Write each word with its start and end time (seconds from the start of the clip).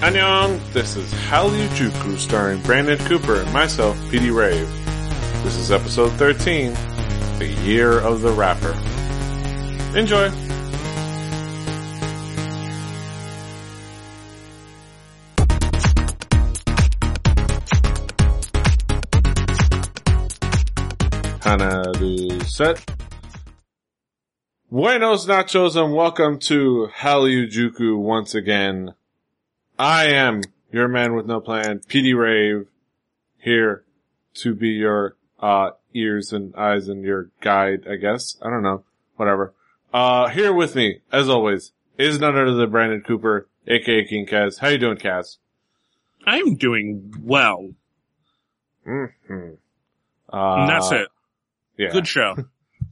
Annyeong, 0.00 0.72
this 0.72 0.96
is 0.96 1.12
Hallyu 1.12 2.16
starring 2.16 2.62
Brandon 2.62 2.96
Cooper 3.00 3.42
and 3.42 3.52
myself, 3.52 3.98
PD 4.04 4.34
Rave. 4.34 4.66
This 5.44 5.56
is 5.56 5.70
episode 5.70 6.10
13, 6.12 6.72
The 7.38 7.48
Year 7.64 8.00
of 8.00 8.22
the 8.22 8.32
Rapper. 8.32 8.72
Enjoy! 9.94 10.30
Hanaru 21.40 22.42
set. 22.44 22.82
Buenos 24.70 25.26
nachos 25.26 25.76
and 25.76 25.94
welcome 25.94 26.38
to 26.38 26.88
Hallyu 26.96 27.98
once 27.98 28.34
again. 28.34 28.94
I 29.80 30.08
am 30.08 30.42
your 30.70 30.88
man 30.88 31.14
with 31.14 31.24
no 31.24 31.40
plan, 31.40 31.78
PD 31.78 32.14
Rave, 32.14 32.68
here 33.38 33.82
to 34.34 34.54
be 34.54 34.68
your, 34.68 35.16
uh, 35.38 35.70
ears 35.94 36.34
and 36.34 36.54
eyes 36.54 36.86
and 36.88 37.02
your 37.02 37.30
guide, 37.40 37.86
I 37.90 37.96
guess. 37.96 38.36
I 38.42 38.50
don't 38.50 38.62
know. 38.62 38.84
Whatever. 39.16 39.54
Uh, 39.90 40.28
here 40.28 40.52
with 40.52 40.74
me, 40.74 41.00
as 41.10 41.30
always, 41.30 41.72
is 41.96 42.20
none 42.20 42.36
other 42.36 42.52
than 42.52 42.70
Brandon 42.70 43.00
Cooper, 43.00 43.48
aka 43.66 44.04
King 44.04 44.26
Kaz. 44.26 44.58
How 44.58 44.68
you 44.68 44.76
doing, 44.76 44.98
Kaz? 44.98 45.38
I'm 46.26 46.56
doing 46.56 47.14
well. 47.18 47.70
Mm-hmm. 48.86 49.54
Uh, 50.30 50.54
and 50.56 50.68
that's 50.68 50.92
it. 50.92 51.08
Yeah. 51.78 51.90
Good 51.90 52.06
show. 52.06 52.36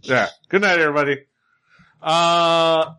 Yeah. 0.03 0.29
Good 0.49 0.63
night, 0.63 0.79
everybody. 0.79 1.25
Uh, 2.01 2.95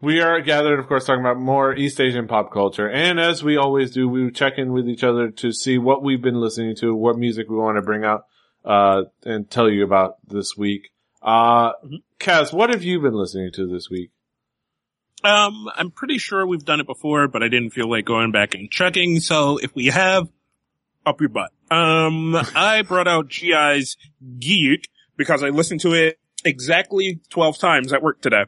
we 0.00 0.20
are 0.20 0.40
gathered, 0.40 0.78
of 0.78 0.86
course, 0.86 1.04
talking 1.06 1.20
about 1.20 1.38
more 1.38 1.74
East 1.74 2.00
Asian 2.00 2.28
pop 2.28 2.52
culture. 2.52 2.88
And 2.88 3.18
as 3.18 3.42
we 3.42 3.56
always 3.56 3.90
do, 3.90 4.08
we 4.08 4.30
check 4.30 4.54
in 4.58 4.72
with 4.72 4.88
each 4.88 5.02
other 5.04 5.30
to 5.30 5.52
see 5.52 5.78
what 5.78 6.02
we've 6.02 6.22
been 6.22 6.40
listening 6.40 6.76
to, 6.76 6.94
what 6.94 7.16
music 7.18 7.48
we 7.48 7.56
want 7.56 7.76
to 7.76 7.82
bring 7.82 8.04
out, 8.04 8.26
uh, 8.64 9.04
and 9.24 9.50
tell 9.50 9.68
you 9.68 9.84
about 9.84 10.16
this 10.26 10.56
week. 10.56 10.90
Uh, 11.20 11.72
Mhm. 11.84 12.02
Kaz, 12.20 12.52
what 12.52 12.70
have 12.70 12.84
you 12.84 13.00
been 13.00 13.14
listening 13.14 13.50
to 13.52 13.66
this 13.66 13.90
week? 13.90 14.10
Um, 15.24 15.68
I'm 15.74 15.90
pretty 15.90 16.18
sure 16.18 16.46
we've 16.46 16.64
done 16.64 16.78
it 16.80 16.86
before, 16.86 17.26
but 17.26 17.42
I 17.42 17.48
didn't 17.48 17.70
feel 17.70 17.90
like 17.90 18.04
going 18.04 18.30
back 18.30 18.54
and 18.54 18.70
checking. 18.70 19.18
So 19.18 19.58
if 19.58 19.74
we 19.74 19.86
have, 19.86 20.28
up 21.04 21.20
your 21.20 21.30
butt. 21.30 21.50
Um, 21.70 22.36
I 22.54 22.82
brought 22.82 23.08
out 23.08 23.28
GI's 23.28 23.96
Geek 24.38 24.88
because 25.16 25.42
I 25.42 25.48
listened 25.48 25.80
to 25.80 25.92
it 25.94 26.18
exactly 26.44 27.20
12 27.30 27.58
times 27.58 27.92
at 27.92 28.02
work 28.02 28.20
today. 28.20 28.44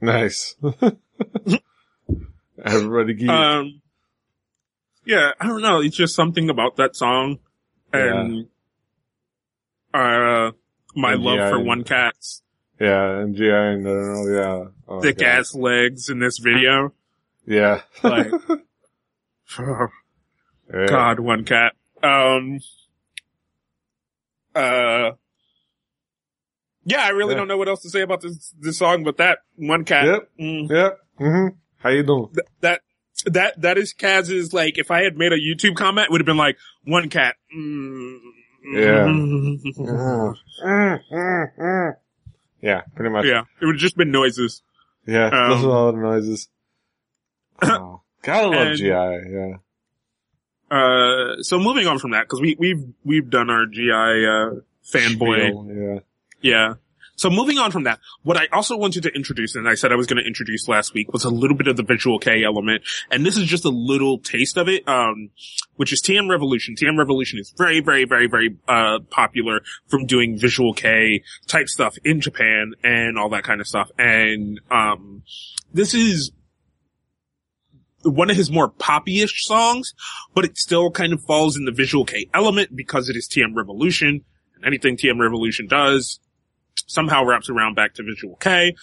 Nice. 0.00 0.56
Everybody 2.64 3.14
geek. 3.14 3.28
Um, 3.28 3.80
yeah, 5.04 5.30
I 5.40 5.46
don't 5.46 5.62
know. 5.62 5.80
It's 5.80 5.96
just 5.96 6.14
something 6.14 6.50
about 6.50 6.76
that 6.76 6.96
song 6.96 7.38
and, 7.92 8.48
uh, 9.94 10.52
my 10.94 11.14
love 11.14 11.50
for 11.50 11.60
One 11.60 11.84
Cat's 11.84 12.42
yeah, 12.80 13.20
and 13.20 13.34
GI, 13.34 13.50
and 13.50 13.88
I 13.88 13.90
don't 13.90 14.12
know, 14.12 14.36
yeah. 14.36 14.64
Oh 14.86 15.00
thick 15.00 15.18
God. 15.18 15.26
ass 15.26 15.54
legs 15.54 16.08
in 16.08 16.20
this 16.20 16.38
video. 16.38 16.92
Yeah. 17.46 17.82
Like, 18.02 18.30
Yeah. 19.58 20.86
God, 20.86 21.18
one 21.18 21.44
cat. 21.44 21.72
Um, 22.02 22.60
uh, 24.54 25.12
yeah, 26.88 27.02
I 27.04 27.10
really 27.10 27.32
Yeah. 27.34 27.38
don't 27.38 27.48
know 27.48 27.56
what 27.56 27.68
else 27.68 27.82
to 27.82 27.90
say 27.90 28.00
about 28.02 28.20
this 28.22 28.54
this 28.58 28.78
song, 28.78 29.04
but 29.04 29.16
that 29.18 29.38
one 29.56 29.84
cat. 29.84 30.06
Yep. 30.06 30.30
mm, 30.40 30.70
Yep. 30.70 30.98
hmm 31.18 31.46
How 31.78 31.90
you 31.90 32.02
doing? 32.02 32.28
th- 32.34 32.46
that 32.60 32.80
that 33.26 33.60
that 33.60 33.78
is 33.78 33.92
Kaz's. 33.92 34.52
Like, 34.52 34.78
if 34.78 34.90
I 34.90 35.02
had 35.02 35.16
made 35.16 35.32
a 35.32 35.38
YouTube 35.38 35.76
comment, 35.76 36.06
it 36.06 36.10
would 36.12 36.20
have 36.20 36.26
been 36.26 36.36
like 36.36 36.56
one 36.84 37.08
cat. 37.08 37.36
Mm, 37.56 38.18
Yeah. 38.72 39.06
mm. 39.06 40.34
yeah, 42.62 42.82
pretty 42.94 43.10
much. 43.10 43.24
yeah, 43.24 43.42
it 43.60 43.66
would 43.66 43.74
have 43.76 43.80
just 43.80 43.96
been 43.96 44.10
noises. 44.10 44.62
Yeah, 45.06 45.26
Um, 45.28 45.50
those 45.50 45.64
are 45.64 45.70
all 45.70 45.92
the 45.92 45.98
noises. 45.98 46.48
Oh, 47.62 48.02
gotta 48.22 48.46
love 48.48 48.66
and- 48.68 48.76
GI, 48.76 48.86
yeah. 48.86 49.56
Uh, 50.70 51.42
so 51.42 51.58
moving 51.58 51.86
on 51.88 51.98
from 51.98 52.10
that, 52.12 52.22
because 52.24 52.40
we 52.40 52.54
we've 52.58 52.84
we've 53.04 53.28
done 53.30 53.48
our 53.50 53.64
GI 53.66 53.90
uh 53.90 54.60
fanboy. 54.84 55.48
Spiel, 55.48 55.66
Yeah. 55.70 55.98
Yeah. 56.40 56.74
So 57.18 57.30
moving 57.30 57.58
on 57.58 57.72
from 57.72 57.82
that, 57.82 57.98
what 58.22 58.36
I 58.36 58.46
also 58.52 58.76
wanted 58.76 59.02
to 59.02 59.10
introduce, 59.10 59.56
and 59.56 59.68
I 59.68 59.74
said 59.74 59.90
I 59.90 59.96
was 59.96 60.06
going 60.06 60.22
to 60.22 60.26
introduce 60.26 60.68
last 60.68 60.94
week, 60.94 61.12
was 61.12 61.24
a 61.24 61.30
little 61.30 61.56
bit 61.56 61.66
of 61.66 61.76
the 61.76 61.82
visual 61.82 62.20
K 62.20 62.44
element, 62.44 62.84
and 63.10 63.26
this 63.26 63.36
is 63.36 63.44
just 63.44 63.64
a 63.64 63.70
little 63.70 64.20
taste 64.20 64.56
of 64.56 64.68
it, 64.68 64.86
um, 64.88 65.30
which 65.74 65.92
is 65.92 66.00
TM 66.00 66.30
Revolution. 66.30 66.76
TM 66.76 66.96
Revolution 66.96 67.40
is 67.40 67.52
very, 67.58 67.80
very, 67.80 68.04
very, 68.04 68.28
very 68.28 68.56
uh, 68.68 69.00
popular 69.10 69.62
from 69.88 70.06
doing 70.06 70.38
visual 70.38 70.72
K 70.72 71.24
type 71.48 71.68
stuff 71.68 71.96
in 72.04 72.20
Japan 72.20 72.74
and 72.84 73.18
all 73.18 73.30
that 73.30 73.42
kind 73.42 73.60
of 73.60 73.66
stuff. 73.66 73.90
And 73.98 74.60
um, 74.70 75.24
this 75.74 75.94
is 75.94 76.30
one 78.04 78.30
of 78.30 78.36
his 78.36 78.48
more 78.48 78.68
poppy-ish 78.68 79.44
songs, 79.44 79.92
but 80.34 80.44
it 80.44 80.56
still 80.56 80.92
kind 80.92 81.12
of 81.12 81.20
falls 81.22 81.56
in 81.56 81.64
the 81.64 81.72
visual 81.72 82.04
K 82.04 82.28
element 82.32 82.76
because 82.76 83.08
it 83.08 83.16
is 83.16 83.28
TM 83.28 83.56
Revolution, 83.56 84.24
and 84.54 84.64
anything 84.64 84.96
TM 84.96 85.18
Revolution 85.18 85.66
does 85.66 86.20
somehow 86.86 87.24
wraps 87.24 87.48
around 87.50 87.74
back 87.74 87.94
to 87.94 88.02
Visual 88.02 88.36
K. 88.36 88.74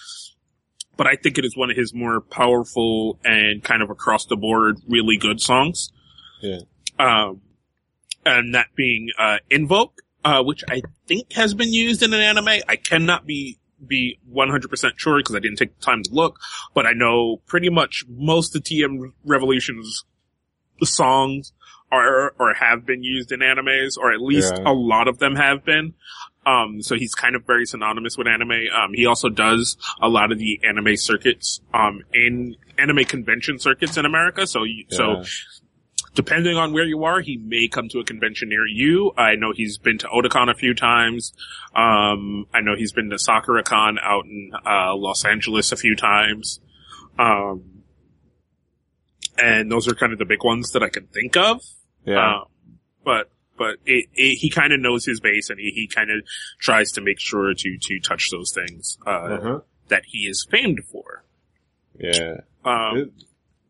But 0.96 1.06
I 1.06 1.16
think 1.16 1.36
it 1.38 1.44
is 1.44 1.56
one 1.56 1.70
of 1.70 1.76
his 1.76 1.92
more 1.92 2.20
powerful 2.20 3.18
and 3.24 3.62
kind 3.62 3.82
of 3.82 3.90
across 3.90 4.26
the 4.26 4.36
board 4.36 4.78
really 4.88 5.16
good 5.18 5.40
songs. 5.40 5.92
Yeah. 6.40 6.60
Um, 6.98 7.42
and 8.24 8.54
that 8.54 8.68
being, 8.74 9.10
uh, 9.18 9.38
Invoke, 9.50 10.00
uh, 10.24 10.42
which 10.42 10.64
I 10.68 10.80
think 11.06 11.32
has 11.34 11.54
been 11.54 11.72
used 11.72 12.02
in 12.02 12.12
an 12.14 12.20
anime. 12.20 12.48
I 12.68 12.76
cannot 12.76 13.26
be, 13.26 13.58
be 13.86 14.18
100% 14.32 14.92
sure 14.96 15.18
because 15.18 15.34
I 15.36 15.38
didn't 15.38 15.58
take 15.58 15.78
the 15.78 15.84
time 15.84 16.02
to 16.02 16.10
look, 16.12 16.38
but 16.74 16.86
I 16.86 16.92
know 16.92 17.42
pretty 17.46 17.68
much 17.68 18.04
most 18.08 18.56
of 18.56 18.62
TM 18.62 19.12
Revolution's 19.24 20.04
songs 20.82 21.52
are, 21.92 22.34
or 22.38 22.54
have 22.54 22.84
been 22.86 23.02
used 23.04 23.30
in 23.32 23.40
animes, 23.40 23.96
or 23.96 24.12
at 24.12 24.20
least 24.20 24.52
Yeah. 24.56 24.64
a 24.70 24.72
lot 24.72 25.08
of 25.08 25.18
them 25.18 25.36
have 25.36 25.64
been. 25.64 25.94
Um, 26.46 26.80
so 26.80 26.94
he's 26.94 27.12
kind 27.14 27.34
of 27.34 27.44
very 27.44 27.66
synonymous 27.66 28.16
with 28.16 28.28
anime. 28.28 28.52
Um, 28.72 28.92
he 28.94 29.04
also 29.04 29.28
does 29.28 29.76
a 30.00 30.08
lot 30.08 30.30
of 30.30 30.38
the 30.38 30.60
anime 30.62 30.96
circuits, 30.96 31.60
um, 31.74 32.02
in 32.14 32.54
anime 32.78 33.04
convention 33.04 33.58
circuits 33.58 33.96
in 33.96 34.04
America. 34.04 34.46
So, 34.46 34.62
you, 34.62 34.84
so 34.88 35.24
depending 36.14 36.56
on 36.56 36.72
where 36.72 36.84
you 36.84 37.04
are, 37.04 37.20
he 37.20 37.36
may 37.36 37.66
come 37.66 37.88
to 37.88 37.98
a 37.98 38.04
convention 38.04 38.48
near 38.48 38.66
you. 38.66 39.12
I 39.18 39.34
know 39.34 39.52
he's 39.52 39.76
been 39.76 39.98
to 39.98 40.06
Otakon 40.06 40.48
a 40.48 40.54
few 40.54 40.72
times. 40.72 41.32
Um, 41.74 42.46
I 42.54 42.60
know 42.60 42.76
he's 42.76 42.92
been 42.92 43.10
to 43.10 43.16
SakuraCon 43.16 43.96
out 44.00 44.24
in, 44.24 44.52
uh, 44.64 44.94
Los 44.94 45.24
Angeles 45.24 45.72
a 45.72 45.76
few 45.76 45.96
times. 45.96 46.60
Um, 47.18 47.82
and 49.36 49.70
those 49.70 49.88
are 49.88 49.94
kind 49.94 50.12
of 50.12 50.18
the 50.18 50.24
big 50.24 50.44
ones 50.44 50.70
that 50.72 50.82
I 50.82 50.88
can 50.88 51.06
think 51.08 51.36
of. 51.36 51.60
Yeah. 52.04 52.36
Um, 52.36 52.44
but 53.04 53.30
but 53.56 53.76
it, 53.86 54.06
it, 54.14 54.36
he 54.36 54.50
kind 54.50 54.72
of 54.72 54.80
knows 54.80 55.04
his 55.04 55.20
base, 55.20 55.50
and 55.50 55.58
he, 55.58 55.70
he 55.74 55.88
kind 55.88 56.10
of 56.10 56.24
tries 56.58 56.92
to 56.92 57.00
make 57.00 57.18
sure 57.20 57.52
to 57.54 57.78
to 57.80 58.00
touch 58.00 58.28
those 58.30 58.52
things 58.52 58.98
uh, 59.06 59.10
uh-huh. 59.10 59.60
that 59.88 60.02
he 60.06 60.20
is 60.26 60.46
famed 60.50 60.80
for. 60.90 61.24
Yeah. 61.98 62.38
Um, 62.64 62.96
It- 62.96 63.12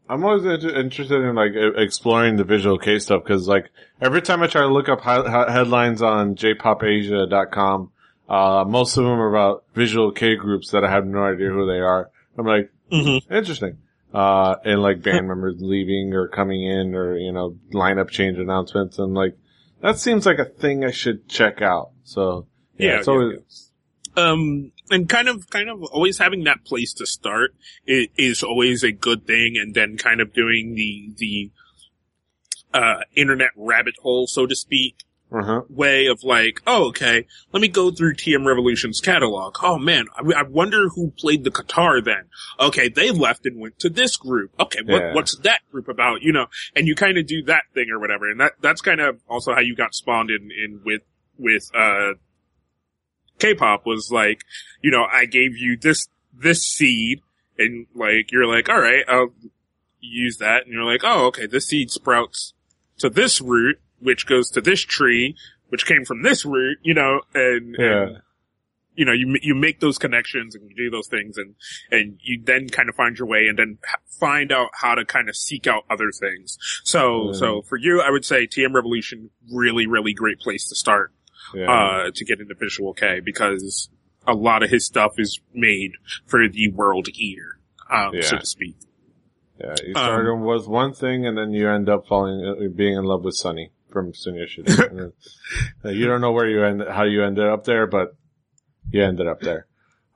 I'm 0.08 0.24
always 0.24 0.44
inter- 0.44 0.78
interested 0.78 1.20
in 1.20 1.34
like 1.34 1.52
exploring 1.76 2.36
the 2.36 2.44
visual 2.44 2.78
K 2.78 3.00
stuff 3.00 3.24
because 3.24 3.48
like 3.48 3.70
every 4.00 4.22
time 4.22 4.40
I 4.42 4.46
try 4.46 4.60
to 4.60 4.68
look 4.68 4.88
up 4.88 5.00
hi- 5.00 5.28
hi- 5.28 5.50
headlines 5.52 6.00
on 6.00 6.36
jpopasia.com, 6.36 7.90
uh, 8.28 8.64
most 8.68 8.96
of 8.96 9.04
them 9.04 9.12
are 9.14 9.28
about 9.28 9.64
visual 9.74 10.12
K 10.12 10.36
groups 10.36 10.70
that 10.70 10.84
I 10.84 10.90
have 10.90 11.06
no 11.06 11.24
idea 11.24 11.48
who 11.50 11.66
they 11.66 11.80
are. 11.80 12.10
I'm 12.38 12.46
like, 12.46 12.70
mhm. 12.92 13.20
interesting. 13.30 13.78
Uh, 14.14 14.54
and 14.64 14.80
like 14.80 15.02
band 15.02 15.26
members 15.26 15.56
leaving 15.58 16.14
or 16.14 16.28
coming 16.28 16.62
in 16.62 16.94
or, 16.94 17.18
you 17.18 17.32
know, 17.32 17.56
lineup 17.72 18.08
change 18.08 18.38
announcements 18.38 18.98
and 18.98 19.12
like, 19.12 19.36
that 19.80 19.98
seems 19.98 20.26
like 20.26 20.38
a 20.38 20.44
thing 20.44 20.84
I 20.84 20.90
should 20.90 21.28
check 21.28 21.62
out. 21.62 21.90
So, 22.04 22.46
yeah, 22.78 22.86
Yeah, 22.86 22.98
it's 22.98 23.08
yeah, 23.08 23.14
always, 23.14 23.70
um, 24.16 24.72
and 24.90 25.08
kind 25.08 25.28
of 25.28 25.48
kind 25.50 25.68
of 25.68 25.82
always 25.84 26.18
having 26.18 26.44
that 26.44 26.64
place 26.64 26.92
to 26.94 27.06
start 27.06 27.54
is 27.86 28.42
always 28.42 28.82
a 28.82 28.92
good 28.92 29.26
thing, 29.26 29.56
and 29.60 29.74
then 29.74 29.96
kind 29.96 30.20
of 30.20 30.32
doing 30.32 30.74
the 30.74 31.12
the 31.16 31.50
uh 32.74 33.00
internet 33.14 33.50
rabbit 33.56 33.94
hole, 34.02 34.26
so 34.26 34.46
to 34.46 34.54
speak, 34.54 35.04
uh-huh. 35.32 35.62
way 35.68 36.06
of 36.06 36.22
like, 36.22 36.60
oh, 36.66 36.88
okay, 36.88 37.26
let 37.52 37.60
me 37.60 37.68
go 37.68 37.90
through 37.90 38.14
TM 38.14 38.46
Revolution's 38.46 39.00
catalog. 39.00 39.56
Oh 39.62 39.78
man, 39.78 40.06
I, 40.16 40.40
I 40.40 40.42
wonder 40.42 40.88
who 40.88 41.12
played 41.18 41.44
the 41.44 41.50
guitar 41.50 42.00
then. 42.00 42.24
Okay, 42.60 42.88
they 42.88 43.10
left 43.10 43.44
and 43.46 43.60
went 43.60 43.78
to 43.80 43.88
this 43.88 44.16
group. 44.16 44.52
Okay, 44.60 44.80
what, 44.84 45.02
Yeah. 45.02 45.14
what's 45.14 45.36
that 45.38 45.60
group 45.72 45.88
about? 45.88 46.22
You 46.22 46.32
know, 46.32 46.46
and 46.74 46.86
you 46.86 46.94
kind 46.94 47.18
of 47.18 47.26
do 47.26 47.42
that 47.44 47.62
thing 47.74 47.86
or 47.90 47.98
whatever. 47.98 48.30
And 48.30 48.40
that, 48.40 48.52
that's 48.60 48.80
kind 48.80 49.00
of 49.00 49.20
also 49.28 49.52
how 49.52 49.60
you 49.60 49.74
got 49.74 49.94
spawned 49.94 50.30
in, 50.30 50.50
in 50.50 50.80
with, 50.84 51.02
with, 51.38 51.70
uh, 51.74 52.14
K-pop 53.38 53.84
was 53.84 54.10
like, 54.10 54.42
you 54.80 54.90
know, 54.90 55.04
I 55.12 55.26
gave 55.26 55.56
you 55.56 55.76
this, 55.76 56.06
this 56.32 56.62
seed 56.62 57.20
and 57.58 57.86
like, 57.94 58.32
you're 58.32 58.46
like, 58.46 58.68
all 58.68 58.80
right, 58.80 59.04
I'll 59.08 59.34
use 60.00 60.38
that 60.38 60.64
and 60.64 60.72
you're 60.72 60.84
like, 60.84 61.02
oh, 61.04 61.26
okay, 61.26 61.46
this 61.46 61.66
seed 61.66 61.90
sprouts 61.90 62.54
to 62.98 63.10
this 63.10 63.40
root, 63.40 63.78
which 64.06 64.24
goes 64.26 64.50
to 64.52 64.60
this 64.60 64.80
tree, 64.80 65.34
which 65.68 65.84
came 65.84 66.04
from 66.04 66.22
this 66.22 66.44
root, 66.44 66.78
you 66.82 66.94
know, 66.94 67.20
and, 67.34 67.74
Yeah. 67.76 68.02
and 68.02 68.16
you 68.94 69.04
know, 69.04 69.12
you, 69.12 69.36
you 69.42 69.54
make 69.54 69.80
those 69.80 69.98
connections 69.98 70.54
and 70.54 70.70
you 70.70 70.76
do 70.76 70.90
those 70.90 71.08
things 71.08 71.36
and, 71.36 71.54
and 71.90 72.18
you 72.22 72.40
then 72.42 72.68
kind 72.68 72.88
of 72.88 72.94
find 72.94 73.18
your 73.18 73.26
way 73.28 73.46
and 73.48 73.58
then 73.58 73.76
find 74.20 74.50
out 74.52 74.68
how 74.80 74.94
to 74.94 75.04
kind 75.04 75.28
of 75.28 75.36
seek 75.36 75.66
out 75.66 75.82
other 75.90 76.10
things. 76.18 76.56
So, 76.84 77.00
Mm. 77.26 77.34
so 77.36 77.62
for 77.62 77.76
you, 77.76 78.00
I 78.00 78.10
would 78.10 78.24
say 78.24 78.46
TM 78.46 78.72
Revolution, 78.74 79.28
really, 79.52 79.86
really 79.86 80.14
great 80.14 80.38
place 80.38 80.68
to 80.68 80.74
start, 80.76 81.12
Yeah. 81.52 81.70
uh, 81.70 82.10
to 82.14 82.24
get 82.24 82.40
into 82.40 82.54
Visual 82.54 82.94
K 82.94 83.20
because 83.20 83.90
a 84.26 84.32
lot 84.34 84.62
of 84.62 84.70
his 84.70 84.86
stuff 84.86 85.12
is 85.18 85.40
made 85.52 85.92
for 86.26 86.48
the 86.48 86.70
world 86.70 87.08
ear, 87.18 87.58
um, 87.90 88.14
so 88.22 88.38
to 88.38 88.46
speak. 88.46 88.76
yeah. 89.60 89.74
You 89.86 89.94
um, 89.96 90.40
with 90.44 90.66
one 90.68 90.94
thing 90.94 91.26
and 91.26 91.36
then 91.36 91.50
you 91.52 91.68
end 91.68 91.88
up 91.90 92.06
falling, 92.06 92.40
uh, 92.46 92.68
being 92.74 92.94
in 92.96 93.04
love 93.04 93.24
with 93.24 93.34
Sunny 93.34 93.72
And 94.00 94.98
then, 94.98 95.12
uh, 95.84 95.88
you 95.90 96.06
don't 96.06 96.20
know 96.20 96.32
where 96.32 96.48
you 96.48 96.64
end, 96.64 96.82
how 96.90 97.04
you 97.04 97.24
ended 97.24 97.46
up 97.46 97.64
there, 97.64 97.86
but 97.86 98.14
you 98.90 99.02
ended 99.02 99.26
up 99.26 99.40
there. 99.40 99.66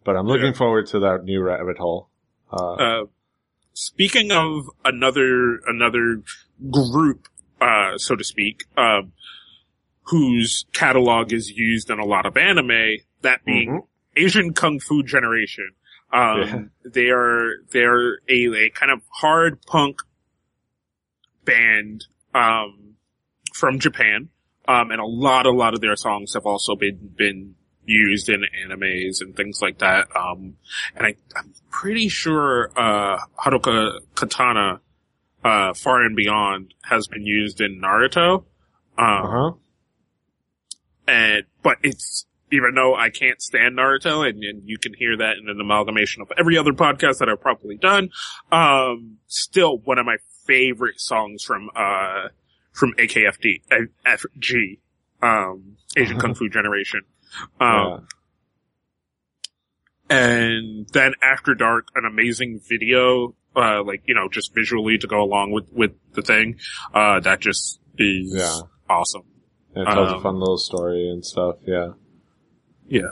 But 0.04 0.16
I'm 0.16 0.26
looking 0.26 0.46
Yeah. 0.46 0.52
forward 0.52 0.86
to 0.88 1.00
that 1.00 1.24
new 1.24 1.42
rabbit 1.42 1.78
hole. 1.78 2.08
Uh, 2.52 2.72
Uh, 2.74 3.04
speaking 3.74 4.32
of 4.32 4.70
another 4.84 5.56
another 5.66 6.22
group, 6.70 7.28
uh, 7.60 7.96
so 7.98 8.16
to 8.16 8.24
speak, 8.24 8.64
um, 8.76 9.12
whose 10.04 10.64
catalog 10.72 11.32
is 11.32 11.50
used 11.50 11.90
in 11.90 11.98
a 11.98 12.04
lot 12.04 12.26
of 12.26 12.36
anime, 12.36 12.98
that 13.22 13.44
being 13.44 13.68
Mhm. 13.70 13.86
Asian 14.16 14.52
Kung 14.54 14.80
Fu 14.80 15.02
Generation. 15.02 15.70
Um, 16.12 16.40
Yeah. 16.40 16.62
they 16.84 17.10
are 17.10 17.58
they're 17.70 18.14
a, 18.28 18.64
a 18.66 18.70
kind 18.70 18.90
of 18.90 19.02
hard 19.20 19.62
punk 19.66 19.98
band 21.44 22.06
um, 22.34 22.89
from 23.52 23.78
Japan, 23.78 24.28
um, 24.68 24.90
and 24.90 25.00
a 25.00 25.06
lot 25.06 25.46
a 25.46 25.50
lot 25.50 25.74
of 25.74 25.80
their 25.80 25.96
songs 25.96 26.34
have 26.34 26.46
also 26.46 26.74
been 26.76 27.12
been 27.16 27.54
used 27.84 28.28
in 28.28 28.44
animes 28.66 29.20
and 29.20 29.36
things 29.36 29.60
like 29.60 29.78
that. 29.78 30.08
Um, 30.14 30.56
and 30.94 31.06
I, 31.06 31.14
I'm 31.36 31.52
pretty 31.70 32.08
sure 32.08 32.70
uh, 32.76 33.18
Haruka 33.38 33.98
Kanata, 34.14 34.80
uh, 35.44 35.74
Far 35.74 36.02
and 36.02 36.14
Beyond, 36.14 36.74
has 36.82 37.08
been 37.08 37.26
used 37.26 37.60
in 37.60 37.80
Naruto. 37.80 38.44
Um, 38.98 39.06
uh-huh. 39.06 39.52
and 41.08 41.44
but 41.62 41.78
it's 41.82 42.26
even 42.52 42.74
though 42.74 42.94
I 42.94 43.10
can't 43.10 43.40
stand 43.40 43.78
Naruto, 43.78 44.28
and, 44.28 44.42
and 44.42 44.62
you 44.68 44.78
can 44.78 44.92
hear 44.94 45.16
that 45.16 45.36
in 45.38 45.48
an 45.48 45.60
amalgamation 45.60 46.22
of 46.22 46.32
every 46.36 46.58
other 46.58 46.72
podcast 46.72 47.18
that 47.18 47.28
I've 47.28 47.40
probably 47.40 47.76
done, 47.76 48.10
um, 48.50 49.18
still 49.26 49.78
one 49.78 49.98
of 49.98 50.06
my 50.06 50.16
favorite 50.46 51.00
songs 51.00 51.44
from 51.44 51.70
uh 51.76 52.28
from 52.72 52.94
AKFD 52.98 53.62
FG, 54.06 54.78
um, 55.22 55.76
Asian 55.96 56.18
Kung 56.18 56.34
Fu 56.34 56.48
Generation. 56.48 57.02
Um, 57.60 58.06
and 60.08 60.88
then 60.92 61.14
After 61.22 61.54
Dark, 61.54 61.88
an 61.94 62.04
amazing 62.04 62.60
video, 62.68 63.34
uh, 63.54 63.82
like, 63.84 64.02
you 64.06 64.14
know, 64.14 64.28
just 64.28 64.54
visually 64.54 64.98
to 64.98 65.06
go 65.06 65.22
along 65.22 65.52
with, 65.52 65.72
with 65.72 65.92
the 66.14 66.22
thing, 66.22 66.58
uh, 66.94 67.20
that 67.20 67.40
just 67.40 67.80
is 67.98 68.34
Yeah. 68.34 68.60
awesome. 68.88 69.22
yeah. 69.76 69.82
It 69.82 69.84
tells 69.86 70.10
a 70.10 70.16
um, 70.16 70.22
fun 70.22 70.38
little 70.40 70.58
story 70.58 71.08
and 71.10 71.24
stuff. 71.24 71.56
Yeah. 71.66 71.92
Yeah. 72.88 73.02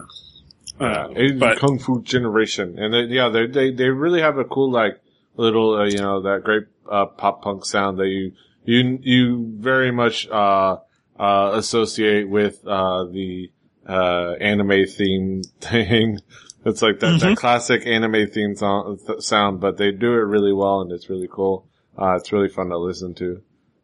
Uh, 0.80 1.08
Asian 1.14 1.38
but, 1.38 1.58
Kung 1.58 1.78
Fu 1.78 2.02
Generation, 2.02 2.78
and 2.78 2.94
they, 2.94 3.14
yeah, 3.14 3.28
they 3.30 3.46
they 3.48 3.72
they 3.72 3.88
really 3.88 4.20
have 4.20 4.38
a 4.38 4.44
cool 4.44 4.70
like 4.70 5.00
little 5.36 5.74
uh, 5.74 5.84
you 5.86 5.98
know 5.98 6.22
that 6.22 6.44
great 6.44 6.64
uh, 6.88 7.06
pop 7.06 7.42
punk 7.42 7.64
sound 7.64 7.98
that 7.98 8.06
you 8.06 8.32
you 8.68 8.98
you 9.02 9.54
very 9.58 9.90
much 9.90 10.28
uh 10.28 10.76
uh 11.18 11.50
associate 11.54 12.28
with 12.28 12.66
uh 12.66 13.04
the 13.04 13.50
uh 13.88 14.32
anime 14.40 14.86
theme 14.86 15.42
thing. 15.60 16.18
It's 16.64 16.82
like 16.82 17.00
that, 17.00 17.20
that 17.20 17.36
classic 17.36 17.86
anime 17.86 18.28
theme 18.28 18.54
song, 18.56 18.98
th- 19.06 19.20
sound, 19.20 19.60
but 19.60 19.78
they 19.78 19.90
do 19.90 20.12
it 20.12 20.26
really 20.34 20.52
well 20.52 20.82
and 20.82 20.92
it's 20.92 21.08
really 21.08 21.28
cool. 21.30 21.66
Uh, 21.96 22.16
it's 22.16 22.30
really 22.32 22.48
fun 22.48 22.68
to 22.68 22.76
listen 22.78 23.14
to. 23.14 23.42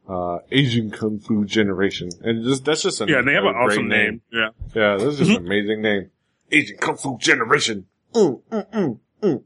Uh, 0.08 0.38
Asian 0.50 0.90
Kung 0.90 1.18
Fu 1.18 1.44
Generation. 1.44 2.10
And 2.20 2.44
just, 2.44 2.64
that's 2.64 2.82
just 2.82 3.00
a 3.00 3.06
yeah, 3.06 3.22
they 3.22 3.32
have 3.32 3.44
an 3.44 3.54
awesome 3.54 3.88
name. 3.88 4.20
Yeah. 4.30 4.48
yeah, 4.74 4.96
this 4.96 5.14
is 5.14 5.18
just 5.18 5.30
an 5.30 5.46
amazing 5.46 5.82
name. 5.82 6.10
Asian 6.50 6.76
Kung 6.76 6.96
Fu 6.96 7.16
Generation. 7.18 7.86
Mm, 8.12 8.42
mm, 8.50 8.98
mm, 9.22 9.42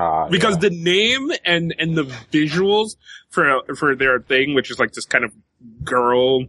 Ah, 0.00 0.28
because 0.28 0.54
yeah. 0.56 0.68
the 0.68 0.70
name 0.70 1.30
and 1.44 1.74
and 1.78 1.96
the 1.96 2.04
visuals 2.32 2.96
for 3.30 3.62
for 3.76 3.96
their 3.96 4.20
thing, 4.20 4.54
which 4.54 4.70
is 4.70 4.78
like 4.78 4.92
this 4.92 5.04
kind 5.06 5.24
of 5.24 5.32
girl 5.84 6.44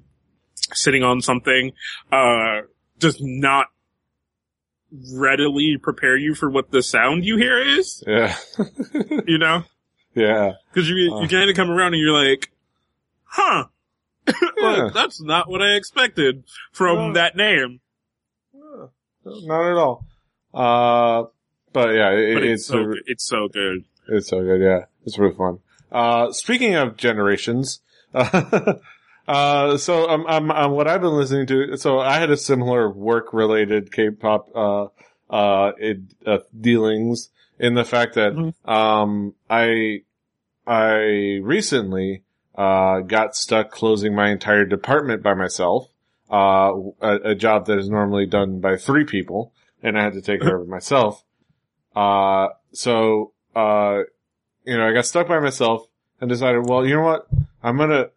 sitting 0.73 1.03
on 1.03 1.21
something, 1.21 1.71
uh, 2.11 2.61
does 2.99 3.17
not 3.21 3.67
readily 5.13 5.77
prepare 5.81 6.17
you 6.17 6.35
for 6.35 6.49
what 6.49 6.71
the 6.71 6.81
sound 6.83 7.25
you 7.25 7.37
hear 7.37 7.57
is. 7.61 8.03
yeah, 8.07 8.35
You 9.27 9.37
know, 9.37 9.63
yeah, 10.15 10.53
because 10.73 10.89
you 10.89 11.13
Uh. 11.13 11.21
you 11.21 11.27
kind 11.27 11.49
of 11.49 11.55
come 11.55 11.69
around 11.71 11.93
and 11.93 12.01
you're 12.01 12.13
like, 12.13 12.51
huh. 13.23 13.65
Yeah. 14.57 14.83
Like, 14.83 14.93
that's 14.93 15.19
not 15.21 15.49
what 15.49 15.61
I 15.61 15.73
expected 15.75 16.43
from 16.71 17.13
that 17.13 17.35
name. 17.35 17.79
not 19.25 19.71
at 19.71 19.77
all. 19.77 20.05
Uh, 20.53 21.23
but 21.73 21.93
yeah, 21.95 22.11
it, 22.11 22.33
But 22.35 22.43
it's, 22.43 22.61
it's 22.61 22.65
so 22.67 22.79
a- 22.79 22.85
good. 22.85 23.03
it's 23.07 23.23
so 23.27 23.47
good. 23.47 23.85
It's 24.07 24.27
so 24.29 24.41
good, 24.41 24.61
yeah. 24.61 24.85
It's 25.05 25.17
really 25.19 25.35
fun. 25.35 25.59
Uh, 25.91 26.31
speaking 26.31 26.75
of 26.75 26.97
generations, 26.97 27.81
uh, 28.13 29.77
so 29.77 30.09
um, 30.09 30.25
um, 30.27 30.51
um, 30.51 30.71
what 30.71 30.87
I've 30.87 31.01
been 31.01 31.15
listening 31.15 31.47
to, 31.47 31.77
so 31.77 31.99
I 31.99 32.19
had 32.19 32.29
a 32.31 32.37
similar 32.37 32.89
work-related 32.89 33.91
K-pop, 33.91 34.49
uh, 34.55 34.87
uh, 35.29 35.71
it, 35.77 35.99
uh, 36.25 36.39
dealings 36.59 37.29
in 37.59 37.75
the 37.75 37.83
fact 37.85 38.15
that, 38.15 38.33
Mhm. 38.33 38.53
um, 38.67 39.35
I, 39.49 40.01
I 40.65 41.39
recently, 41.43 42.23
uh, 42.55 43.01
got 43.01 43.35
stuck 43.35 43.71
closing 43.71 44.15
my 44.15 44.29
entire 44.31 44.65
department 44.65 45.21
by 45.23 45.33
myself, 45.33 45.87
uh, 46.31 46.73
a, 47.01 47.15
a 47.31 47.35
job 47.35 47.65
that 47.67 47.77
is 47.79 47.89
normally 47.89 48.25
done 48.25 48.59
by 48.59 48.77
three 48.77 49.05
people, 49.05 49.53
and 49.83 49.97
I 49.97 50.03
had 50.03 50.13
to 50.13 50.21
take 50.21 50.41
care 50.41 50.55
of 50.57 50.63
it 50.63 50.67
myself. 50.69 51.23
Uh, 51.95 52.49
so, 52.71 53.33
uh, 53.55 53.99
you 54.65 54.77
know, 54.77 54.87
I 54.87 54.93
got 54.93 55.05
stuck 55.05 55.27
by 55.27 55.39
myself 55.39 55.87
and 56.21 56.29
decided, 56.29 56.67
well, 56.67 56.85
you 56.85 56.95
know 56.95 57.03
what? 57.03 57.27
I'm 57.63 57.77
gonna, 57.77 58.09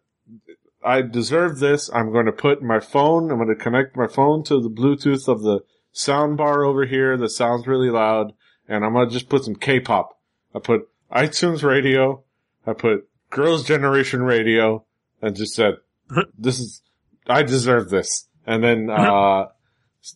I 0.83 1.01
deserve 1.01 1.59
this. 1.59 1.89
I'm 1.93 2.11
going 2.11 2.25
to 2.25 2.31
put 2.31 2.61
my 2.61 2.79
phone, 2.79 3.31
I'm 3.31 3.37
going 3.37 3.49
to 3.49 3.55
connect 3.55 3.95
my 3.95 4.07
phone 4.07 4.43
to 4.45 4.61
the 4.61 4.69
Bluetooth 4.69 5.27
of 5.27 5.41
the 5.41 5.61
sound 5.91 6.37
bar 6.37 6.63
over 6.63 6.85
here 6.85 7.17
that 7.17 7.29
sounds 7.29 7.67
really 7.67 7.89
loud. 7.89 8.33
And 8.67 8.85
I'm 8.85 8.93
going 8.93 9.07
to 9.07 9.13
just 9.13 9.29
put 9.29 9.43
some 9.43 9.55
K-pop. 9.55 10.17
I 10.55 10.59
put 10.59 10.89
iTunes 11.11 11.63
radio. 11.63 12.23
I 12.65 12.73
put 12.73 13.09
Girls 13.29 13.65
Generation 13.65 14.23
radio 14.23 14.85
and 15.21 15.35
just 15.35 15.53
said, 15.53 15.75
this 16.37 16.59
is, 16.59 16.81
I 17.27 17.43
deserve 17.43 17.89
this. 17.89 18.27
And 18.45 18.63
then, 18.63 18.89
uh, 18.89 19.47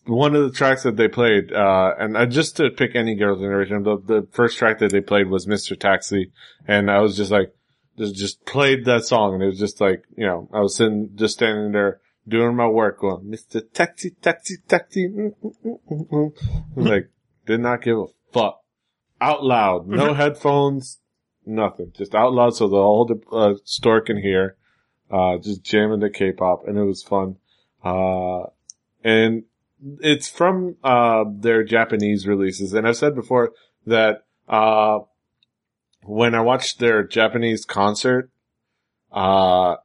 one 0.04 0.34
of 0.34 0.42
the 0.42 0.56
tracks 0.56 0.82
that 0.82 0.96
they 0.96 1.08
played, 1.08 1.52
uh, 1.52 1.94
and 1.98 2.16
I 2.16 2.26
just 2.26 2.56
to 2.56 2.70
pick 2.70 2.94
any 2.94 3.14
Girls 3.14 3.40
Generation, 3.40 3.82
the, 3.82 3.96
the 3.96 4.28
first 4.32 4.58
track 4.58 4.80
that 4.80 4.92
they 4.92 5.00
played 5.00 5.28
was 5.28 5.46
Mr. 5.46 5.78
Taxi. 5.78 6.32
And 6.66 6.90
I 6.90 7.00
was 7.00 7.16
just 7.16 7.30
like, 7.30 7.54
just, 7.96 8.14
just 8.14 8.44
played 8.44 8.84
that 8.84 9.04
song 9.04 9.34
and 9.34 9.42
it 9.42 9.46
was 9.46 9.58
just 9.58 9.80
like, 9.80 10.04
you 10.16 10.26
know, 10.26 10.48
I 10.52 10.60
was 10.60 10.76
sitting, 10.76 11.10
just 11.14 11.34
standing 11.34 11.72
there 11.72 12.00
doing 12.26 12.54
my 12.54 12.68
work 12.68 13.00
going, 13.00 13.24
Mr. 13.24 13.62
Taxi, 13.72 14.10
Taxi, 14.22 14.56
Taxi. 14.68 15.08
mm, 15.08 15.34
mm, 15.42 15.54
mm, 15.64 15.78
mm, 15.90 16.08
mm." 16.08 16.32
I 16.44 16.80
was 16.80 16.86
like, 16.86 17.10
did 17.46 17.60
not 17.60 17.82
give 17.82 17.98
a 17.98 18.06
fuck. 18.32 18.60
Out 19.20 19.42
loud, 19.42 19.88
no 19.88 20.14
headphones, 20.22 21.00
nothing. 21.44 21.92
Just 21.96 22.14
out 22.14 22.32
loud 22.32 22.54
so 22.54 22.68
the 22.68 22.76
whole 22.76 23.10
uh, 23.32 23.54
store 23.64 24.00
can 24.00 24.20
hear. 24.20 24.56
Uh, 25.10 25.38
just 25.38 25.64
jamming 25.64 26.00
the 26.00 26.10
K-pop 26.10 26.68
and 26.68 26.76
it 26.76 26.84
was 26.84 27.02
fun. 27.02 27.36
Uh, 27.82 28.42
and 29.02 29.44
it's 30.00 30.28
from, 30.28 30.76
uh, 30.82 31.24
their 31.28 31.64
Japanese 31.64 32.26
releases. 32.26 32.72
And 32.72 32.86
I've 32.86 32.96
said 32.96 33.14
before 33.14 33.52
that, 33.86 34.24
uh, 34.48 35.00
when 36.02 36.34
I 36.34 36.40
watched 36.40 36.78
their 36.78 37.02
Japanese 37.02 37.64
concert, 37.64 38.30
uh, 39.12 39.76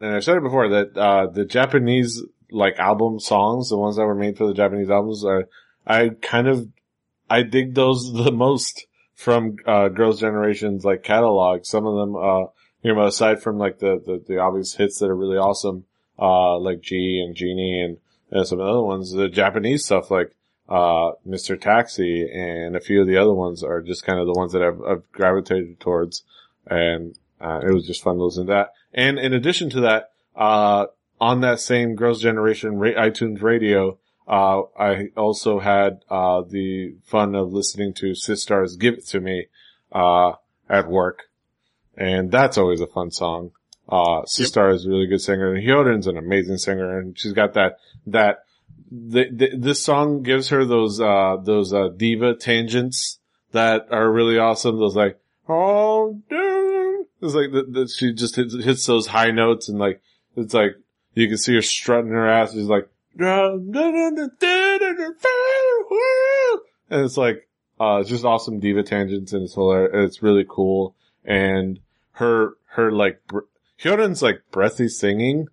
and 0.00 0.16
I've 0.16 0.24
said 0.24 0.36
it 0.36 0.42
before 0.42 0.68
that, 0.70 0.96
uh, 0.96 1.26
the 1.26 1.44
Japanese, 1.44 2.22
like, 2.50 2.78
album 2.78 3.20
songs, 3.20 3.70
the 3.70 3.78
ones 3.78 3.96
that 3.96 4.06
were 4.06 4.14
made 4.14 4.36
for 4.36 4.46
the 4.46 4.54
Japanese 4.54 4.90
albums 4.90 5.24
are, 5.24 5.48
I 5.86 6.10
kind 6.20 6.48
of, 6.48 6.68
I 7.30 7.42
dig 7.42 7.74
those 7.74 8.12
the 8.24 8.32
most 8.32 8.86
from, 9.14 9.56
uh, 9.66 9.88
Girls' 9.88 10.20
Generation's, 10.20 10.84
like, 10.84 11.02
catalog. 11.02 11.64
Some 11.64 11.86
of 11.86 11.96
them, 11.96 12.16
uh, 12.16 12.46
you 12.82 12.94
know, 12.94 13.06
aside 13.06 13.42
from, 13.42 13.58
like, 13.58 13.78
the, 13.78 14.02
the, 14.04 14.22
the 14.26 14.38
obvious 14.38 14.74
hits 14.74 14.98
that 14.98 15.10
are 15.10 15.16
really 15.16 15.36
awesome, 15.36 15.84
uh, 16.18 16.58
like 16.58 16.80
G 16.80 17.22
and 17.24 17.36
Genie 17.36 17.80
and, 17.80 17.98
and 18.32 18.46
some 18.46 18.60
other 18.60 18.82
ones, 18.82 19.12
the 19.12 19.28
Japanese 19.28 19.84
stuff, 19.84 20.10
like, 20.10 20.34
uh, 20.68 21.12
Mr. 21.26 21.60
Taxi 21.60 22.28
and 22.32 22.74
a 22.74 22.80
few 22.80 23.02
of 23.02 23.06
the 23.06 23.16
other 23.16 23.34
ones 23.34 23.62
are 23.62 23.82
just 23.82 24.04
kind 24.04 24.18
of 24.18 24.26
the 24.26 24.32
ones 24.32 24.52
that 24.52 24.62
I've, 24.62 24.80
I've 24.82 25.12
gravitated 25.12 25.78
towards. 25.80 26.24
and 26.66 27.18
uh, 27.40 27.60
it 27.66 27.72
was 27.72 27.86
just 27.86 28.02
fun 28.02 28.16
to 28.16 28.24
listen 28.24 28.46
to 28.46 28.52
that. 28.52 28.72
And 28.94 29.18
in 29.18 29.32
addition 29.34 29.68
to 29.70 29.80
that, 29.80 30.12
uh, 30.36 30.86
on 31.20 31.40
that 31.40 31.60
same 31.60 31.94
Girls' 31.94 32.22
Generation 32.22 32.78
ra- 32.78 32.90
iTunes 32.90 33.42
radio, 33.42 33.98
uh, 34.28 34.62
I 34.78 35.08
also 35.16 35.58
had 35.58 36.04
uh, 36.08 36.42
the 36.42 36.94
fun 37.04 37.34
of 37.34 37.52
listening 37.52 37.94
to 37.94 38.14
Sistar's 38.14 38.76
"Give 38.76 38.94
It 38.94 39.06
to 39.08 39.20
Me" 39.20 39.46
uh, 39.90 40.32
at 40.68 40.88
work, 40.88 41.24
and 41.96 42.30
that's 42.30 42.56
always 42.56 42.80
a 42.80 42.86
fun 42.86 43.10
song. 43.10 43.50
Uh, 43.88 44.22
Sistar 44.22 44.74
is 44.74 44.86
a 44.86 44.88
really 44.88 45.06
good 45.06 45.20
singer, 45.20 45.52
and 45.52 45.66
Hyorin's 45.66 46.06
an 46.06 46.16
amazing 46.16 46.58
singer, 46.58 46.98
and 46.98 47.18
she's 47.18 47.32
got 47.32 47.54
that 47.54 47.78
that. 48.06 48.44
The, 48.94 49.30
the, 49.32 49.56
this 49.56 49.82
song 49.82 50.22
gives 50.22 50.50
her 50.50 50.66
those 50.66 51.00
uh, 51.00 51.38
those 51.42 51.72
uh, 51.72 51.88
diva 51.96 52.34
tangents 52.34 53.20
that 53.52 53.86
are 53.90 54.10
really 54.10 54.38
awesome. 54.38 54.78
Those 54.78 54.94
like, 54.94 55.18
oh, 55.48 56.20
dude. 56.28 57.06
It's 57.22 57.34
like 57.34 57.52
that 57.52 57.72
that 57.72 57.90
she 57.90 58.12
just 58.12 58.36
hits, 58.36 58.54
hits 58.62 58.84
those 58.84 59.06
high 59.06 59.30
notes 59.30 59.70
and 59.70 59.78
like 59.78 60.02
it's 60.36 60.52
like 60.52 60.76
you 61.14 61.28
can 61.28 61.38
see 61.38 61.54
her 61.54 61.62
strutting 61.62 62.10
her 62.10 62.28
ass. 62.28 62.52
She's 62.52 62.66
like, 62.66 62.88
and 66.90 67.04
it's 67.04 67.16
like, 67.16 67.48
uh, 67.80 67.98
it's 68.00 68.08
just 68.08 68.24
awesome 68.24 68.60
diva 68.60 68.82
tangents 68.82 69.32
and 69.32 69.42
it's 69.42 69.54
hilarious. 69.54 69.92
It's 69.94 70.22
really 70.22 70.46
cool. 70.48 70.94
And 71.24 71.80
her, 72.12 72.54
her 72.70 72.90
like, 72.90 73.20
br- 73.26 73.40
Hyorin's 73.82 74.22
like 74.22 74.42
breathy 74.50 74.88
singing 74.88 75.48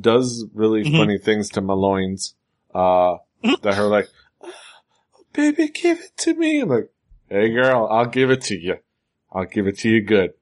does 0.00 0.44
really 0.54 0.84
Mhm. 0.84 0.96
funny 0.98 1.18
things 1.18 1.48
to 1.50 1.62
Maloines. 1.62 2.34
Uh, 2.74 3.16
that 3.62 3.74
her 3.74 3.84
like, 3.84 4.08
"Oh, 4.42 4.50
baby, 5.32 5.68
give 5.68 5.98
it 6.00 6.16
to 6.18 6.34
me. 6.34 6.60
I'm 6.60 6.68
like, 6.68 6.90
hey 7.28 7.50
girl, 7.50 7.86
I'll 7.90 8.06
give 8.06 8.30
it 8.30 8.42
to 8.42 8.58
you. 8.58 8.76
I'll 9.32 9.44
give 9.46 9.66
it 9.66 9.78
to 9.78 9.88
you 9.88 10.02
good. 10.02 10.32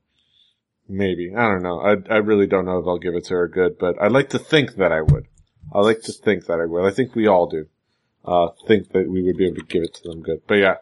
Maybe. 0.88 1.34
I 1.34 1.48
don't 1.48 1.62
know. 1.62 1.80
I, 1.80 1.96
I 2.14 2.18
really 2.18 2.46
don't 2.46 2.64
know 2.64 2.78
if 2.78 2.86
I'll 2.86 2.98
give 2.98 3.14
it 3.14 3.24
to 3.26 3.34
her 3.34 3.48
good, 3.48 3.76
but 3.78 4.00
I'd 4.00 4.12
like 4.12 4.30
to 4.30 4.38
think 4.38 4.76
that 4.76 4.92
I 4.92 5.02
would. 5.02 5.26
I 5.72 5.80
like 5.80 6.02
to 6.02 6.12
think 6.12 6.46
that 6.46 6.60
I 6.60 6.64
would. 6.66 6.84
I 6.84 6.90
think 6.92 7.14
we 7.14 7.26
all 7.26 7.46
do. 7.48 7.66
Uh, 8.24 8.48
think 8.66 8.90
that 8.92 9.08
we 9.08 9.22
would 9.22 9.36
be 9.36 9.46
able 9.46 9.56
to 9.56 9.64
give 9.66 9.82
it 9.82 9.94
to 9.94 10.08
them 10.08 10.22
good. 10.22 10.42
But 10.46 10.54
yeah. 10.56 10.76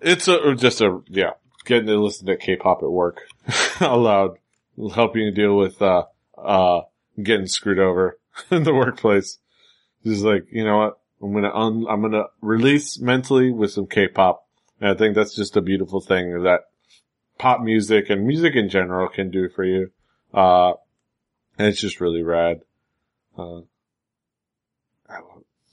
It's 0.00 0.28
a, 0.28 0.54
just 0.56 0.80
a, 0.80 1.00
yeah, 1.08 1.32
getting 1.64 1.86
to 1.86 1.96
listen 1.96 2.26
to 2.26 2.36
K-pop 2.36 2.82
at 2.82 2.90
work 2.90 3.20
aloud, 3.80 4.38
helping 4.94 5.22
you 5.22 5.30
deal 5.30 5.56
with, 5.56 5.80
uh, 5.80 6.04
uh, 6.36 6.82
getting 7.22 7.46
screwed 7.46 7.78
over 7.78 8.18
in 8.50 8.62
the 8.64 8.74
workplace. 8.74 9.38
Just 10.04 10.22
like, 10.22 10.46
you 10.50 10.64
know 10.64 10.78
what? 10.78 10.98
I'm 11.22 11.32
gonna 11.32 11.54
un, 11.54 11.86
I'm 11.88 12.02
gonna 12.02 12.24
release 12.40 12.98
mentally 12.98 13.52
with 13.52 13.70
some 13.70 13.86
K-pop. 13.86 14.46
And 14.80 14.90
I 14.90 14.94
think 14.94 15.14
that's 15.14 15.36
just 15.36 15.56
a 15.56 15.60
beautiful 15.60 16.00
thing 16.00 16.42
that 16.42 16.62
pop 17.38 17.60
music 17.60 18.10
and 18.10 18.26
music 18.26 18.56
in 18.56 18.68
general 18.68 19.08
can 19.08 19.30
do 19.30 19.48
for 19.48 19.64
you. 19.64 19.92
Uh, 20.34 20.72
and 21.58 21.68
it's 21.68 21.80
just 21.80 22.00
really 22.00 22.22
rad. 22.22 22.62
Uh, 23.38 23.60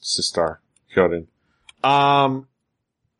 Sistar, 0.02 0.58
Hyorin. 0.96 1.28
Um, 1.84 2.48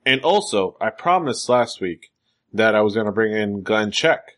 and 0.06 0.22
also, 0.22 0.78
I 0.80 0.90
promised 0.90 1.50
last 1.50 1.82
week 1.82 2.12
that 2.54 2.76
I 2.76 2.82
was 2.82 2.94
going 2.94 3.06
to 3.06 3.12
bring 3.12 3.34
in 3.34 3.64
Glen 3.64 3.92
Check. 3.92 4.38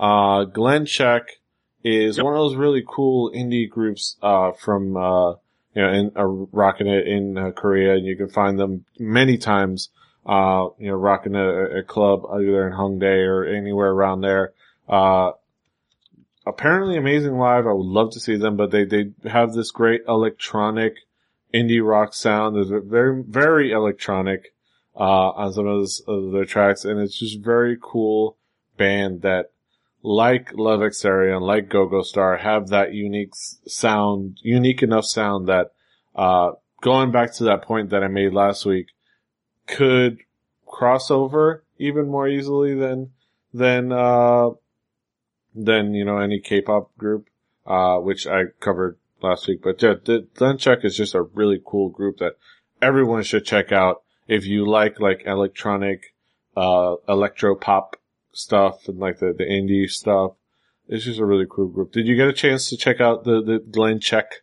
Uh, 0.00 0.44
Glen 0.44 0.86
Check 0.86 1.40
is 1.84 2.16
Yep. 2.16 2.24
one 2.24 2.32
of 2.32 2.38
those 2.38 2.56
really 2.56 2.82
cool 2.86 3.30
indie 3.32 3.68
groups, 3.68 4.16
uh, 4.22 4.52
from, 4.52 4.96
uh, 4.96 5.32
you 5.74 5.82
know, 5.82 5.92
in, 5.92 6.12
uh, 6.16 6.24
rocking 6.24 6.86
it 6.86 7.06
in 7.06 7.36
uh, 7.36 7.50
Korea 7.50 7.96
and 7.96 8.06
you 8.06 8.16
can 8.16 8.30
find 8.30 8.58
them 8.58 8.86
many 8.98 9.36
times, 9.36 9.90
uh, 10.24 10.68
you 10.78 10.88
know, 10.88 10.94
rocking 10.94 11.34
a, 11.34 11.80
a 11.80 11.82
club 11.82 12.24
either 12.32 12.66
in 12.66 12.72
Hongdae 12.72 13.28
or 13.28 13.44
anywhere 13.44 13.90
around 13.90 14.22
there. 14.22 14.52
Uh, 14.88 15.32
apparently 16.46 16.96
amazing 16.96 17.36
live. 17.36 17.66
I 17.66 17.72
would 17.72 17.84
love 17.84 18.12
to 18.12 18.20
see 18.20 18.36
them, 18.36 18.56
but 18.56 18.70
they, 18.70 18.84
they 18.84 19.10
have 19.28 19.52
this 19.52 19.70
great 19.70 20.02
electronic 20.08 20.96
indie 21.52 21.86
rock 21.86 22.14
sound. 22.14 22.56
There's 22.56 22.70
a 22.70 22.80
very, 22.80 23.22
very 23.22 23.70
electronic, 23.70 24.54
uh, 24.96 25.30
on 25.30 25.52
some 25.52 25.66
of, 25.66 25.78
those, 25.78 26.00
of 26.08 26.32
their 26.32 26.46
tracks. 26.46 26.86
And 26.86 26.98
it's 26.98 27.18
just 27.18 27.40
very 27.40 27.76
cool 27.80 28.38
band 28.78 29.20
that 29.22 29.50
like 30.02 30.52
Love 30.54 30.82
X 30.82 30.98
Stereo 30.98 31.36
and 31.36 31.46
like 31.46 31.68
Go-Go 31.68 32.02
Star 32.02 32.36
have 32.38 32.68
that 32.68 32.94
unique 32.94 33.34
sound, 33.66 34.38
unique 34.42 34.82
enough 34.82 35.04
sound 35.04 35.48
that, 35.48 35.72
uh, 36.14 36.52
going 36.80 37.10
back 37.10 37.34
to 37.34 37.44
that 37.44 37.62
point 37.62 37.90
that 37.90 38.02
I 38.02 38.08
made 38.08 38.32
last 38.32 38.64
week 38.64 38.86
could 39.66 40.18
cross 40.66 41.10
over 41.10 41.64
even 41.78 42.08
more 42.08 42.28
easily 42.28 42.74
than, 42.74 43.10
than, 43.52 43.92
uh, 43.92 44.50
than, 45.54 45.94
you 45.94 46.04
know, 46.04 46.18
any 46.18 46.40
K-pop 46.40 46.96
group, 46.96 47.28
uh, 47.66 47.98
which 47.98 48.26
I 48.26 48.44
covered 48.60 48.96
last 49.22 49.46
week. 49.48 49.62
But 49.62 49.82
yeah, 49.82 49.94
the 50.02 50.26
Glen 50.34 50.56
Check 50.56 50.84
is 50.84 50.96
just 50.96 51.14
a 51.14 51.22
really 51.22 51.60
cool 51.64 51.90
group 51.90 52.18
that 52.18 52.36
everyone 52.80 53.22
should 53.22 53.44
check 53.44 53.70
out 53.70 54.02
if 54.26 54.46
you 54.46 54.66
like 54.66 54.98
like 54.98 55.24
electronic, 55.26 56.14
uh, 56.56 56.94
electro 57.06 57.54
pop 57.54 57.96
stuff 58.32 58.88
and 58.88 58.98
like 58.98 59.18
the, 59.18 59.34
the 59.36 59.44
indie 59.44 59.88
stuff. 59.88 60.32
It's 60.88 61.04
just 61.04 61.20
a 61.20 61.24
really 61.24 61.46
cool 61.48 61.68
group. 61.68 61.92
Did 61.92 62.06
you 62.06 62.16
get 62.16 62.28
a 62.28 62.32
chance 62.32 62.68
to 62.70 62.76
check 62.76 63.00
out 63.00 63.24
the, 63.24 63.42
the 63.42 63.58
Glen 63.58 64.00
Check 64.00 64.42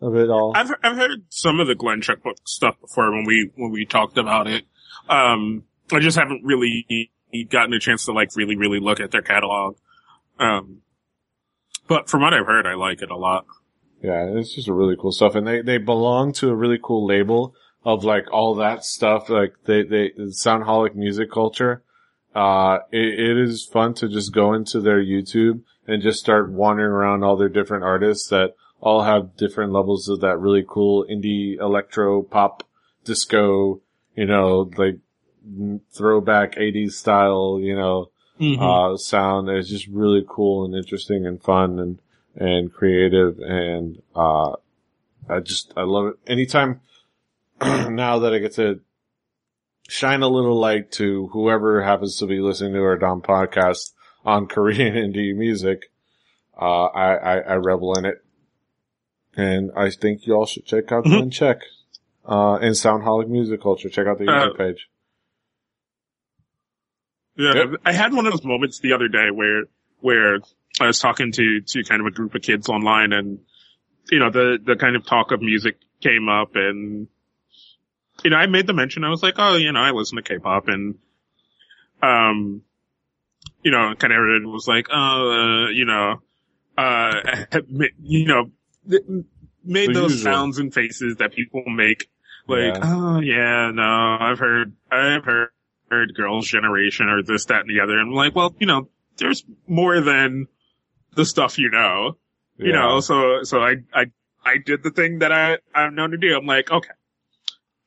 of 0.00 0.16
it 0.16 0.28
all? 0.30 0.52
I've 0.56 0.72
I've 0.82 0.96
heard 0.96 1.24
some 1.28 1.60
of 1.60 1.68
the 1.68 1.74
Glen 1.74 2.00
Check 2.00 2.22
book 2.22 2.36
stuff 2.44 2.80
before 2.80 3.12
when 3.12 3.24
we 3.24 3.50
when 3.54 3.70
we 3.70 3.84
talked 3.84 4.18
about 4.18 4.48
it. 4.48 4.64
Um, 5.08 5.64
I 5.92 6.00
just 6.00 6.18
haven't 6.18 6.42
really 6.44 7.10
gotten 7.50 7.72
a 7.72 7.78
chance 7.78 8.04
to 8.06 8.12
like 8.12 8.34
really 8.34 8.56
really 8.56 8.80
look 8.80 8.98
at 8.98 9.12
their 9.12 9.22
catalog. 9.22 9.76
Um, 10.38 10.82
but 11.88 12.08
from 12.08 12.22
what 12.22 12.34
I've 12.34 12.46
heard, 12.46 12.66
I 12.66 12.74
like 12.74 13.02
it 13.02 13.10
a 13.10 13.16
lot. 13.16 13.46
Yeah, 14.02 14.26
it's 14.34 14.54
just 14.54 14.68
a 14.68 14.72
really 14.72 14.96
cool 15.00 15.12
stuff. 15.12 15.34
And 15.34 15.46
they, 15.46 15.62
they 15.62 15.78
belong 15.78 16.32
to 16.34 16.48
a 16.50 16.54
really 16.54 16.78
cool 16.82 17.06
label 17.06 17.54
of 17.84 18.04
like 18.04 18.30
all 18.32 18.56
that 18.56 18.84
stuff. 18.84 19.28
Like 19.28 19.54
they, 19.64 19.82
they, 19.82 20.10
Soundholic 20.16 20.94
music 20.94 21.30
culture. 21.30 21.82
Uh, 22.36 22.80
it, 22.92 23.18
it 23.18 23.38
is 23.38 23.64
fun 23.64 23.94
to 23.94 24.10
just 24.10 24.30
go 24.30 24.52
into 24.52 24.78
their 24.78 25.02
YouTube 25.02 25.62
and 25.86 26.02
just 26.02 26.20
start 26.20 26.50
wandering 26.50 26.92
around 26.92 27.24
all 27.24 27.34
their 27.34 27.48
different 27.48 27.82
artists 27.82 28.28
that 28.28 28.54
all 28.78 29.04
have 29.04 29.38
different 29.38 29.72
levels 29.72 30.06
of 30.06 30.20
that 30.20 30.38
really 30.38 30.62
cool 30.68 31.06
indie 31.10 31.58
electro 31.58 32.22
pop 32.22 32.62
disco, 33.04 33.80
you 34.14 34.26
know, 34.26 34.70
like 34.76 34.98
throwback 35.94 36.56
80s 36.56 36.92
style, 36.92 37.58
you 37.58 37.74
know, 37.74 38.10
uh, 38.60 38.98
sound. 38.98 39.48
It's 39.48 39.70
just 39.70 39.86
really 39.86 40.22
cool 40.28 40.66
and 40.66 40.74
interesting 40.74 41.24
and 41.24 41.42
fun 41.42 41.78
and, 41.78 41.98
and 42.34 42.70
creative. 42.70 43.38
And, 43.38 44.02
uh, 44.14 44.56
I 45.26 45.40
just, 45.40 45.72
I 45.74 45.84
love 45.84 46.08
it. 46.08 46.14
Anytime 46.30 46.82
now 47.62 48.18
that 48.18 48.34
I 48.34 48.38
get 48.40 48.52
to 48.56 48.80
shine 49.88 50.22
a 50.22 50.28
little 50.28 50.58
light 50.58 50.92
to 50.92 51.28
whoever 51.28 51.82
happens 51.82 52.18
to 52.18 52.26
be 52.26 52.40
listening 52.40 52.72
to 52.74 52.82
our 52.82 52.96
Dom 52.96 53.22
podcast 53.22 53.92
on 54.24 54.46
Korean 54.48 54.94
indie 54.94 55.34
music, 55.34 55.90
uh, 56.60 56.84
I, 56.86 57.14
I, 57.14 57.38
I 57.38 57.54
revel 57.54 57.96
in 57.98 58.04
it. 58.04 58.16
And 59.36 59.70
I 59.76 59.90
think 59.90 60.26
you 60.26 60.34
all 60.34 60.46
should 60.46 60.64
check 60.64 60.90
out 60.92 61.04
Mhm. 61.04 61.10
Glen 61.10 61.30
Check, 61.30 61.58
uh, 62.26 62.54
and 62.54 62.74
Soundholic 62.74 63.28
Music 63.28 63.60
Culture. 63.62 63.88
Check 63.90 64.06
out 64.06 64.18
the 64.18 64.24
Uh, 64.30 64.46
YouTube 64.48 64.56
page. 64.58 64.88
Yeah, 67.36 67.54
Yep. 67.54 67.68
I 67.84 67.92
had 67.92 68.14
one 68.14 68.26
of 68.26 68.32
those 68.32 68.44
moments 68.44 68.80
the 68.80 68.92
other 68.94 69.08
day 69.08 69.30
where 69.30 69.64
where 70.00 70.38
I 70.80 70.86
was 70.86 70.98
talking 70.98 71.32
to 71.32 71.60
to 71.60 71.84
kind 71.84 72.00
of 72.00 72.06
a 72.06 72.10
group 72.10 72.34
of 72.34 72.42
kids 72.42 72.68
online, 72.68 73.12
and 73.12 73.40
you 74.10 74.18
know 74.18 74.30
the 74.30 74.58
the 74.64 74.76
kind 74.76 74.96
of 74.96 75.04
talk 75.04 75.32
of 75.32 75.42
music 75.42 75.76
came 76.00 76.28
up, 76.30 76.56
and 76.56 77.08
you 78.24 78.30
know 78.30 78.36
I 78.36 78.46
made 78.46 78.66
the 78.66 78.72
mention. 78.72 79.04
I 79.04 79.10
was 79.10 79.22
like, 79.22 79.34
oh, 79.38 79.56
you 79.56 79.72
know, 79.72 79.80
I 79.80 79.90
listen 79.90 80.16
to 80.16 80.22
K-pop, 80.22 80.68
and 80.68 80.96
um, 82.02 82.62
you 83.62 83.70
know, 83.70 83.94
kind 83.98 84.12
of 84.12 84.16
everyone 84.18 84.52
was 84.52 84.66
like, 84.68 84.86
oh, 84.92 85.66
uh, 85.66 85.70
you 85.70 85.84
know, 85.84 86.22
uh, 86.78 87.12
you 88.02 88.26
know, 88.26 88.50
made 89.64 89.88
The 89.90 89.92
those 89.94 90.12
usual. 90.12 90.32
sounds 90.32 90.58
and 90.58 90.72
faces 90.72 91.16
that 91.16 91.32
people 91.32 91.64
make. 91.66 92.08
Like, 92.48 92.74
Yeah. 92.74 92.80
oh 92.84 93.20
yeah, 93.20 93.70
no, 93.74 94.16
I've 94.20 94.38
heard, 94.38 94.72
I've 94.90 95.24
heard, 95.24 95.48
heard 95.90 96.14
girls' 96.14 96.46
generation 96.46 97.08
or 97.08 97.22
this, 97.22 97.46
that, 97.46 97.60
and 97.62 97.68
the 97.70 97.80
other. 97.82 97.98
And 97.98 98.10
I'm 98.10 98.14
like, 98.14 98.36
well, 98.36 98.54
you 98.60 98.66
know, 98.66 98.88
there's 99.16 99.44
more 99.66 100.00
than 100.00 100.46
the 101.14 101.24
stuff 101.24 101.58
you 101.58 101.70
know, 101.70 102.16
you 102.58 102.72
know, 102.72 103.00
so, 103.00 103.42
so 103.42 103.60
I, 103.60 103.76
I, 103.92 104.06
I 104.44 104.58
did 104.64 104.82
the 104.84 104.90
thing 104.90 105.18
that 105.20 105.32
I, 105.32 105.58
I'm 105.74 105.94
known 105.96 106.12
to 106.12 106.18
do. 106.18 106.36
I'm 106.36 106.46
like, 106.46 106.70
okay, 106.70 106.90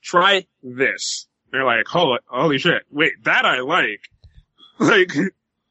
try 0.01 0.45
this. 0.63 1.27
They're 1.51 1.63
like, 1.65 1.87
holy, 1.87 2.19
holy 2.27 2.57
shit, 2.59 2.83
wait, 2.91 3.23
that 3.23 3.45
I 3.45 3.59
like. 3.61 4.01
Like, 4.79 5.13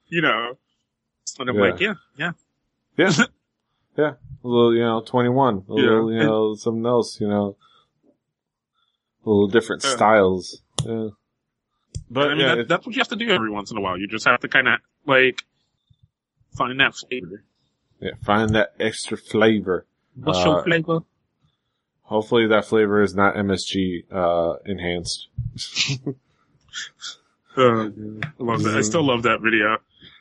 you 0.08 0.20
know, 0.20 0.58
and 1.38 1.48
I'm 1.48 1.56
Yeah. 1.56 1.62
like, 1.62 1.80
yeah, 1.80 1.94
yeah. 2.18 2.32
Yeah. 2.98 3.10
yeah. 3.96 4.12
A 4.44 4.46
little, 4.46 4.74
you 4.74 4.80
know, 4.80 5.00
2NE1. 5.00 5.66
A 5.68 5.72
Yeah. 5.72 5.74
little, 5.76 6.12
you 6.12 6.18
know, 6.18 6.54
something 6.56 6.84
else, 6.84 7.18
you 7.20 7.26
know. 7.28 7.56
A 9.24 9.28
little 9.30 9.48
different 9.48 9.82
Yeah. 9.82 9.96
styles. 9.96 10.60
Yeah. 10.84 11.08
But 12.10 12.26
I 12.30 12.34
mean, 12.34 12.40
yeah, 12.40 12.54
that, 12.56 12.68
that's 12.68 12.86
what 12.86 12.94
you 12.96 13.00
have 13.00 13.08
to 13.08 13.16
do 13.16 13.30
every 13.30 13.50
once 13.50 13.70
in 13.70 13.78
a 13.78 13.80
while. 13.80 13.96
You 13.98 14.06
just 14.08 14.26
have 14.26 14.40
to 14.40 14.48
kind 14.48 14.68
of 14.68 14.80
like 15.06 15.42
find 16.56 16.78
that 16.80 16.94
flavor. 16.94 17.44
Yeah, 18.00 18.10
find 18.22 18.54
that 18.54 18.74
extra 18.78 19.16
flavor. 19.16 19.86
What's 20.16 20.44
Uh, 20.44 20.50
your 20.50 20.62
flavor? 20.64 20.98
Hopefully 22.08 22.46
that 22.48 22.64
flavor 22.64 23.02
is 23.02 23.14
not 23.14 23.34
MSG, 23.34 24.04
uh, 24.10 24.54
enhanced. 24.64 25.28
I 27.56 27.90
love 28.38 28.62
that. 28.62 28.74
I 28.76 28.80
still 28.82 29.04
love 29.04 29.24
that 29.24 29.40
video. 29.42 29.76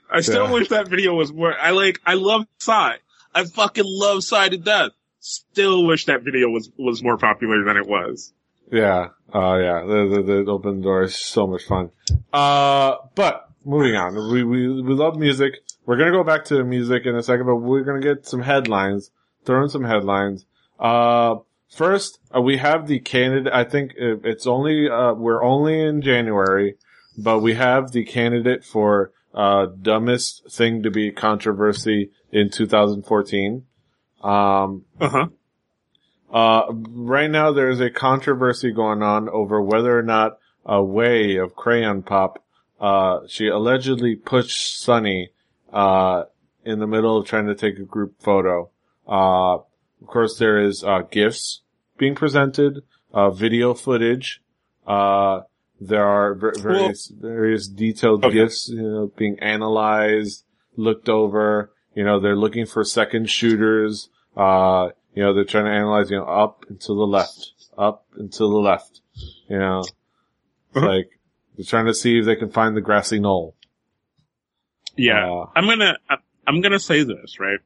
I 0.10 0.22
still 0.22 0.46
Yeah. 0.48 0.52
wish 0.54 0.70
that 0.70 0.88
video 0.90 1.14
was 1.14 1.32
more. 1.32 1.54
I 1.58 1.72
like. 1.72 2.02
I 2.06 2.16
love 2.16 2.46
Psy. 2.60 2.98
I 3.34 3.44
fucking 3.46 3.84
love 3.86 4.24
Psy 4.24 4.50
to 4.50 4.58
death. 4.58 4.92
Still 5.20 5.86
wish 5.86 6.06
that 6.06 6.24
video 6.24 6.50
was 6.50 6.70
was 6.78 7.02
more 7.04 7.18
popular 7.18 7.64
than 7.64 7.78
it 7.78 7.88
was. 7.88 8.34
Yeah. 8.72 9.10
Uh, 9.34 9.58
yeah. 9.58 9.82
The, 9.86 10.24
the, 10.26 10.44
the 10.46 10.52
open 10.52 10.82
door 10.82 11.04
is 11.04 11.16
so 11.16 11.48
much 11.48 11.64
fun. 11.64 11.92
Uh, 12.34 12.96
but 13.16 13.50
moving 13.64 13.96
on. 13.96 14.14
We, 14.32 14.44
we, 14.44 14.82
we 14.82 14.94
love 14.94 15.18
music. 15.18 15.54
We're 15.86 15.98
gonna 15.98 16.12
go 16.12 16.24
back 16.26 16.44
to 16.46 16.64
music 16.66 17.06
in 17.06 17.16
a 17.16 17.24
second, 17.24 17.46
but 17.46 17.56
we're 17.58 17.84
gonna 17.84 18.02
get 18.02 18.26
some 18.26 18.42
headlines. 18.42 19.12
Throw 19.46 19.64
in 19.64 19.70
some 19.70 19.84
headlines. 19.86 20.46
Uh, 20.80 21.38
first, 21.70 22.20
uh, 22.36 22.42
we 22.42 22.58
have 22.58 22.88
the 22.88 23.00
candidate. 23.00 23.54
I 23.54 23.64
think 23.64 23.94
it's 23.98 24.48
only, 24.48 24.90
uh, 24.90 25.14
we're 25.14 25.44
only 25.44 25.82
in 25.82 26.02
January, 26.02 26.76
but 27.18 27.40
we 27.40 27.56
have 27.56 27.92
the 27.92 28.04
candidate 28.06 28.64
for, 28.64 29.12
uh, 29.34 29.68
dumbest 29.82 30.52
thing 30.52 30.84
to 30.84 30.92
be 30.92 31.12
controversy 31.12 32.12
in 32.32 32.50
2014. 32.50 33.66
Um, 34.24 34.86
Uh 35.00 35.10
huh. 35.10 35.28
uh, 36.32 36.64
right 36.72 37.30
now 37.30 37.52
there's 37.52 37.80
a 37.80 37.90
controversy 37.90 38.72
going 38.72 39.04
on 39.04 39.30
over 39.30 39.62
whether 39.62 39.98
or 39.98 40.04
not 40.04 40.38
a 40.66 40.84
way 40.84 41.38
of 41.38 41.56
crayon 41.56 42.02
pop, 42.04 42.44
uh, 42.82 43.20
she 43.28 43.48
allegedly 43.48 44.16
pushed 44.16 44.82
Sunny, 44.82 45.30
uh, 45.72 46.24
in 46.66 46.80
the 46.80 46.88
middle 46.88 47.18
of 47.18 47.26
trying 47.26 47.48
to 47.48 47.56
take 47.56 47.78
a 47.80 47.84
group 47.84 48.22
photo. 48.22 48.70
Uh, 49.08 49.60
of 50.02 50.08
course 50.08 50.38
there 50.38 50.60
is, 50.60 50.84
uh, 50.84 51.02
gifts 51.10 51.62
being 51.98 52.16
presented, 52.16 52.84
uh, 53.14 53.30
video 53.32 53.74
footage, 53.74 54.42
uh, 54.86 55.42
there 55.80 56.06
are 56.06 56.34
ver- 56.36 56.54
various, 56.60 57.08
various 57.08 57.68
detailed 57.68 58.24
Okay. 58.26 58.34
gifts, 58.36 58.70
you 58.70 58.82
know, 58.82 59.12
being 59.18 59.38
analyzed, 59.40 60.44
looked 60.76 61.10
over, 61.10 61.72
you 61.96 62.04
know, 62.04 62.20
they're 62.20 62.36
looking 62.36 62.66
for 62.66 62.84
second 62.84 63.30
shooters, 63.30 64.10
uh, 64.36 64.90
you 65.16 65.24
know, 65.24 65.34
they're 65.34 65.44
trying 65.46 65.66
to 65.66 65.72
analyze, 65.72 66.10
you 66.12 66.18
know, 66.18 66.26
up 66.26 66.66
and 66.70 66.80
to 66.82 66.88
the 66.94 67.08
left, 67.08 67.52
up 67.78 68.06
and 68.18 68.32
to 68.34 68.40
the 68.40 68.46
left, 68.48 69.02
you 69.50 69.58
know, 69.58 69.84
Uh-huh. 70.76 70.86
like, 70.88 71.10
they're 71.56 71.66
trying 71.66 71.88
to 71.88 71.94
see 71.94 72.20
if 72.20 72.26
they 72.26 72.36
can 72.36 72.50
find 72.52 72.76
the 72.78 72.82
grassy 72.82 73.20
knoll. 73.20 73.56
Yeah. 74.96 75.32
Uh, 75.32 75.50
I'm 75.56 75.66
gonna. 75.68 75.98
I'm 76.48 76.62
gonna 76.62 76.80
say 76.80 77.04
this 77.04 77.40
right. 77.40 77.60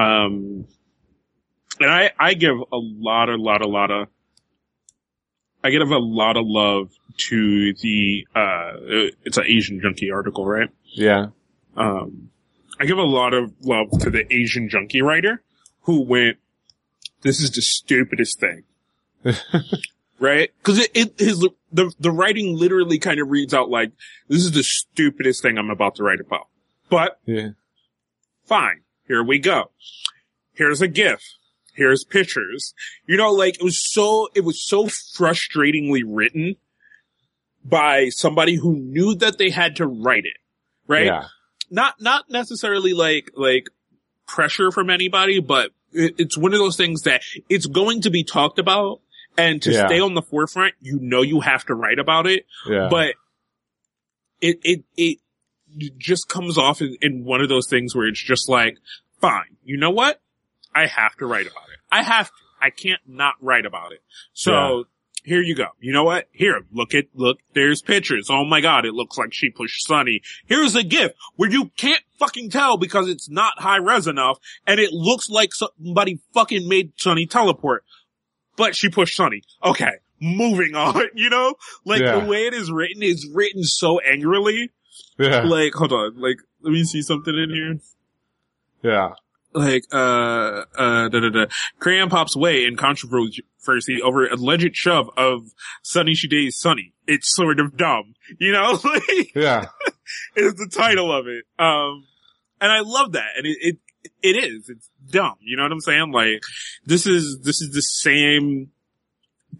Um, 0.00 0.66
and 1.78 1.90
I 1.90 2.10
I 2.18 2.34
give 2.34 2.56
a 2.56 2.76
lot, 2.76 3.28
a 3.28 3.36
lot, 3.36 3.62
a 3.62 3.68
lot 3.68 3.90
of. 3.90 4.08
I 5.62 5.70
give 5.70 5.90
a 5.90 5.98
lot 5.98 6.36
of 6.36 6.44
love 6.46 6.90
to 7.28 7.74
the. 7.74 8.26
uh 8.34 8.72
It's 9.24 9.36
an 9.36 9.44
Asian 9.46 9.80
junkie 9.80 10.10
article, 10.10 10.46
right? 10.46 10.70
yeah, 10.92 11.28
um, 11.76 12.30
I 12.80 12.86
give 12.86 12.98
a 12.98 13.02
lot 13.02 13.34
of 13.34 13.52
love 13.60 13.90
to 14.00 14.10
the 14.10 14.24
Asian 14.32 14.68
junkie 14.68 15.02
writer 15.02 15.42
who 15.82 16.02
went, 16.02 16.38
this 17.22 17.40
is 17.40 17.50
the 17.50 17.62
stupidest 17.62 18.40
thing. 18.40 18.64
right? 20.18 20.50
Cause 20.62 20.78
it, 20.78 20.90
it, 20.94 21.18
his, 21.18 21.40
the, 21.70 21.92
the 22.00 22.10
writing 22.10 22.56
literally 22.56 22.98
kind 22.98 23.20
of 23.20 23.28
reads 23.28 23.52
out 23.52 23.68
like, 23.68 23.92
this 24.28 24.42
is 24.42 24.52
the 24.52 24.62
stupidest 24.62 25.42
thing 25.42 25.58
I'm 25.58 25.70
about 25.70 25.96
to 25.96 26.02
write 26.02 26.20
about. 26.20 26.48
But 26.88 27.20
yeah, 27.26 27.50
fine. 28.44 28.80
Here 29.10 29.24
we 29.24 29.40
go. 29.40 29.72
Here's 30.52 30.80
a 30.80 30.86
GIF. 30.86 31.20
Here's 31.74 32.04
pictures. 32.04 32.74
You 33.08 33.16
know, 33.16 33.32
like 33.32 33.56
it 33.56 33.62
was 33.64 33.82
so, 33.92 34.28
it 34.36 34.44
was 34.44 34.64
so 34.64 34.84
frustratingly 34.86 36.02
written 36.06 36.54
by 37.64 38.08
somebody 38.10 38.54
who 38.54 38.76
knew 38.76 39.16
that 39.16 39.36
they 39.36 39.50
had 39.50 39.74
to 39.76 39.86
write 39.88 40.26
it. 40.26 40.36
Right? 40.86 41.06
yeah, 41.06 41.24
not 41.70 42.00
not 42.00 42.30
necessarily 42.30 42.92
like 42.92 43.32
like 43.36 43.68
pressure 44.28 44.70
from 44.70 44.90
anybody, 44.90 45.40
but 45.40 45.72
it, 45.92 46.14
it's 46.18 46.38
one 46.38 46.52
of 46.52 46.60
those 46.60 46.76
things 46.76 47.02
that 47.02 47.22
it's 47.48 47.66
going 47.66 48.02
to 48.02 48.10
be 48.10 48.22
talked 48.22 48.60
about, 48.60 49.00
and 49.36 49.60
to 49.62 49.72
Yeah. 49.72 49.88
stay 49.88 49.98
on 49.98 50.14
the 50.14 50.22
forefront, 50.22 50.74
you 50.80 51.00
know 51.00 51.22
you 51.22 51.40
have 51.40 51.66
to 51.66 51.74
write 51.74 51.98
about 51.98 52.28
it. 52.28 52.46
yeah, 52.68 52.86
But 52.88 53.14
it 54.40 54.60
it 54.62 54.84
it 54.96 55.18
just 55.98 56.28
comes 56.28 56.58
off 56.58 56.80
in, 56.80 56.96
in 57.00 57.24
one 57.24 57.40
of 57.40 57.48
those 57.48 57.68
things 57.68 57.94
where 57.94 58.06
it's 58.06 58.22
just 58.22 58.48
like, 58.48 58.76
fine, 59.20 59.56
you 59.64 59.76
know 59.76 59.90
what? 59.90 60.20
I 60.74 60.86
have 60.86 61.16
to 61.16 61.26
write 61.26 61.46
about 61.46 61.64
it. 61.72 61.78
I 61.90 62.02
have 62.02 62.28
to. 62.28 62.32
I 62.62 62.70
can't 62.70 63.00
not 63.06 63.34
write 63.40 63.66
about 63.66 63.92
it. 63.92 64.02
So. 64.32 64.52
Yeah. 64.52 64.82
Here 65.22 65.42
you 65.42 65.54
go. 65.54 65.66
You 65.80 65.92
know 65.92 66.04
what? 66.04 66.28
Here, 66.32 66.62
look 66.72 66.94
at, 66.94 67.04
look, 67.12 67.40
there's 67.52 67.82
pictures. 67.82 68.28
Oh 68.30 68.42
my 68.46 68.62
god, 68.62 68.86
it 68.86 68.94
looks 68.94 69.18
like 69.18 69.34
she 69.34 69.50
pushed 69.50 69.86
Sunny. 69.86 70.22
Here's 70.46 70.74
a 70.74 70.82
GIF 70.82 71.12
where 71.36 71.50
you 71.50 71.66
can't 71.76 72.02
fucking 72.18 72.48
tell 72.48 72.78
because 72.78 73.06
it's 73.06 73.28
not 73.28 73.58
high 73.58 73.76
res 73.76 74.06
enough 74.06 74.38
and 74.66 74.80
it 74.80 74.94
looks 74.94 75.28
like 75.28 75.50
somebody 75.52 76.20
fucking 76.32 76.66
made 76.66 76.92
Sunny 76.96 77.26
teleport. 77.26 77.84
But 78.56 78.74
she 78.74 78.88
pushed 78.88 79.14
Sunny. 79.14 79.42
Okay. 79.62 79.92
Moving 80.22 80.74
on, 80.74 81.02
you 81.14 81.28
know? 81.28 81.54
Like 81.84 82.00
Yeah. 82.00 82.20
the 82.20 82.24
way 82.26 82.46
it 82.46 82.54
is 82.54 82.72
written 82.72 83.02
is 83.02 83.28
written 83.30 83.62
so 83.62 83.98
angrily. 84.00 84.70
yeah, 85.18 85.42
Like, 85.42 85.74
hold 85.74 85.92
on, 85.92 86.18
like, 86.18 86.38
let 86.62 86.72
me 86.72 86.82
see 86.84 87.02
something 87.02 87.36
in 87.36 87.50
here 87.50 87.78
yeah, 88.82 89.10
like 89.52 89.84
uh 89.92 90.64
uh 90.76 91.08
da, 91.08 91.20
da, 91.20 91.28
da. 91.30 91.46
crayon 91.78 92.08
pops 92.08 92.36
way 92.36 92.64
in 92.64 92.76
controversy 92.76 94.02
over 94.02 94.26
alleged 94.28 94.76
shove 94.76 95.10
of 95.16 95.42
sunny 95.82 96.14
Shide's 96.14 96.56
sunny. 96.56 96.94
It's 97.06 97.34
sort 97.34 97.58
of 97.58 97.76
dumb 97.76 98.14
you 98.38 98.52
know? 98.52 98.78
Like 98.84 99.34
yeah, 99.34 99.66
is 100.36 100.54
the 100.54 100.68
title 100.68 101.12
of 101.12 101.26
it. 101.26 101.44
Um 101.58 102.06
and 102.60 102.70
i 102.72 102.80
love 102.80 103.12
that. 103.12 103.30
And 103.36 103.46
it, 103.46 103.58
it 103.60 103.78
it 104.22 104.44
is. 104.44 104.68
It's 104.68 104.88
dumb. 105.10 105.36
You 105.40 105.56
know 105.56 105.64
what 105.64 105.72
i'm 105.72 105.80
saying? 105.80 106.12
Like 106.12 106.42
this 106.86 107.06
is 107.06 107.40
this 107.42 107.60
is 107.60 107.72
the 107.72 107.82
same 107.82 108.70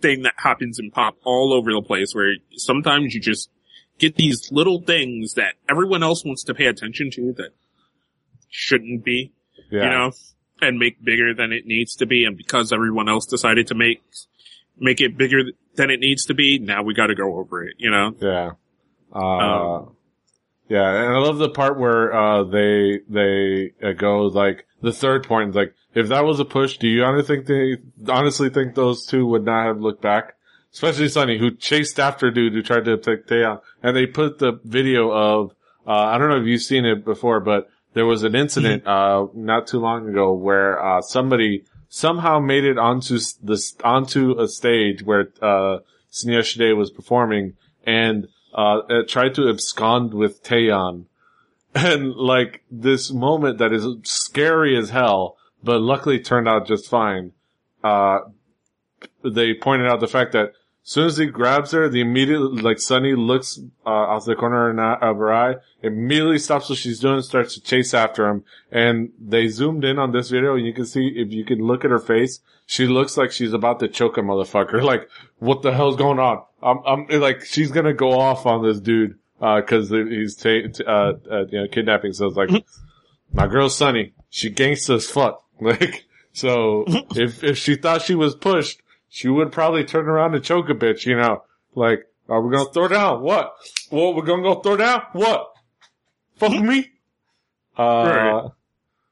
thing 0.01 0.23
that 0.23 0.35
happens 0.37 0.79
in 0.79 0.91
pop 0.91 1.17
all 1.25 1.53
over 1.53 1.73
the 1.73 1.83
place 1.83 2.15
where 2.15 2.37
sometimes 2.57 3.15
you 3.15 3.21
just 3.21 3.51
get 3.99 4.17
these 4.17 4.51
little 4.51 4.81
things 4.83 5.35
that 5.35 5.55
everyone 5.69 6.03
else 6.03 6.25
wants 6.25 6.45
to 6.45 6.55
pay 6.55 6.67
attention 6.67 7.11
to 7.11 7.35
that 7.35 7.51
shouldn't 8.51 9.05
be 9.05 9.33
yeah, 9.71 9.85
you 9.85 9.91
know, 9.91 10.13
and 10.61 10.79
make 10.79 11.03
bigger 11.03 11.33
than 11.35 11.53
it 11.53 11.67
needs 11.67 11.97
to 11.97 12.07
be. 12.07 12.25
And 12.25 12.37
because 12.37 12.73
everyone 12.73 13.09
else 13.09 13.27
decided 13.27 13.69
to 13.69 13.75
make, 13.75 14.03
make 14.79 15.01
it 15.01 15.17
bigger 15.17 15.45
than 15.77 15.91
it 15.91 16.01
needs 16.01 16.27
to 16.27 16.35
be, 16.35 16.59
now 16.59 16.83
we 16.83 16.95
gotta 16.95 17.15
go 17.15 17.37
over 17.37 17.65
it, 17.65 17.77
you 17.79 17.91
know? 17.91 18.15
yeah. 18.21 18.51
Uh, 19.15 19.19
Um, 19.19 19.97
yeah, 20.69 20.89
and 20.89 21.15
I 21.15 21.19
love 21.19 21.39
the 21.39 21.49
part 21.49 21.79
where, 21.79 22.15
uh, 22.15 22.45
they, 22.45 23.01
they 23.09 23.73
uh, 23.83 23.93
go 23.93 24.27
like, 24.27 24.67
the 24.83 24.93
third 24.93 25.27
point, 25.27 25.51
is 25.51 25.57
like, 25.57 25.75
if 25.95 26.09
that 26.09 26.25
was 26.25 26.39
a 26.39 26.45
push, 26.45 26.79
do 26.79 26.87
you 26.89 27.03
honestly 27.03 27.37
think 27.37 27.47
they, 27.47 28.13
honestly 28.13 28.51
think 28.51 28.75
those 28.75 29.05
two 29.05 29.27
would 29.27 29.45
not 29.45 29.67
have 29.67 29.81
looked 29.81 30.03
back? 30.03 30.37
Especially 30.73 31.09
Sunny, 31.09 31.39
who 31.39 31.51
chased 31.51 31.99
after 31.99 32.31
dude 32.31 32.53
who 32.53 32.63
tried 32.63 32.85
to 32.85 32.97
take 32.97 33.27
Taeyeon. 33.27 33.61
And 33.83 33.97
they 33.97 34.07
put 34.07 34.39
the 34.39 34.61
video 34.63 35.11
of, 35.11 35.51
uh, 35.85 35.91
I 35.91 36.17
don't 36.19 36.29
know 36.29 36.41
if 36.41 36.47
you've 36.47 36.63
seen 36.63 36.85
it 36.85 37.05
before, 37.05 37.41
but 37.41 37.69
there 37.95 38.07
was 38.07 38.23
an 38.23 38.35
incident, 38.35 38.87
uh, 38.87 39.27
not 39.35 39.67
too 39.67 39.81
long 39.81 40.09
ago 40.09 40.33
where, 40.33 40.83
uh, 40.83 41.01
somebody 41.01 41.65
somehow 41.89 42.39
made 42.39 42.65
it 42.65 42.79
onto 42.79 43.19
this, 43.43 43.77
onto 43.83 44.39
a 44.39 44.47
stage 44.49 45.03
where, 45.03 45.33
uh, 45.43 45.79
Sneha 46.13 46.45
Shide 46.45 46.77
was 46.77 46.91
performing 46.91 47.55
and, 47.85 48.29
uh, 48.55 48.81
tried 49.09 49.35
to 49.37 49.49
abscond 49.49 50.15
with 50.15 50.43
Taeyeon. 50.43 51.07
And 51.73 52.15
like 52.17 52.65
this 52.69 53.13
moment 53.13 53.59
that 53.59 53.73
is 53.73 53.87
scary 54.03 54.77
as 54.77 54.91
hell, 54.91 55.37
but 55.63 55.81
luckily 55.81 56.19
turned 56.19 56.49
out 56.49 56.67
just 56.67 56.91
fine. 56.91 57.31
Uh, 57.85 58.21
they 59.23 59.55
pointed 59.55 59.87
out 59.87 60.01
the 60.01 60.09
fact 60.09 60.33
that 60.33 60.53
as 60.91 60.95
soon 60.95 61.07
as 61.07 61.19
he 61.19 61.27
grabs 61.27 61.71
her, 61.71 61.89
the 61.89 62.01
immediate, 62.01 62.65
like 62.65 62.81
Sunny 62.81 63.15
looks, 63.15 63.61
uh, 63.87 63.91
out 63.91 64.25
the 64.25 64.35
corner 64.35 64.71
of 64.71 65.17
her- 65.19 65.33
eye, 65.33 65.55
immediately 65.85 66.41
stops 66.41 66.69
what 66.69 66.79
she's 66.79 66.99
doing, 66.99 67.15
and 67.15 67.25
starts 67.25 67.55
to 67.55 67.61
chase 67.61 67.95
after 67.95 68.27
him. 68.27 68.43
And 68.73 69.13
they 69.21 69.47
zoomed 69.47 69.85
in 69.85 70.01
on 70.01 70.11
this 70.11 70.31
video 70.31 70.57
and 70.57 70.67
you 70.67 70.75
can 70.75 70.87
see, 70.87 71.07
if 71.15 71.31
you 71.31 71.45
can 71.45 71.61
look 71.61 71.85
at 71.85 71.93
her 71.93 72.01
face, 72.01 72.41
she 72.67 72.89
looks 72.89 73.17
like 73.17 73.31
she's 73.31 73.53
about 73.53 73.79
to 73.79 73.87
choke 73.87 74.19
a 74.19 74.21
motherfucker. 74.21 74.83
Like, 74.91 75.09
what 75.39 75.63
the 75.63 75.73
hell's 75.73 75.95
going 75.95 76.19
on? 76.19 76.43
I'm, 76.61 76.81
I'm, 76.85 77.21
like, 77.21 77.45
she's 77.45 77.71
gonna 77.71 77.95
go 77.95 78.19
off 78.19 78.45
on 78.45 78.65
this 78.65 78.81
dude, 78.81 79.17
uh, 79.41 79.63
cause 79.63 79.91
he's, 79.91 80.35
ta- 80.35 80.67
t- 80.75 80.85
uh, 80.85 81.13
uh, 81.31 81.45
you 81.51 81.61
know, 81.61 81.69
kidnapping. 81.71 82.15
So 82.15 82.27
it's 82.27 82.37
like, 82.37 82.51
my 83.33 83.47
girl 83.47 83.69
Sunny. 83.69 84.13
She 84.29 84.51
gangsta 84.51 84.97
as 84.97 85.09
fuck. 85.09 85.45
Like, 85.61 86.07
so 86.33 86.85
if, 87.15 87.45
if 87.45 87.59
she 87.59 87.77
thought 87.77 88.03
she 88.03 88.15
was 88.15 88.35
pushed, 88.35 88.80
she 89.11 89.29
would 89.29 89.53
probably 89.53 89.85
turn 89.85 90.07
around 90.09 90.35
and 90.35 90.43
choke 90.43 90.71
a 90.71 90.75
bitch, 90.75 91.05
you 91.05 91.17
know? 91.17 91.43
Like, 91.75 92.07
are 92.29 92.41
we 92.41 92.57
gonna 92.57 92.71
throw 92.73 92.89
down? 92.89 93.21
What? 93.23 93.55
Well, 93.91 94.15
we're 94.15 94.25
gonna 94.25 94.43
go 94.43 94.55
throw 94.61 94.77
down? 94.77 95.03
What? 95.13 95.53
Fuck 96.37 96.53
me? 96.63 96.91
Uh, 97.77 97.83
Right. 97.83 98.51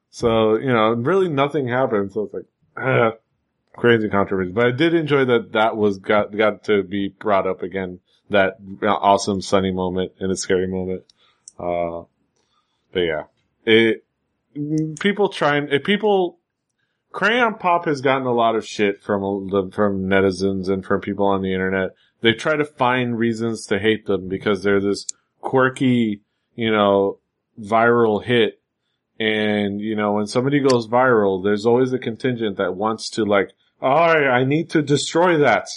so, 0.09 0.55
you 0.57 0.71
know, 0.73 0.93
really 0.93 1.27
nothing 1.29 1.67
happened. 1.67 2.11
So 2.13 2.23
it's 2.23 2.33
like, 2.33 2.45
uh, 2.77 3.11
crazy 3.75 4.09
controversy. 4.09 4.51
But 4.51 4.67
I 4.67 4.71
did 4.71 4.93
enjoy 4.93 5.25
that 5.25 5.51
that 5.51 5.75
was 5.77 5.97
got, 5.99 6.35
got 6.35 6.63
to 6.65 6.81
be 6.83 7.09
brought 7.09 7.45
up 7.45 7.61
again. 7.61 7.99
That 8.31 8.57
awesome 8.83 9.41
sunny 9.41 9.71
moment 9.71 10.13
and 10.19 10.31
a 10.31 10.35
scary 10.35 10.67
moment. 10.67 11.03
Uh, 11.59 12.03
but 12.93 12.99
yeah, 13.01 13.23
it, 13.65 14.03
people 14.99 15.29
trying, 15.29 15.67
if 15.69 15.83
people, 15.83 16.38
Crayon 17.11 17.55
Pop 17.55 17.85
has 17.85 18.01
gotten 18.01 18.27
a 18.27 18.33
lot 18.33 18.55
of 18.55 18.65
shit 18.65 19.01
from 19.01 19.21
the, 19.49 19.69
from 19.73 20.03
netizens 20.05 20.69
and 20.69 20.85
from 20.85 21.01
people 21.01 21.25
on 21.25 21.41
the 21.41 21.53
internet. 21.53 21.91
They 22.21 22.33
try 22.33 22.55
to 22.55 22.65
find 22.65 23.17
reasons 23.17 23.65
to 23.67 23.79
hate 23.79 24.05
them 24.05 24.27
because 24.27 24.61
they're 24.63 24.81
this 24.81 25.07
quirky, 25.41 26.21
you 26.55 26.71
know, 26.71 27.17
viral 27.59 28.23
hit. 28.23 28.61
And, 29.19 29.81
you 29.81 29.95
know, 29.95 30.13
when 30.13 30.27
somebody 30.27 30.59
goes 30.59 30.87
viral, 30.87 31.43
there's 31.43 31.65
always 31.65 31.91
a 31.93 31.99
contingent 31.99 32.57
that 32.57 32.75
wants 32.75 33.09
to 33.11 33.25
like, 33.25 33.51
all 33.81 34.13
right, 34.13 34.27
I 34.27 34.43
need 34.43 34.69
to 34.71 34.81
destroy 34.81 35.37
that. 35.39 35.67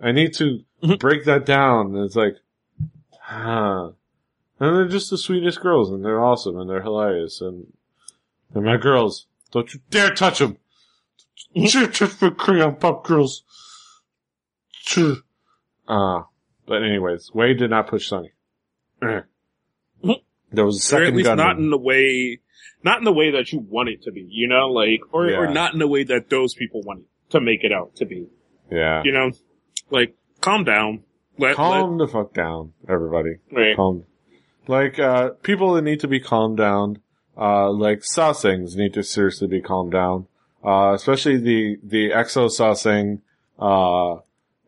I 0.00 0.12
need 0.12 0.34
to 0.34 0.60
Mhm. 0.82 0.98
break 0.98 1.24
that 1.24 1.44
down. 1.44 1.94
And 1.96 2.04
it's 2.04 2.16
like, 2.16 2.36
huh. 3.20 3.90
And 4.58 4.76
they're 4.76 4.88
just 4.88 5.10
the 5.10 5.18
sweetest 5.18 5.60
girls 5.60 5.90
and 5.90 6.04
they're 6.04 6.22
awesome 6.22 6.58
and 6.58 6.68
they're 6.70 6.82
hilarious 6.82 7.40
and 7.40 7.72
they're 8.52 8.62
my 8.62 8.76
girls. 8.76 9.26
Don't 9.52 9.72
you 9.74 9.80
dare 9.90 10.14
touch 10.14 10.38
them. 10.38 10.58
Just 11.54 12.18
for 12.18 12.30
crayon 12.30 12.76
pop 12.76 13.04
girls. 13.04 13.42
Sure. 14.70 15.16
Uh, 15.88 16.22
but 16.66 16.82
anyways, 16.82 17.30
Wade 17.34 17.58
did 17.58 17.70
not 17.70 17.88
push 17.88 18.08
Sunny. 18.08 18.32
there 19.00 20.64
was 20.64 20.78
a 20.78 20.80
second 20.80 21.04
or 21.04 21.08
at 21.08 21.14
least 21.14 21.26
gun. 21.26 21.36
not 21.36 21.58
in 21.58 21.70
the 21.70 21.78
way, 21.78 22.40
not 22.84 22.98
in 22.98 23.04
the 23.04 23.12
way 23.12 23.32
that 23.32 23.52
you 23.52 23.58
want 23.60 23.88
it 23.88 24.02
to 24.02 24.12
be, 24.12 24.26
you 24.28 24.48
know, 24.48 24.68
like, 24.68 25.00
or, 25.12 25.32
or 25.32 25.50
not 25.50 25.72
in 25.72 25.78
the 25.78 25.88
way 25.88 26.04
that 26.04 26.30
those 26.30 26.54
people 26.54 26.82
want 26.82 27.00
it 27.00 27.06
to 27.30 27.40
make 27.40 27.64
it 27.64 27.72
out 27.72 27.96
to 27.96 28.06
be, 28.06 28.26
yeah. 28.70 29.02
you 29.04 29.12
know, 29.12 29.30
like, 29.90 30.16
calm 30.40 30.64
down. 30.64 31.04
Let, 31.38 31.56
Calm 31.56 31.96
the 31.96 32.06
fuck 32.06 32.34
down, 32.34 32.74
everybody. 32.88 33.36
right. 33.50 33.74
Calm. 33.74 34.04
Like, 34.66 34.98
uh, 34.98 35.30
people 35.42 35.74
that 35.74 35.82
need 35.82 36.00
to 36.00 36.08
be 36.08 36.20
calmed 36.20 36.58
down, 36.58 36.98
uh, 37.40 37.70
like 37.70 38.00
Sasaengs 38.00 38.76
need 38.76 38.92
to 38.94 39.02
seriously 39.02 39.48
be 39.48 39.62
calmed 39.62 39.92
down. 39.92 40.26
Uh, 40.62 40.92
especially 40.94 41.38
the, 41.38 41.78
the 41.82 42.10
Exo 42.10 42.50
Sasaeng, 42.50 43.20
uh, 43.58 44.20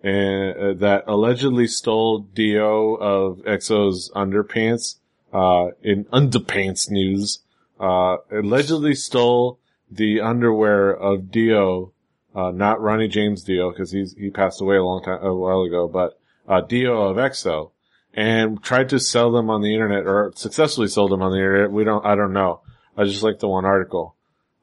and, 0.02 0.56
uh, 0.56 0.72
that 0.80 1.04
allegedly 1.06 1.66
stole 1.66 2.20
Dio 2.20 2.94
of 2.94 3.38
Exo's 3.40 4.10
underpants, 4.16 4.96
uh, 5.34 5.68
in 5.82 6.04
underpants 6.06 6.90
news, 6.90 7.40
uh, 7.78 8.16
allegedly 8.30 8.94
stole 8.94 9.58
the 9.90 10.20
underwear 10.22 10.90
of 10.90 11.30
Dio, 11.30 11.92
uh, 12.34 12.50
not 12.50 12.80
Ronnie 12.80 13.08
James 13.08 13.44
Dio, 13.44 13.70
cause 13.72 13.90
he's, 13.90 14.14
he 14.14 14.30
passed 14.30 14.62
away 14.62 14.76
a 14.76 14.82
long 14.82 15.02
time, 15.02 15.22
a 15.22 15.34
while 15.34 15.60
ago, 15.60 15.86
but, 15.88 16.18
uh, 16.48 16.62
Dio 16.62 17.02
of 17.02 17.18
Exo 17.18 17.72
and 18.14 18.62
tried 18.62 18.90
to 18.90 18.98
sell 18.98 19.32
them 19.32 19.50
on 19.50 19.62
the 19.62 19.72
internet 19.72 20.06
or 20.06 20.32
successfully 20.34 20.88
sold 20.88 21.10
them 21.10 21.22
on 21.22 21.32
the 21.32 21.38
internet. 21.38 21.72
We 21.72 21.84
don't, 21.84 22.04
I 22.04 22.14
don't 22.14 22.32
know. 22.32 22.60
I 22.96 23.04
just 23.04 23.22
like 23.22 23.38
the 23.38 23.48
one 23.48 23.64
article. 23.64 24.16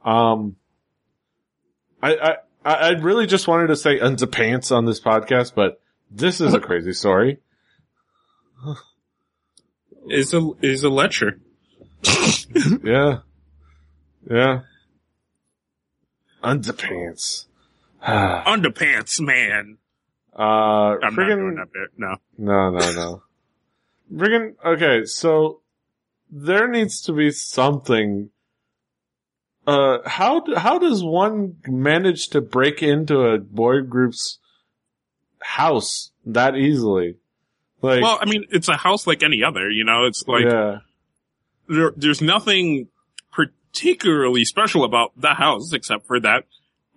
Um, 0.05 0.55
I, 2.01 2.37
I, 2.63 2.73
I 2.73 2.89
really 2.91 3.25
just 3.25 3.47
wanted 3.47 3.67
to 3.67 3.75
say 3.75 3.99
underpants 3.99 4.75
on 4.75 4.85
this 4.85 4.99
podcast, 4.99 5.53
but 5.55 5.81
this 6.11 6.41
is 6.41 6.53
a 6.53 6.59
crazy 6.59 6.93
story. 6.93 7.39
Is 10.07 10.33
a, 10.33 10.49
is 10.61 10.83
a 10.83 10.89
lecture. 10.89 11.39
Yeah. 12.83 13.19
Yeah. 14.29 14.61
Underpants. 16.43 17.45
Underpants, 18.03 19.19
man. 19.19 19.77
Uh, 20.37 20.41
I'm 20.41 20.99
not 21.01 21.15
doing 21.15 21.27
friggin' 21.27 21.55
that 21.57 21.73
bit. 21.73 21.89
No. 21.97 22.15
No, 22.37 22.69
no, 22.71 22.93
no. 22.93 23.23
Friggin', 24.13 24.55
okay, 24.65 25.05
so 25.05 25.61
there 26.31 26.67
needs 26.67 27.01
to 27.01 27.13
be 27.13 27.31
something. 27.31 28.29
Uh, 29.67 29.99
how, 30.05 30.43
how 30.55 30.79
does 30.79 31.03
one 31.03 31.57
manage 31.67 32.29
to 32.29 32.41
break 32.41 32.81
into 32.81 33.21
a 33.21 33.37
boy 33.37 33.81
group's 33.81 34.39
house 35.41 36.11
that 36.25 36.55
easily? 36.55 37.17
Like, 37.81 38.01
Well, 38.01 38.17
I 38.19 38.25
mean, 38.25 38.45
it's 38.49 38.67
a 38.67 38.75
house 38.75 39.07
like 39.07 39.23
any 39.23 39.43
other, 39.43 39.69
you 39.69 39.83
know, 39.83 40.05
it's 40.05 40.27
like, 40.27 40.45
yeah, 40.45 40.79
there, 41.67 41.93
there's 41.95 42.21
nothing 42.21 42.87
particularly 43.31 44.43
special 44.43 44.83
about 44.83 45.11
the 45.15 45.33
house 45.33 45.71
except 45.71 46.07
for 46.07 46.19
that 46.19 46.45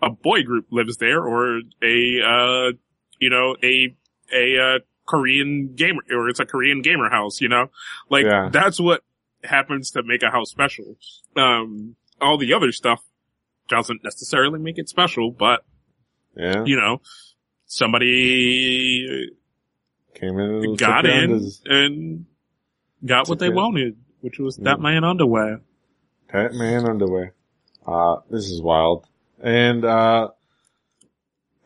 a 0.01 0.11
boy 0.11 0.43
group 0.43 0.67
lives 0.71 0.97
there 0.97 1.23
or 1.23 1.61
a, 1.83 2.21
uh, 2.27 2.73
you 3.21 3.31
know, 3.31 3.55
a, 3.63 3.95
a, 4.35 4.59
uh, 4.59 4.79
Korean 5.13 5.75
gamer, 5.75 6.01
or 6.11 6.29
it's 6.31 6.41
a 6.41 6.47
Korean 6.47 6.81
gamer 6.81 7.11
house, 7.11 7.41
you 7.43 7.49
know? 7.49 7.67
Like, 8.09 8.25
Yeah. 8.25 8.49
that's 8.51 8.81
what 8.81 9.03
happens 9.45 9.91
to 9.91 10.03
make 10.03 10.23
a 10.23 10.31
house 10.31 10.51
special. 10.51 10.97
Um, 11.37 11.97
all 12.21 12.39
the 12.39 12.55
other 12.55 12.73
stuff 12.73 13.03
doesn't 13.69 14.03
necessarily 14.03 14.59
make 14.59 14.79
it 14.79 14.89
special, 14.89 15.31
but, 15.31 15.65
yeah, 16.35 16.65
you 16.65 16.77
know, 16.77 17.03
somebody 17.67 19.29
came 20.15 20.39
in 20.39 20.77
got 20.77 21.05
in 21.05 21.31
his 21.31 21.61
and 21.67 22.25
got 23.05 23.29
what 23.29 23.39
they 23.39 23.49
it. 23.49 23.55
wanted, 23.55 23.97
which 24.23 24.39
was 24.39 24.57
that 24.59 24.79
Mm. 24.79 24.83
man 24.83 25.05
underwear. 25.05 25.61
Pet 26.29 26.55
man 26.55 26.87
underwear. 26.89 27.35
Uh, 27.87 28.17
this 28.31 28.47
is 28.51 28.63
wild. 28.63 29.07
And, 29.43 29.85
uh, 29.85 30.31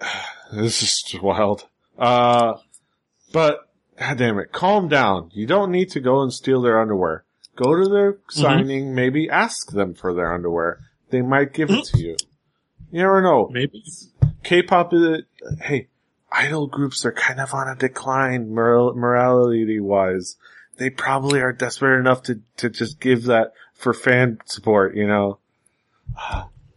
this 0.53 0.83
is 0.83 1.03
just 1.07 1.23
wild. 1.23 1.67
Uh, 1.99 2.55
but, 3.33 3.69
god 3.99 4.19
damn 4.19 4.39
it, 4.39 4.53
calm 4.53 4.89
down. 4.89 5.31
You 5.33 5.47
don't 5.47 5.71
need 5.71 5.91
to 5.91 6.01
go 6.01 6.23
and 6.23 6.33
steal 6.33 6.63
their 6.63 6.81
underwear. 6.81 7.25
Go 7.55 7.75
to 7.75 7.89
their 7.89 8.19
signing, 8.29 8.95
maybe 8.95 9.31
ask 9.31 9.73
them 9.73 9.95
for 9.95 10.13
their 10.13 10.33
underwear. 10.33 10.81
They 11.11 11.23
might 11.23 11.55
give 11.55 11.71
it 11.71 11.85
to 11.87 11.99
you. 11.99 12.17
You 12.91 13.01
never 13.01 13.23
know. 13.23 13.49
Maybe. 13.51 13.83
K-pop 14.43 14.93
is, 14.93 15.23
hey, 15.63 15.89
idol 16.31 16.67
groups 16.67 17.07
are 17.07 17.13
kind 17.13 17.41
of 17.41 17.55
on 17.55 17.69
a 17.69 17.75
decline 17.75 18.55
moral, 18.55 18.95
morality 18.95 19.81
wise. 19.81 20.37
They 20.77 20.91
probably 20.91 21.41
are 21.41 21.53
desperate 21.53 21.99
enough 21.99 22.23
to, 22.25 22.41
to 22.59 22.69
just 22.69 23.01
give 23.01 23.25
that 23.25 23.55
for 23.73 23.95
fan 23.95 24.39
support, 24.45 24.95
you 24.95 25.07
know. 25.07 25.39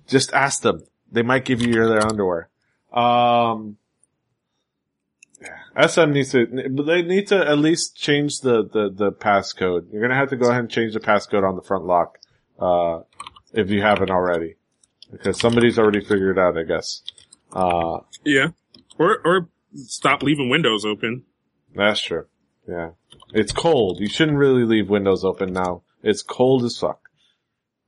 Just 0.08 0.32
ask 0.32 0.62
them. 0.62 0.84
They 1.12 1.24
might 1.24 1.44
give 1.44 1.62
you 1.62 1.74
their 1.74 2.08
underwear. 2.08 2.48
Um. 2.94 3.78
SM 5.88 6.12
needs 6.12 6.32
to, 6.32 6.46
they 6.46 7.02
need 7.02 7.28
to 7.28 7.38
at 7.48 7.58
least 7.60 7.96
change 7.96 8.40
the, 8.42 8.64
the, 8.64 8.90
the 8.94 9.12
passcode. 9.12 9.92
You're 9.92 10.02
gonna 10.02 10.16
have 10.16 10.30
to 10.30 10.36
go 10.36 10.48
ahead 10.50 10.62
and 10.62 10.70
change 10.70 10.94
the 10.94 11.00
passcode 11.00 11.48
on 11.48 11.56
the 11.56 11.62
front 11.62 11.86
lock, 11.86 12.18
uh, 12.60 13.02
if 13.54 13.70
you 13.70 13.82
haven't 13.82 14.10
already. 14.12 14.56
Because 15.12 15.40
somebody's 15.40 15.80
already 15.80 16.02
figured 16.02 16.38
it 16.38 16.42
out, 16.42 16.58
I 16.58 16.64
guess. 16.64 17.02
Uh, 17.52 18.00
Yeah. 18.24 18.50
Or, 18.98 19.20
or 19.26 19.50
stop 19.74 20.22
leaving 20.24 20.50
windows 20.50 20.86
open. 20.86 21.24
that's 21.76 22.02
true. 22.02 22.26
Yeah. 22.68 22.92
It's 23.34 23.52
cold. 23.52 24.00
You 24.00 24.08
shouldn't 24.10 24.38
really 24.38 24.64
leave 24.66 24.90
windows 24.90 25.24
open 25.24 25.54
now. 25.54 25.84
It's 26.04 26.22
cold 26.22 26.64
as 26.64 26.78
fuck. 26.78 27.00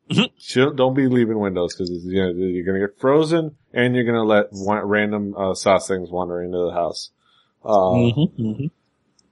Mhm. 0.09 0.75
Don't 0.75 0.93
be 0.95 1.07
leaving 1.07 1.39
windows 1.39 1.73
because 1.75 1.89
you 2.05 2.21
know, 2.21 2.29
you're 2.31 2.65
gonna 2.65 2.79
get 2.85 2.99
frozen 2.99 3.55
and 3.73 3.95
you're 3.95 4.03
gonna 4.03 4.23
let 4.23 4.47
random, 4.51 5.33
uh, 5.35 5.53
sasaengs 5.53 6.09
wander 6.11 6.41
into 6.41 6.57
the 6.57 6.71
house. 6.71 7.11
Uh, 7.63 7.69
mm-hmm. 7.69 8.65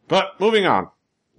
but 0.07 0.39
moving 0.39 0.65
on. 0.65 0.89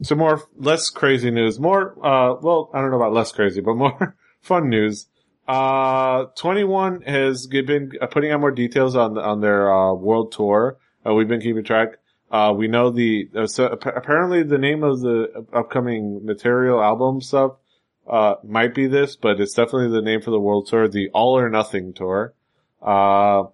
Some 0.02 0.18
more, 0.18 0.42
less 0.56 0.88
crazy 0.88 1.30
news. 1.30 1.60
More, 1.60 1.92
uh, 2.04 2.34
well, 2.40 2.70
I 2.72 2.80
don't 2.80 2.90
know 2.90 2.96
about 2.96 3.12
less 3.12 3.32
crazy, 3.32 3.60
but 3.60 3.74
more 3.74 4.16
fun 4.40 4.70
news. 4.70 5.06
Uh, 5.46 6.26
2NE1 6.38 7.06
has 7.06 7.46
been 7.46 7.92
uh, 8.00 8.06
putting 8.06 8.30
out 8.32 8.40
more 8.40 8.50
details 8.50 8.96
on, 8.96 9.18
on 9.18 9.40
their, 9.40 9.70
uh, 9.70 9.92
world 9.92 10.32
tour. 10.32 10.78
Uh, 11.04 11.12
we've 11.12 11.28
been 11.28 11.40
keeping 11.40 11.64
track. 11.64 11.98
Uh, 12.30 12.54
we 12.56 12.68
know 12.68 12.90
the, 12.90 13.28
uh, 13.36 13.46
so 13.46 13.66
apparently 13.66 14.42
the 14.42 14.58
name 14.58 14.84
of 14.84 15.00
the 15.00 15.44
upcoming 15.52 16.24
material 16.24 16.80
album 16.80 17.20
stuff, 17.20 17.56
uh, 18.08 18.36
might 18.44 18.74
be 18.74 18.86
this, 18.86 19.16
but 19.16 19.40
it's 19.40 19.54
definitely 19.54 19.88
the 19.88 20.02
name 20.02 20.20
for 20.20 20.30
the 20.30 20.40
world 20.40 20.66
tour, 20.68 20.88
the 20.88 21.10
All 21.10 21.38
or 21.38 21.50
Nothing 21.50 21.92
tour. 21.92 22.32
Uh, 22.80 23.44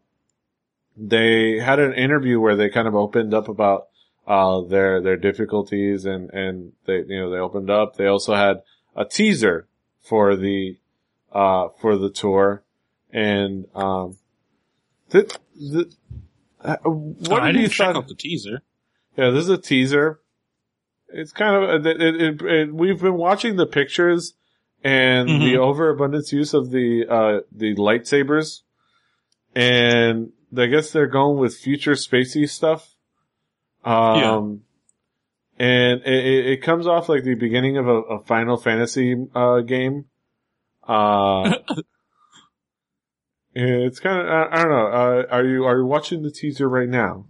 they 0.96 1.58
had 1.58 1.78
an 1.78 1.92
interview 1.94 2.40
where 2.40 2.56
they 2.56 2.68
kind 2.70 2.88
of 2.88 2.94
opened 2.94 3.34
up 3.34 3.48
about, 3.48 3.88
uh, 4.26 4.62
their, 4.62 5.00
their 5.00 5.16
difficulties 5.16 6.04
and, 6.04 6.30
and 6.30 6.72
they, 6.86 6.98
you 7.06 7.20
know, 7.20 7.30
they 7.30 7.38
opened 7.38 7.70
up. 7.70 7.96
They 7.96 8.06
also 8.06 8.34
had 8.34 8.62
a 8.96 9.04
teaser 9.04 9.68
for 10.00 10.34
the, 10.36 10.78
uh, 11.32 11.68
for 11.80 11.96
the 11.96 12.10
tour. 12.10 12.62
And, 13.12 13.66
um, 13.74 14.16
the, 15.10 15.38
the, 15.54 15.92
uh, 16.62 16.76
what 16.84 17.40
Oh, 17.42 17.44
I 17.44 17.46
did 17.52 17.56
you 17.56 17.60
didn't 17.62 17.72
check 17.74 17.86
thought? 17.88 17.96
out 17.96 18.08
the 18.08 18.14
teaser. 18.14 18.62
Yeah, 19.16 19.30
this 19.30 19.44
is 19.44 19.50
a 19.50 19.58
teaser. 19.58 20.20
It's 21.08 21.32
kind 21.32 21.54
of, 21.64 21.86
it, 21.86 22.00
it, 22.00 22.20
it, 22.20 22.42
it- 22.42 22.74
we've 22.74 23.00
been 23.00 23.14
watching 23.14 23.56
the 23.56 23.66
pictures 23.66 24.34
and 24.82 25.28
Mhm. 25.28 25.40
the 25.44 25.56
overabundance 25.58 26.32
use 26.32 26.52
of 26.52 26.70
the 26.70 27.06
uh 27.08 27.40
the 27.50 27.74
lightsabers, 27.76 28.60
and 29.54 30.32
I 30.56 30.66
guess 30.66 30.90
they're 30.90 31.06
going 31.06 31.38
with 31.38 31.56
future 31.56 31.92
spacey 31.92 32.48
stuff. 32.48 32.94
Um, 33.84 34.62
and 35.58 36.02
it, 36.02 36.46
it, 36.46 36.62
comes 36.62 36.86
off 36.86 37.08
like 37.08 37.22
the 37.22 37.34
beginning 37.34 37.76
of 37.76 37.86
a, 37.86 37.94
a 37.94 38.24
Final 38.24 38.56
Fantasy 38.56 39.14
uh 39.34 39.60
game. 39.60 40.06
Uh, 40.86 41.54
it's 43.54 44.00
kind 44.00 44.20
of 44.20 44.26
I, 44.26 44.48
I 44.50 44.62
don't 44.62 44.70
know. 44.70 44.86
Uh, 44.86 45.22
are 45.30 45.44
you 45.44 45.64
are 45.64 45.78
you 45.78 45.86
watching 45.86 46.22
the 46.22 46.30
teaser 46.30 46.68
right 46.68 46.88
now, 46.88 47.26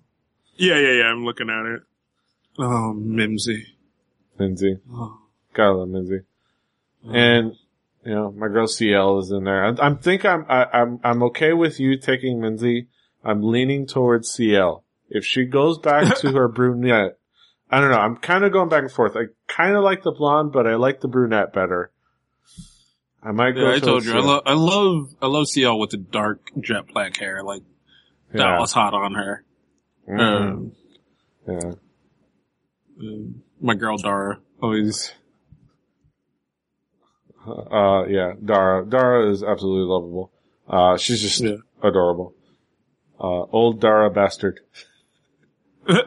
Yeah, 0.56 0.78
yeah, 0.78 0.92
yeah. 0.92 1.04
I'm 1.04 1.24
looking 1.24 1.50
at 1.50 1.66
it. 1.66 1.82
Oh, 2.58 2.94
Minzy. 2.96 3.64
Lindsay? 4.38 4.78
Oh. 4.90 5.18
Gotta 5.52 5.74
love 5.74 5.88
Lindsay. 5.90 6.20
And 7.08 7.52
you 8.04 8.14
know, 8.14 8.30
my 8.32 8.48
girl 8.48 8.66
CL 8.66 9.18
is 9.20 9.30
in 9.30 9.44
there. 9.44 9.64
I, 9.64 9.74
I'm 9.80 9.98
think 9.98 10.24
I'm 10.24 10.44
I, 10.48 10.64
I'm 10.72 11.00
I'm 11.04 11.22
okay 11.24 11.52
with 11.52 11.80
you 11.80 11.98
taking 11.98 12.40
Lindsay. 12.40 12.88
I'm 13.26 13.42
leaning 13.42 13.86
towards 13.86 14.30
CL. 14.30 14.84
If 15.08 15.24
she 15.24 15.44
goes 15.46 15.78
back 15.78 16.16
to 16.18 16.30
her 16.32 16.46
brunette, 16.56 17.18
I 17.70 17.80
don't 17.80 17.90
know. 17.90 17.98
I'm 17.98 18.16
kind 18.16 18.44
of 18.44 18.52
going 18.52 18.68
back 18.68 18.82
and 18.82 18.92
forth. 18.92 19.16
I 19.16 19.24
kind 19.48 19.74
of 19.74 19.82
like 19.82 20.02
the 20.04 20.12
blonde, 20.12 20.52
but 20.52 20.66
I 20.66 20.76
like 20.76 21.00
the 21.00 21.08
brunette 21.08 21.52
better. 21.52 21.90
I 23.22 23.32
might 23.32 23.52
go. 23.52 23.62
Yeah, 23.68 23.74
I 23.74 23.78
told 23.80 24.04
you. 24.04 24.12
I 24.14 24.20
love, 24.20 24.42
I 24.46 24.52
love, 24.54 25.14
I 25.20 25.26
love 25.26 25.48
CL 25.48 25.76
with 25.80 25.90
the 25.90 25.96
dark 25.96 26.50
jet 26.60 26.86
black 26.92 27.16
hair. 27.16 27.42
Like 27.42 27.62
that 28.32 28.38
Yeah. 28.38 28.60
was 28.60 28.72
hot 28.72 28.94
on 28.94 29.14
her. 29.14 29.44
Mhm. 30.08 30.20
Um, 30.20 30.72
yeah. 31.48 31.72
um, 33.00 33.42
my 33.60 33.74
girl 33.74 33.96
Dara 33.98 34.38
always. 34.62 35.12
Uh, 37.46 38.04
yeah. 38.08 38.32
Dara. 38.44 38.84
Dara 38.88 39.30
is 39.30 39.42
absolutely 39.42 39.92
lovable. 39.92 40.30
Uh, 40.68 40.96
she's 40.96 41.20
just 41.20 41.40
Yeah. 41.42 41.56
adorable. 41.82 42.34
Uh, 43.18 43.42
old 43.52 43.80
Dara 43.80 44.10
bastard. 44.10 44.60
the 45.86 46.04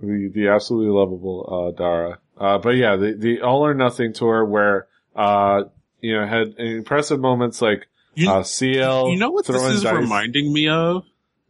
the 0.00 0.48
absolutely 0.48 0.90
lovable 0.90 1.72
uh, 1.74 1.76
Dara. 1.76 2.18
Uh, 2.38 2.58
but 2.58 2.70
yeah, 2.76 2.96
the 2.96 3.12
the 3.12 3.40
all 3.42 3.64
or 3.64 3.74
nothing 3.74 4.12
tour 4.12 4.44
where 4.44 4.86
uh 5.14 5.62
you 6.00 6.14
know 6.18 6.26
had 6.26 6.54
impressive 6.58 7.20
moments 7.20 7.62
like 7.62 7.86
You, 8.14 8.30
uh 8.30 8.42
CL. 8.42 9.10
you 9.10 9.16
know 9.18 9.30
what 9.30 9.46
this 9.46 9.62
is 9.62 9.82
dice. 9.82 9.94
reminding 9.94 10.52
me 10.52 10.68
of? 10.68 11.04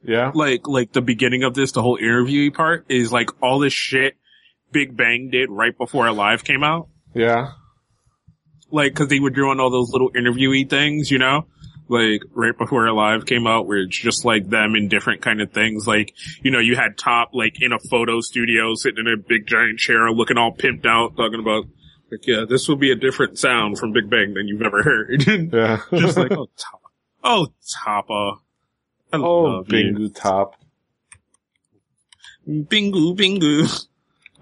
Yeah, 0.06 0.32
Like, 0.34 0.68
like 0.68 0.92
the 0.92 1.00
beginning 1.00 1.44
of 1.44 1.54
this, 1.54 1.72
the 1.72 1.80
whole 1.80 1.96
interview 1.96 2.50
part 2.50 2.84
is 2.90 3.10
like 3.10 3.30
all 3.42 3.58
this 3.58 3.72
shit 3.72 4.16
Big 4.70 4.94
Bang 4.94 5.30
did 5.30 5.48
right 5.50 5.74
before 5.76 6.06
Alive 6.06 6.44
came 6.44 6.62
out. 6.62 6.88
yeah, 7.14 7.52
Like, 8.70 8.94
cause 8.94 9.08
they 9.08 9.20
were 9.20 9.30
doing 9.30 9.60
all 9.60 9.70
those 9.70 9.90
little 9.90 10.10
interviewee 10.12 10.68
things, 10.68 11.10
you 11.10 11.16
know? 11.16 11.46
Like, 11.88 12.22
right 12.32 12.56
before 12.56 12.86
Alive 12.86 13.26
came 13.26 13.46
out, 13.46 13.66
where 13.66 13.78
it's 13.78 13.98
just 13.98 14.24
like 14.24 14.48
them 14.48 14.74
in 14.74 14.88
different 14.88 15.20
kind 15.20 15.42
of 15.42 15.52
things. 15.52 15.86
Like, 15.86 16.14
you 16.42 16.50
know, 16.50 16.58
you 16.58 16.76
had 16.76 16.96
Top, 16.96 17.30
like, 17.34 17.60
in 17.60 17.72
a 17.72 17.78
photo 17.78 18.20
studio, 18.20 18.74
sitting 18.74 19.06
in 19.06 19.12
a 19.12 19.16
big 19.16 19.46
giant 19.46 19.78
chair, 19.78 20.10
looking 20.10 20.38
all 20.38 20.52
pimped 20.56 20.86
out, 20.86 21.16
talking 21.16 21.40
about, 21.40 21.64
like, 22.10 22.26
yeah, 22.26 22.44
this 22.48 22.68
will 22.68 22.76
be 22.76 22.90
a 22.90 22.96
different 22.96 23.38
sound 23.38 23.78
from 23.78 23.92
Big 23.92 24.08
Bang 24.08 24.34
than 24.34 24.48
you've 24.48 24.62
ever 24.62 24.82
heard. 24.82 25.26
yeah. 25.52 25.80
just 25.92 26.16
like, 26.16 26.32
oh, 26.36 26.48
Top. 26.56 26.80
Oh, 27.22 27.46
Toppa. 27.84 28.38
I 29.12 29.16
oh, 29.16 29.42
love 29.42 29.72
you. 29.72 29.92
Bingu 29.92 30.14
top. 30.14 30.56
Bingu, 32.46 33.16
bingu. 33.16 33.86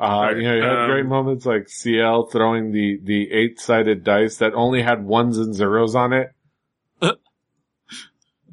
Uh, 0.01 0.33
you 0.35 0.43
know, 0.43 0.55
you 0.55 0.63
had 0.63 0.79
Um, 0.79 0.91
great 0.91 1.07
moments 1.07 1.47
like 1.47 1.69
CL 1.69 2.27
throwing 2.27 2.73
the, 2.73 2.99
the 3.03 3.31
eight 3.31 3.61
sided 3.61 4.03
dice 4.03 4.39
that 4.39 4.55
only 4.55 4.83
had 4.83 5.05
ones 5.05 5.39
and 5.39 5.55
zeros 5.55 5.95
on 5.95 6.13
it. 6.13 6.33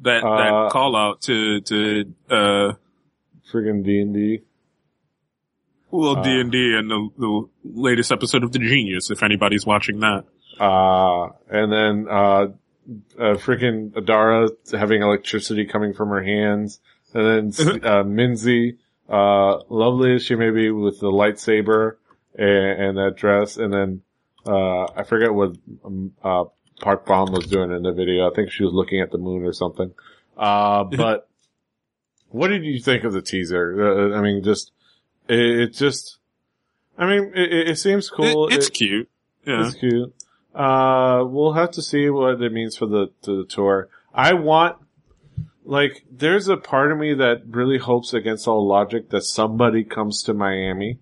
That, 0.02 0.24
Uh, 0.24 0.70
call 0.70 0.96
out 0.96 1.20
to, 1.22 1.60
to, 1.60 2.14
uh, 2.30 2.72
Friggin' 3.52 3.84
D 3.84 4.00
and 4.00 4.14
D. 4.14 4.40
well, 5.90 6.18
Uh, 6.18 6.22
D&D 6.22 6.74
and 6.76 6.90
the, 6.90 7.08
the 7.18 7.48
latest 7.64 8.12
episode 8.12 8.44
of 8.44 8.52
The 8.52 8.60
Genius, 8.60 9.10
if 9.10 9.22
anybody's 9.22 9.66
watching 9.66 10.00
that. 10.00 10.24
Uh, 10.58 11.30
and 11.50 11.72
then, 11.72 12.06
uh, 12.08 12.46
uh, 13.18 13.34
freaking 13.36 13.90
Adara 13.92 14.50
having 14.78 15.02
electricity 15.02 15.64
coming 15.66 15.92
from 15.94 16.08
her 16.10 16.22
hands. 16.22 16.80
And 17.12 17.52
then, 17.52 17.68
uh, 17.84 18.04
Minzy, 18.04 18.78
uh, 19.08 19.58
lovely 19.68 20.14
as 20.14 20.22
she 20.24 20.34
may 20.36 20.50
be 20.50 20.70
with 20.70 21.00
the 21.00 21.10
lightsaber 21.10 21.96
and, 22.36 22.82
and 22.82 22.98
that 22.98 23.16
dress. 23.16 23.56
And 23.56 23.72
then, 23.72 24.02
uh, 24.46 24.84
I 24.96 25.02
forget 25.02 25.34
what, 25.34 25.56
um, 25.84 26.12
uh, 26.22 26.44
Park 26.80 27.06
Bom 27.06 27.32
was 27.32 27.46
doing 27.46 27.70
in 27.70 27.82
the 27.82 27.92
video. 27.92 28.30
I 28.30 28.34
think 28.34 28.50
she 28.50 28.64
was 28.64 28.72
looking 28.72 29.00
at 29.00 29.10
the 29.10 29.18
moon 29.18 29.44
or 29.44 29.52
something. 29.52 29.92
Uh, 30.36 30.84
but 30.84 31.28
what 32.30 32.48
did 32.48 32.64
you 32.64 32.80
think 32.80 33.04
of 33.04 33.12
the 33.12 33.22
teaser? 33.22 34.12
Uh, 34.12 34.18
I 34.18 34.22
mean, 34.22 34.42
just, 34.42 34.72
it, 35.28 35.38
it 35.38 35.74
just, 35.74 36.18
I 36.98 37.06
mean, 37.06 37.32
it, 37.34 37.68
it- 37.68 37.78
seems 37.78 38.08
cool. 38.10 38.48
It- 38.48 38.54
it's 38.54 38.68
It- 38.68 38.74
cute. 38.74 39.10
Yeah. 39.46 39.66
it's 39.66 39.74
cute. 39.76 40.14
Uh, 40.54 41.24
we'll 41.26 41.52
have 41.52 41.70
to 41.72 41.82
see 41.82 42.10
what 42.10 42.42
it 42.42 42.52
means 42.52 42.76
for 42.76 42.86
the, 42.86 43.10
to 43.22 43.38
the 43.38 43.44
tour. 43.44 43.88
I 44.12 44.32
want, 44.34 44.76
like, 45.64 46.04
there's 46.10 46.48
a 46.48 46.56
part 46.56 46.90
of 46.92 46.98
me 46.98 47.14
that 47.14 47.42
really 47.46 47.78
hopes 47.78 48.12
against 48.12 48.48
all 48.48 48.66
logic 48.66 49.10
that 49.10 49.22
somebody 49.22 49.84
comes 49.84 50.22
to 50.24 50.34
Miami. 50.34 50.98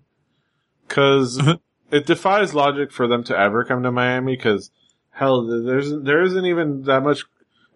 Cause 0.87 1.41
it 1.91 2.05
defies 2.05 2.53
logic 2.53 2.91
for 2.91 3.07
them 3.07 3.23
to 3.25 3.37
ever 3.37 3.63
come 3.63 3.83
to 3.83 3.91
Miami 3.91 4.37
cause 4.37 4.71
hell, 5.19 5.45
there's, 5.45 5.91
there 6.01 6.23
isn't 6.23 6.45
even 6.45 6.83
that 6.83 7.03
much, 7.03 7.23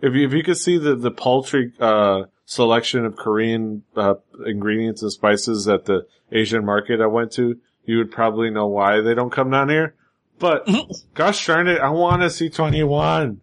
if 0.02 0.14
you, 0.14 0.26
if 0.26 0.34
you 0.34 0.44
could 0.44 0.58
see 0.58 0.78
the, 0.78 0.96
the 0.96 1.12
paltry, 1.12 1.74
uh, 1.80 2.24
selection 2.46 3.06
of 3.06 3.16
Korean, 3.16 3.84
uh, 3.96 4.16
ingredients 4.46 5.02
and 5.02 5.12
spices 5.12 5.68
at 5.68 5.86
the 5.86 6.08
Asian 6.32 6.66
market 6.66 7.02
I 7.02 7.08
went 7.08 7.34
to, 7.34 7.60
you 7.86 7.98
would 7.98 8.12
probably 8.12 8.50
know 8.50 8.68
why 8.68 9.02
they 9.02 9.14
don't 9.14 9.32
come 9.32 9.52
down 9.52 9.70
here. 9.70 9.96
But 10.40 10.68
gosh 11.14 11.46
darn 11.46 11.68
it, 11.68 11.80
I 11.80 11.90
want 11.90 12.22
to 12.22 12.30
see 12.30 12.50
2NE1. 12.50 13.38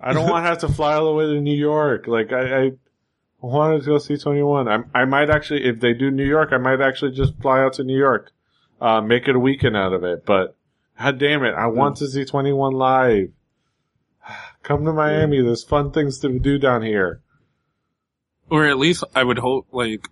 I 0.00 0.12
don't 0.12 0.30
want 0.30 0.44
to 0.44 0.48
have 0.48 0.58
to 0.58 0.68
fly 0.68 0.94
all 0.94 1.06
the 1.06 1.12
way 1.12 1.26
to 1.26 1.40
New 1.40 1.56
York. 1.56 2.06
Like 2.06 2.32
I, 2.32 2.66
I 2.66 2.72
wanted 3.40 3.80
to 3.80 3.86
go 3.86 3.98
see 3.98 4.14
2NE1. 4.14 4.86
I, 4.94 5.00
I 5.00 5.04
might 5.04 5.28
actually, 5.28 5.64
if 5.64 5.80
they 5.80 5.92
do 5.92 6.10
New 6.10 6.24
York, 6.24 6.50
I 6.52 6.58
might 6.58 6.80
actually 6.80 7.12
just 7.12 7.36
fly 7.40 7.60
out 7.60 7.74
to 7.74 7.84
New 7.84 7.98
York, 7.98 8.30
uh, 8.80 9.00
make 9.00 9.26
it 9.26 9.34
a 9.34 9.40
weekend 9.40 9.76
out 9.76 9.92
of 9.92 10.04
it. 10.04 10.24
But 10.24 10.56
god 10.98 11.18
damn 11.18 11.44
it, 11.44 11.54
I 11.54 11.66
want 11.66 11.96
to 11.98 12.08
see 12.08 12.24
2NE1 12.24 12.72
live. 12.74 13.28
Come 14.62 14.84
to 14.84 14.92
Miami. 14.92 15.40
There's 15.42 15.64
fun 15.64 15.92
things 15.92 16.18
to 16.20 16.38
do 16.38 16.58
down 16.58 16.82
here. 16.82 17.22
Or 18.50 18.66
at 18.66 18.78
least 18.78 19.04
I 19.14 19.22
would 19.22 19.38
hope, 19.38 19.68
like, 19.72 20.06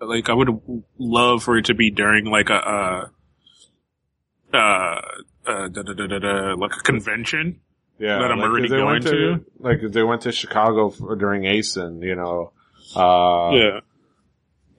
like 0.00 0.28
I 0.28 0.34
would 0.34 0.82
love 0.98 1.42
for 1.42 1.56
it 1.56 1.66
to 1.66 1.74
be 1.74 1.90
during 1.90 2.26
like 2.26 2.50
a, 2.50 2.54
uh, 2.54 3.06
uh, 4.52 5.00
uh, 5.46 5.68
da, 5.68 5.82
da, 5.82 5.92
da, 5.94 6.06
da, 6.06 6.18
da, 6.18 6.54
like 6.54 6.72
a 6.76 6.80
convention. 6.80 7.60
Yeah, 7.98 8.18
That 8.18 8.32
I'm 8.32 8.38
like, 8.38 8.48
already 8.48 8.68
going 8.68 9.02
to, 9.02 9.44
like 9.58 9.78
if 9.82 9.92
they 9.92 10.02
went 10.02 10.22
to 10.22 10.32
Chicago 10.32 10.90
for, 10.90 11.14
during 11.14 11.44
ACEN, 11.44 12.02
you 12.02 12.16
know, 12.16 12.52
uh, 12.96 13.50
yeah. 13.52 13.80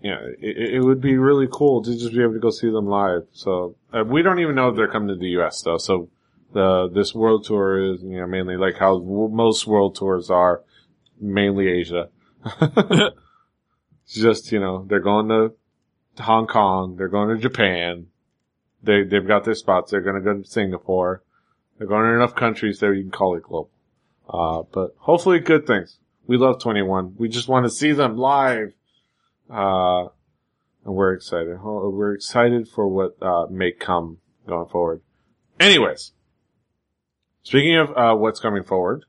Yeah, 0.03 0.19
it, 0.39 0.75
it 0.75 0.79
would 0.81 1.01
be 1.01 1.17
really 1.17 1.47
cool 1.51 1.81
to 1.81 1.91
just 1.91 2.13
be 2.13 2.21
able 2.21 2.33
to 2.33 2.39
go 2.39 2.51
see 2.51 2.69
them 2.69 2.87
live. 2.87 3.23
So 3.31 3.77
uh, 3.91 4.03
we 4.03 4.21
don't 4.21 4.39
even 4.39 4.53
know 4.53 4.69
if 4.69 4.75
they're 4.75 4.91
coming 4.91 5.07
to 5.07 5.15
the 5.15 5.29
U.S. 5.29 5.61
though. 5.61 5.77
So 5.77 6.09
the 6.53 6.89
this 6.93 7.15
world 7.15 7.45
tour 7.45 7.93
is 7.93 8.03
you 8.03 8.19
know 8.19 8.27
mainly 8.27 8.57
like 8.57 8.77
how 8.77 8.99
w- 8.99 9.29
most 9.29 9.65
world 9.65 9.95
tours 9.95 10.29
are, 10.29 10.61
mainly 11.19 11.69
Asia. 11.69 12.09
Just 14.07 14.51
you 14.51 14.59
know 14.59 14.85
they're 14.87 14.99
going 14.99 15.29
to 15.29 15.53
Hong 16.21 16.47
Kong, 16.47 16.97
they're 16.97 17.07
going 17.07 17.29
to 17.29 17.41
Japan, 17.41 18.07
they 18.83 19.03
they've 19.03 19.25
got 19.25 19.45
their 19.45 19.55
spots. 19.55 19.91
They're 19.91 20.01
going 20.01 20.15
to 20.15 20.21
go 20.21 20.37
to 20.37 20.47
Singapore. 20.47 21.23
They're 21.77 21.87
going 21.87 22.05
to 22.05 22.15
enough 22.15 22.35
countries 22.35 22.79
that 22.79 22.93
you 22.93 23.01
can 23.01 23.11
call 23.11 23.35
it 23.35 23.43
global. 23.43 23.71
Uh, 24.29 24.63
but 24.71 24.95
hopefully 24.99 25.39
good 25.39 25.65
things. 25.65 25.97
We 26.27 26.37
love 26.37 26.59
2NE1. 26.59 27.15
We 27.17 27.27
just 27.27 27.47
want 27.47 27.65
to 27.65 27.69
see 27.69 27.91
them 27.91 28.17
live. 28.17 28.73
Uh, 29.49 30.07
and 30.85 30.93
we're 30.95 31.13
excited. 31.13 31.61
We're 31.61 32.13
excited 32.13 32.67
for 32.67 32.87
what, 32.87 33.15
uh, 33.21 33.45
may 33.49 33.71
come 33.71 34.17
going 34.47 34.67
forward. 34.69 35.01
Anyways. 35.59 36.11
Speaking 37.43 37.75
of, 37.77 37.91
uh, 37.97 38.15
what's 38.15 38.39
coming 38.39 38.63
forward. 38.63 39.05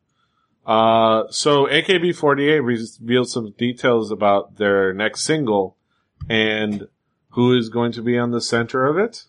Uh, 0.66 1.24
so 1.30 1.66
AKB48 1.66 2.64
revealed 2.64 3.28
some 3.28 3.52
details 3.52 4.10
about 4.10 4.56
their 4.56 4.92
next 4.92 5.22
single 5.22 5.76
and 6.28 6.86
who 7.30 7.56
is 7.56 7.68
going 7.68 7.92
to 7.92 8.02
be 8.02 8.18
on 8.18 8.30
the 8.30 8.40
center 8.40 8.86
of 8.86 8.96
it. 8.96 9.24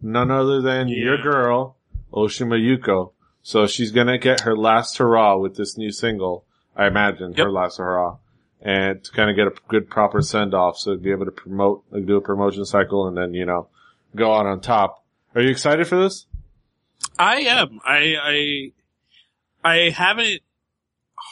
None 0.00 0.30
other 0.30 0.60
than 0.60 0.88
Yeah. 0.88 0.96
your 0.96 1.18
girl, 1.22 1.76
Oshima 2.12 2.56
Yuko. 2.58 3.12
So 3.42 3.66
she's 3.66 3.90
gonna 3.92 4.18
get 4.18 4.40
her 4.42 4.56
last 4.56 4.98
hurrah 4.98 5.36
with 5.36 5.56
this 5.56 5.76
new 5.76 5.90
single. 5.90 6.44
I 6.76 6.86
imagine 6.86 7.34
her 7.34 7.50
last 7.50 7.78
hurrah. 7.78 8.18
And 8.60 9.04
to 9.04 9.12
kind 9.12 9.30
of 9.30 9.36
get 9.36 9.46
a 9.46 9.52
good 9.68 9.88
proper 9.88 10.20
send 10.20 10.52
off 10.52 10.78
so 10.78 10.96
be 10.96 11.12
able 11.12 11.26
to 11.26 11.30
promote, 11.30 11.84
like, 11.90 12.06
do 12.06 12.16
a 12.16 12.20
promotion 12.20 12.64
cycle 12.64 13.06
and 13.06 13.16
then, 13.16 13.32
you 13.32 13.46
know, 13.46 13.68
go 14.16 14.34
out 14.34 14.46
on 14.46 14.60
top. 14.60 15.04
Are 15.34 15.40
you 15.40 15.50
excited 15.50 15.86
for 15.86 15.96
this? 15.96 16.26
I 17.18 17.36
am. 17.42 17.80
I 17.84 18.14
I 18.22 18.72
I 19.64 19.90
haven't 19.90 20.42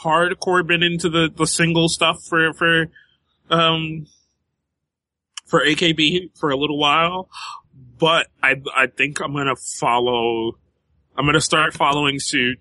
hardcore 0.03 0.67
been 0.67 0.83
into 0.83 1.09
the 1.09 1.31
the 1.35 1.47
single 1.47 1.89
stuff 1.89 2.19
for 2.29 2.53
for 2.53 2.87
um 3.51 4.07
for 5.47 5.65
AKB 5.65 6.37
for 6.39 6.51
a 6.51 6.57
little 6.57 6.79
while, 6.79 7.29
but 7.99 8.27
I 8.43 8.61
I 8.75 8.87
think 8.89 9.21
I'm 9.21 9.33
gonna 9.33 9.57
follow. 9.57 10.59
I'm 11.17 11.25
gonna 11.25 11.41
start 11.41 11.73
following 11.73 12.19
suit, 12.19 12.59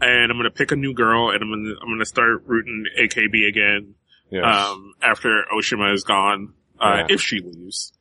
and 0.00 0.30
I'm 0.30 0.36
gonna 0.38 0.50
pick 0.50 0.72
a 0.72 0.76
new 0.76 0.94
girl, 0.94 1.30
and 1.30 1.42
I'm 1.42 1.50
gonna 1.50 1.74
I'm 1.82 1.88
gonna 1.88 2.04
start 2.04 2.42
rooting 2.46 2.84
AKB 3.00 3.48
again. 3.48 3.94
Yes. 4.30 4.44
Um, 4.44 4.94
after 5.02 5.44
Oshima 5.54 5.94
is 5.94 6.02
gone, 6.04 6.54
uh, 6.80 7.04
Yeah. 7.08 7.14
if 7.14 7.20
she 7.20 7.40
leaves, 7.40 7.92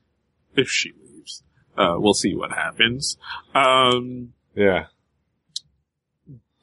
if 0.55 0.69
she 0.69 0.91
leaves, 0.99 1.43
uh, 1.77 1.95
we'll 1.97 2.13
see 2.15 2.35
what 2.35 2.51
happens. 2.51 3.17
Um, 3.53 4.33
yeah. 4.55 4.87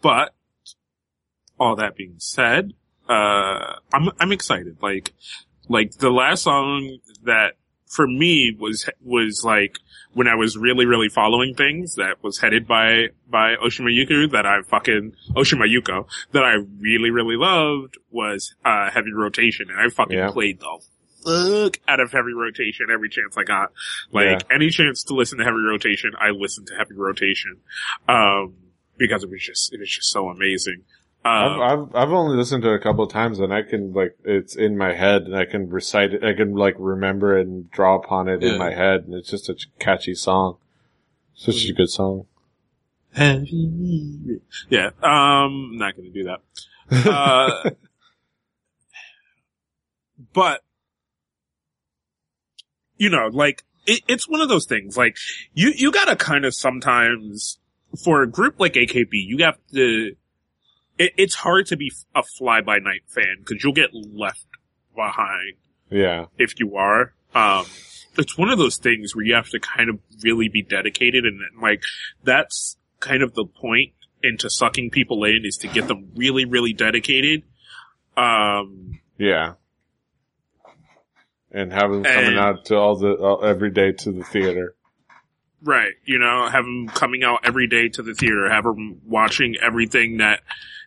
but 0.01 0.35
all 1.61 1.77
that 1.77 1.95
being 1.97 2.15
said, 2.19 2.73
uh, 3.09 3.75
I'm 3.93 4.11
I'm 4.19 4.33
excited. 4.33 4.79
Like 4.83 5.13
like 5.69 5.93
the 5.99 6.11
last 6.11 6.43
song 6.43 6.99
that 7.25 7.53
for 7.93 8.07
me 8.07 8.57
was 8.59 8.89
was 9.03 9.43
like 9.45 9.77
when 10.15 10.27
I 10.27 10.35
was 10.35 10.57
really 10.57 10.87
really 10.87 11.09
following 11.09 11.55
things 11.55 11.95
that 11.97 12.23
was 12.23 12.39
headed 12.39 12.67
by 12.67 13.09
by 13.29 13.57
Oshima 13.57 13.91
Yuko 13.91 14.31
that 14.33 14.47
I 14.47 14.63
fucking 14.63 15.15
Oshima 15.37 15.67
Yuko 15.73 16.07
that 16.33 16.43
I 16.45 16.55
really 16.81 17.11
really 17.11 17.37
loved 17.37 17.99
was 18.11 18.55
uh 18.65 18.91
Heavy 18.91 19.13
Rotation 19.13 19.67
and 19.71 19.79
I 19.79 19.89
fucking 19.89 20.17
Yeah. 20.17 20.31
played 20.31 20.61
the 20.61 20.81
fuck 21.25 21.79
out 21.87 22.01
of 22.01 22.11
Heavy 22.13 22.33
Rotation 22.35 22.87
every 22.93 23.09
chance 23.09 23.37
I 23.37 23.45
got. 23.45 23.73
Like 24.11 24.43
any 24.51 24.71
chance 24.71 25.05
to 25.05 25.15
listen 25.15 25.39
to 25.39 25.45
Heavy 25.45 25.61
Rotation, 25.69 26.13
I 26.19 26.31
listened 26.31 26.67
to 26.69 26.75
Heavy 26.75 26.95
Rotation. 26.97 27.59
Um 28.09 28.55
because 28.99 29.23
it 29.25 29.31
was 29.31 29.43
just 29.43 29.73
it 29.73 29.81
was 29.81 29.89
just 29.91 30.11
so 30.11 30.29
amazing. 30.29 30.83
Um, 31.25 31.61
I've, 31.61 31.61
I've 31.61 31.95
I've 31.95 32.13
only 32.13 32.37
listened 32.37 32.65
to 32.65 32.73
it 32.73 32.75
a 32.75 32.79
couple 32.81 33.05
of 33.05 33.13
times 33.13 33.39
and 33.39 33.55
I 33.55 33.63
can 33.63 33.93
like 33.93 34.17
it's 34.25 34.57
in 34.57 34.77
my 34.77 34.93
head 34.93 35.23
and 35.23 35.37
I 35.37 35.45
can 35.45 35.69
recite 35.71 36.15
it 36.15 36.25
I 36.25 36.33
can 36.33 36.55
like 36.55 36.75
remember 36.79 37.39
it 37.39 37.47
and 37.47 37.71
draw 37.71 37.95
upon 37.97 38.29
it 38.29 38.43
Yeah. 38.43 38.53
in 38.55 38.59
my 38.59 38.73
head 38.75 39.05
and 39.05 39.15
it's 39.15 39.31
just 39.31 39.45
such 39.45 39.67
a 39.67 39.79
catchy 39.79 40.15
song. 40.15 40.57
Such 41.35 41.65
a 41.67 41.73
good 41.73 41.91
song. 41.91 42.27
Yeah, 43.17 44.91
um, 45.03 45.77
not 45.77 45.97
gonna 45.97 46.11
do 46.11 46.25
that. 46.25 46.41
Uh, 46.91 47.71
but, 50.33 50.63
you 52.97 53.11
know, 53.11 53.29
like, 53.33 53.65
it, 53.87 54.03
it's 54.09 54.29
one 54.29 54.41
of 54.41 54.49
those 54.49 54.67
things, 54.67 54.97
like, 54.97 55.17
you, 55.55 55.73
you 55.77 55.93
gotta 55.93 56.17
kind 56.17 56.45
of 56.45 56.55
sometimes, 56.55 57.59
for 58.03 58.23
a 58.23 58.29
group 58.29 58.59
like 58.59 58.75
AKB, 58.75 59.09
you 59.13 59.39
have 59.45 59.59
to, 59.75 60.17
it, 60.99 61.13
it's 61.17 61.35
hard 61.35 61.67
to 61.67 61.77
be 61.77 61.93
a 62.15 62.23
fly-by-night 62.23 63.03
fan, 63.09 63.37
because 63.41 63.63
you'll 63.63 63.73
get 63.73 63.91
left 63.93 64.47
behind 64.95 65.55
Yeah. 65.91 66.27
if 66.39 66.59
you 66.61 66.77
are. 66.77 67.15
Um, 67.35 67.65
it's 68.19 68.37
one 68.37 68.51
of 68.51 68.59
those 68.59 68.77
things 68.77 69.17
where 69.17 69.25
you 69.25 69.35
have 69.35 69.49
to 69.51 69.59
kind 69.61 69.89
of 69.89 69.99
really 70.23 70.49
be 70.49 70.63
dedicated 70.63 71.25
and 71.25 71.41
like 71.63 71.83
that's 72.23 72.77
kind 73.01 73.23
of 73.23 73.33
the 73.35 73.47
point 73.47 73.93
into 74.23 74.51
sucking 74.51 74.91
people 74.91 75.25
in 75.25 75.45
is 75.45 75.57
to 75.57 75.67
get 75.69 75.89
them 75.89 76.11
really, 76.15 76.45
really 76.45 76.73
dedicated. 76.75 77.43
Um, 78.17 79.01
Yeah. 79.19 79.55
And 81.51 81.73
have 81.73 81.91
them 81.91 82.05
coming 82.05 82.27
And- 82.31 82.39
out 82.39 82.65
to 82.67 82.77
all 82.77 82.97
the 82.99 83.13
uh, 83.15 83.37
every 83.39 83.71
day 83.71 83.93
to 83.93 84.13
the 84.13 84.25
theater. 84.25 84.75
right. 85.63 85.93
You 86.05 86.19
know, 86.19 86.49
have 86.49 86.65
them 86.65 86.89
coming 86.89 87.25
out 87.25 87.41
every 87.45 87.67
day 87.67 87.89
to 87.91 88.03
the 88.03 88.15
theater, 88.15 88.51
have 88.51 88.65
them 88.65 89.01
watching 89.05 89.57
everything 89.61 90.19
that, 90.19 90.41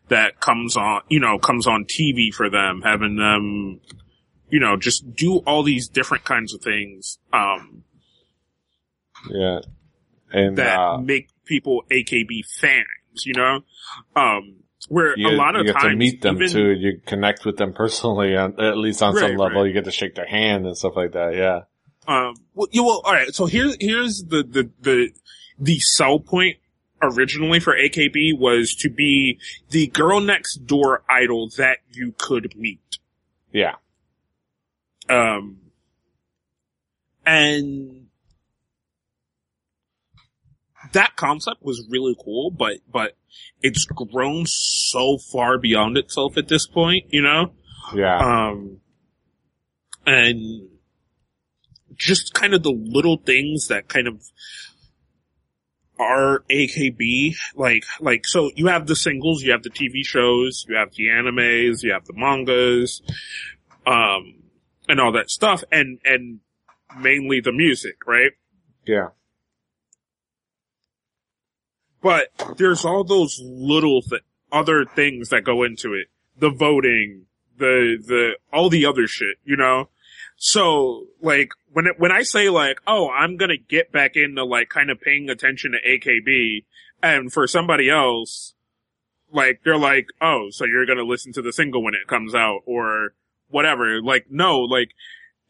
that 0.10 0.40
comes 0.40 0.78
on, 0.78 1.02
you 1.10 1.20
know, 1.20 1.38
comes 1.40 1.68
on 1.68 1.86
TV 1.86 2.34
for 2.34 2.50
them, 2.50 2.82
having 2.84 3.16
them, 3.16 3.80
you 4.50 4.60
know, 4.60 4.78
just 4.78 5.16
do 5.16 5.38
all 5.40 5.64
these 5.64 5.88
different 5.88 6.24
kinds 6.24 6.54
of 6.54 6.62
things. 6.62 7.18
Um, 7.34 7.84
Yeah. 9.30 9.60
And 10.32 10.58
that 10.58 10.80
uh, 10.80 10.98
make 10.98 11.30
people 11.46 11.84
AKB 11.92 12.42
fans, 12.60 13.26
you 13.26 13.34
know? 13.34 13.62
Um, 14.16 14.58
where 14.90 15.18
you, 15.18 15.30
a 15.30 15.32
lot 15.32 15.56
of 15.56 15.66
you 15.66 15.74
get 15.74 15.82
times 15.82 15.94
to 15.94 15.96
meet 15.96 16.22
them 16.22 16.36
even, 16.36 16.50
too. 16.50 16.72
You 16.72 17.02
connect 17.06 17.46
with 17.46 17.58
them 17.58 17.74
personally, 17.74 18.36
on, 18.36 18.60
at 18.60 18.78
least 18.78 19.02
on 19.02 19.16
some 19.16 19.36
level. 19.36 19.62
right. 19.62 19.68
You 19.68 19.74
get 19.74 19.86
to 19.86 19.92
shake 19.92 20.16
their 20.16 20.28
hand 20.28 20.68
and 20.68 20.78
stuff 20.78 20.96
like 20.96 21.14
that. 21.14 21.36
Yeah. 21.36 21.62
Um, 22.08 22.36
well, 22.54 22.68
you 22.72 22.84
well, 22.84 23.02
all 23.04 23.14
right. 23.14 23.34
So 23.34 23.48
here's 23.48 23.78
here's 23.80 24.24
the 24.24 24.44
the 24.44 24.70
the 24.82 25.10
the 25.58 25.80
sell 25.80 26.20
point 26.20 26.58
originally 27.06 27.60
for 27.60 27.76
AKB 27.76 28.38
was 28.38 28.76
to 28.80 28.90
be 28.90 29.40
the 29.70 29.88
girl 29.88 30.20
next 30.20 30.66
door 30.66 31.04
idol 31.10 31.50
that 31.58 31.80
you 31.92 32.14
could 32.18 32.56
meet. 32.56 33.00
Yeah. 33.52 33.76
Um, 35.10 35.58
and 37.26 38.08
that 40.94 41.16
concept 41.16 41.64
was 41.64 41.88
really 41.90 42.16
cool, 42.24 42.52
but, 42.52 42.78
but 42.92 43.18
it's 43.62 43.86
grown 43.86 44.46
so 44.46 45.18
far 45.18 45.58
beyond 45.58 45.98
itself 45.98 46.38
at 46.38 46.48
this 46.48 46.68
point, 46.68 47.06
you 47.10 47.22
know? 47.22 47.54
Yeah. 47.94 48.18
Um, 48.18 48.82
and 50.06 50.70
just 51.96 52.34
kind 52.34 52.54
of 52.54 52.64
the 52.64 52.72
little 52.72 53.18
things 53.18 53.68
that 53.68 53.88
kind 53.88 54.08
of 54.08 54.22
are 56.00 56.44
AKB, 56.50 57.36
like, 57.56 57.86
like, 58.00 58.26
so 58.26 58.52
you 58.56 58.68
have 58.68 58.88
the 58.88 58.96
singles, 58.96 59.44
you 59.44 59.52
have 59.52 59.64
the 59.64 59.70
TV 59.70 60.06
shows, 60.06 60.66
you 60.68 60.76
have 60.76 60.94
the 60.94 61.06
animes, 61.08 61.84
you 61.84 61.94
have 61.94 62.06
the 62.06 62.14
mangas, 62.14 63.02
um, 63.88 64.44
and 64.88 65.00
all 65.00 65.14
that 65.14 65.30
stuff, 65.30 65.64
and, 65.72 66.00
and 66.04 66.40
mainly 67.00 67.40
the 67.40 67.52
music, 67.52 68.06
right? 68.06 68.32
yeah. 68.86 69.10
But 72.02 72.28
there's 72.58 72.86
all 72.86 73.04
those 73.04 73.42
little 73.44 74.04
th- 74.04 74.22
other 74.52 74.86
things 74.86 75.30
that 75.30 75.44
go 75.44 75.64
into 75.64 75.94
it. 75.94 76.08
The 76.38 76.52
voting, 76.52 77.26
the, 77.58 77.98
the, 78.00 78.38
all 78.54 78.70
the 78.70 78.86
other 78.86 79.08
shit, 79.08 79.38
you 79.44 79.56
know? 79.56 79.90
So, 80.38 81.06
like, 81.22 81.50
when 81.72 81.88
it, 81.88 82.00
when 82.00 82.12
I 82.12 82.24
say 82.24 82.50
like, 82.50 82.80
oh, 82.88 83.10
I'm 83.10 83.38
gonna 83.38 83.58
get 83.58 83.92
back 83.92 84.16
into 84.16 84.44
like 84.44 84.70
kind 84.70 84.90
of 84.90 85.00
paying 85.02 85.30
attention 85.30 85.72
to 85.72 85.78
AKB, 85.90 86.66
and 87.02 87.32
for 87.32 87.48
somebody 87.48 87.90
else, 87.90 88.54
like, 89.32 89.62
they're 89.64 89.78
like, 89.78 90.08
oh, 90.22 90.48
so 90.52 90.66
you're 90.66 90.86
gonna 90.86 91.04
listen 91.04 91.34
to 91.34 91.42
the 91.42 91.54
single 91.54 91.84
when 91.84 91.94
it 91.94 92.08
comes 92.08 92.36
out, 92.36 92.62
or 92.66 93.14
whatever. 93.50 94.02
Like, 94.02 94.26
no, 94.30 94.60
like, 94.60 94.90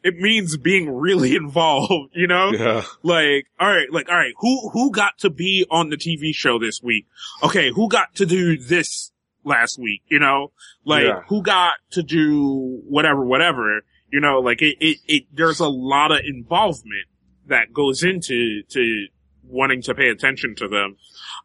it 0.03 0.17
means 0.17 0.55
being 0.57 0.89
really 0.89 1.35
involved, 1.35 2.11
you 2.13 2.27
know? 2.27 2.51
Yeah. 2.51 2.83
like 3.01 3.47
all 3.59 3.67
right 3.67 3.91
like 3.91 4.07
all 4.07 4.15
right 4.15 4.33
who 4.39 4.69
who 4.69 4.91
got 4.91 5.17
to 5.19 5.31
be 5.31 5.65
on 5.71 5.89
the 5.89 5.97
tv 5.97 6.33
show 6.33 6.59
this 6.59 6.79
week 6.83 7.07
okay 7.41 7.71
who 7.71 7.89
got 7.89 8.13
to 8.15 8.25
do 8.27 8.55
this 8.57 9.11
last 9.43 9.79
week 9.79 10.03
you 10.07 10.19
know 10.19 10.51
like 10.85 11.05
Yeah. 11.05 11.21
who 11.27 11.41
got 11.41 11.73
to 11.91 12.03
do 12.03 12.81
whatever 12.87 13.25
whatever 13.25 13.81
you 14.15 14.21
know 14.21 14.39
like 14.39 14.61
it, 14.61 14.77
it 14.79 14.97
it 15.07 15.23
there's 15.33 15.59
a 15.59 15.67
lot 15.67 16.13
of 16.13 16.19
involvement 16.25 17.07
that 17.47 17.73
goes 17.73 18.01
into 18.01 18.63
to 18.69 19.07
wanting 19.43 19.81
to 19.81 19.93
pay 19.93 20.07
attention 20.07 20.55
to 20.55 20.69
them. 20.69 20.95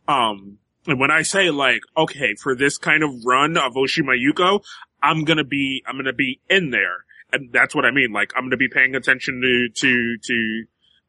Um 0.06 0.58
and 0.86 1.00
when 1.00 1.10
i 1.10 1.22
say 1.22 1.50
like 1.50 1.82
okay 1.96 2.36
for 2.40 2.54
this 2.54 2.78
kind 2.78 3.02
of 3.02 3.10
run 3.26 3.56
of 3.56 3.74
oshima 3.74 4.14
yuko 4.16 4.62
i'm 5.02 5.24
gonna 5.24 5.44
be 5.44 5.82
i'm 5.84 5.96
gonna 5.96 6.12
be 6.12 6.40
in 6.48 6.70
there. 6.70 7.04
And 7.32 7.52
that's 7.52 7.74
what 7.74 7.84
i 7.84 7.90
mean. 7.90 8.12
Like 8.12 8.30
i'm 8.36 8.44
gonna 8.44 8.56
be 8.56 8.68
paying 8.68 8.94
attention 8.94 9.40
to 9.42 9.68
to 9.80 10.16
to 10.28 10.64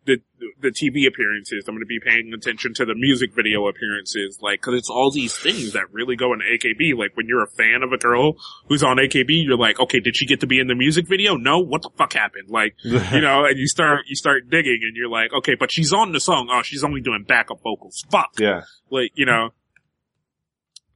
the 0.05 0.17
the 0.59 0.69
TV 0.69 1.07
appearances. 1.07 1.65
I'm 1.67 1.75
going 1.75 1.81
to 1.81 1.85
be 1.85 1.99
paying 1.99 2.33
attention 2.33 2.73
to 2.75 2.85
the 2.85 2.95
music 2.95 3.33
video 3.35 3.67
appearances, 3.67 4.39
like 4.41 4.61
because 4.61 4.75
it's 4.75 4.89
all 4.89 5.11
these 5.11 5.37
things 5.37 5.73
that 5.73 5.91
really 5.91 6.15
go 6.15 6.33
into 6.33 6.45
AKB. 6.45 6.97
Like 6.97 7.15
when 7.15 7.27
you're 7.27 7.43
a 7.43 7.49
fan 7.49 7.83
of 7.83 7.91
a 7.91 7.97
girl 7.97 8.33
who's 8.67 8.83
on 8.83 8.97
AKB, 8.97 9.45
you're 9.45 9.57
like, 9.57 9.79
okay, 9.79 9.99
did 9.99 10.15
she 10.15 10.25
get 10.25 10.39
to 10.41 10.47
be 10.47 10.59
in 10.59 10.67
the 10.67 10.75
music 10.75 11.07
video? 11.07 11.35
No, 11.35 11.59
what 11.59 11.83
the 11.83 11.89
fuck 11.97 12.13
happened? 12.13 12.49
Like 12.49 12.75
you 12.83 13.21
know, 13.21 13.45
and 13.45 13.57
you 13.57 13.67
start 13.67 14.05
you 14.07 14.15
start 14.15 14.49
digging, 14.49 14.79
and 14.83 14.95
you're 14.95 15.09
like, 15.09 15.33
okay, 15.33 15.55
but 15.55 15.71
she's 15.71 15.93
on 15.93 16.11
the 16.11 16.19
song. 16.19 16.49
Oh, 16.51 16.61
she's 16.63 16.83
only 16.83 17.01
doing 17.01 17.23
backup 17.27 17.61
vocals. 17.63 18.03
Fuck, 18.09 18.39
yeah. 18.39 18.61
like 18.89 19.11
you 19.15 19.25
know. 19.25 19.49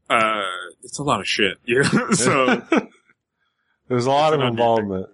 Uh, 0.08 0.44
it's 0.84 1.00
a 1.00 1.04
lot 1.04 1.20
of 1.20 1.28
shit. 1.28 1.58
Yeah. 1.66 1.82
so 2.12 2.62
There's 3.88 4.06
a 4.06 4.12
lot 4.12 4.34
of 4.34 4.42
involvement. 4.42 5.08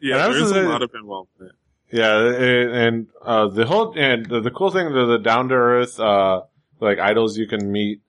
yeah, 0.00 0.28
there's 0.28 0.50
a 0.50 0.62
lot 0.62 0.82
of 0.82 0.90
involvement. 0.94 1.52
Yeah, 1.92 2.24
and, 2.24 3.08
uh, 3.20 3.48
the 3.48 3.66
whole 3.66 3.92
and 3.98 4.24
the, 4.24 4.40
the 4.40 4.50
cool 4.50 4.70
thing, 4.70 4.92
the, 4.92 5.04
the 5.04 5.18
down 5.18 5.50
to 5.50 5.54
earth, 5.54 6.00
uh, 6.00 6.40
like 6.80 6.98
idols 6.98 7.36
you 7.36 7.46
can 7.46 7.70
meet, 7.70 8.00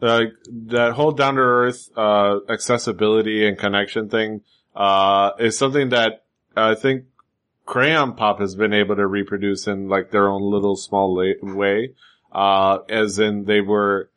like 0.00 0.32
that 0.68 0.92
whole 0.92 1.10
down 1.10 1.34
to 1.34 1.40
earth, 1.40 1.90
uh, 1.96 2.38
accessibility 2.48 3.46
and 3.46 3.58
connection 3.58 4.08
thing, 4.08 4.42
uh, 4.76 5.32
is 5.40 5.58
something 5.58 5.88
that 5.88 6.24
I 6.56 6.76
think 6.76 7.06
Crayon 7.64 8.14
Pop 8.14 8.38
has 8.38 8.54
been 8.54 8.72
able 8.72 8.94
to 8.94 9.06
reproduce 9.06 9.66
in 9.66 9.88
like 9.88 10.12
their 10.12 10.28
own 10.28 10.42
little 10.42 10.76
small 10.76 11.16
la- 11.16 11.54
way. 11.54 11.94
Uh, 12.30 12.78
as 12.88 13.18
in 13.18 13.44
they 13.44 13.60
were, 13.60 14.08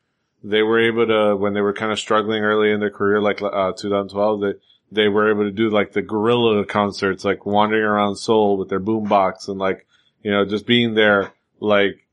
they 0.44 0.62
were 0.62 0.78
able 0.78 1.06
to, 1.08 1.36
when 1.36 1.54
they 1.54 1.60
were 1.60 1.72
kind 1.72 1.90
of 1.90 1.98
struggling 1.98 2.44
early 2.44 2.70
in 2.70 2.78
their 2.78 2.90
career, 2.90 3.20
like, 3.20 3.42
uh, 3.42 3.72
2012, 3.72 4.40
they, 4.40 4.52
they 4.92 5.08
were 5.08 5.30
able 5.30 5.44
to 5.44 5.50
do 5.50 5.70
like 5.70 5.92
the 5.92 6.02
guerrilla 6.02 6.64
concerts, 6.64 7.24
like 7.24 7.46
wandering 7.46 7.82
around 7.84 8.16
Seoul 8.16 8.56
with 8.56 8.68
their 8.68 8.80
boombox 8.80 9.48
and 9.48 9.58
like, 9.58 9.86
you 10.22 10.30
know, 10.30 10.44
just 10.44 10.66
being 10.66 10.94
there, 10.94 11.32
like, 11.60 12.06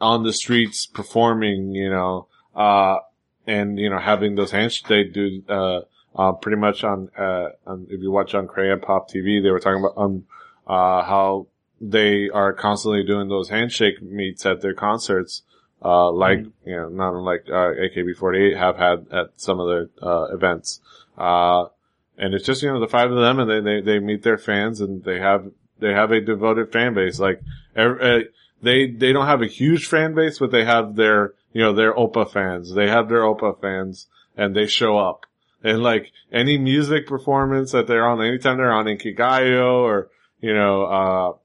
on 0.00 0.22
the 0.22 0.32
streets 0.32 0.86
performing, 0.86 1.74
you 1.74 1.90
know, 1.90 2.26
uh, 2.54 2.96
and, 3.46 3.78
you 3.78 3.90
know, 3.90 3.98
having 3.98 4.34
those 4.34 4.50
handshakes, 4.50 4.88
they 4.88 5.04
do, 5.04 5.42
uh, 5.48 5.80
uh, 6.16 6.32
pretty 6.32 6.58
much 6.58 6.84
on, 6.84 7.10
uh, 7.16 7.48
on, 7.66 7.86
if 7.90 8.00
you 8.00 8.10
watch 8.10 8.34
on 8.34 8.48
Korea 8.48 8.76
Pop 8.76 9.10
TV, 9.10 9.42
they 9.42 9.50
were 9.50 9.60
talking 9.60 9.84
about, 9.84 9.94
um, 9.96 10.24
uh, 10.66 11.02
how 11.02 11.46
they 11.80 12.28
are 12.28 12.52
constantly 12.52 13.04
doing 13.04 13.28
those 13.28 13.48
handshake 13.48 14.02
meets 14.02 14.44
at 14.46 14.60
their 14.60 14.74
concerts, 14.74 15.42
uh, 15.84 16.10
like, 16.10 16.40
you 16.64 16.76
know, 16.76 16.88
not 16.88 17.14
unlike, 17.14 17.44
uh, 17.48 17.72
AKB48 17.74 18.56
have 18.56 18.76
had 18.76 19.06
at 19.12 19.30
some 19.36 19.60
of 19.60 19.68
their, 19.68 19.88
uh, 20.02 20.34
events. 20.34 20.80
Uh, 21.16 21.66
and 22.18 22.34
it's 22.34 22.44
just, 22.44 22.62
you 22.62 22.72
know, 22.72 22.80
the 22.80 22.88
five 22.88 23.10
of 23.12 23.18
them 23.18 23.38
and 23.38 23.48
they, 23.48 23.60
they, 23.60 23.80
they 23.80 23.98
meet 24.00 24.24
their 24.24 24.38
fans 24.38 24.80
and 24.80 25.04
they 25.04 25.20
have, 25.20 25.50
they 25.78 25.92
have 25.92 26.10
a 26.10 26.20
devoted 26.20 26.72
fan 26.72 26.94
base. 26.94 27.20
Like, 27.20 27.40
every, 27.76 28.00
uh, 28.00 28.24
they, 28.60 28.90
they 28.90 29.12
don't 29.12 29.26
have 29.26 29.40
a 29.40 29.46
huge 29.46 29.86
fan 29.86 30.14
base, 30.14 30.40
but 30.40 30.50
they 30.50 30.64
have 30.64 30.96
their, 30.96 31.34
you 31.52 31.62
know, 31.62 31.72
their 31.72 31.94
Oppa 31.94 32.30
fans. 32.30 32.74
They 32.74 32.88
have 32.88 33.08
their 33.08 33.20
Oppa 33.20 33.60
fans 33.60 34.08
and 34.36 34.54
they 34.54 34.66
show 34.66 34.98
up. 34.98 35.26
And 35.62 35.82
like 35.82 36.10
any 36.32 36.58
music 36.58 37.06
performance 37.06 37.70
that 37.72 37.86
they're 37.86 38.06
on, 38.06 38.20
anytime 38.20 38.56
they're 38.56 38.72
on 38.72 38.86
Inkigayo 38.86 39.82
or, 39.82 40.10
you 40.40 40.54
know, 40.54 41.38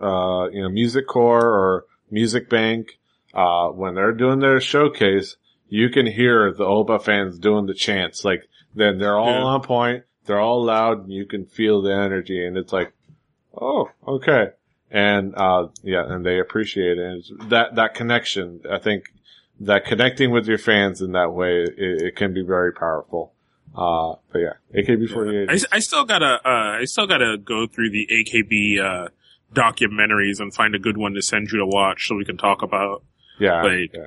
uh, 0.00 0.04
uh, 0.04 0.48
you 0.50 0.62
know, 0.62 0.68
Music 0.68 1.06
Core 1.06 1.44
or 1.44 1.84
Music 2.10 2.48
Bank, 2.48 2.98
uh, 3.32 3.68
when 3.68 3.94
they're 3.96 4.12
doing 4.12 4.38
their 4.38 4.60
showcase, 4.60 5.36
you 5.68 5.88
can 5.88 6.06
hear 6.06 6.52
the 6.52 6.64
Oppa 6.64 7.02
fans 7.02 7.38
doing 7.38 7.66
the 7.66 7.74
chants. 7.74 8.24
Like, 8.24 8.48
then 8.74 8.98
they're 8.98 9.16
all 9.16 9.26
Yeah. 9.32 9.42
on 9.42 9.62
point, 9.62 10.04
they're 10.26 10.40
all 10.40 10.64
loud, 10.64 11.04
and 11.04 11.12
you 11.12 11.26
can 11.26 11.44
feel 11.46 11.82
the 11.82 11.92
energy, 11.92 12.44
and 12.44 12.56
it's 12.56 12.72
like, 12.72 12.92
oh, 13.60 13.90
okay. 14.06 14.50
And, 14.90 15.34
uh, 15.36 15.68
yeah, 15.82 16.04
and 16.06 16.24
they 16.24 16.38
appreciate 16.38 16.98
it. 16.98 17.24
And 17.30 17.50
that, 17.50 17.74
that 17.74 17.94
connection, 17.94 18.60
I 18.70 18.78
think, 18.78 19.06
that 19.60 19.84
connecting 19.84 20.30
with 20.30 20.46
your 20.46 20.58
fans 20.58 21.00
in 21.00 21.12
that 21.12 21.32
way, 21.32 21.62
it, 21.62 21.74
it 22.02 22.16
can 22.16 22.32
be 22.34 22.42
very 22.42 22.72
powerful. 22.72 23.32
Uh, 23.76 24.14
but 24.32 24.38
yeah, 24.38 24.52
AKB48. 24.74 25.50
I, 25.50 25.76
I 25.76 25.78
still 25.80 26.04
gotta, 26.04 26.40
uh, 26.44 26.78
I 26.80 26.84
still 26.84 27.06
gotta 27.08 27.36
go 27.38 27.66
through 27.66 27.90
the 27.90 28.06
AKB, 28.12 28.80
uh, 28.80 29.08
documentaries 29.52 30.40
and 30.40 30.52
find 30.54 30.74
a 30.74 30.78
good 30.78 30.96
one 30.96 31.14
to 31.14 31.22
send 31.22 31.50
you 31.52 31.58
to 31.58 31.66
watch 31.66 32.06
so 32.08 32.14
we 32.16 32.24
can 32.24 32.36
talk 32.36 32.62
about 32.62 33.02
yeah, 33.38 33.62
like- 33.62 33.92
yeah. 33.94 34.06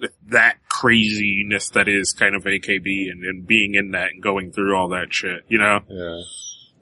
Th- 0.00 0.12
that 0.28 0.58
craziness 0.68 1.70
that 1.70 1.88
is 1.88 2.12
kind 2.12 2.34
of 2.34 2.44
AKB 2.44 3.10
and, 3.10 3.24
and 3.24 3.46
being 3.46 3.74
in 3.74 3.90
that 3.92 4.10
and 4.12 4.22
going 4.22 4.52
through 4.52 4.76
all 4.76 4.88
that 4.88 5.12
shit, 5.12 5.44
you 5.48 5.58
know? 5.58 5.80
Yeah. 5.88 6.20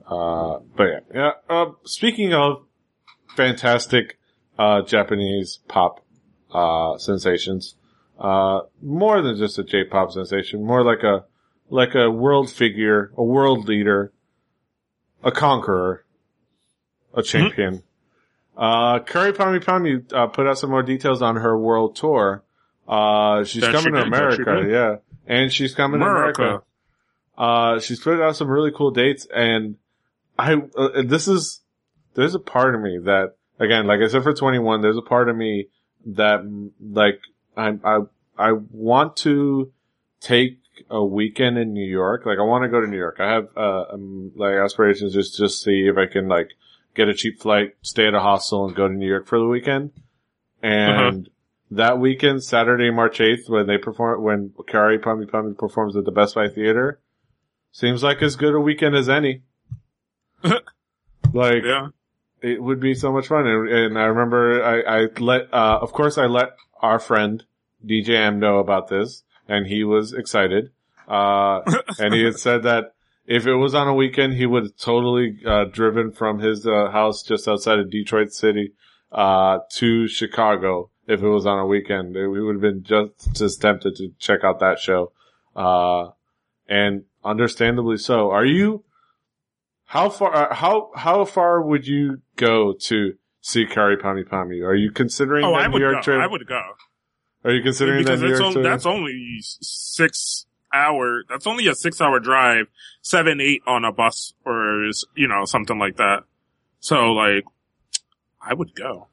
Uh, 0.07 0.61
but 0.77 0.85
yeah, 0.85 1.01
yeah. 1.15 1.31
Uh, 1.49 1.73
speaking 1.85 2.33
of 2.33 2.65
fantastic, 3.37 4.19
uh, 4.59 4.83
Japanese 4.83 5.61
pop, 5.69 6.05
uh, 6.53 6.97
sensations, 6.99 7.75
uh, 8.19 8.61
more 8.83 9.21
than 9.21 9.37
just 9.37 9.59
a 9.59 9.65
J-pop 9.65 10.13
sensation, 10.13 10.65
more 10.65 10.85
like 10.85 11.03
a, 11.03 11.25
like 11.69 11.95
a 11.95 12.11
world 12.11 12.51
figure, 12.51 13.11
a 13.17 13.23
world 13.23 13.69
leader, 13.69 14.13
a 15.23 15.33
conqueror, 15.33 16.05
a 17.15 17.23
champion. 17.23 17.83
Uh, 18.57 19.01
Kyary 19.01 19.33
Pamyu 19.33 19.63
Pamyu, 19.63 20.13
uh, 20.15 20.29
put 20.29 20.47
out 20.47 20.59
some 20.59 20.71
more 20.71 20.83
details 20.83 21.21
on 21.21 21.37
her 21.37 21.59
world 21.59 21.97
tour. 21.97 22.43
Uh, 22.89 23.45
she's 23.45 23.63
That 23.63 23.69
she 23.69 23.77
coming 23.77 23.93
to 23.95 23.99
did, 24.01 24.07
America, 24.07 24.67
yeah. 24.69 24.97
And 25.27 25.53
she's 25.53 25.75
coming 25.75 26.01
to 26.01 26.07
America. 26.07 26.43
America. 26.43 26.65
Uh, 27.37 27.81
she's 27.81 28.01
put 28.01 28.21
out 28.21 28.37
some 28.37 28.49
really 28.49 28.71
cool 28.73 28.91
dates 28.91 29.27
and 29.35 29.77
I, 30.39 30.55
uh, 30.77 31.03
this 31.05 31.29
is, 31.29 31.63
there's 32.15 32.35
a 32.35 32.39
part 32.41 32.75
of 32.75 32.81
me 32.81 32.99
that, 33.05 33.37
again, 33.59 33.87
like 33.87 34.01
I 34.01 34.09
said 34.09 34.23
for 34.23 34.35
21, 34.35 34.83
there's 34.83 34.97
a 34.97 35.03
part 35.03 35.29
of 35.29 35.37
me 35.37 35.69
that, 36.07 36.41
like, 36.81 37.21
I, 37.57 37.73
I, 37.85 38.01
I 38.39 38.53
want 38.53 39.17
to 39.19 39.73
take 40.21 40.59
a 40.91 41.05
weekend 41.05 41.59
in 41.59 41.73
New 41.73 41.87
York. 41.87 42.27
Like, 42.27 42.39
I 42.39 42.43
want 42.43 42.65
to 42.65 42.69
go 42.69 42.81
to 42.81 42.87
New 42.87 42.99
York. 42.99 43.17
I 43.19 43.33
have, 43.33 43.49
uh, 43.57 43.85
um, 43.93 44.33
like 44.37 44.55
aspirations 44.55 45.15
just, 45.15 45.37
just 45.39 45.63
see 45.63 45.89
if 45.89 45.97
I 45.97 46.07
can, 46.07 46.29
like, 46.29 46.49
get 46.95 47.09
a 47.09 47.15
cheap 47.15 47.41
flight, 47.41 47.75
stay 47.83 48.07
at 48.07 48.15
a 48.15 48.21
hostel 48.21 48.67
and 48.67 48.77
go 48.77 48.89
to 48.89 48.95
New 48.95 49.09
York 49.09 49.27
for 49.27 49.39
the 49.39 49.47
weekend. 49.47 49.93
And 50.63 51.29
that 51.71 51.99
weekend, 51.99 52.43
Saturday, 52.45 52.91
March 52.91 53.19
8th, 53.19 53.49
when 53.49 53.67
they 53.67 53.79
perform, 53.79 54.23
when 54.23 54.51
Kyary 54.69 54.99
Pamyu 54.99 55.29
Pamyu 55.29 55.57
performs 55.57 55.97
at 55.97 56.05
the 56.05 56.13
Best 56.13 56.35
Buy 56.35 56.49
Theater, 56.49 57.01
seems 57.73 58.03
like 58.03 58.23
as 58.23 58.37
good 58.37 58.55
a 58.55 58.61
weekend 58.61 58.95
as 58.95 59.09
any. 59.09 59.43
like, 61.33 61.63
Yeah. 61.65 61.89
it 62.41 62.63
would 62.63 62.81
be 62.81 62.95
so 62.95 63.13
much 63.13 63.27
fun. 63.27 63.47
And, 63.47 63.69
and 63.69 63.99
I 63.99 64.05
remember 64.05 64.63
I, 64.65 65.03
I 65.03 65.07
let, 65.19 65.53
uh, 65.53 65.79
of 65.83 65.93
course 65.93 66.19
I 66.19 66.27
let 66.27 66.51
our 66.81 66.99
friend 66.99 67.45
DJ 67.85 68.11
M 68.11 68.39
know 68.39 68.59
about 68.59 68.89
this 68.89 69.23
and 69.49 69.67
he 69.67 69.85
was 69.85 70.13
excited. 70.13 70.71
Uh, 71.09 71.61
and 71.99 72.15
he 72.15 72.25
had 72.25 72.39
said 72.39 72.63
that 72.63 72.95
if 73.27 73.47
it 73.47 73.55
was 73.57 73.75
on 73.75 73.89
a 73.89 73.95
weekend, 73.95 74.35
he 74.35 74.47
would 74.47 74.63
have 74.65 74.77
totally, 74.77 75.39
uh, 75.45 75.65
driven 75.65 76.13
from 76.13 76.39
his, 76.39 76.67
uh, 76.67 76.91
house 76.91 77.23
just 77.23 77.49
outside 77.49 77.79
of 77.81 77.91
Detroit 77.91 78.33
City, 78.33 78.73
uh, 79.11 79.59
to 79.73 80.07
Chicago. 80.07 80.91
If 81.07 81.23
it 81.23 81.29
was 81.29 81.47
on 81.47 81.59
a 81.59 81.67
weekend, 81.67 82.15
we 82.15 82.43
would 82.43 82.57
have 82.57 82.63
been 82.63 82.83
just 82.83 83.41
as 83.41 83.57
tempted 83.57 83.95
to 83.97 84.13
check 84.19 84.43
out 84.43 84.59
that 84.61 84.79
show. 84.81 85.13
Uh, 85.55 86.11
and 86.69 87.05
understandably 87.25 87.97
so. 87.97 88.31
Are 88.31 88.45
you, 88.45 88.85
how 89.85 90.09
far, 90.11 90.35
uh, 90.35 90.55
how, 90.55 90.91
how 90.97 91.25
far 91.25 91.63
would 91.63 91.87
you 91.87 92.23
go 92.35 92.73
to 92.73 93.15
see 93.41 93.67
Kyary 93.67 93.97
Pamyu 94.01 94.25
Pamyu? 94.29 94.65
Are 94.67 94.75
you 94.75 94.91
considering 94.91 95.45
Oh, 95.45 95.53
that 95.53 95.57
I 95.61 95.67
New 95.69 95.75
would 95.75 95.83
York 95.83 95.95
go. 95.97 96.03
trip? 96.03 96.21
I 96.21 96.27
would 96.27 96.47
go. 96.47 96.61
Are 97.45 97.53
you 97.53 97.63
considering 97.63 98.03
because 98.05 98.21
that 98.21 98.27
New 98.27 98.33
York 98.33 98.43
on, 98.45 98.53
trip? 98.55 98.65
that's 98.65 98.87
only 98.87 99.37
six 99.41 100.47
hour, 100.75 101.23
that's 101.29 101.47
only 101.47 101.69
a 101.69 101.75
six 101.77 102.01
hour 102.01 102.19
drive, 102.19 102.67
seven, 103.01 103.41
eight 103.41 103.63
on 103.67 103.85
a 103.85 103.93
bus 103.93 104.35
or, 104.45 104.91
you 105.15 105.29
know, 105.29 105.45
something 105.45 105.79
like 105.79 105.97
that. 105.99 106.25
So 106.81 107.13
like, 107.13 107.45
I 108.43 108.55
would 108.55 108.75
go. 108.75 109.07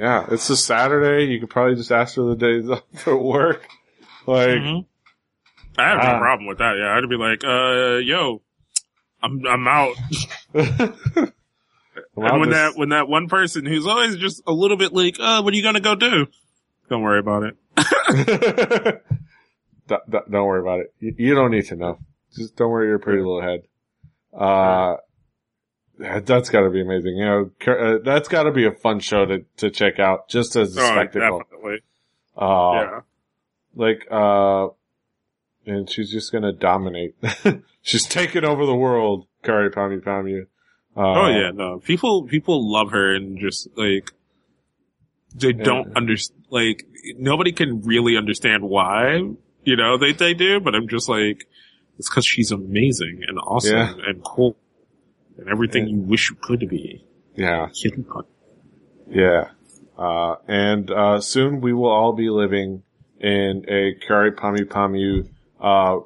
Yeah, 0.00 0.24
it's 0.30 0.48
a 0.48 0.56
Saturday. 0.56 1.30
You 1.30 1.40
could 1.40 1.50
probably 1.50 1.74
just 1.74 1.92
ask 1.92 2.14
for 2.14 2.22
the 2.22 2.36
days 2.36 2.68
off 2.70 2.82
for 2.94 3.16
work. 3.16 3.68
Like, 4.26 4.48
Mhm. 4.48 4.86
I 5.78 5.88
have 5.88 5.98
Ah. 6.00 6.12
no 6.14 6.18
problem 6.18 6.46
with 6.48 6.58
that. 6.58 6.74
Yeah, 6.78 6.96
I'd 6.96 7.08
be 7.08 7.16
like, 7.16 7.44
uh, 7.44 7.98
yo, 7.98 8.40
I'm 9.22 9.46
I'm 9.46 9.68
out. 9.68 9.94
well, 10.54 10.64
and 12.16 12.40
when 12.40 12.48
this- 12.48 12.56
that 12.58 12.72
when 12.76 12.88
that 12.90 13.08
one 13.08 13.28
person 13.28 13.66
who's 13.66 13.86
always 13.86 14.16
just 14.16 14.42
a 14.46 14.52
little 14.52 14.76
bit 14.78 14.92
like, 14.92 15.16
uh, 15.20 15.42
what 15.42 15.52
are 15.52 15.56
you 15.56 15.62
gonna 15.62 15.80
go 15.80 15.94
do? 15.94 16.26
Don't 16.88 17.02
worry 17.02 17.20
about 17.20 17.42
it. 17.44 17.56
don't, 19.86 20.10
don't- 20.10 20.30
don't 20.30 20.46
worry 20.46 20.60
about 20.60 20.80
it. 20.80 20.94
You, 20.98 21.14
you 21.18 21.34
don't 21.34 21.50
need 21.50 21.66
to 21.66 21.76
know. 21.76 21.98
Just 22.36 22.56
don't 22.56 22.70
worry 22.70 22.86
your 22.88 22.98
pretty 22.98 23.18
little 23.20 23.42
head. 23.42 23.62
Uh, 24.32 24.96
that- 26.00 26.26
that's 26.26 26.48
gotta 26.50 26.70
be 26.70 26.80
amazing. 26.80 27.16
You 27.16 27.24
know, 27.24 27.50
uh, 27.66 27.98
that's 28.04 28.28
gotta 28.28 28.50
be 28.52 28.66
a 28.66 28.72
fun 28.72 29.00
show 29.00 29.24
to, 29.26 29.44
to 29.58 29.70
check 29.70 29.98
out 29.98 30.28
just 30.28 30.56
as 30.56 30.76
a 30.76 30.80
Oh, 30.80 30.86
spectacle. 30.92 31.38
definitely. 31.40 31.78
Uh, 32.36 32.72
yeah. 32.74 33.00
like, 33.74 34.06
uh, 34.10 34.68
and 35.66 35.88
she's 35.90 36.10
just 36.10 36.32
gonna 36.32 36.52
dominate. 36.52 37.14
she's 37.82 38.06
taking 38.06 38.44
over 38.44 38.66
the 38.66 38.74
world, 38.74 39.26
Kyary 39.44 39.72
Pamyu 39.72 40.02
Pamyu. 40.02 40.42
Uh, 40.96 41.00
Oh 41.22 41.28
yeah, 41.28 41.50
no. 41.52 41.78
People 41.78 42.24
people 42.26 42.70
love 42.72 42.90
her 42.90 43.14
and 43.14 43.38
just 43.38 43.68
like 43.76 44.10
they 45.34 45.52
don't 45.52 45.96
understand. 45.96 46.44
Like 46.50 46.84
nobody 47.16 47.52
can 47.52 47.82
really 47.82 48.16
understand 48.16 48.62
why. 48.64 49.20
You 49.62 49.76
know 49.76 49.98
they 49.98 50.12
they 50.12 50.34
do, 50.34 50.58
but 50.60 50.74
I'm 50.74 50.88
just 50.88 51.08
like 51.08 51.46
it's 51.98 52.08
because 52.08 52.24
she's 52.26 52.50
amazing 52.50 53.20
and 53.28 53.38
awesome 53.38 53.76
Yeah. 53.76 53.92
and 54.06 54.24
cool 54.24 54.56
and 55.38 55.48
everything 55.48 55.86
Yeah. 55.86 55.94
you 55.94 56.00
wish 56.00 56.30
you 56.30 56.36
could 56.40 56.68
be. 56.68 57.04
Yeah. 57.34 57.68
Yeah. 59.08 59.50
Uh, 59.98 60.36
and, 60.48 60.90
uh, 60.90 61.20
soon 61.20 61.60
we 61.60 61.72
will 61.72 61.90
all 61.90 62.12
be 62.12 62.30
living 62.30 62.82
in 63.20 63.64
a 63.68 63.94
Kyary 63.94 64.30
Pamyu 64.34 64.64
Pamyu, 64.66 65.28
uh, 65.60 66.00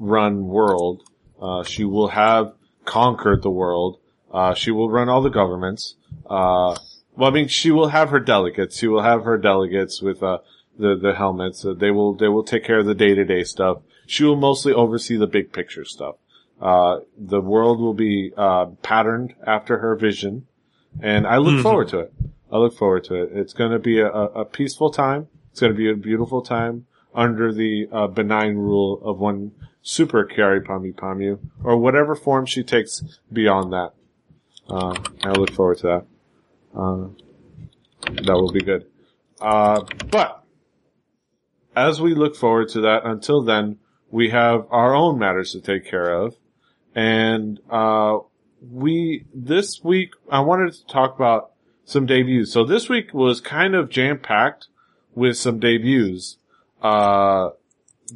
run 0.00 0.46
world. 0.46 1.02
Uh, 1.40 1.64
she 1.64 1.84
will 1.84 2.08
have 2.08 2.52
conquered 2.84 3.42
the 3.42 3.50
world. 3.50 3.98
Uh, 4.32 4.54
she 4.54 4.70
will 4.70 4.88
run 4.88 5.08
all 5.08 5.22
the 5.22 5.30
governments. 5.30 5.96
Uh, 6.26 6.76
well, 7.16 7.28
I 7.28 7.30
mean, 7.30 7.48
she 7.48 7.70
will 7.72 7.88
have 7.88 8.10
her 8.10 8.20
delegates. 8.20 8.78
She 8.78 8.86
will 8.86 9.02
have 9.02 9.24
her 9.24 9.36
delegates 9.36 10.00
with, 10.00 10.22
uh, 10.22 10.38
the, 10.78 10.94
the 10.96 11.14
helmets. 11.14 11.64
Uh, 11.64 11.74
they 11.74 11.90
will, 11.90 12.14
they 12.14 12.28
will 12.28 12.44
take 12.44 12.64
care 12.64 12.78
of 12.78 12.86
the 12.86 12.94
day 12.94 13.14
to 13.14 13.24
day 13.24 13.42
stuff. 13.42 13.78
She 14.06 14.22
will 14.24 14.36
mostly 14.36 14.72
oversee 14.72 15.16
the 15.16 15.26
big 15.26 15.52
picture 15.52 15.84
stuff. 15.84 16.16
Uh, 16.60 17.00
the 17.16 17.40
world 17.40 17.80
will 17.80 17.94
be, 17.94 18.32
uh, 18.36 18.66
patterned 18.82 19.34
after 19.46 19.78
her 19.78 19.96
vision. 19.96 20.46
And 21.00 21.26
I 21.26 21.38
look 21.38 21.54
Mhm. 21.54 21.62
forward 21.62 21.88
to 21.88 21.98
it. 22.00 22.12
I 22.52 22.58
look 22.58 22.74
forward 22.74 23.04
to 23.04 23.14
it. 23.14 23.30
It's 23.32 23.52
going 23.52 23.70
to 23.70 23.78
be 23.78 24.00
a, 24.00 24.10
a 24.10 24.44
peaceful 24.44 24.90
time. 24.90 25.28
It's 25.50 25.60
going 25.60 25.72
to 25.72 25.76
be 25.76 25.88
a 25.90 25.94
beautiful 25.94 26.42
time 26.42 26.86
under 27.14 27.52
the 27.52 27.88
uh, 27.90 28.06
benign 28.08 28.56
rule 28.56 29.00
of 29.02 29.18
one 29.18 29.52
super 29.82 30.24
Kyary 30.24 30.64
Pamyu 30.64 30.94
Pamyu, 30.94 31.38
or 31.64 31.76
whatever 31.76 32.14
form 32.14 32.44
she 32.46 32.62
takes 32.62 33.02
beyond 33.32 33.72
that. 33.72 33.94
Uh, 34.68 34.94
I 35.24 35.30
look 35.32 35.50
forward 35.52 35.78
to 35.78 35.86
that. 35.86 36.04
Uh, 36.78 37.08
that 38.22 38.34
will 38.34 38.52
be 38.52 38.60
good. 38.62 38.86
Uh, 39.40 39.82
but 40.10 40.44
as 41.74 42.00
we 42.00 42.14
look 42.14 42.36
forward 42.36 42.68
to 42.70 42.80
that, 42.82 43.04
until 43.06 43.42
then, 43.42 43.78
we 44.10 44.30
have 44.30 44.66
our 44.70 44.94
own 44.94 45.18
matters 45.18 45.52
to 45.52 45.60
take 45.60 45.84
care 45.84 46.12
of, 46.12 46.36
and 46.94 47.60
uh, 47.70 48.18
we 48.70 49.24
this 49.34 49.82
week 49.82 50.12
I 50.30 50.40
wanted 50.40 50.72
to 50.72 50.86
talk 50.86 51.14
about 51.14 51.52
some 51.84 52.06
debuts. 52.06 52.52
So 52.52 52.64
this 52.64 52.88
week 52.88 53.12
was 53.12 53.40
kind 53.40 53.74
of 53.74 53.90
jam 53.90 54.18
packed 54.18 54.68
with 55.14 55.36
some 55.36 55.58
debuts. 55.58 56.36
Uh, 56.80 57.50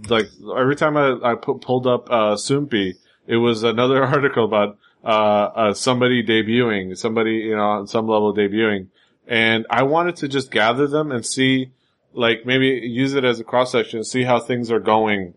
like 0.09 0.27
every 0.57 0.77
time 0.77 0.97
I, 0.97 1.17
I 1.23 1.35
put, 1.35 1.61
pulled 1.61 1.87
up, 1.87 2.11
uh, 2.11 2.35
Soompi, 2.35 2.95
it 3.27 3.37
was 3.37 3.63
another 3.63 4.03
article 4.05 4.45
about, 4.45 4.79
uh, 5.05 5.07
uh, 5.07 5.75
somebody 5.75 6.25
debuting, 6.25 6.97
somebody, 6.97 7.33
you 7.33 7.57
know, 7.57 7.63
on 7.63 7.87
some 7.87 8.07
level 8.07 8.35
debuting. 8.35 8.89
And 9.27 9.67
I 9.71 9.83
wanted 9.83 10.17
to 10.17 10.29
just 10.29 10.51
gather 10.51 10.87
them 10.87 11.11
and 11.11 11.25
see, 11.25 11.73
like, 12.13 12.47
maybe 12.47 12.67
use 12.69 13.15
it 13.15 13.25
as 13.25 13.41
a 13.41 13.45
cross 13.45 13.73
section 13.73 14.05
see 14.05 14.23
how 14.23 14.41
things 14.41 14.71
are 14.71 14.81
going 14.81 15.35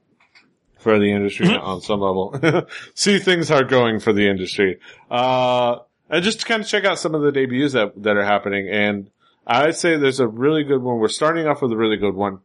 for 0.87 0.99
the 0.99 1.11
industry 1.11 1.53
on 1.53 1.81
some 1.81 1.99
level. 1.99 2.39
see 2.93 3.19
things 3.19 3.51
are 3.51 3.65
going 3.65 3.99
for 3.99 4.13
the 4.13 4.29
industry. 4.29 4.79
Uh, 5.11 5.79
and 6.09 6.23
just 6.23 6.39
to 6.39 6.45
kind 6.45 6.63
of 6.63 6.69
check 6.69 6.85
out 6.85 6.97
some 6.97 7.13
of 7.13 7.21
the 7.21 7.31
debuts 7.33 7.73
that, 7.73 8.01
that 8.03 8.15
are 8.15 8.23
happening. 8.23 8.69
And 8.69 9.11
I'd 9.45 9.75
say 9.75 9.97
there's 9.97 10.21
a 10.21 10.27
really 10.29 10.63
good 10.63 10.81
one. 10.81 10.99
We're 10.99 11.09
starting 11.09 11.45
off 11.45 11.61
with 11.61 11.73
a 11.73 11.75
really 11.75 11.97
good 11.97 12.15
one. 12.15 12.39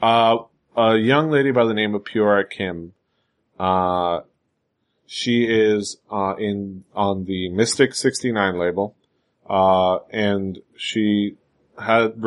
Uh, 0.00 0.44
a 0.76 0.98
young 0.98 1.32
lady 1.32 1.50
by 1.50 1.64
the 1.64 1.74
name 1.74 1.96
of 1.96 2.04
Pura 2.04 2.46
Kim. 2.46 2.92
Uh, 3.58 4.20
she 5.04 5.46
is, 5.46 5.96
uh, 6.12 6.36
in, 6.38 6.84
on 6.94 7.24
the 7.24 7.48
Mystic 7.48 7.96
69 7.96 8.56
label. 8.56 8.94
Uh, 9.48 9.98
and 10.10 10.60
she 10.76 11.38
had, 11.76 12.22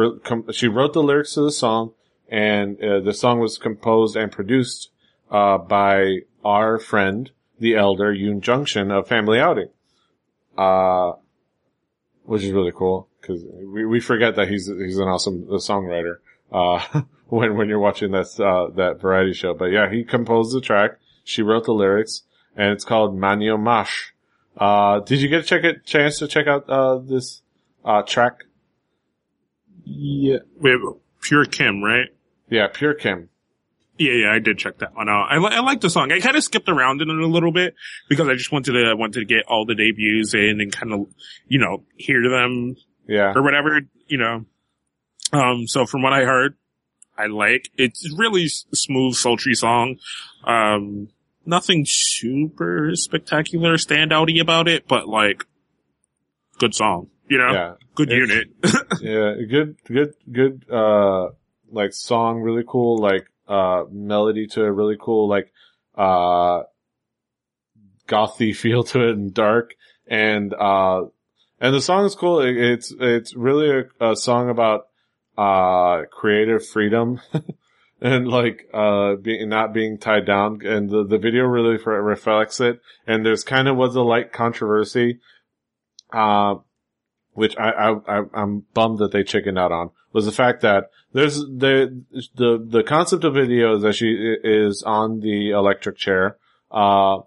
she 0.51 0.67
wrote 0.67 0.91
the 0.91 1.01
lyrics 1.01 1.35
to 1.35 1.41
the 1.41 1.53
song 1.53 1.93
and, 2.33 2.83
uh, 2.83 2.99
the 3.01 3.13
song 3.13 3.39
was 3.39 3.59
composed 3.59 4.15
and 4.15 4.31
produced, 4.31 4.89
uh, 5.29 5.59
by 5.59 6.21
our 6.43 6.79
friend, 6.79 7.29
the 7.59 7.75
elder 7.75 8.11
Yoon 8.11 8.41
Jong-shin 8.41 8.89
of 8.89 9.07
Family 9.07 9.39
Outing. 9.39 9.69
Uh, 10.57 11.13
which 12.23 12.43
is 12.43 12.51
really 12.51 12.71
cool 12.71 13.07
because 13.21 13.43
we, 13.43 13.85
we 13.85 13.99
forget 13.99 14.35
that 14.35 14.47
he's, 14.47 14.65
he's 14.65 14.97
an 14.97 15.07
awesome 15.07 15.43
songwriter. 15.43 16.17
Uh, 16.51 17.01
when, 17.27 17.55
when 17.55 17.69
you're 17.69 17.79
watching 17.79 18.11
that, 18.11 18.27
uh, 18.39 18.73
that 18.75 18.99
variety 18.99 19.33
show. 19.33 19.53
But 19.53 19.65
yeah, 19.65 19.91
he 19.91 20.03
composed 20.03 20.55
the 20.55 20.61
track. 20.61 20.97
She 21.23 21.41
wrote 21.41 21.65
the 21.65 21.73
lyrics 21.73 22.23
and 22.55 22.71
it's 22.71 22.83
called 22.83 23.17
Manyo 23.17 23.61
Mash. 23.61 24.13
Uh, 24.57 24.99
did 24.99 25.21
you 25.21 25.29
get 25.29 25.41
a 25.41 25.43
check 25.43 25.63
it, 25.63 25.85
chance 25.85 26.19
to 26.19 26.27
check 26.27 26.47
out, 26.47 26.67
uh, 26.69 26.97
this, 26.97 27.41
uh, 27.85 28.01
track? 28.03 28.43
Yeah. 29.83 30.39
Wait, 30.59 30.79
Pure 31.21 31.45
Kim, 31.45 31.83
right? 31.83 32.09
Yeah, 32.49 32.67
Pure 32.67 32.95
Kim. 32.95 33.29
Yeah, 33.97 34.13
yeah, 34.13 34.33
I 34.33 34.39
did 34.39 34.57
check 34.57 34.79
that 34.79 34.95
one 34.95 35.07
out. 35.07 35.27
I, 35.29 35.37
li- 35.37 35.55
I 35.55 35.59
like 35.59 35.81
the 35.81 35.89
song. 35.89 36.11
I 36.11 36.19
kind 36.19 36.35
of 36.35 36.43
skipped 36.43 36.67
around 36.67 37.01
in 37.01 37.09
it 37.09 37.15
a 37.15 37.27
little 37.27 37.51
bit 37.51 37.75
because 38.09 38.27
I 38.27 38.33
just 38.33 38.51
wanted 38.51 38.71
to 38.71 38.89
I 38.89 38.95
wanted 38.95 39.19
to 39.19 39.25
get 39.25 39.45
all 39.47 39.65
the 39.65 39.75
debuts 39.75 40.33
in 40.33 40.61
and 40.61 40.71
kind 40.71 40.93
of 40.93 41.07
you 41.47 41.59
know 41.59 41.83
hear 41.95 42.27
them, 42.27 42.75
yeah, 43.07 43.33
or 43.35 43.43
whatever, 43.43 43.81
you 44.07 44.17
know. 44.17 44.45
Um, 45.31 45.67
so 45.67 45.85
from 45.85 46.01
what 46.01 46.11
I 46.11 46.25
heard, 46.25 46.55
I 47.17 47.27
like 47.27 47.69
it's 47.77 48.11
really 48.17 48.47
smooth, 48.47 49.13
sultry 49.13 49.53
song. 49.53 49.97
Um, 50.43 51.09
nothing 51.45 51.83
super 51.87 52.91
spectacular, 52.95 53.75
standouty 53.75 54.41
about 54.41 54.67
it, 54.67 54.87
but 54.87 55.07
like 55.07 55.45
good 56.57 56.73
song. 56.73 57.09
You 57.29 57.37
know, 57.37 57.53
yeah. 57.53 57.73
good 57.95 58.09
unit. 58.09 58.47
yeah, 59.01 59.35
good, 59.47 59.77
good, 59.85 60.15
good. 60.31 60.65
Uh, 60.69 61.29
like 61.73 61.93
song, 61.93 62.41
really 62.41 62.63
cool. 62.65 62.97
Like 62.97 63.27
uh, 63.47 63.83
melody 63.91 64.47
to 64.47 64.63
it, 64.63 64.69
really 64.69 64.97
cool, 64.99 65.27
like, 65.27 65.51
uh, 65.95 66.63
gothy 68.07 68.55
feel 68.55 68.83
to 68.83 69.09
it 69.09 69.15
and 69.15 69.33
dark. 69.33 69.75
And, 70.07 70.53
uh, 70.53 71.05
and 71.59 71.73
the 71.73 71.81
song 71.81 72.05
is 72.05 72.15
cool. 72.15 72.41
It, 72.41 72.57
it's, 72.57 72.93
it's 72.99 73.35
really 73.35 73.69
a, 73.69 74.11
a, 74.11 74.15
song 74.15 74.49
about, 74.49 74.87
uh, 75.37 76.05
creative 76.11 76.65
freedom. 76.65 77.21
and 78.01 78.27
like, 78.27 78.67
uh, 78.73 79.15
being, 79.15 79.49
not 79.49 79.73
being 79.73 79.97
tied 79.97 80.25
down. 80.25 80.65
And 80.65 80.89
the, 80.89 81.05
the 81.05 81.17
video 81.17 81.43
really 81.43 81.77
reflects 81.85 82.59
it. 82.59 82.81
And 83.07 83.25
there's 83.25 83.43
kind 83.43 83.67
of 83.67 83.77
was 83.77 83.95
a 83.95 84.01
light 84.01 84.33
controversy, 84.33 85.19
uh, 86.11 86.55
which 87.33 87.57
I, 87.57 87.69
I, 87.69 88.19
I, 88.19 88.23
I'm 88.33 88.65
bummed 88.73 88.99
that 88.99 89.11
they 89.11 89.23
chickened 89.23 89.59
out 89.59 89.71
on 89.71 89.91
was 90.13 90.25
the 90.25 90.31
fact 90.31 90.61
that 90.61 90.91
there's 91.11 91.37
the 91.37 92.03
the 92.35 92.63
the 92.65 92.83
concept 92.83 93.23
of 93.23 93.33
video 93.33 93.75
is 93.75 93.81
that 93.81 93.93
she 93.93 94.35
is 94.43 94.83
on 94.83 95.19
the 95.19 95.49
electric 95.49 95.97
chair, 95.97 96.37
uh, 96.71 97.19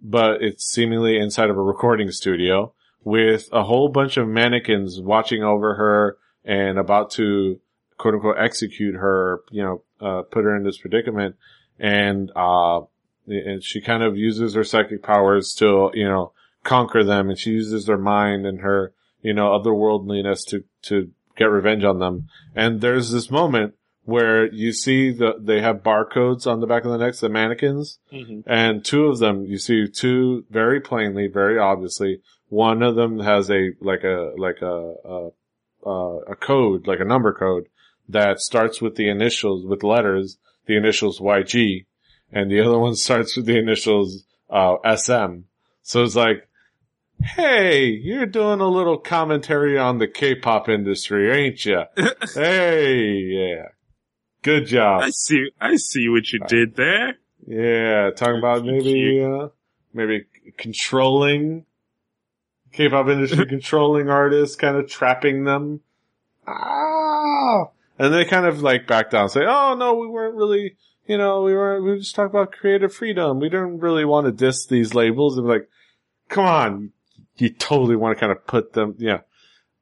but 0.00 0.42
it's 0.42 0.64
seemingly 0.64 1.18
inside 1.18 1.50
of 1.50 1.56
a 1.56 1.62
recording 1.62 2.10
studio 2.10 2.72
with 3.04 3.48
a 3.52 3.64
whole 3.64 3.88
bunch 3.88 4.16
of 4.16 4.28
mannequins 4.28 5.00
watching 5.00 5.42
over 5.42 5.74
her 5.74 6.18
and 6.44 6.78
about 6.78 7.10
to 7.12 7.60
quote 7.98 8.14
unquote 8.14 8.36
execute 8.38 8.94
her, 8.94 9.40
you 9.50 9.62
know, 9.62 9.82
uh, 10.00 10.22
put 10.22 10.44
her 10.44 10.56
in 10.56 10.64
this 10.64 10.78
predicament, 10.78 11.36
and 11.78 12.32
uh, 12.34 12.80
and 13.26 13.62
she 13.62 13.80
kind 13.80 14.02
of 14.02 14.16
uses 14.16 14.54
her 14.54 14.64
psychic 14.64 15.02
powers 15.02 15.54
to 15.54 15.90
you 15.94 16.08
know 16.08 16.32
conquer 16.64 17.04
them, 17.04 17.28
and 17.28 17.38
she 17.38 17.50
uses 17.50 17.86
her 17.86 17.98
mind 17.98 18.46
and 18.46 18.60
her 18.60 18.92
you 19.22 19.34
know 19.34 19.58
otherworldliness 19.58 20.46
to 20.48 20.64
to 20.82 21.10
get 21.36 21.44
revenge 21.44 21.84
on 21.84 21.98
them. 21.98 22.28
And 22.54 22.80
there's 22.80 23.10
this 23.10 23.30
moment 23.30 23.74
where 24.04 24.52
you 24.52 24.72
see 24.72 25.10
the 25.10 25.34
they 25.38 25.60
have 25.60 25.82
barcodes 25.82 26.46
on 26.46 26.60
the 26.60 26.66
back 26.66 26.84
of 26.84 26.90
the 26.90 26.98
necks, 26.98 27.20
the 27.20 27.28
mannequins, 27.28 27.98
mm-hmm. 28.12 28.40
and 28.46 28.84
two 28.84 29.06
of 29.06 29.18
them 29.18 29.44
you 29.44 29.58
see 29.58 29.86
two 29.88 30.44
very 30.50 30.80
plainly, 30.80 31.26
very 31.26 31.58
obviously. 31.58 32.20
One 32.48 32.82
of 32.82 32.96
them 32.96 33.20
has 33.20 33.50
a 33.50 33.70
like 33.80 34.02
a 34.02 34.32
like 34.36 34.60
a 34.62 35.30
a, 35.84 35.90
a 36.28 36.36
code, 36.36 36.86
like 36.86 37.00
a 37.00 37.04
number 37.04 37.32
code 37.32 37.68
that 38.08 38.40
starts 38.40 38.80
with 38.80 38.96
the 38.96 39.08
initials 39.08 39.64
with 39.64 39.82
letters, 39.82 40.38
the 40.66 40.76
initials 40.76 41.20
YG, 41.20 41.86
and 42.32 42.50
the 42.50 42.60
other 42.60 42.78
one 42.78 42.94
starts 43.06 43.36
with 43.36 43.46
the 43.46 43.58
initials 43.58 44.24
uh, 44.50 44.76
SM. 44.96 45.42
So 45.82 46.02
it's 46.02 46.16
like 46.16 46.48
Hey, 47.22 47.86
you're 47.86 48.26
doing 48.26 48.60
a 48.60 48.68
little 48.68 48.98
commentary 48.98 49.78
on 49.78 49.98
the 49.98 50.08
K-pop 50.08 50.68
industry, 50.68 51.30
ain't 51.30 51.64
you? 51.64 51.82
hey, 52.34 53.18
yeah. 53.18 53.68
Good 54.42 54.66
job. 54.66 55.02
I 55.02 55.10
see, 55.10 55.50
I 55.60 55.76
see 55.76 56.08
what 56.08 56.32
you 56.32 56.40
did 56.48 56.76
there. 56.76 57.18
Yeah, 57.46 58.10
talking 58.16 58.38
about 58.38 58.64
maybe, 58.64 59.22
uh, 59.22 59.48
maybe 59.92 60.24
controlling 60.56 61.66
K-pop 62.72 63.08
industry, 63.08 63.46
controlling 63.48 64.08
artists, 64.08 64.56
kind 64.56 64.76
of 64.76 64.88
trapping 64.88 65.44
them. 65.44 65.80
Ah! 66.46 67.68
And 67.98 68.14
they 68.14 68.24
kind 68.24 68.46
of 68.46 68.62
like 68.62 68.86
back 68.86 69.10
down, 69.10 69.28
say, 69.28 69.44
oh 69.46 69.74
no, 69.74 69.94
we 69.94 70.06
weren't 70.06 70.36
really, 70.36 70.76
you 71.06 71.18
know, 71.18 71.42
we 71.42 71.52
weren't, 71.52 71.84
we 71.84 71.90
were 71.90 71.98
just 71.98 72.14
talking 72.14 72.30
about 72.30 72.52
creative 72.52 72.94
freedom. 72.94 73.40
We 73.40 73.50
didn't 73.50 73.80
really 73.80 74.06
want 74.06 74.26
to 74.26 74.32
diss 74.32 74.64
these 74.64 74.94
labels. 74.94 75.36
And 75.36 75.46
like, 75.46 75.68
come 76.30 76.46
on, 76.46 76.92
you 77.40 77.50
totally 77.50 77.96
want 77.96 78.16
to 78.16 78.20
kind 78.20 78.32
of 78.32 78.46
put 78.46 78.72
them, 78.72 78.94
yeah. 78.98 79.20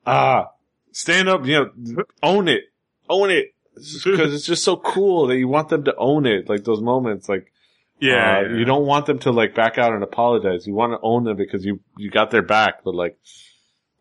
Ah, 0.06 0.38
uh, 0.38 0.48
stand 0.92 1.28
up, 1.28 1.46
you 1.46 1.70
know, 1.86 2.04
own 2.22 2.48
it, 2.48 2.64
own 3.08 3.30
it. 3.30 3.54
Cause 3.74 4.34
it's 4.34 4.46
just 4.46 4.64
so 4.64 4.76
cool 4.76 5.28
that 5.28 5.36
you 5.36 5.46
want 5.46 5.68
them 5.68 5.84
to 5.84 5.94
own 5.96 6.26
it, 6.26 6.48
like 6.48 6.64
those 6.64 6.80
moments, 6.80 7.28
like, 7.28 7.52
yeah, 8.00 8.38
uh, 8.38 8.40
yeah, 8.40 8.56
you 8.56 8.64
don't 8.64 8.86
want 8.86 9.06
them 9.06 9.18
to 9.20 9.30
like 9.30 9.54
back 9.54 9.78
out 9.78 9.92
and 9.92 10.02
apologize. 10.02 10.66
You 10.66 10.74
want 10.74 10.92
to 10.92 10.98
own 11.02 11.24
them 11.24 11.36
because 11.36 11.64
you, 11.64 11.80
you 11.96 12.10
got 12.10 12.30
their 12.30 12.42
back, 12.42 12.84
but 12.84 12.94
like, 12.94 13.18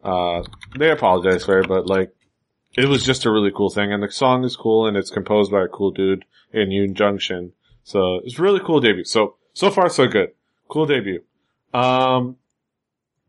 uh, 0.03 0.43
they 0.77 0.91
apologize 0.91 1.45
for 1.45 1.59
it, 1.59 1.67
but 1.67 1.87
like, 1.87 2.11
it 2.77 2.85
was 2.85 3.03
just 3.03 3.25
a 3.25 3.31
really 3.31 3.51
cool 3.51 3.69
thing. 3.69 3.91
And 3.91 4.03
the 4.03 4.11
song 4.11 4.43
is 4.43 4.55
cool 4.55 4.87
and 4.87 4.95
it's 4.95 5.09
composed 5.09 5.51
by 5.51 5.63
a 5.63 5.67
cool 5.67 5.91
dude 5.91 6.25
in 6.53 6.69
Yoon 6.69 6.93
Jong-shin. 6.93 7.53
So 7.83 8.21
it's 8.23 8.37
really 8.37 8.59
cool 8.59 8.79
debut. 8.79 9.03
So, 9.03 9.35
so 9.53 9.71
far 9.71 9.89
so 9.89 10.07
good. 10.07 10.33
Cool 10.67 10.85
debut. 10.85 11.23
Um, 11.73 12.37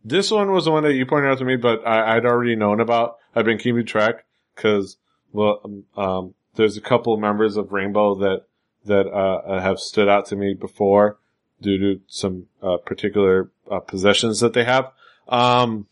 this 0.08 0.30
one 0.30 0.52
was 0.52 0.64
the 0.64 0.70
one 0.70 0.82
that 0.84 0.94
you 0.94 1.06
pointed 1.06 1.30
out 1.30 1.38
to 1.38 1.44
me, 1.44 1.56
but 1.56 1.86
I, 1.86 2.14
would 2.14 2.26
already 2.26 2.56
known 2.56 2.80
about. 2.80 3.18
I've 3.34 3.44
been 3.44 3.58
keeping 3.58 3.86
track 3.86 4.24
because, 4.54 4.96
well, 5.32 5.60
um, 5.64 5.84
um, 5.96 6.34
there's 6.54 6.76
a 6.76 6.80
couple 6.80 7.14
of 7.14 7.20
members 7.20 7.56
of 7.56 7.72
Rainbow 7.72 8.16
that 8.16 8.44
that 8.84 9.06
uh, 9.06 9.60
have 9.60 9.78
stood 9.78 10.08
out 10.08 10.26
to 10.26 10.36
me 10.36 10.54
before 10.54 11.18
due 11.60 11.78
to 11.78 12.00
some 12.06 12.46
uh, 12.62 12.76
particular 12.78 13.50
uh, 13.70 13.80
possessions 13.80 14.40
that 14.40 14.52
they 14.52 14.64
have. 14.64 14.90
Um, 15.28 15.86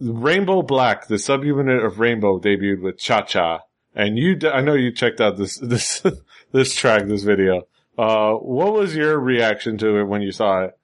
Rainbow 0.00 0.62
Black, 0.62 1.06
the 1.06 1.16
subunit 1.16 1.84
of 1.84 1.98
Rainbow 1.98 2.38
debuted 2.38 2.82
with 2.82 2.98
Cha 2.98 3.22
Cha. 3.22 3.60
And 3.94 4.18
you, 4.18 4.38
I 4.52 4.60
know 4.60 4.74
you 4.74 4.92
checked 4.92 5.20
out 5.20 5.36
this, 5.36 5.56
this, 5.62 6.04
this 6.52 6.74
track, 6.74 7.06
this 7.06 7.22
video. 7.22 7.66
Uh, 7.96 8.32
what 8.34 8.72
was 8.72 8.94
your 8.94 9.18
reaction 9.18 9.78
to 9.78 9.98
it 9.98 10.04
when 10.04 10.20
you 10.20 10.32
saw 10.32 10.64
it? 10.64 10.78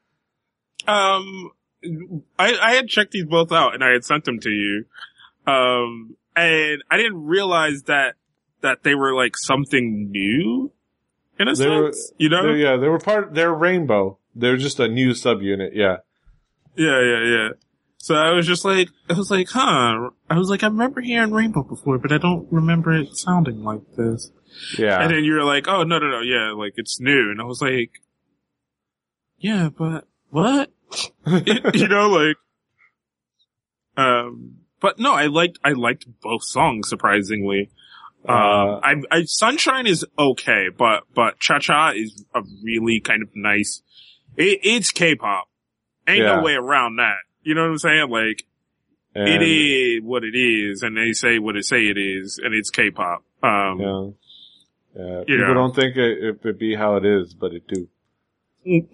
Um, 0.86 1.50
I, 2.38 2.54
I 2.60 2.74
had 2.74 2.88
checked 2.88 3.12
these 3.12 3.24
both 3.24 3.52
out 3.52 3.74
and 3.74 3.82
I 3.82 3.92
had 3.92 4.04
sent 4.04 4.24
them 4.24 4.38
to 4.40 4.50
you. 4.50 4.84
Um, 5.46 6.16
and 6.36 6.82
I 6.90 6.96
didn't 6.96 7.24
realize 7.24 7.82
that, 7.84 8.16
that 8.60 8.82
they 8.82 8.94
were 8.94 9.14
like 9.14 9.36
something 9.36 10.10
new 10.10 10.72
in 11.38 11.48
a 11.48 11.54
They 11.54 11.68
were- 11.68 11.92
you 12.18 12.28
know? 12.28 12.42
They're- 12.42 12.56
yeah, 12.56 12.76
they 12.76 12.88
were 12.88 12.98
part, 12.98 13.34
they're 13.34 13.52
Rainbow. 13.54 14.18
They're 14.34 14.56
just 14.58 14.78
a 14.78 14.88
new 14.88 15.10
subunit, 15.10 15.70
yeah. 15.74 15.96
Yeah, 16.76 17.00
yeah, 17.00 17.24
yeah. 17.24 17.48
So 17.98 18.14
I 18.14 18.30
was 18.32 18.46
just 18.46 18.64
like, 18.64 18.88
I 19.10 19.14
was 19.14 19.30
like, 19.30 19.48
huh. 19.50 20.10
I 20.30 20.38
was 20.38 20.48
like, 20.48 20.62
I 20.62 20.68
remember 20.68 21.00
hearing 21.00 21.32
Rainbow 21.32 21.62
before, 21.64 21.98
but 21.98 22.12
I 22.12 22.18
don't 22.18 22.46
remember 22.50 22.92
it 22.92 23.08
sounding 23.16 23.62
like 23.64 23.82
this. 23.96 24.30
Yeah. 24.78 25.00
And 25.02 25.10
then 25.12 25.24
you 25.24 25.34
were 25.34 25.44
like, 25.44 25.66
oh, 25.68 25.82
no, 25.82 25.98
no, 25.98 26.06
no, 26.08 26.20
yeah, 26.20 26.52
like 26.52 26.74
it's 26.76 26.98
new. 27.00 27.30
And 27.30 27.40
I 27.40 27.44
was 27.44 27.60
like, 27.60 27.90
yeah, 29.38 29.68
but 29.76 30.06
what? 30.30 30.70
you 31.74 31.88
know, 31.88 32.08
like, 32.10 32.36
um, 33.96 34.56
but 34.80 34.98
no, 34.98 35.12
I 35.14 35.26
liked, 35.26 35.58
I 35.64 35.72
liked 35.72 36.06
both 36.22 36.42
songs, 36.44 36.88
surprisingly. 36.88 37.70
Uh, 38.28 38.32
Um, 38.32 38.80
I, 39.10 39.16
I, 39.18 39.22
Sunshine 39.24 39.86
is 39.86 40.04
okay, 40.18 40.68
but, 40.76 41.04
but 41.14 41.38
Cha 41.38 41.58
Cha 41.58 41.90
is 41.94 42.24
a 42.34 42.42
really 42.62 43.00
kind 43.00 43.22
of 43.22 43.28
nice, 43.34 43.82
it, 44.36 44.60
it's 44.62 44.90
K-pop. 44.90 45.48
Ain't 46.08 46.18
Yeah. 46.18 46.36
no 46.36 46.42
way 46.42 46.54
around 46.54 46.96
that. 46.96 47.16
You 47.42 47.54
know 47.54 47.62
what 47.62 47.70
I'm 47.70 47.78
saying? 47.78 48.10
Like, 48.10 48.44
and, 49.14 49.28
it 49.28 49.42
is 49.42 50.02
what 50.02 50.22
it 50.24 50.36
is, 50.36 50.82
and 50.82 50.96
they 50.96 51.12
say 51.12 51.38
what 51.38 51.54
they 51.54 51.62
say 51.62 51.86
it 51.86 51.98
is, 51.98 52.38
and 52.42 52.54
it's 52.54 52.70
K-pop. 52.70 53.22
Um, 53.42 53.80
Yeah. 53.80 54.10
Yeah. 54.96 55.20
People 55.26 55.46
know. 55.48 55.54
don't 55.54 55.74
think 55.74 55.96
it, 55.96 56.18
it, 56.24 56.44
it 56.44 56.58
be 56.58 56.74
how 56.74 56.96
it 56.96 57.04
is, 57.04 57.32
but 57.34 57.52
it 57.52 57.62
do. 57.68 57.88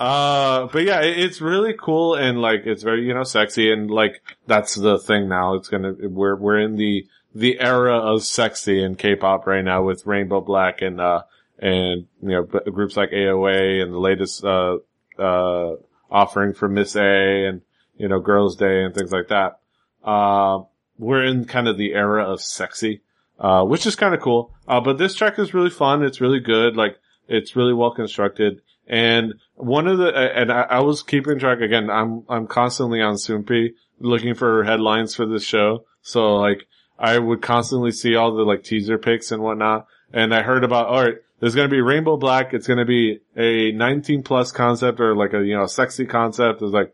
Uh, 0.00 0.66
but 0.72 0.82
yeah, 0.82 1.02
it, 1.02 1.18
it's 1.18 1.42
really 1.42 1.74
cool 1.78 2.14
and 2.14 2.40
like, 2.40 2.62
it's 2.64 2.82
very, 2.82 3.06
you 3.06 3.12
know, 3.12 3.22
sexy 3.22 3.70
and 3.70 3.90
like, 3.90 4.22
that's 4.46 4.74
the 4.74 4.98
thing 4.98 5.28
now. 5.28 5.54
It's 5.56 5.68
gonna, 5.68 5.92
we're, 5.92 6.36
we're 6.36 6.58
in 6.58 6.76
the, 6.76 7.06
the 7.34 7.60
era 7.60 7.98
of 7.98 8.24
sexy 8.24 8.82
in 8.82 8.94
K-pop 8.94 9.46
right 9.46 9.62
now 9.62 9.82
with 9.82 10.06
Rainbow 10.06 10.40
Black 10.40 10.80
and, 10.80 11.02
uh, 11.02 11.24
and, 11.58 12.06
you 12.22 12.28
know, 12.28 12.44
groups 12.44 12.96
like 12.96 13.10
AOA 13.10 13.82
and 13.82 13.92
the 13.92 13.98
latest, 13.98 14.42
uh, 14.42 14.78
uh, 15.18 15.76
offering 16.10 16.54
for 16.54 16.66
Miss 16.66 16.96
A 16.96 17.44
and, 17.46 17.60
you 17.98 18.08
know, 18.08 18.20
Girls 18.20 18.56
Day 18.56 18.82
and 18.82 18.94
things 18.94 19.12
like 19.12 19.28
that. 19.28 19.60
Uh, 20.02 20.62
we're 20.96 21.26
in 21.26 21.44
kind 21.44 21.68
of 21.68 21.76
the 21.76 21.92
era 21.92 22.24
of 22.24 22.40
sexy, 22.40 23.02
uh, 23.38 23.64
which 23.64 23.84
is 23.86 23.96
kind 23.96 24.14
of 24.14 24.22
cool. 24.22 24.54
Uh, 24.66 24.80
but 24.80 24.96
this 24.96 25.14
track 25.14 25.38
is 25.38 25.52
really 25.52 25.68
fun. 25.68 26.02
It's 26.02 26.22
really 26.22 26.40
good. 26.40 26.74
Like, 26.74 26.96
it's 27.28 27.54
really 27.54 27.74
well 27.74 27.90
constructed. 27.90 28.62
And 28.90 29.34
one 29.54 29.86
of 29.86 29.98
the, 29.98 30.08
and 30.08 30.50
I, 30.50 30.62
I 30.62 30.80
was 30.80 31.04
keeping 31.04 31.38
track 31.38 31.60
again. 31.60 31.88
I'm, 31.88 32.24
I'm 32.28 32.48
constantly 32.48 33.00
on 33.00 33.14
Soompi 33.14 33.74
looking 34.00 34.34
for 34.34 34.64
headlines 34.64 35.14
for 35.14 35.26
this 35.26 35.44
show. 35.44 35.84
So 36.02 36.34
like, 36.34 36.66
I 36.98 37.16
would 37.16 37.40
constantly 37.40 37.92
see 37.92 38.16
all 38.16 38.34
the 38.34 38.42
like 38.42 38.64
teaser 38.64 38.98
pics 38.98 39.30
and 39.30 39.44
whatnot. 39.44 39.86
And 40.12 40.34
I 40.34 40.42
heard 40.42 40.64
about, 40.64 40.88
all 40.88 41.04
right, 41.04 41.14
there's 41.38 41.54
going 41.54 41.68
to 41.68 41.74
be 41.74 41.80
Rainbow 41.80 42.16
Black. 42.16 42.52
It's 42.52 42.66
going 42.66 42.80
to 42.80 42.84
be 42.84 43.20
a 43.36 43.70
19 43.70 44.24
plus 44.24 44.50
concept 44.50 44.98
or 44.98 45.14
like 45.14 45.34
a, 45.34 45.44
you 45.44 45.56
know, 45.56 45.66
sexy 45.66 46.04
concept. 46.04 46.60
It's 46.60 46.72
like, 46.72 46.92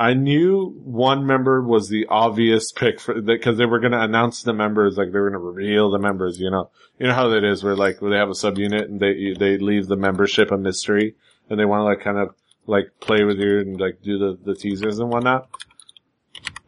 I 0.00 0.14
knew 0.14 0.70
one 0.82 1.26
member 1.26 1.60
was 1.62 1.90
the 1.90 2.06
obvious 2.08 2.72
pick 2.72 2.98
for 3.00 3.20
because 3.20 3.58
they 3.58 3.66
were 3.66 3.80
going 3.80 3.92
to 3.92 4.00
announce 4.00 4.42
the 4.42 4.54
members, 4.54 4.96
like 4.96 5.12
they 5.12 5.18
were 5.18 5.28
going 5.28 5.38
to 5.42 5.46
reveal 5.46 5.90
the 5.90 5.98
members. 5.98 6.40
You 6.40 6.50
know, 6.50 6.70
you 6.98 7.06
know 7.06 7.12
how 7.12 7.28
that 7.28 7.44
is, 7.44 7.62
where 7.62 7.76
like 7.76 8.00
where 8.00 8.10
they 8.10 8.16
have 8.16 8.30
a 8.30 8.32
subunit 8.32 8.84
and 8.84 8.98
they 8.98 9.34
they 9.38 9.58
leave 9.58 9.88
the 9.88 9.96
membership 9.96 10.50
a 10.52 10.56
mystery, 10.56 11.16
and 11.50 11.60
they 11.60 11.66
want 11.66 11.80
to 11.80 11.84
like 11.84 12.00
kind 12.00 12.16
of 12.16 12.34
like 12.66 12.92
play 13.00 13.24
with 13.24 13.38
you 13.38 13.58
and 13.58 13.78
like 13.78 14.00
do 14.00 14.18
the 14.18 14.38
the 14.42 14.54
teasers 14.54 14.98
and 15.00 15.10
whatnot. 15.10 15.50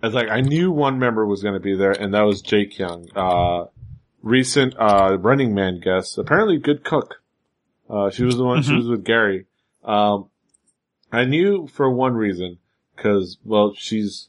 It's 0.02 0.14
like 0.14 0.28
I 0.28 0.42
knew 0.42 0.70
one 0.70 0.98
member 0.98 1.24
was 1.24 1.42
going 1.42 1.54
to 1.54 1.60
be 1.60 1.74
there, 1.74 1.92
and 1.92 2.12
that 2.12 2.26
was 2.26 2.42
Jaekyung, 2.42 3.16
uh, 3.16 3.68
recent 4.22 4.74
uh 4.78 5.16
Running 5.18 5.54
Man 5.54 5.80
guest, 5.80 6.18
apparently 6.18 6.58
good 6.58 6.84
cook. 6.84 7.22
Uh, 7.88 8.10
she 8.10 8.24
was 8.24 8.36
the 8.36 8.44
one. 8.44 8.62
She 8.62 8.72
Mhm. 8.72 8.76
was 8.76 8.88
with 8.88 9.04
Gary. 9.04 9.46
Um, 9.84 10.26
I 11.10 11.24
knew 11.24 11.66
for 11.66 11.88
one 11.90 12.12
reason 12.14 12.58
because 13.02 13.38
well 13.44 13.74
she's 13.76 14.28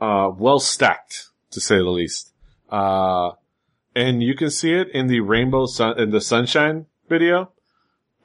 uh 0.00 0.30
well 0.36 0.58
stacked 0.58 1.28
to 1.50 1.60
say 1.60 1.76
the 1.76 1.84
least. 1.84 2.32
Uh 2.70 3.32
and 3.94 4.22
you 4.22 4.34
can 4.34 4.50
see 4.50 4.72
it 4.72 4.88
in 4.90 5.06
the 5.06 5.20
rainbow 5.20 5.66
sun 5.66 5.98
in 5.98 6.10
the 6.10 6.20
sunshine 6.20 6.86
video. 7.08 7.52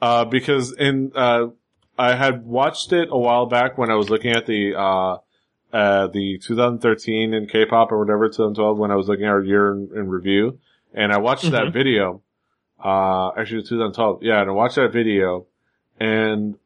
Uh 0.02 0.24
because 0.24 0.72
in 0.72 1.12
uh 1.14 1.46
i 1.98 2.14
had 2.14 2.44
watched 2.44 2.92
it 2.92 3.08
a 3.10 3.18
while 3.18 3.46
back 3.46 3.78
when 3.78 3.90
i 3.90 3.94
was 3.94 4.10
looking 4.10 4.32
at 4.32 4.46
the 4.46 4.74
uh 4.76 5.18
uh 5.72 6.06
the 6.08 6.38
2013 6.38 7.32
in 7.34 7.46
k-pop 7.46 7.92
or 7.92 7.98
whatever 7.98 8.28
2012 8.28 8.78
when 8.78 8.90
i 8.90 8.96
was 8.96 9.06
looking 9.08 9.24
at 9.26 9.30
our 9.30 9.42
year 9.42 9.72
in, 9.72 9.88
in 9.94 10.08
review. 10.08 10.58
And 10.92 11.12
i 11.12 11.18
watched 11.18 11.50
that 11.52 11.66
Mhm. 11.68 11.72
video 11.72 12.22
uh 12.82 13.30
actually 13.38 13.62
2012 13.62 14.22
yeah 14.22 14.40
and 14.40 14.50
i 14.50 14.52
watched 14.52 14.76
that 14.76 14.92
video 14.92 15.46
and 16.00 16.56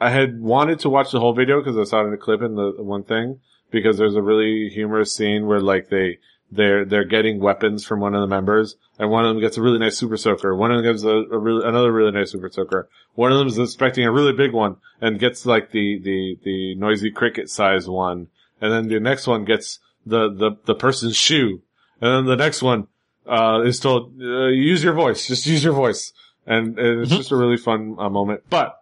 I 0.00 0.10
had 0.10 0.40
wanted 0.40 0.78
to 0.80 0.88
watch 0.88 1.10
the 1.12 1.20
whole 1.20 1.32
video 1.34 1.60
because 1.60 1.76
I 1.76 1.84
saw 1.84 2.02
it 2.02 2.08
in 2.08 2.12
a 2.12 2.16
clip 2.16 2.40
in 2.42 2.54
the, 2.54 2.72
one 2.78 3.02
thing 3.02 3.40
because 3.70 3.98
there's 3.98 4.14
a 4.16 4.22
really 4.22 4.68
humorous 4.68 5.14
scene 5.14 5.46
where 5.46 5.60
like 5.60 5.88
they 5.88 6.18
they're 6.50 6.84
they're 6.84 7.04
getting 7.04 7.40
weapons 7.40 7.84
from 7.84 8.00
one 8.00 8.14
of 8.14 8.20
the 8.20 8.26
members 8.26 8.76
and 8.98 9.10
one 9.10 9.24
of 9.24 9.34
them 9.34 9.40
gets 9.40 9.56
a 9.58 9.62
really 9.62 9.78
nice 9.78 9.98
super 9.98 10.16
soaker. 10.16 10.54
One 10.54 10.70
of 10.70 10.82
them 10.82 10.92
gets 10.92 11.04
a, 11.04 11.08
a 11.08 11.38
really, 11.38 11.66
another 11.68 11.92
really 11.92 12.12
nice 12.12 12.30
super 12.32 12.48
soaker. 12.48 12.88
One 13.14 13.32
of 13.32 13.38
them 13.38 13.48
is 13.48 13.58
expecting 13.58 14.04
a 14.06 14.12
really 14.12 14.32
big 14.32 14.52
one 14.52 14.76
and 15.00 15.18
gets 15.18 15.44
like 15.44 15.72
the 15.72 15.98
the 15.98 16.38
the 16.44 16.74
noisy 16.76 17.10
cricket 17.10 17.50
size 17.50 17.88
one, 17.88 18.28
and 18.60 18.72
then 18.72 18.88
the 18.88 19.00
next 19.00 19.26
one 19.26 19.44
gets 19.44 19.78
the 20.06 20.32
the 20.32 20.52
the 20.64 20.74
person's 20.74 21.16
shoe, 21.16 21.60
and 22.00 22.10
then 22.12 22.24
the 22.26 22.36
next 22.42 22.62
one 22.62 22.86
uh, 23.26 23.60
is 23.64 23.78
told 23.80 24.14
uh, 24.22 24.46
use 24.46 24.82
your 24.82 24.94
voice, 24.94 25.26
just 25.26 25.44
use 25.44 25.62
your 25.62 25.74
voice, 25.74 26.12
and, 26.46 26.78
and 26.78 27.02
it's 27.02 27.12
Mhm. 27.12 27.16
just 27.18 27.32
a 27.32 27.36
really 27.36 27.58
fun 27.58 27.96
uh, 27.98 28.08
moment, 28.08 28.42
but 28.48 28.80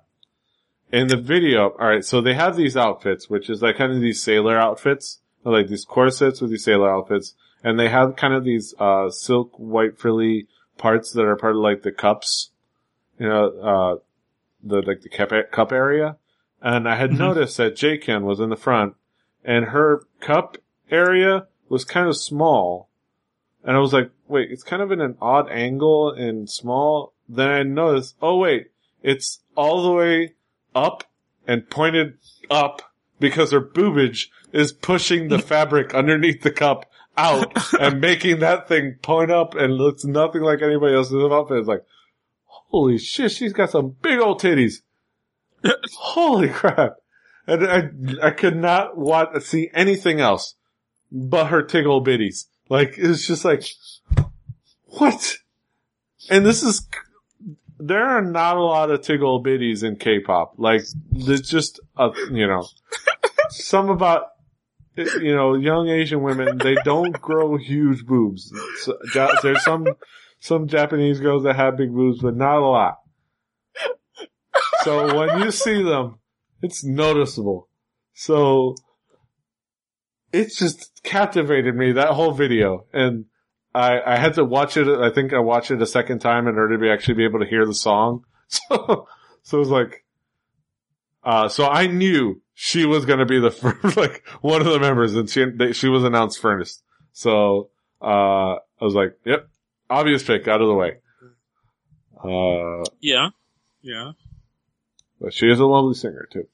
in 0.93 1.09
the 1.09 1.17
video, 1.17 1.71
all 1.71 1.89
right, 1.89 2.05
so 2.05 2.21
they 2.21 2.35
have 2.35 2.57
these 2.57 2.77
outfits, 2.77 3.29
which 3.29 3.51
is 3.51 3.63
like 3.63 3.77
kind 3.77 3.93
of 3.93 4.01
these 4.01 4.23
sailor 4.23 4.59
outfits, 4.59 5.21
like 5.45 5.69
these 5.69 5.85
corsets 5.85 6.41
with 6.41 6.51
these 6.51 6.65
sailor 6.65 6.91
outfits, 6.93 7.35
and 7.65 7.79
they 7.79 7.89
have 7.89 8.17
kind 8.17 8.35
of 8.35 8.45
these 8.45 8.75
uh 8.79 9.11
silk 9.11 9.53
white 9.57 9.99
frilly 9.99 10.47
parts 10.79 11.13
that 11.13 11.23
are 11.25 11.37
part 11.37 11.57
of 11.57 11.63
like 11.63 11.83
the 11.83 11.93
cups, 11.93 12.51
you 13.19 13.29
know, 13.29 13.47
uh 13.61 13.97
the 14.63 14.83
like 14.83 15.01
the 15.03 15.09
cup 15.09 15.31
cup 15.51 15.73
area. 15.73 16.17
And 16.63 16.89
I 16.89 16.97
had 16.97 17.11
Mhm. 17.11 17.19
noticed 17.19 17.57
that 17.59 17.77
J-Ken 17.77 18.25
was 18.25 18.41
in 18.41 18.49
the 18.51 18.57
front, 18.57 18.95
and 19.45 19.67
her 19.67 20.05
cup 20.21 20.57
area 20.91 21.47
was 21.69 21.85
kind 21.85 22.09
of 22.09 22.17
small, 22.17 22.89
and 23.65 23.77
I 23.77 23.81
was 23.81 23.93
like, 23.93 24.11
wait, 24.29 24.51
it's 24.51 24.63
kind 24.63 24.83
of 24.83 24.93
in 24.93 25.01
an 25.01 25.17
odd 25.21 25.51
angle 25.51 26.11
and 26.11 26.49
small. 26.49 27.13
Then 27.29 27.51
I 27.51 27.63
noticed, 27.65 28.17
oh 28.23 28.39
wait, 28.39 28.71
it's 29.03 29.41
all 29.57 29.83
the 29.83 29.93
way 29.93 30.35
up 30.77 31.05
and 31.47 31.69
pointed 31.69 32.19
up 32.51 32.83
because 33.19 33.51
her 33.51 33.61
boobage 33.61 34.27
is 34.53 34.73
pushing 34.73 35.29
the 35.29 35.39
fabric 35.53 35.95
underneath 35.95 36.43
the 36.43 36.51
cup 36.51 36.91
out 37.17 37.53
and 37.81 38.01
making 38.01 38.41
that 38.41 38.69
thing 38.69 38.97
point 39.03 39.31
up 39.31 39.55
and 39.55 39.75
looks 39.75 40.05
nothing 40.05 40.43
like 40.43 40.63
anybody 40.63 40.95
else's 40.95 41.15
outfit. 41.15 41.59
It's 41.59 41.69
like, 41.69 41.85
holy 42.45 42.99
shit, 42.99 43.33
she's 43.33 43.53
got 43.53 43.71
some 43.71 43.97
big 44.03 44.21
old 44.21 44.41
titties. 44.41 44.83
holy 45.99 46.49
crap. 46.49 46.97
And 47.47 47.67
I, 47.67 48.27
I 48.27 48.31
could 48.31 48.57
not 48.57 48.97
want 48.99 49.35
to 49.35 49.41
see 49.41 49.71
anything 49.73 50.21
else 50.21 50.57
but 51.11 51.47
her 51.47 51.63
tickle 51.63 52.05
bitties. 52.05 52.47
Like, 52.69 52.95
it's 52.97 53.27
just 53.27 53.45
like, 53.45 53.65
what? 54.85 55.39
And 56.29 56.45
this 56.45 56.63
is, 56.63 56.87
there 57.79 58.05
are 58.05 58.23
not 58.23 58.57
a 58.57 58.63
lot 58.63 58.91
of 58.91 59.01
tiggle 59.01 59.45
bitties 59.45 59.83
in 59.83 59.97
K-pop. 59.97 60.55
Like, 60.57 60.83
there's 61.11 61.49
just, 61.49 61.81
a, 61.97 62.11
you 62.31 62.47
know, 62.47 62.67
some 63.51 63.91
about, 63.91 64.29
you 64.97 65.35
know, 65.35 65.55
young 65.55 65.89
Asian 65.89 66.23
women, 66.23 66.59
they 66.59 66.77
don't 66.85 67.21
grow 67.21 67.57
huge 67.57 68.07
boobs. 68.07 68.53
So, 68.81 68.99
there's 69.43 69.63
some, 69.65 69.87
some 70.41 70.69
Japanese 70.69 71.21
girls 71.21 71.45
that 71.45 71.57
have 71.57 71.77
big 71.77 71.93
boobs, 71.93 72.21
but 72.21 72.37
not 72.37 72.59
a 72.59 72.67
lot. 72.67 72.99
So 74.87 75.19
when 75.19 75.43
you 75.43 75.51
see 75.51 75.83
them, 75.83 76.21
it's 76.63 76.85
noticeable. 76.85 77.69
So, 78.15 78.77
it 80.33 80.53
just 80.57 81.01
captivated 81.03 81.75
me, 81.75 81.91
that 81.93 82.11
whole 82.11 82.31
video. 82.31 82.87
And 82.93 83.25
I, 83.77 84.15
I 84.15 84.17
had 84.17 84.35
to 84.35 84.45
watch 84.45 84.77
it, 84.77 84.89
I 84.89 85.11
think 85.11 85.33
I 85.33 85.39
watched 85.39 85.71
it 85.71 85.83
a 85.83 85.87
second 85.87 86.21
time 86.21 86.49
in 86.49 86.57
order 86.57 86.77
to 86.77 86.81
be 86.81 86.91
actually 86.91 87.15
be 87.15 87.25
able 87.25 87.41
to 87.41 87.47
hear 87.47 87.67
the 87.67 87.75
song. 87.75 88.25
So, 88.49 89.09
so 89.43 89.57
it 89.57 89.61
was 89.61 89.71
like, 89.71 90.05
uh, 91.25 91.49
so 91.49 91.67
I 91.67 91.89
knew 91.89 92.41
she 92.55 92.87
was 92.87 93.05
going 93.05 93.19
to 93.19 93.27
be 93.27 93.41
the 93.41 93.51
first, 93.63 93.97
like 93.97 94.25
one 94.41 94.61
of 94.61 94.69
the 94.69 94.79
members, 94.79 95.17
and 95.17 95.29
she 95.29 95.45
they, 95.51 95.73
she 95.73 95.89
was 95.89 96.05
announced 96.05 96.41
first. 96.41 96.85
So 97.13 97.71
uh, 98.01 98.55
I 98.55 98.85
was 98.85 98.95
like, 98.95 99.19
"Yep, 99.25 99.49
obvious 99.91 100.23
pick, 100.23 100.47
out 100.47 100.61
of 100.63 100.69
the 100.69 100.75
way." 100.75 100.99
Uh, 102.23 102.85
Yeah. 103.01 103.31
Yeah. 103.83 104.13
but 105.21 105.35
she 105.35 105.49
is 105.49 105.59
a 105.59 105.67
lovely 105.67 105.95
singer 105.95 106.29
too, 106.33 106.47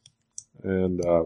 and 0.64 1.04
uh, 1.04 1.24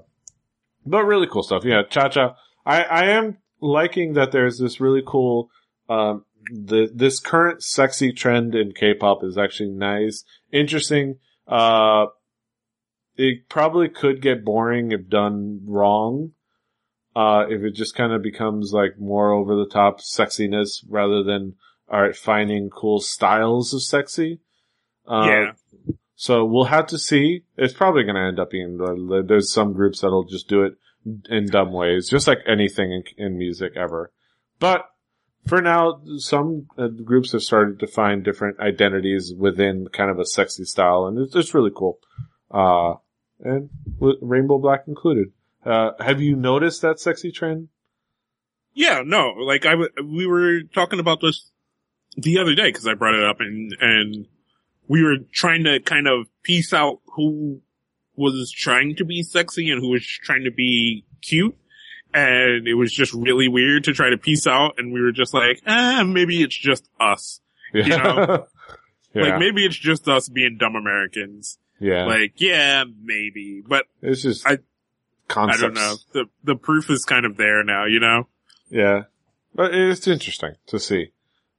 but 0.84 1.05
really 1.05 1.28
cool 1.28 1.42
stuff. 1.44 1.64
Yeah, 1.64 1.82
Cha 1.88 2.09
Cha. 2.09 2.36
I 2.64 2.82
I 2.82 3.05
am 3.11 3.38
liking 3.61 4.14
that 4.14 4.32
there's 4.32 4.59
this 4.59 4.80
really 4.80 5.03
cool 5.07 5.49
um 5.89 6.24
the 6.51 6.91
this 6.95 7.20
current 7.20 7.62
sexy 7.62 8.12
trend 8.12 8.55
in 8.55 8.72
K-pop 8.72 9.22
is 9.24 9.37
actually 9.39 9.70
nice, 9.70 10.24
interesting. 10.53 11.18
Uh, 11.47 12.07
it 13.16 13.49
probably 13.49 13.89
could 13.89 14.20
get 14.20 14.45
boring 14.45 14.93
if 14.93 15.09
done 15.09 15.61
wrong. 15.64 16.32
Uh, 17.14 17.47
if 17.49 17.62
it 17.62 17.74
just 17.74 17.95
kind 17.95 18.12
of 18.12 18.22
becomes 18.22 18.72
like 18.72 18.99
more 18.99 19.32
over 19.32 19.57
the 19.57 19.68
top 19.68 20.01
sexiness 20.01 20.84
rather 20.89 21.22
than 21.22 21.55
all 21.91 22.03
right 22.03 22.16
finding 22.16 22.68
cool 22.68 23.01
styles 23.01 23.72
of 23.72 23.82
sexy. 23.82 24.41
Uh, 25.09 25.26
yeah. 25.26 25.53
so 26.14 26.45
we'll 26.45 26.64
have 26.64 26.87
to 26.89 26.99
see. 26.99 27.43
It's 27.57 27.72
probably 27.72 28.03
going 28.03 28.16
to 28.16 28.20
end 28.20 28.39
up 28.39 28.51
being 28.51 28.76
the, 28.76 29.24
there's 29.26 29.51
some 29.51 29.72
groups 29.72 30.01
that'll 30.01 30.24
just 30.24 30.49
do 30.49 30.64
it 30.64 30.74
in 31.30 31.47
dumb 31.47 31.72
ways, 31.72 32.09
just 32.09 32.26
like 32.26 32.41
anything 32.47 32.93
in, 32.93 33.05
in 33.16 33.39
music 33.39 33.72
ever. 33.76 34.12
But 34.59 34.87
for 35.47 35.62
now, 35.62 36.01
some 36.18 36.66
uh, 36.76 36.88
groups 36.88 37.32
have 37.32 37.42
started 37.42 37.80
to 37.80 37.86
find 37.86 38.24
different 38.24 38.61
identities 38.61 39.32
within 39.36 39.88
kind 39.88 40.11
of 40.11 40.18
a 40.18 40.26
sexy 40.26 40.64
style, 40.64 41.07
and 41.07 41.18
it's, 41.18 41.36
it's 41.36 41.55
really 41.55 41.72
cool. 41.74 41.99
Uh, 42.51 42.94
and 43.40 43.70
Rainbow 44.01 44.59
Black 44.59 44.84
included. 44.86 45.32
Uh, 45.64 45.92
have 46.01 46.20
you 46.20 46.36
noticed 46.36 46.82
that 46.82 47.01
sexy 47.01 47.32
trend? 47.32 47.68
Yeah, 48.72 49.03
no, 49.05 49.30
like 49.30 49.66
I, 49.66 49.72
w- 49.72 49.90
we 50.05 50.26
were 50.26 50.62
talking 50.62 51.01
about 51.01 51.20
this 51.20 51.51
the 52.16 52.38
other 52.38 52.55
day 52.55 52.68
because 52.68 52.86
I 52.86 52.94
brought 52.94 53.14
it 53.14 53.24
up 53.24 53.40
and, 53.40 53.74
and 53.80 54.26
we 54.88 55.03
were 55.03 55.16
trying 55.32 55.64
to 55.64 55.80
kind 55.80 56.07
of 56.07 56.26
piece 56.42 56.72
out 56.72 57.01
who 57.14 57.62
was 58.14 58.53
trying 58.53 58.97
to 58.97 59.05
be 59.05 59.22
sexy 59.22 59.70
and 59.70 59.80
who 59.80 59.90
was 59.90 60.07
trying 60.07 60.44
to 60.44 60.51
be 60.51 61.05
cute. 61.22 61.57
And 62.16 62.66
it 62.66 62.74
was 62.74 62.92
just 62.92 63.12
really 63.12 63.46
weird 63.46 63.84
to 63.84 63.92
try 63.92 64.08
to 64.08 64.16
piece 64.16 64.46
out. 64.46 64.76
And 64.78 64.90
we 64.92 65.02
were 65.02 65.12
just 65.12 65.34
like, 65.34 65.60
ah, 65.66 66.02
maybe 66.02 66.42
it's 66.42 66.56
just 66.56 66.88
us. 66.98 67.40
Yeah. 67.74 67.96
know? 67.96 68.46
yeah. 69.14 69.22
Like 69.22 69.38
maybe 69.38 69.66
it's 69.66 69.76
just 69.76 70.08
us 70.08 70.28
being 70.28 70.56
dumb 70.58 70.76
Americans. 70.76 71.58
yeah. 71.78 72.06
Like, 72.06 72.32
yeah, 72.36 72.84
maybe, 73.02 73.62
but 73.66 73.84
it's 74.00 74.22
just 74.22 74.46
I- 74.48 74.58
concepts. 75.28 75.62
I 75.62 75.66
don't 75.66 75.74
know. 75.74 75.96
The, 76.14 76.24
the 76.42 76.56
proof 76.56 76.88
is 76.88 77.04
kind 77.04 77.26
of 77.26 77.36
there 77.36 77.62
now, 77.64 77.84
you 77.84 78.00
know? 78.00 78.28
Yeah. 78.70 79.02
But 79.54 79.74
it's 79.74 80.06
interesting 80.08 80.54
to 80.68 80.78
see. 80.78 81.12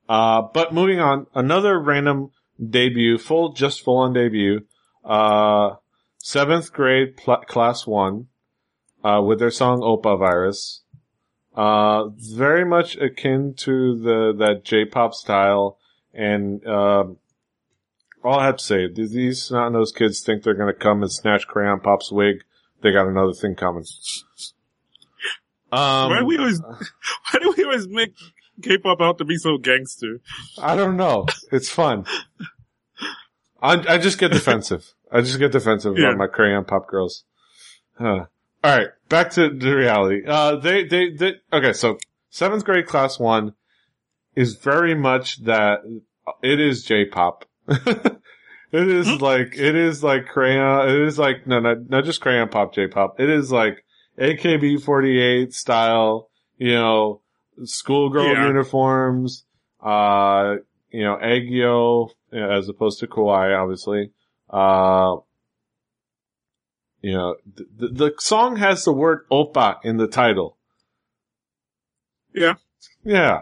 Uh, 0.09 0.41
but 0.41 0.73
moving 0.73 0.99
on, 0.99 1.27
another 1.35 1.79
random 1.79 2.31
debut, 2.67 3.17
full, 3.19 3.53
just 3.53 3.81
full 3.83 3.97
on 3.97 4.13
debut, 4.13 4.65
uh, 5.05 5.75
seventh 6.17 6.71
grade 6.73 7.17
pl- 7.17 7.43
class 7.47 7.85
one, 7.85 8.27
uh, 9.07 9.21
with 9.21 9.39
their 9.39 9.51
song 9.51 9.81
Oppa 9.81 10.17
Virus. 10.19 10.81
Uh, 11.55 12.09
very 12.09 12.65
much 12.65 12.95
akin 12.97 13.53
to 13.57 13.97
the, 13.99 14.33
that 14.37 14.63
J-pop 14.63 15.13
style. 15.13 15.77
And, 16.13 16.65
um, 16.67 17.17
all 18.23 18.39
I 18.39 18.45
have 18.45 18.57
to 18.57 18.63
say, 18.63 18.87
these 18.91 19.43
snot-nosed 19.43 19.95
kids 19.95 20.21
think 20.21 20.43
they're 20.43 20.53
gonna 20.53 20.73
come 20.73 21.01
and 21.01 21.11
snatch 21.11 21.47
Crayon 21.47 21.79
Pop's 21.79 22.11
wig. 22.11 22.43
They 22.81 22.91
got 22.91 23.07
another 23.07 23.33
thing 23.33 23.55
coming. 23.55 23.85
Um, 25.71 26.09
why 26.11 26.19
do 26.19 26.25
we 26.25 26.37
always, 26.37 26.59
why 27.31 27.39
do 27.41 27.53
we 27.57 27.63
always 27.63 27.87
make 27.87 28.13
K-pop 28.61 29.01
out 29.01 29.17
to 29.19 29.25
be 29.25 29.37
so 29.37 29.57
gangster? 29.57 30.19
I 30.61 30.75
don't 30.75 30.97
know. 30.97 31.25
It's 31.51 31.69
fun. 31.69 32.05
I 33.61 33.95
I 33.95 33.97
just 33.97 34.19
get 34.19 34.31
defensive. 34.31 34.93
I 35.11 35.21
just 35.21 35.39
get 35.39 35.51
defensive 35.51 35.97
Yeah. 35.97 36.09
about 36.09 36.17
my 36.17 36.27
crayon 36.27 36.65
pop 36.65 36.87
girls. 36.87 37.23
Huh. 37.97 38.25
All 38.67 38.77
right, 38.77 38.89
back 39.07 39.29
to 39.31 39.49
the 39.49 39.75
reality. 39.75 40.23
Uh, 40.27 40.57
they, 40.57 40.83
they 40.83 41.11
they 41.11 41.33
okay. 41.53 41.71
So 41.71 41.97
seventh 42.29 42.65
grade 42.65 42.85
class 42.85 43.17
one 43.17 43.53
is 44.35 44.55
very 44.55 44.93
much 44.93 45.43
that. 45.45 45.79
It 46.43 46.59
is 46.59 46.83
J-pop. 46.83 47.45
it 47.69 48.19
is 48.73 49.07
Hmm? 49.07 49.23
like 49.23 49.55
it 49.57 49.75
is 49.75 50.03
like 50.03 50.25
crayon. 50.27 50.89
It 50.89 51.01
is 51.07 51.17
like 51.17 51.47
no, 51.47 51.61
not 51.61 51.89
not 51.89 52.03
just 52.03 52.19
crayon 52.19 52.49
pop 52.49 52.73
J-pop. 52.75 53.21
It 53.21 53.29
is 53.29 53.49
like 53.53 53.85
AKB48 54.19 55.53
style. 55.53 56.29
You 56.57 56.73
know, 56.73 57.21
schoolgirl 57.63 58.33
Yeah. 58.33 58.47
uniforms. 58.47 59.45
Uh, 59.81 60.55
you 60.89 61.03
know, 61.03 61.17
Aegyo 61.23 62.09
as 62.33 62.67
opposed 62.67 62.99
to 62.99 63.07
Kawaii, 63.07 63.57
obviously. 63.57 64.11
Uh, 64.49 65.17
you 67.01 67.13
know, 67.13 67.35
th- 67.55 67.69
the, 67.77 67.87
the 67.87 68.13
song 68.19 68.57
has 68.57 68.83
the 68.83 68.93
word 68.93 69.27
oppa 69.31 69.77
in 69.83 69.97
the 69.97 70.07
title. 70.07 70.57
Yeah. 72.33 72.55
Yeah. 73.03 73.41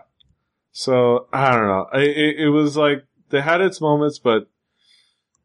So, 0.72 1.28
I 1.32 1.52
don't 1.52 1.68
know. 1.68 1.88
It, 1.94 2.18
it, 2.18 2.40
it 2.46 2.50
was 2.50 2.76
like, 2.76 3.06
they 3.30 3.42
had 3.42 3.62
its 3.62 3.82
moments, 3.82 4.20
but 4.20 4.50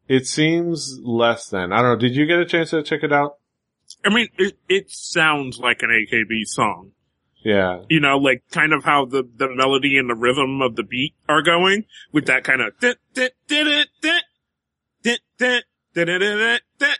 it 0.08 0.26
seems 0.26 0.98
less 1.02 1.48
than. 1.48 1.72
I 1.72 1.82
don't 1.82 1.92
know. 1.92 1.96
Did 1.96 2.16
you 2.16 2.26
get 2.26 2.40
a 2.40 2.44
chance 2.44 2.70
to 2.70 2.82
check 2.82 3.02
it 3.02 3.12
out? 3.12 3.38
I 4.04 4.12
mean, 4.12 4.28
it, 4.38 4.58
it 4.68 4.90
sounds 4.90 5.58
like 5.58 5.82
an 5.82 5.90
AKB 5.90 6.44
song. 6.44 6.92
Yeah. 7.44 7.82
You 7.88 8.00
know, 8.00 8.18
like 8.18 8.42
kind 8.50 8.72
of 8.72 8.84
how 8.84 9.06
the, 9.06 9.22
the 9.36 9.48
melody 9.48 9.96
and 9.98 10.10
the 10.10 10.14
rhythm 10.14 10.60
of 10.60 10.76
the 10.76 10.82
beat 10.82 11.14
are 11.28 11.42
going 11.42 11.84
with 12.12 12.26
that 12.26 12.44
kind 12.44 12.60
of 12.60 12.78
dit, 12.80 12.98
dit, 13.14 13.32
dit, 13.46 13.64
dit, 13.64 13.88
dit, 14.02 14.22
dit, 15.02 15.20
dit, 15.38 15.64
dit, 15.94 16.06
dit, 16.06 16.60
dit, 16.78 16.99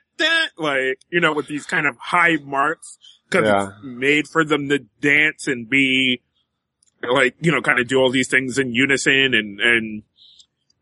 like, 0.57 0.99
you 1.11 1.21
know, 1.21 1.33
with 1.33 1.47
these 1.47 1.67
kind 1.67 1.87
of 1.87 1.97
high 1.99 2.37
marks 2.43 2.99
because 3.29 3.45
Yeah. 3.47 3.69
it's 3.69 3.75
made 3.85 4.29
for 4.29 4.45
them 4.45 4.69
to 4.69 4.81
dance 5.01 5.47
and 5.47 5.69
be 5.69 6.23
like, 7.03 7.35
you 7.41 7.51
know, 7.53 7.63
kind 7.63 7.79
of 7.79 7.89
do 7.89 7.97
all 7.99 8.11
these 8.11 8.29
things 8.29 8.59
in 8.59 8.73
unison 8.73 9.33
and, 9.35 9.61
and 9.61 10.03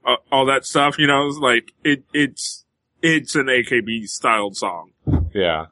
uh, 0.07 0.17
all 0.33 0.47
that 0.47 0.65
stuff, 0.65 0.99
you 0.99 1.07
know, 1.07 1.29
it's 1.29 1.39
like 1.39 1.73
it, 1.85 2.05
it's, 2.13 2.65
it's 3.03 3.35
an 3.35 3.47
AKB 3.47 4.09
styled 4.09 4.57
song. 4.57 4.91
Yeah. 5.35 5.67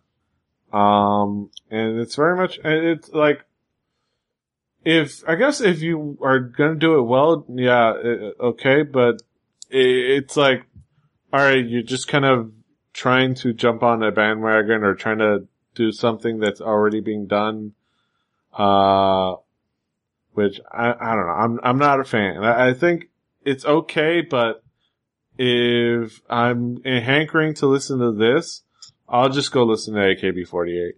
Um, 0.72 1.50
and 1.70 1.98
it's 2.00 2.14
very 2.16 2.36
much, 2.36 2.58
and 2.62 2.86
it's 2.86 3.08
like, 3.10 3.44
if, 4.84 5.24
I 5.26 5.34
guess 5.34 5.60
if 5.60 5.80
you 5.80 6.18
are 6.22 6.38
gonna 6.38 6.76
do 6.76 6.98
it 6.98 7.02
well, 7.02 7.44
yeah, 7.48 7.88
uh, 7.90 8.30
okay, 8.48 8.82
but 8.82 9.22
it, 9.70 9.86
it's 10.22 10.36
like, 10.36 10.64
alright, 11.32 11.66
you're 11.66 11.82
just 11.82 12.06
kind 12.08 12.24
of 12.24 12.52
trying 12.96 13.34
to 13.34 13.52
jump 13.52 13.82
on 13.82 14.02
a 14.02 14.10
bandwagon 14.10 14.82
or 14.82 14.94
trying 14.94 15.18
to 15.18 15.46
do 15.74 15.92
something 15.92 16.38
that's 16.38 16.62
already 16.62 17.00
being 17.00 17.26
done, 17.26 17.74
uh, 18.54 19.34
which 20.32 20.58
I, 20.72 20.94
I 20.98 21.14
don't 21.14 21.26
know, 21.26 21.32
I'm, 21.32 21.60
I'm 21.62 21.78
not 21.78 22.00
a 22.00 22.04
fan. 22.04 22.42
I, 22.42 22.70
I 22.70 22.72
think 22.72 23.10
it's 23.44 23.66
okay, 23.66 24.22
but 24.22 24.62
if 25.38 26.22
I'm 26.30 26.82
hankering 26.84 27.52
to 27.56 27.66
listen 27.66 27.98
to 27.98 28.12
this, 28.12 28.62
I'll 29.06 29.28
just 29.28 29.52
go 29.52 29.64
listen 29.64 29.92
to 29.92 30.00
AKB48. 30.00 30.92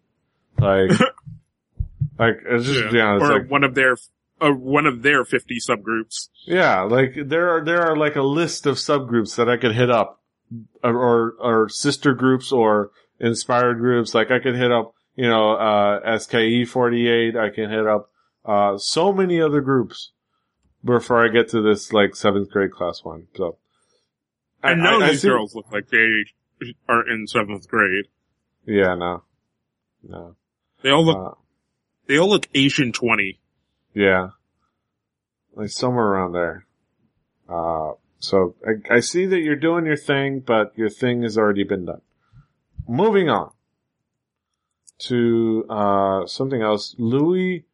Like, 0.61 1.01
like, 2.19 2.37
it's 2.47 2.65
just, 2.65 2.95
yeah, 2.95 3.17
it's 3.17 3.25
or 3.25 3.41
like, 3.41 3.51
one 3.51 3.65
of 3.65 3.75
their, 3.75 3.97
uh, 4.41 4.51
one 4.51 4.87
of 4.87 5.03
their 5.03 5.25
50 5.25 5.59
subgroups. 5.69 6.29
yeah, 6.45 6.83
like, 6.83 7.17
there 7.17 7.57
are, 7.57 7.65
there 7.65 7.83
are 7.83 7.97
like 7.97 8.15
a 8.15 8.23
list 8.23 8.67
of 8.67 8.77
subgroups 8.77 9.35
that 9.35 9.49
I 9.49 9.57
could 9.57 9.75
hit 9.75 9.91
up, 9.91 10.23
or, 10.83 10.97
or, 10.97 11.35
or 11.41 11.69
sister 11.69 12.15
groups 12.15 12.53
or 12.53 12.91
inspired 13.21 13.79
groups. 13.79 14.15
Like, 14.15 14.31
I 14.31 14.39
could 14.39 14.55
hit 14.57 14.73
up, 14.73 14.95
you 15.17 15.29
know, 15.29 15.53
uh, 15.53 16.01
SKE48, 16.19 17.37
I 17.37 17.51
can 17.55 17.71
hit 17.71 17.87
up, 17.87 18.11
uh, 18.45 18.79
so 18.79 19.13
many 19.13 19.41
other 19.41 19.61
groups 19.61 20.13
before 20.85 21.25
I 21.25 21.29
get 21.29 21.49
to 21.51 21.61
this, 21.61 21.93
like, 21.93 22.15
seventh 22.17 22.51
grade 22.51 22.73
class 22.73 23.01
one. 23.03 23.27
So. 23.37 23.59
I, 24.63 24.75
know 24.75 25.01
these 25.07 25.23
see- 25.23 25.29
girls 25.29 25.55
look 25.55 25.71
like 25.71 25.89
they 25.89 26.25
are 26.89 27.09
in 27.09 27.27
seventh 27.27 27.69
grade. 27.69 28.07
Yeah, 28.67 28.95
no. 28.95 29.23
No. 30.03 30.37
They 30.83 30.91
all 30.91 31.05
look, 31.05 31.17
Uh, 31.17 31.35
they 32.07 32.19
all 32.19 32.29
look 32.29 32.49
Asian 32.55 32.93
20. 32.93 33.41
Yeah. 33.95 34.31
Like 35.55 35.71
somewhere 35.71 36.07
around 36.07 36.33
there. 36.33 36.67
Uh, 37.49 37.93
so 38.19 38.55
I, 38.67 38.97
I 38.97 39.01
see 39.01 39.27
that 39.27 39.41
you're 39.41 39.57
doing 39.57 39.87
your 39.87 39.97
thing, 39.97 40.41
but 40.41 40.73
your 40.77 40.89
thing 40.89 41.23
has 41.23 41.39
already 41.39 41.65
been 41.65 41.85
done. 41.85 42.01
Moving 42.89 43.29
on 43.29 43.53
to, 45.01 45.65
uh, 45.69 46.27
something 46.27 46.63
else. 46.63 46.95
Louis, 46.99 47.65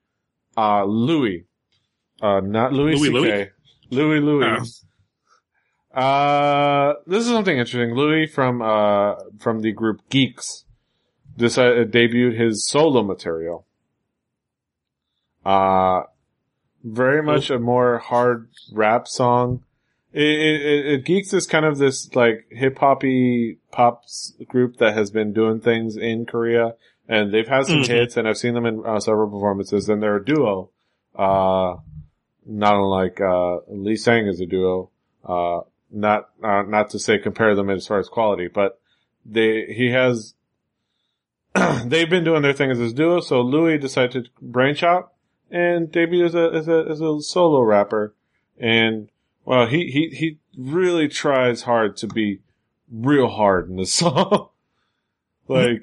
uh, 0.57 0.85
Louis, 0.85 1.47
uh, 2.21 2.41
not 2.41 2.73
Louis, 2.73 2.97
Louis 2.97 3.25
C.K. 3.25 3.51
Louis 3.91 4.21
Louis. 4.21 4.85
Uh, 5.95 6.95
this 7.07 7.25
is 7.25 7.31
something 7.31 7.57
interesting. 7.57 7.95
Louis 7.95 8.27
from, 8.27 8.61
uh, 8.61 9.15
from 9.39 9.61
the 9.61 9.73
group 9.73 10.01
Geeks, 10.11 10.65
decided 11.37 11.93
debuted 11.93 12.39
his 12.39 12.67
solo 12.67 13.03
material. 13.03 13.67
Uh, 15.45 16.03
very 16.83 17.23
much 17.23 17.51
a 17.51 17.59
more 17.59 17.99
hard 17.99 18.49
rap 18.73 19.09
song. 19.09 19.64
It, 20.17 20.23
it, 20.23 20.87
it 20.87 21.05
Geeks 21.05 21.33
is 21.35 21.47
kind 21.49 21.65
of 21.65 21.77
this 21.79 22.15
like 22.15 22.47
hip 22.51 22.79
hoppy 22.79 23.59
pops 23.73 24.33
group 24.47 24.77
that 24.77 24.95
has 24.95 25.11
been 25.11 25.33
doing 25.33 25.61
things 25.61 25.97
in 25.97 26.25
Korea, 26.25 26.75
and 27.09 27.35
they've 27.35 27.49
had 27.49 27.67
some 27.67 27.81
Mhm. 27.81 27.89
hits, 27.89 28.17
and 28.17 28.29
I've 28.29 28.37
seen 28.39 28.55
them 28.55 28.65
in 28.65 28.83
uh, 28.87 29.01
several 29.01 29.29
performances. 29.29 29.89
And 29.89 30.01
they're 30.01 30.17
a 30.17 30.25
duo, 30.25 30.71
uh, 31.17 31.77
not 32.47 32.75
unlike 32.77 33.21
uh, 33.21 33.59
Leessang 33.73 34.29
is 34.29 34.41
a 34.41 34.47
duo. 34.47 34.91
Uh, 35.25 35.63
not 35.91 36.29
uh, 36.43 36.63
not 36.63 36.91
to 36.91 36.99
say 37.01 37.19
compare 37.19 37.57
them 37.57 37.69
as 37.69 37.87
far 37.87 37.99
as 37.99 38.09
quality, 38.09 38.47
but 38.47 38.81
they 39.27 39.67
he 39.67 39.91
has 39.91 40.35
they've 41.87 42.11
been 42.11 42.25
doing 42.25 42.43
their 42.43 42.53
thing 42.53 42.71
as 42.71 42.79
a 42.79 42.93
duo. 42.93 43.21
So 43.21 43.41
Louis 43.41 43.79
decided 43.79 44.25
to 44.27 44.31
branch 44.41 44.83
out 44.85 45.13
and 45.51 45.91
debut 45.91 46.25
as 46.25 46.35
a 46.37 46.51
as 46.55 46.69
a 46.69 46.85
as 46.89 47.01
a 47.01 47.21
solo 47.21 47.63
rapper, 47.63 48.15
and 48.59 49.09
well, 49.45 49.67
he 49.67 49.91
he 49.91 50.09
he 50.17 50.39
really 50.57 51.09
tries 51.09 51.63
hard 51.63 51.97
to 51.99 52.07
be 52.07 52.41
real 52.91 53.29
hard 53.29 53.69
in 53.69 53.77
the 53.77 53.87
song. 54.01 54.49
like 55.49 55.83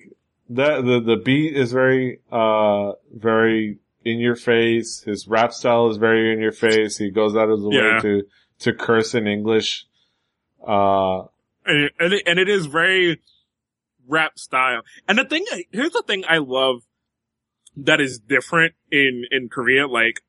that, 0.49 0.83
the 0.85 0.99
the 0.99 1.17
beat 1.17 1.55
is 1.55 1.71
very 1.71 2.19
uh 2.31 2.93
very 3.13 3.77
in 4.03 4.19
your 4.19 4.35
face. 4.35 5.01
His 5.03 5.27
rap 5.27 5.53
style 5.53 5.89
is 5.89 5.97
very 5.97 6.33
in 6.33 6.39
your 6.39 6.51
face. 6.51 6.97
He 6.97 7.11
goes 7.11 7.35
out 7.35 7.49
of 7.49 7.61
the 7.61 7.69
Yeah. 7.69 7.95
way 7.95 8.01
to 8.01 8.23
to 8.59 8.73
curse 8.73 9.13
in 9.15 9.27
English. 9.27 9.85
Uh, 10.65 11.21
and 11.65 11.83
it, 11.85 11.93
and 11.99 12.13
it, 12.13 12.23
and 12.27 12.39
it 12.39 12.49
is 12.49 12.65
very 12.67 13.19
rap 14.07 14.37
style. 14.37 14.81
And 15.07 15.17
the 15.17 15.25
thing, 15.25 15.45
here's 15.71 15.91
the 15.91 16.03
thing 16.05 16.23
I 16.27 16.37
love 16.37 16.81
that 17.77 18.01
is 18.01 18.19
different 18.19 18.73
in 18.91 19.23
in 19.31 19.49
Korea. 19.49 19.87
Like 19.87 20.21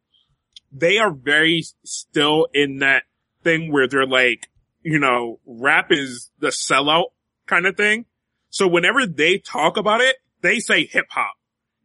they 0.71 0.99
are 0.99 1.11
very 1.11 1.65
still 1.85 2.47
in 2.55 2.79
that 2.79 3.03
thing 3.43 3.73
where 3.73 3.87
they're 3.89 4.07
like, 4.07 4.49
you 4.83 4.99
know, 4.99 5.41
rap 5.47 5.91
is 5.93 6.31
the 6.39 6.49
sellout 6.49 7.07
kind 7.47 7.67
of 7.67 7.77
thing. 7.77 8.07
So 8.51 8.67
whenever 8.67 9.07
they 9.07 9.39
talk 9.39 9.77
about 9.77 10.01
it, 10.01 10.17
they 10.41 10.59
say 10.59 10.85
hip 10.87 11.07
hop. 11.11 11.35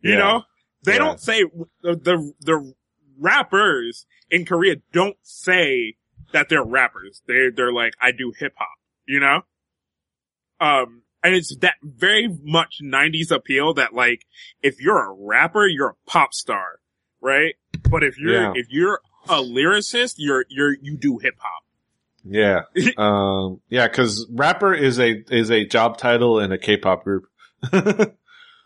You 0.02 0.12
Yeah. 0.14 0.18
know, 0.18 0.44
they 0.84 0.94
Yeah. 0.94 0.98
don't 1.00 1.20
say 1.20 1.44
the, 1.82 1.96
the 1.96 2.34
the 2.42 2.74
rappers 3.20 4.06
in 4.30 4.46
Korea 4.46 4.76
don't 4.94 5.18
say 5.24 5.96
that 6.34 6.50
they're 6.50 6.64
rappers. 6.64 7.22
They 7.28 7.50
they're 7.56 7.72
like 7.74 7.94
I 8.02 8.12
do 8.12 8.34
hip 8.38 8.54
hop. 8.58 8.68
You 9.06 9.20
know, 9.22 9.42
um, 10.60 11.04
and 11.24 11.34
it's 11.36 11.56
that 11.58 11.76
very 11.82 12.28
much 12.44 12.80
'90s 12.84 13.32
appeal 13.32 13.74
that 13.76 13.94
like 13.94 14.26
if 14.62 14.82
you're 14.82 15.02
a 15.12 15.14
rapper, 15.14 15.68
you're 15.68 15.90
a 15.90 16.10
pop 16.10 16.34
star, 16.34 16.80
right? 17.22 17.56
But 17.90 18.04
if 18.04 18.18
you're 18.20 18.34
Yeah. 18.44 18.52
if 18.56 18.68
you're 18.70 19.00
a 19.30 19.42
lyricist, 19.42 20.16
you're 20.18 20.46
you're 20.50 20.74
you 20.82 20.98
do 20.98 21.18
hip 21.18 21.36
hop. 21.40 21.64
yeah, 22.24 22.62
um, 22.98 23.62
yeah, 23.70 23.88
because 23.88 24.28
rapper 24.30 24.74
is 24.74 25.00
a 25.00 25.24
is 25.34 25.52
a 25.52 25.66
job 25.66 25.98
title 25.98 26.40
in 26.40 26.52
a 26.52 26.58
K-pop 26.58 27.04
group. 27.04 27.26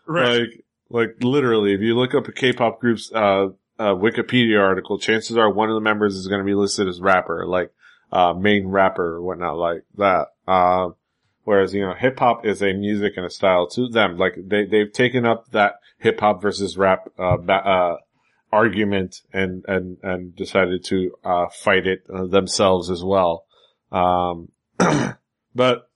Right. 0.06 0.40
Like, 0.40 0.64
like 0.90 1.16
literally, 1.20 1.74
if 1.74 1.80
you 1.80 1.96
look 1.96 2.14
up 2.14 2.28
a 2.28 2.32
K-pop 2.32 2.80
group's 2.80 3.10
uh, 3.12 3.50
uh, 3.78 3.94
Wikipedia 3.94 4.60
article, 4.60 4.98
chances 4.98 5.36
are 5.36 5.50
one 5.50 5.70
of 5.70 5.74
the 5.74 5.80
members 5.80 6.16
is 6.16 6.26
going 6.26 6.40
to 6.40 6.44
be 6.44 6.54
listed 6.54 6.88
as 6.88 7.00
rapper, 7.00 7.46
like 7.46 7.72
uh, 8.10 8.32
main 8.34 8.66
rapper 8.66 9.14
or 9.14 9.22
whatnot, 9.22 9.56
like 9.56 9.84
that. 9.96 10.28
Um, 10.46 10.96
whereas 11.44 11.72
you 11.72 11.82
know, 11.82 11.94
hip 11.94 12.18
hop 12.18 12.44
is 12.44 12.62
a 12.62 12.72
music 12.72 13.14
and 13.16 13.24
a 13.24 13.30
style 13.30 13.68
to 13.68 13.88
them. 13.88 14.18
Like 14.18 14.34
they 14.36 14.66
they've 14.66 14.92
taken 14.92 15.24
up 15.24 15.50
that 15.52 15.76
hip 15.98 16.20
hop 16.20 16.42
versus 16.42 16.76
rap 16.76 17.08
uh, 17.18 17.36
ba- 17.36 17.66
uh, 17.66 17.96
argument 18.52 19.16
and 19.32 19.64
and 19.66 19.96
and 20.02 20.36
decided 20.36 20.84
to 20.84 21.12
uh, 21.24 21.46
fight 21.48 21.86
it 21.86 22.04
uh, 22.14 22.26
themselves 22.26 22.90
as 22.90 23.02
well. 23.02 23.44
Um, 23.90 24.48
but 25.54 25.88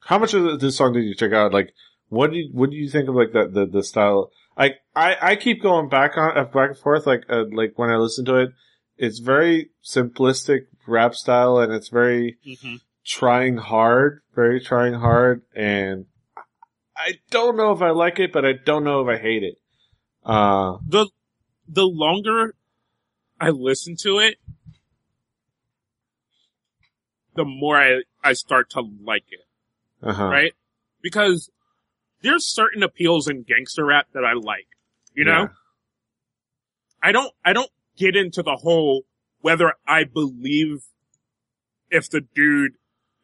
how 0.00 0.18
much 0.18 0.34
of 0.34 0.60
this 0.60 0.76
song 0.76 0.92
did 0.92 1.04
you 1.04 1.14
check 1.14 1.32
out? 1.32 1.52
Like, 1.52 1.72
what 2.08 2.30
do 2.30 2.38
you, 2.38 2.50
what 2.52 2.70
do 2.70 2.76
you 2.76 2.88
think 2.90 3.08
of 3.08 3.14
like 3.14 3.32
the, 3.32 3.48
the, 3.48 3.66
the 3.66 3.82
style? 3.82 4.30
I, 4.56 4.74
I, 4.94 5.16
I 5.20 5.36
keep 5.36 5.62
going 5.62 5.88
back 5.88 6.16
on, 6.16 6.36
uh, 6.36 6.44
back 6.44 6.70
and 6.70 6.78
forth, 6.78 7.06
like, 7.06 7.24
uh, 7.28 7.44
like 7.50 7.72
when 7.76 7.90
I 7.90 7.96
listen 7.96 8.24
to 8.26 8.36
it, 8.36 8.50
it's 8.96 9.18
very 9.18 9.70
simplistic 9.84 10.66
rap 10.86 11.14
style 11.14 11.58
and 11.58 11.72
it's 11.72 11.88
very 11.88 12.36
Mhm. 12.46 12.80
trying 13.04 13.56
hard, 13.56 14.20
very 14.34 14.60
trying 14.60 14.94
hard. 14.94 15.42
And 15.56 16.06
I 16.96 17.18
don't 17.30 17.56
know 17.56 17.72
if 17.72 17.82
I 17.82 17.90
like 17.90 18.20
it, 18.20 18.32
but 18.32 18.44
I 18.44 18.52
don't 18.52 18.84
know 18.84 19.00
if 19.00 19.08
I 19.08 19.20
hate 19.20 19.42
it. 19.42 19.56
Uh, 20.24 20.76
The 20.86 21.08
the 21.68 21.84
longer 21.84 22.54
I 23.40 23.50
listen 23.50 23.96
to 24.02 24.18
it, 24.18 24.36
the 27.34 27.44
more 27.44 27.76
I 27.76 28.02
I 28.22 28.32
start 28.32 28.70
to 28.70 28.82
like 29.02 29.24
it. 29.30 29.46
uh 30.02 30.12
huh. 30.12 30.28
right? 30.28 30.52
Because 31.02 31.50
there's 32.22 32.46
certain 32.46 32.82
appeals 32.82 33.28
in 33.28 33.42
gangster 33.42 33.84
rap 33.84 34.06
that 34.14 34.24
I 34.24 34.32
like. 34.32 34.66
You 35.14 35.24
know, 35.24 35.48
I 37.00 37.12
don't, 37.12 37.32
I 37.44 37.52
don't 37.52 37.70
get 37.96 38.16
into 38.16 38.42
the 38.42 38.56
whole 38.56 39.04
whether 39.40 39.74
I 39.86 40.04
believe 40.04 40.86
if 41.90 42.08
the 42.10 42.22
dude 42.34 42.72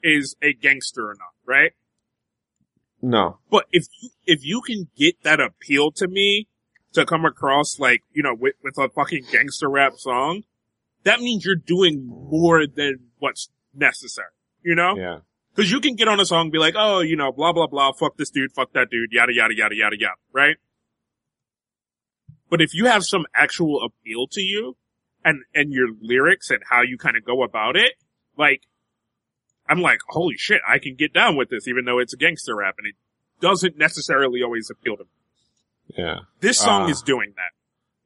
is 0.02 0.36
a 0.42 0.52
gangster 0.52 1.08
or 1.08 1.14
not, 1.14 1.32
right? 1.46 1.72
No. 3.02 3.38
But 3.50 3.64
if 3.72 3.86
you, 4.00 4.10
if 4.26 4.44
you 4.44 4.60
can 4.60 4.88
get 4.96 5.22
that 5.22 5.40
appeal 5.40 5.90
to 5.92 6.06
me 6.06 6.46
to 6.92 7.04
come 7.06 7.24
across 7.24 7.78
like, 7.78 8.02
you 8.12 8.22
know, 8.22 8.34
with, 8.34 8.54
with 8.62 8.78
a 8.78 8.88
fucking 8.88 9.24
gangster 9.30 9.68
rap 9.68 9.94
song, 9.96 10.42
that 11.04 11.20
means 11.20 11.44
you're 11.44 11.54
doing 11.54 12.06
more 12.06 12.66
than 12.66 13.10
what's 13.18 13.50
necessary, 13.74 14.28
you 14.62 14.74
know? 14.74 14.96
Yeah. 14.96 15.18
Cause 15.56 15.70
you 15.70 15.80
can 15.80 15.94
get 15.94 16.08
on 16.08 16.20
a 16.20 16.24
song 16.24 16.42
and 16.42 16.52
be 16.52 16.58
like, 16.58 16.74
oh, 16.76 17.00
you 17.00 17.16
know, 17.16 17.32
blah, 17.32 17.52
blah, 17.52 17.66
blah, 17.66 17.92
fuck 17.92 18.16
this 18.16 18.30
dude, 18.30 18.52
fuck 18.52 18.72
that 18.72 18.88
dude, 18.90 19.12
yada, 19.12 19.34
yada, 19.34 19.54
yada, 19.54 19.74
yada, 19.74 19.96
yada, 19.98 20.14
right? 20.32 20.56
But 22.48 22.60
if 22.60 22.74
you 22.74 22.86
have 22.86 23.04
some 23.04 23.26
actual 23.34 23.82
appeal 23.82 24.26
to 24.28 24.40
you 24.40 24.76
and, 25.24 25.42
and 25.54 25.72
your 25.72 25.88
lyrics 26.00 26.50
and 26.50 26.60
how 26.68 26.82
you 26.82 26.98
kind 26.98 27.16
of 27.16 27.24
go 27.24 27.42
about 27.42 27.76
it, 27.76 27.92
like, 28.36 28.62
I'm 29.68 29.80
like, 29.80 30.00
holy 30.08 30.36
shit, 30.36 30.60
I 30.66 30.78
can 30.78 30.96
get 30.96 31.12
down 31.12 31.36
with 31.36 31.50
this 31.50 31.68
even 31.68 31.84
though 31.84 31.98
it's 31.98 32.14
a 32.14 32.16
gangster 32.16 32.56
rap 32.56 32.76
and 32.78 32.88
it 32.88 32.94
doesn't 33.40 33.76
necessarily 33.76 34.42
always 34.42 34.70
appeal 34.70 34.96
to 34.96 35.04
me. 35.04 35.10
Yeah. 35.96 36.20
This 36.40 36.58
song 36.58 36.82
Ah. 36.82 36.88
is 36.90 37.02
doing 37.02 37.32
that. 37.36 37.50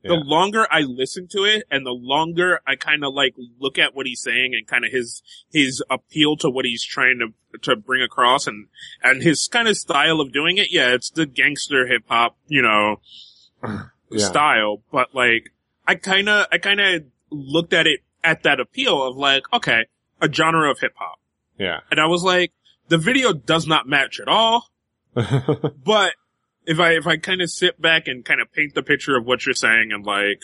Yeah. 0.02 0.16
The 0.16 0.24
longer 0.24 0.66
I 0.70 0.80
listen 0.80 1.28
to 1.32 1.44
it 1.44 1.64
and 1.70 1.86
the 1.86 1.90
longer 1.92 2.60
I 2.66 2.76
kind 2.76 3.04
of 3.04 3.14
like 3.14 3.34
look 3.58 3.78
at 3.78 3.94
what 3.94 4.04
he's 4.06 4.20
saying 4.20 4.54
and 4.54 4.66
kind 4.66 4.84
of 4.84 4.90
his, 4.92 5.22
his 5.50 5.82
appeal 5.90 6.36
to 6.38 6.50
what 6.50 6.66
he's 6.66 6.84
trying 6.84 7.20
to, 7.20 7.58
to 7.60 7.74
bring 7.76 8.02
across 8.02 8.46
and, 8.46 8.66
and 9.02 9.22
his 9.22 9.48
kind 9.50 9.66
of 9.66 9.78
style 9.78 10.20
of 10.20 10.30
doing 10.32 10.58
it. 10.58 10.68
Yeah, 10.70 10.92
it's 10.92 11.08
the 11.10 11.24
gangster 11.24 11.86
hip 11.86 12.02
hop, 12.06 12.36
you 12.48 12.60
know, 12.60 13.00
Yeah. 14.10 14.26
style, 14.26 14.82
but 14.92 15.14
like, 15.14 15.50
I 15.86 15.94
kind 15.94 16.28
of, 16.28 16.46
I 16.52 16.58
kind 16.58 16.80
of 16.80 17.04
looked 17.30 17.72
at 17.72 17.86
it 17.86 18.00
at 18.22 18.42
that 18.42 18.60
appeal 18.60 19.02
of 19.02 19.16
like, 19.16 19.44
okay, 19.54 19.86
a 20.20 20.30
genre 20.30 20.70
of 20.70 20.80
hip 20.80 20.92
hop. 20.96 21.18
Yeah. 21.58 21.80
And 21.90 21.98
I 21.98 22.06
was 22.06 22.22
like, 22.22 22.52
the 22.88 22.98
video 22.98 23.32
does 23.32 23.66
not 23.66 23.88
match 23.88 24.20
at 24.20 24.28
all. 24.28 24.68
But 25.14 26.14
if 26.66 26.80
I 26.80 26.92
if 26.92 27.06
I 27.06 27.16
kind 27.16 27.40
of 27.42 27.50
sit 27.50 27.80
back 27.80 28.08
and 28.08 28.24
kind 28.24 28.40
of 28.40 28.52
paint 28.52 28.74
the 28.74 28.82
picture 28.82 29.16
of 29.16 29.24
what 29.26 29.44
you're 29.46 29.54
saying 29.54 29.90
and 29.92 30.04
like, 30.04 30.42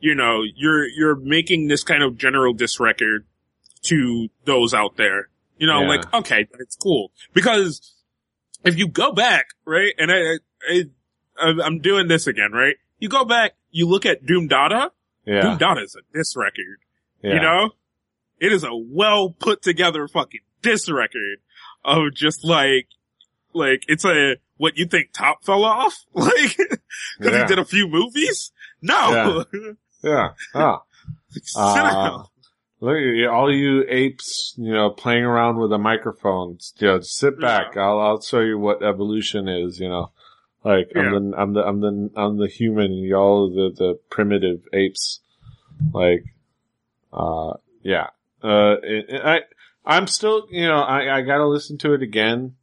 you 0.00 0.14
know, 0.14 0.42
you're 0.56 0.86
you're 0.88 1.16
making 1.16 1.68
this 1.68 1.82
kind 1.84 2.02
of 2.02 2.16
general 2.16 2.52
diss 2.52 2.78
record 2.80 3.26
to 3.82 4.28
those 4.44 4.74
out 4.74 4.96
there. 4.96 5.28
You 5.58 5.66
know, 5.66 5.80
Yeah. 5.82 5.88
like 5.88 6.14
okay, 6.14 6.46
it's 6.58 6.76
cool 6.76 7.12
because 7.34 7.94
if 8.64 8.78
you 8.78 8.88
go 8.88 9.12
back 9.12 9.46
right, 9.64 9.92
and 9.98 10.10
I, 10.10 10.38
I 10.68 10.84
I- 11.40 11.62
I'm 11.64 11.80
doing 11.80 12.08
this 12.08 12.26
again, 12.26 12.52
right? 12.52 12.76
You 12.98 13.08
go 13.08 13.24
back, 13.24 13.52
you 13.70 13.86
look 13.86 14.04
at 14.06 14.26
Doom 14.26 14.48
Dada. 14.48 14.90
yeah. 15.24 15.42
Doom 15.42 15.58
Dada 15.58 15.82
is 15.82 15.94
a 15.96 16.00
diss 16.16 16.34
record. 16.36 16.78
yeah. 17.22 17.34
You 17.34 17.40
know, 17.40 17.70
it 18.40 18.52
is 18.52 18.64
a 18.64 18.70
well 18.74 19.30
put 19.30 19.62
together 19.62 20.08
fucking 20.08 20.40
diss 20.62 20.90
record 20.90 21.38
of 21.84 22.12
just 22.14 22.44
like, 22.44 22.88
like 23.52 23.84
it's 23.88 24.04
a 24.04 24.36
what 24.58 24.76
you 24.76 24.84
think 24.86 25.12
Top 25.12 25.44
fell 25.44 25.64
off, 25.64 25.96
like 26.14 26.56
because 26.56 27.32
Yeah. 27.32 27.40
he 27.42 27.46
did 27.46 27.58
a 27.58 27.64
few 27.64 27.88
movies. 27.88 28.52
No, 28.82 29.44
Yeah. 30.04 30.28
Ah. 30.54 30.82
Sit 31.32 31.56
Uh, 31.56 32.22
look 32.80 32.96
at 32.96 33.28
all 33.28 33.52
you 33.52 33.84
apes, 33.88 34.54
you 34.56 34.72
know, 34.72 34.90
playing 34.90 35.24
around 35.24 35.56
with 35.58 35.72
a 35.72 35.78
microphone. 35.78 36.58
You 36.78 36.86
know, 36.86 37.00
sit 37.00 37.40
back. 37.40 37.76
I'll, 37.76 37.98
I'll 37.98 38.20
show 38.20 38.40
you 38.40 38.58
what 38.58 38.82
evolution 38.84 39.48
is, 39.48 39.80
you 39.80 39.88
know. 39.88 40.12
Like, 40.64 40.90
Yeah. 40.94 41.02
I'm 41.14 41.30
the, 41.30 41.36
I'm 41.38 41.52
the, 41.54 41.60
I'm 41.66 41.80
the, 41.80 42.10
I'm 42.16 42.36
the 42.38 42.46
human 42.48 42.92
and 42.92 43.04
y'all 43.04 43.48
the, 43.50 43.74
the 43.74 43.98
primitive 44.10 44.60
apes. 44.72 45.20
Like, 45.92 46.24
uh, 47.12 47.54
yeah. 47.82 48.08
Uh, 48.42 48.76
it, 48.82 49.06
it- 49.08 49.22
I, 49.24 49.40
I'm 49.84 50.06
still, 50.06 50.46
you 50.50 50.66
know, 50.68 50.80
I, 50.82 51.18
I 51.18 51.22
gotta 51.22 51.46
listen 51.46 51.78
to 51.78 51.94
it 51.94 52.02
again. 52.02 52.54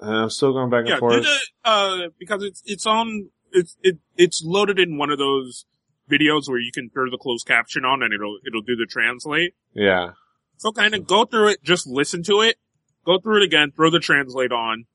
And 0.00 0.16
I'm 0.16 0.30
still 0.30 0.52
going 0.52 0.70
back 0.70 0.80
and 0.80 0.88
Yeah, 0.88 0.98
forth. 0.98 1.22
the, 1.24 1.38
uh, 1.64 2.08
because 2.18 2.42
it's, 2.42 2.62
it's 2.66 2.86
on, 2.86 3.30
it's, 3.52 3.76
it, 3.82 3.98
it's 4.16 4.42
loaded 4.44 4.78
in 4.78 4.96
one 4.98 5.10
of 5.10 5.18
those 5.18 5.66
videos 6.10 6.48
where 6.48 6.58
you 6.58 6.72
can 6.72 6.90
throw 6.90 7.10
the 7.10 7.18
closed 7.18 7.46
caption 7.46 7.84
on 7.84 8.02
and 8.02 8.12
it'll, 8.12 8.38
it'll 8.46 8.62
do 8.62 8.76
the 8.76 8.86
translate. 8.86 9.54
yeah, 9.74 10.12
So 10.56 10.72
kind 10.72 10.94
of 10.94 11.06
go 11.06 11.24
through 11.24 11.48
it, 11.48 11.62
just 11.62 11.86
listen 11.86 12.22
to 12.24 12.40
it, 12.40 12.56
go 13.04 13.18
through 13.20 13.38
it 13.38 13.42
again, 13.44 13.72
throw 13.74 13.90
the 13.90 14.00
translate 14.00 14.52
on, 14.52 14.86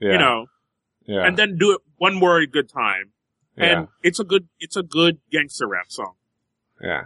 yeah, 0.00 0.12
you 0.12 0.18
know, 0.18 0.46
yeah, 1.06 1.26
and 1.26 1.36
then 1.36 1.56
do 1.58 1.72
it 1.72 1.80
one 1.96 2.14
more 2.14 2.44
good 2.46 2.68
time. 2.68 3.10
yeah, 3.56 3.64
And 3.78 3.88
it's 4.02 4.20
a 4.20 4.24
good, 4.24 4.48
it's 4.60 4.76
a 4.76 4.82
good 4.82 5.18
gangster 5.30 5.66
rap 5.68 5.86
song. 5.88 6.14
yeah. 6.80 7.04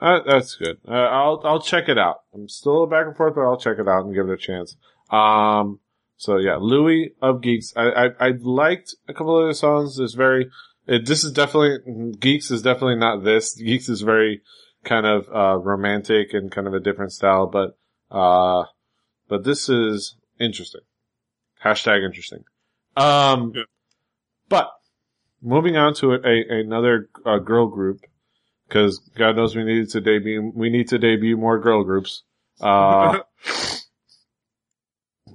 Uh, 0.00 0.20
that's 0.24 0.54
good. 0.54 0.78
Uh, 0.86 0.92
I'll 0.92 1.40
I'll 1.42 1.60
check 1.60 1.88
it 1.88 1.98
out. 1.98 2.20
I'm 2.32 2.48
still 2.48 2.86
back 2.86 3.06
and 3.08 3.16
forth, 3.16 3.34
but 3.34 3.40
I'll 3.40 3.56
check 3.58 3.80
it 3.80 3.88
out 3.88 4.04
and 4.04 4.14
give 4.14 4.28
it 4.28 4.32
a 4.32 4.36
chance. 4.36 4.76
Um, 5.10 5.80
so 6.18 6.36
yeah, 6.36 6.56
Louie 6.60 7.12
of 7.22 7.40
Geeks. 7.40 7.72
I 7.74 7.88
I, 7.88 8.06
I 8.20 8.32
liked 8.38 8.94
a 9.08 9.14
couple 9.14 9.38
of 9.38 9.46
their 9.46 9.54
songs. 9.54 9.98
It's 9.98 10.12
very. 10.14 10.50
It, 10.86 11.06
this 11.06 11.24
is 11.24 11.32
definitely 11.32 12.12
Geeks 12.18 12.50
is 12.50 12.60
definitely 12.62 12.96
not 12.96 13.24
this. 13.24 13.54
Geeks 13.54 13.88
is 13.88 14.02
very 14.02 14.42
kind 14.84 15.06
of 15.06 15.26
uh 15.34 15.56
romantic 15.58 16.34
and 16.34 16.50
kind 16.52 16.66
of 16.66 16.74
a 16.74 16.80
different 16.80 17.12
style, 17.12 17.46
but 17.46 17.78
uh, 18.10 18.64
but 19.28 19.44
this 19.44 19.68
is 19.68 20.16
interesting. 20.38 20.82
Hashtag 21.64 22.04
interesting. 22.04 22.44
Um, 22.96 23.52
Yeah. 23.54 23.62
but 24.48 24.70
moving 25.42 25.76
on 25.76 25.94
to 25.94 26.12
a, 26.14 26.18
a 26.24 26.60
another 26.60 27.08
uh, 27.24 27.38
girl 27.38 27.66
group 27.68 28.00
because 28.66 28.98
God 29.16 29.36
knows 29.36 29.54
we 29.54 29.64
need 29.64 29.88
to 29.90 30.00
debut. 30.00 30.52
We 30.54 30.70
need 30.70 30.88
to 30.88 30.98
debut 30.98 31.36
more 31.36 31.58
girl 31.60 31.84
groups. 31.84 32.22
Uh, 32.60 33.18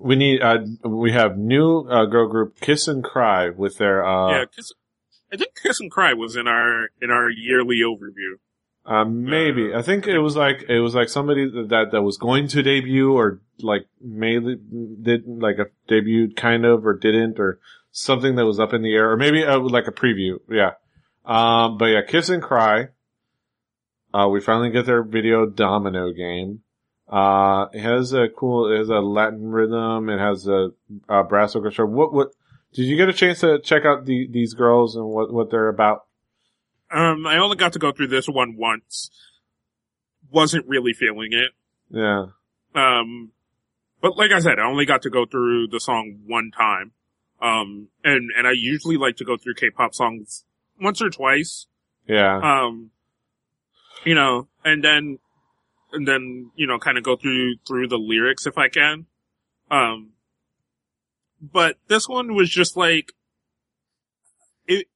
we 0.04 0.16
need. 0.16 0.42
Uh, 0.42 0.60
we 0.84 1.14
have 1.14 1.38
new 1.38 1.88
uh, 1.90 2.06
girl 2.06 2.28
group 2.28 2.60
Kiss 2.60 2.88
and 2.88 3.04
Cry 3.04 3.50
with 3.50 3.78
their. 3.78 4.06
Uh, 4.06 4.32
yeah, 4.32 4.46
Kiss, 4.54 4.72
I 5.32 5.38
think 5.38 5.54
Kiss 5.62 5.80
and 5.80 5.90
Cry 5.90 6.14
was 6.14 6.36
in 6.36 6.48
our, 6.48 6.90
in 7.02 7.10
our 7.10 7.30
yearly 7.30 7.78
overview. 7.78 8.38
Uh, 8.86 9.06
maybe 9.06 9.74
I 9.74 9.82
think 9.82 10.08
it 10.08 10.20
was 10.20 10.36
like 10.36 10.66
it 10.68 10.82
was 10.82 10.94
like 10.94 11.08
somebody 11.08 11.50
that 11.50 11.90
that 11.94 12.02
was 12.02 12.18
going 12.18 12.50
to 12.50 12.62
debut 12.62 13.14
or 13.14 13.40
like 13.60 13.88
maybe 14.02 14.58
did 15.02 15.26
like 15.26 15.58
a 15.58 15.68
debut 15.88 16.34
kind 16.34 16.66
of 16.66 16.86
or 16.86 16.94
didn't 16.94 17.40
or 17.40 17.60
something 17.92 18.36
that 18.36 18.46
was 18.46 18.60
up 18.60 18.74
in 18.74 18.82
the 18.82 18.94
air 18.94 19.10
or 19.10 19.16
maybe 19.16 19.46
uh, 19.46 19.58
like 19.58 19.88
a 19.88 19.92
preview. 19.94 20.38
Yeah. 20.50 20.72
Um, 21.26 21.78
but 21.78 21.86
yeah, 21.86 22.02
Kiss 22.06 22.28
and 22.28 22.44
Cry. 22.44 22.90
Uh, 24.14 24.28
we 24.28 24.42
finally 24.42 24.70
get 24.70 24.86
their 24.86 25.02
video 25.02 25.46
domino 25.46 26.12
game. 26.12 26.62
Uh, 27.08 27.68
it 27.74 27.82
has 27.82 28.14
a 28.14 28.28
cool, 28.30 28.72
it 28.72 28.78
has 28.78 28.90
a 28.90 29.00
Latin 29.00 29.52
rhythm. 29.52 30.10
It 30.10 30.20
has 30.20 30.48
a, 30.48 30.70
a 31.08 31.24
brass 31.24 31.56
orchestra. 31.56 31.86
What, 31.86 32.14
what, 32.14 32.30
did 32.74 32.84
you 32.86 32.98
get 32.98 33.10
a 33.10 33.14
chance 33.14 33.42
to 33.42 33.60
check 33.60 33.86
out 33.86 34.06
the, 34.06 34.28
these 34.32 34.54
girls 34.54 34.96
and 34.96 35.06
what, 35.06 35.32
what 35.32 35.52
they're 35.52 35.68
about? 35.68 36.06
Um, 36.92 37.28
I 37.28 37.38
only 37.38 37.56
got 37.56 37.74
to 37.74 37.80
go 37.80 37.92
through 37.92 38.08
this 38.08 38.28
one 38.28 38.56
once. 38.58 39.12
Wasn't 40.32 40.68
really 40.68 40.94
feeling 40.94 41.34
it. 41.34 41.52
Yeah. 41.90 42.26
Um, 42.74 43.32
but 44.02 44.18
like 44.18 44.32
I 44.32 44.40
said, 44.40 44.60
I 44.60 44.66
only 44.68 44.86
got 44.86 45.04
to 45.04 45.10
go 45.10 45.26
through 45.26 45.68
the 45.68 45.80
song 45.80 46.20
one 46.26 46.52
time. 46.52 46.92
Um, 47.42 47.90
and, 48.04 48.32
and 48.38 48.48
I 48.48 48.52
usually 48.52 48.98
like 48.98 49.18
to 49.18 49.26
go 49.26 49.38
through 49.38 49.56
K-pop 49.56 49.94
songs 49.94 50.46
once 50.82 51.02
or 51.02 51.10
twice. 51.10 51.68
Yeah. 52.08 52.40
Um, 52.40 52.92
you 54.04 54.16
know, 54.16 54.48
and 54.64 54.84
then, 54.84 55.20
and 55.94 56.08
then, 56.08 56.52
you 56.56 56.68
know, 56.68 56.80
kind 56.80 56.98
of 56.98 57.04
go 57.04 57.16
through, 57.16 57.56
through 57.68 57.88
the 57.88 57.98
lyrics 57.98 58.46
if 58.46 58.58
I 58.58 58.68
can. 58.68 59.06
Um, 59.72 60.10
but 61.40 61.78
this 61.88 62.10
one 62.10 62.34
was 62.34 62.50
just 62.50 62.76
like, 62.76 63.14
it, 64.68 64.88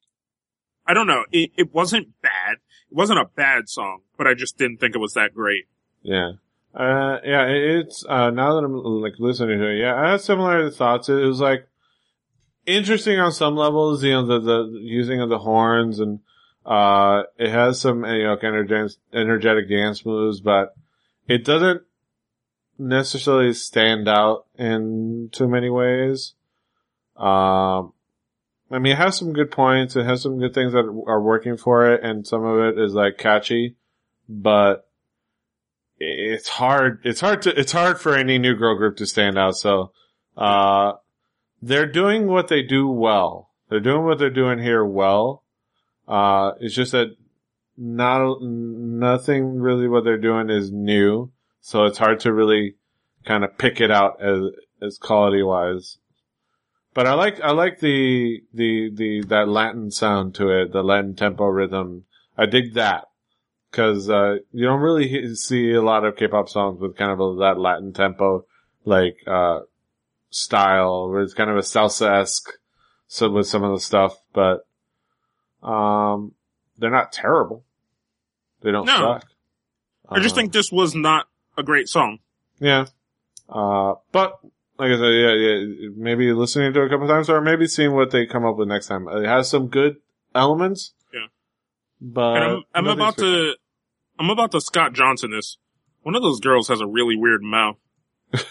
I 0.85 0.93
don't 0.93 1.07
know, 1.07 1.23
it, 1.31 1.51
it 1.55 1.73
wasn't 1.73 2.19
bad. 2.21 2.57
It 2.89 2.95
wasn't 2.95 3.19
a 3.19 3.25
bad 3.25 3.69
song, 3.69 4.01
but 4.17 4.27
I 4.27 4.33
just 4.33 4.57
didn't 4.57 4.79
think 4.79 4.95
it 4.95 4.99
was 4.99 5.13
that 5.13 5.33
great. 5.33 5.65
Yeah. 6.01 6.31
Uh, 6.73 7.19
yeah, 7.23 7.45
it's, 7.47 8.05
uh, 8.07 8.29
now 8.29 8.55
that 8.55 8.65
I'm 8.65 8.73
like 8.75 9.13
listening 9.19 9.59
to 9.59 9.67
it, 9.67 9.79
yeah, 9.79 9.95
I 9.95 10.11
had 10.11 10.21
similar 10.21 10.69
thoughts. 10.69 11.09
It 11.09 11.15
was 11.15 11.39
like 11.39 11.67
interesting 12.65 13.19
on 13.19 13.31
some 13.31 13.55
levels, 13.55 14.03
you 14.03 14.11
know, 14.11 14.25
the, 14.25 14.39
the 14.39 14.79
using 14.79 15.21
of 15.21 15.29
the 15.29 15.39
horns 15.39 15.99
and, 15.99 16.19
uh, 16.65 17.23
it 17.37 17.49
has 17.49 17.79
some, 17.79 18.03
you 18.05 18.23
know, 18.23 18.37
kind 18.37 18.55
of 18.55 18.67
dance, 18.67 18.97
energetic 19.13 19.69
dance 19.69 20.05
moves, 20.05 20.41
but 20.41 20.75
it 21.27 21.43
doesn't 21.43 21.83
necessarily 22.77 23.53
stand 23.53 24.07
out 24.07 24.45
in 24.57 25.29
too 25.31 25.47
many 25.47 25.69
ways. 25.69 26.33
Um, 27.15 27.93
I 28.69 28.79
mean, 28.79 28.93
it 28.93 28.97
has 28.97 29.17
some 29.17 29.33
good 29.33 29.51
points. 29.51 29.95
It 29.95 30.05
has 30.05 30.21
some 30.21 30.39
good 30.39 30.53
things 30.53 30.73
that 30.73 30.85
are 31.07 31.21
working 31.21 31.57
for 31.57 31.91
it, 31.91 32.03
and 32.03 32.27
some 32.27 32.43
of 32.43 32.59
it 32.59 32.79
is 32.79 32.93
like 32.93 33.17
catchy, 33.17 33.75
but 34.27 34.87
it's 35.99 36.47
hard. 36.47 37.01
It's 37.03 37.21
hard 37.21 37.41
to. 37.43 37.59
It's 37.59 37.71
hard 37.71 37.99
for 37.99 38.15
any 38.15 38.37
new 38.37 38.55
girl 38.55 38.75
group 38.77 38.97
to 38.97 39.05
stand 39.05 39.37
out. 39.37 39.57
So, 39.57 39.91
uh, 40.35 40.93
they're 41.61 41.91
doing 41.91 42.27
what 42.27 42.49
they 42.49 42.61
do 42.61 42.87
well. 42.87 43.51
They're 43.69 43.79
doing 43.79 44.03
what 44.03 44.19
they're 44.19 44.29
doing 44.29 44.59
here 44.59 44.85
well. 44.85 45.43
Uh, 46.07 46.51
it's 46.59 46.75
just 46.75 46.91
that 46.91 47.15
not 47.77 48.41
nothing 48.41 49.59
really 49.59 49.87
what 49.87 50.03
they're 50.03 50.17
doing 50.17 50.49
is 50.49 50.71
new, 50.71 51.31
so 51.61 51.85
it's 51.85 51.99
hard 51.99 52.19
to 52.21 52.33
really 52.33 52.75
kind 53.25 53.43
of 53.43 53.57
pick 53.57 53.79
it 53.79 53.91
out 53.91 54.21
as 54.21 54.41
as 54.81 54.97
quality 54.97 55.43
wise. 55.43 55.97
But 56.93 57.05
I 57.05 57.13
like 57.13 57.39
I 57.41 57.51
like 57.51 57.79
the 57.79 58.41
the 58.53 58.89
the 58.91 59.23
that 59.27 59.47
Latin 59.47 59.91
sound 59.91 60.33
to 60.35 60.49
it, 60.49 60.71
the 60.71 60.81
Latin 60.81 61.15
tempo 61.15 61.45
rhythm. 61.45 62.05
I 62.35 62.47
dig 62.47 62.73
that 62.73 63.05
because 63.69 64.09
uh, 64.09 64.37
you 64.51 64.65
don't 64.65 64.81
really 64.81 65.35
see 65.35 65.73
a 65.73 65.81
lot 65.81 66.05
of 66.05 66.15
K-pop 66.15 66.49
songs 66.49 66.79
with 66.79 66.97
kind 66.97 67.11
of 67.11 67.19
a, 67.19 67.35
that 67.39 67.59
Latin 67.59 67.93
tempo 67.93 68.45
like 68.85 69.17
uh, 69.27 69.59
style, 70.31 71.09
where 71.09 71.21
it's 71.21 71.33
kind 71.35 71.49
of 71.51 71.57
a 71.57 71.61
salsa 71.61 72.21
esque. 72.21 72.51
So 73.07 73.29
with 73.29 73.47
some 73.47 73.63
of 73.63 73.71
the 73.71 73.79
stuff, 73.79 74.17
but 74.33 74.67
um, 75.61 76.33
they're 76.77 76.89
not 76.89 77.11
terrible. 77.11 77.63
They 78.67 78.73
don't 78.73 78.85
No. 78.85 78.97
suck. 78.97 79.25
I 80.09 80.19
just 80.19 80.35
Um, 80.35 80.41
think 80.41 80.51
this 80.51 80.73
was 80.73 80.93
not 80.93 81.29
a 81.57 81.63
great 81.63 81.87
song. 81.87 82.19
yeah. 82.59 82.87
Uh, 83.47 83.93
but 84.11 84.41
like 84.77 84.91
I 84.91 84.97
said, 84.97 85.13
yeah, 85.13 85.31
yeah, 85.33 85.89
maybe 85.95 86.33
listening 86.33 86.73
to 86.73 86.81
it 86.81 86.87
a 86.87 86.89
couple 86.89 87.07
times 87.07 87.29
or 87.29 87.39
maybe 87.39 87.65
seeing 87.65 87.93
what 87.93 88.11
they 88.11 88.25
come 88.25 88.45
up 88.45 88.57
with 88.57 88.67
next 88.67 88.87
time. 88.87 89.07
It 89.07 89.25
has 89.25 89.49
some 89.49 89.69
good 89.69 90.01
elements. 90.35 90.93
Yeah. 91.13 91.27
But 92.01 92.35
and 92.35 92.43
I'm, 92.43 92.63
I'm 92.75 92.87
about 92.87 93.15
to, 93.19 93.55
I'm 94.19 94.29
about 94.29 94.51
to 94.51 94.59
Scott 94.59 94.91
Johnson 94.91 95.31
this. 95.31 95.57
One 96.01 96.15
of 96.15 96.21
those 96.21 96.41
girls 96.41 96.67
has 96.67 96.81
a 96.81 96.87
really 96.87 97.15
weird 97.15 97.41
mouth. 97.41 97.77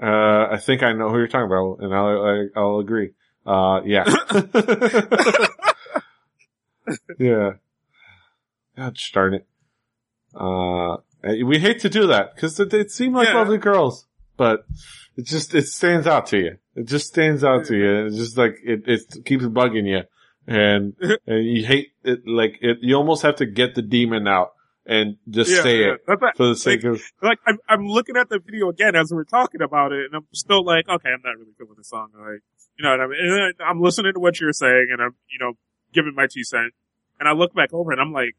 Uh, 0.00 0.46
I 0.52 0.58
think 0.58 0.84
I 0.84 0.92
know 0.92 1.08
who 1.10 1.18
you're 1.18 1.26
talking 1.26 1.46
about, 1.46 1.78
and 1.80 1.92
I'll 1.92 2.24
I, 2.24 2.44
I'll 2.54 2.78
agree. 2.78 3.10
Uh, 3.44 3.80
yeah, 3.84 4.04
yeah. 7.18 7.52
God 8.78 8.96
darn 9.12 9.34
it. 9.34 9.46
Uh, 10.34 10.98
we 11.44 11.58
hate 11.58 11.80
to 11.80 11.88
do 11.88 12.06
that 12.06 12.34
because 12.34 12.56
they, 12.56 12.64
they 12.64 12.86
seem 12.86 13.12
like 13.12 13.28
Yeah. 13.28 13.38
lovely 13.38 13.58
girls, 13.58 14.06
but 14.36 14.64
it 15.16 15.26
just 15.26 15.54
it 15.54 15.66
stands 15.66 16.06
out 16.06 16.26
to 16.28 16.38
you. 16.38 16.58
It 16.76 16.86
just 16.86 17.08
stands 17.08 17.42
out 17.42 17.64
to 17.66 17.76
you. 17.76 18.06
It's 18.06 18.16
just 18.16 18.38
like 18.38 18.56
it 18.64 18.84
it 18.86 19.24
keeps 19.24 19.44
bugging 19.44 19.86
you, 19.88 20.02
and 20.46 20.94
and 21.26 21.44
you 21.44 21.66
hate 21.66 21.88
it. 22.04 22.20
Like 22.26 22.58
it, 22.60 22.78
you 22.82 22.94
almost 22.94 23.22
have 23.22 23.36
to 23.36 23.46
get 23.46 23.74
the 23.74 23.82
demon 23.82 24.28
out 24.28 24.52
and 24.86 25.16
just 25.28 25.50
say 25.62 25.84
it 25.84 26.00
That's 26.06 26.36
for 26.36 26.46
the 26.46 26.56
sake 26.56 26.84
of 26.84 27.02
like 27.20 27.38
I'm, 27.46 27.58
I'm 27.68 27.86
looking 27.88 28.16
at 28.16 28.28
the 28.28 28.38
video 28.38 28.68
again 28.68 28.94
as 28.94 29.12
we're 29.12 29.24
talking 29.24 29.60
about 29.60 29.92
it, 29.92 30.04
and 30.06 30.14
I'm 30.14 30.26
still 30.32 30.64
like, 30.64 30.88
okay, 30.88 31.10
I'm 31.10 31.22
not 31.24 31.36
really 31.36 31.52
feeling 31.58 31.74
the 31.76 31.84
song. 31.84 32.10
Like, 32.16 32.42
you 32.78 32.84
know 32.84 32.90
what 32.90 33.00
I 33.00 33.06
mean? 33.08 33.18
And 33.20 33.54
I'm 33.60 33.80
listening 33.80 34.12
to 34.14 34.20
what 34.20 34.40
you're 34.40 34.52
saying, 34.52 34.88
and 34.92 35.02
I'm, 35.02 35.16
you 35.30 35.38
know, 35.40 35.54
giving 35.92 36.14
my 36.14 36.28
two 36.32 36.44
cents. 36.44 36.74
And 37.18 37.28
I 37.28 37.32
look 37.32 37.52
back 37.54 37.74
over, 37.74 37.90
and 37.90 38.00
I'm 38.00 38.12
like, 38.12 38.36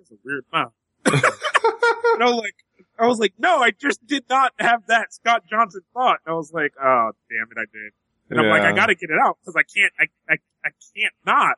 has 0.00 0.10
a 0.10 0.18
weird 0.24 0.44
mouth. 0.52 0.72
and 1.06 2.22
I 2.22 2.26
was 2.26 2.36
like, 2.36 2.54
I 2.98 3.06
was 3.06 3.18
like, 3.18 3.34
no, 3.38 3.58
I 3.58 3.70
just 3.70 4.04
did 4.06 4.24
not 4.28 4.52
have 4.58 4.86
that 4.88 5.12
Scott 5.12 5.44
Johnson 5.48 5.82
thought. 5.94 6.18
And 6.26 6.32
I 6.32 6.36
was 6.36 6.52
like, 6.52 6.72
oh, 6.82 7.10
damn 7.30 7.46
it, 7.50 7.58
I 7.58 7.64
did. 7.72 7.92
And 8.30 8.40
I'm 8.40 8.46
like, 8.48 8.62
I 8.62 8.72
gotta 8.72 8.94
get 8.94 9.10
it 9.10 9.18
out 9.24 9.38
because 9.40 9.56
I 9.56 9.62
can't, 9.62 9.92
I, 9.98 10.04
I, 10.32 10.36
I 10.64 10.70
can't 10.94 11.14
not. 11.26 11.56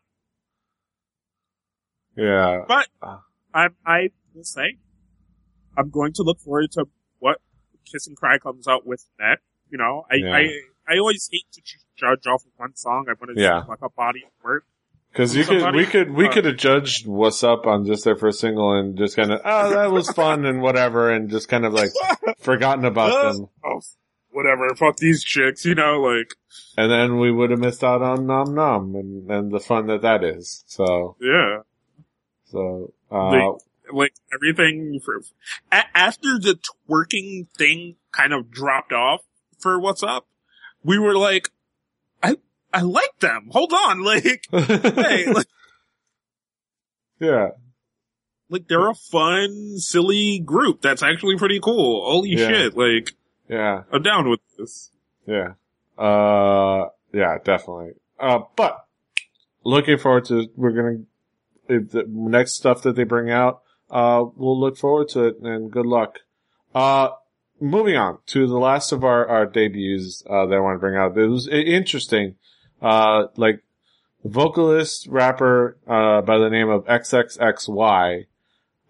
yeah. 2.17 2.61
But 2.67 2.89
Uh. 3.03 3.19
I, 3.55 3.69
I 3.85 4.09
will 4.35 4.45
say, 4.45 4.79
I'm 5.77 5.91
going 5.91 6.13
to 6.15 6.23
look 6.23 6.39
forward 6.41 6.73
to 6.73 6.87
what 7.19 7.39
Kiss 7.91 8.07
and 8.07 8.17
Cry 8.17 8.39
comes 8.39 8.67
out 8.67 8.87
with 8.87 9.05
next. 9.21 9.43
You 9.71 9.79
know, 9.79 10.05
I, 10.11 10.15
Yeah. 10.17 10.33
I, 10.35 10.49
I 10.95 10.99
always 10.99 11.29
hate 11.31 11.47
to 11.53 11.63
judge 11.97 12.27
off 12.27 12.43
of 12.45 12.53
one 12.57 12.75
song. 12.77 13.07
I 13.09 13.13
want 13.21 13.37
to 13.37 13.43
Yeah. 13.43 13.63
see 13.65 13.69
like 13.69 13.83
a 13.83 13.91
body 13.91 14.23
of 14.25 14.33
work. 14.43 14.65
Cause 15.15 15.35
you 15.37 15.45
could, 15.45 15.75
we 15.75 15.85
could, 15.85 16.11
we 16.11 16.27
uh, 16.27 16.33
could 16.33 16.45
have 16.47 16.57
judged 16.57 17.07
Wassup 17.07 17.67
on 17.67 17.85
just 17.85 18.05
their 18.05 18.17
first 18.17 18.41
single 18.41 18.73
and 18.79 18.97
just 18.97 19.15
kind 19.15 19.31
of, 19.31 19.41
oh, 19.45 19.71
that 19.75 19.93
was 19.93 20.11
fun 20.11 20.47
and 20.47 20.63
whatever 20.63 21.11
and 21.11 21.29
just 21.29 21.49
kind 21.49 21.67
of 21.67 21.75
like 21.75 21.91
forgotten 22.39 22.85
about 22.87 23.35
them. 23.35 23.49
Oh, 23.63 23.81
whatever, 24.31 24.75
fuck 24.75 24.97
these 24.97 25.23
chicks, 25.23 25.67
you 25.67 25.75
know, 25.75 26.01
like, 26.01 26.35
And 26.79 26.91
then 26.91 27.19
we 27.19 27.31
would 27.31 27.51
have 27.51 27.59
missed 27.61 27.85
out 27.85 28.01
on 28.01 28.27
Nom 28.27 28.55
Nom 28.55 28.95
and, 28.95 29.31
and 29.31 29.53
the 29.53 29.61
fun 29.61 29.87
that 29.89 30.01
that 30.01 30.25
is. 30.25 30.65
So, 30.67 31.17
yeah. 31.21 31.59
so, 32.47 32.93
uh, 33.11 33.29
Like- 33.31 33.61
Like 33.93 34.15
everything 34.33 35.01
for, 35.05 35.21
a- 35.71 35.85
after 35.99 36.39
the 36.39 36.59
twerking 36.89 37.49
thing 37.59 37.97
kind 38.13 38.33
of 38.33 38.51
dropped 38.51 38.93
off 38.95 39.21
for 39.59 39.79
Wassup, 39.79 40.23
we 40.83 40.99
were 40.99 41.15
like, 41.17 41.51
I, 42.23 42.37
I 42.73 42.81
like 42.83 43.19
them. 43.21 43.49
Hold 43.53 43.73
on. 43.73 44.03
Like, 44.03 44.47
hey, 44.51 45.27
like, 45.33 45.47
yeah, 47.21 47.49
like 48.49 48.69
they're 48.69 48.89
a 48.91 48.95
fun, 48.95 49.79
silly 49.79 50.39
group. 50.41 50.83
That's 50.83 51.03
actually 51.03 51.37
pretty 51.37 51.61
cool. 51.61 52.05
Holy 52.05 52.31
Yeah. 52.31 52.49
shit. 52.49 52.77
Like, 52.77 53.13
yeah, 53.49 53.83
I'm 53.93 54.03
down 54.03 54.29
with 54.29 54.41
this. 54.59 54.91
yeah, 55.27 55.53
uh, 55.99 56.87
yeah, 57.13 57.39
definitely. 57.45 57.93
Uh, 58.19 58.41
but 58.57 58.85
looking 59.65 59.99
forward 59.99 60.25
to, 60.27 60.49
we're 60.57 60.73
gonna, 60.73 61.03
if 61.69 61.91
the 61.91 62.05
next 62.09 62.53
stuff 62.53 62.83
that 62.83 62.97
they 62.97 63.05
bring 63.05 63.31
out, 63.31 63.63
uh, 63.91 64.25
we'll 64.37 64.59
look 64.59 64.77
forward 64.77 65.09
to 65.11 65.25
it 65.27 65.39
and 65.43 65.71
good 65.71 65.87
luck. 65.87 66.21
Uh, 66.75 67.11
moving 67.61 67.97
on 67.97 68.19
to 68.27 68.47
the 68.47 68.59
last 68.59 68.91
of 68.93 69.05
our, 69.05 69.27
our 69.29 69.45
debuts, 69.47 70.25
uh, 70.29 70.47
that 70.47 70.55
I 70.57 70.61
want 70.61 70.77
to 70.77 70.81
bring 70.81 70.97
out. 70.97 71.17
It 71.19 71.27
was 71.29 71.47
interesting. 71.49 72.37
Uh, 72.83 73.29
like, 73.37 73.63
vocalist 74.25 75.07
rapper, 75.07 75.77
uh, 75.87 76.21
by 76.23 76.39
the 76.39 76.51
name 76.51 76.69
of 76.69 76.85
XXXY, 76.87 78.27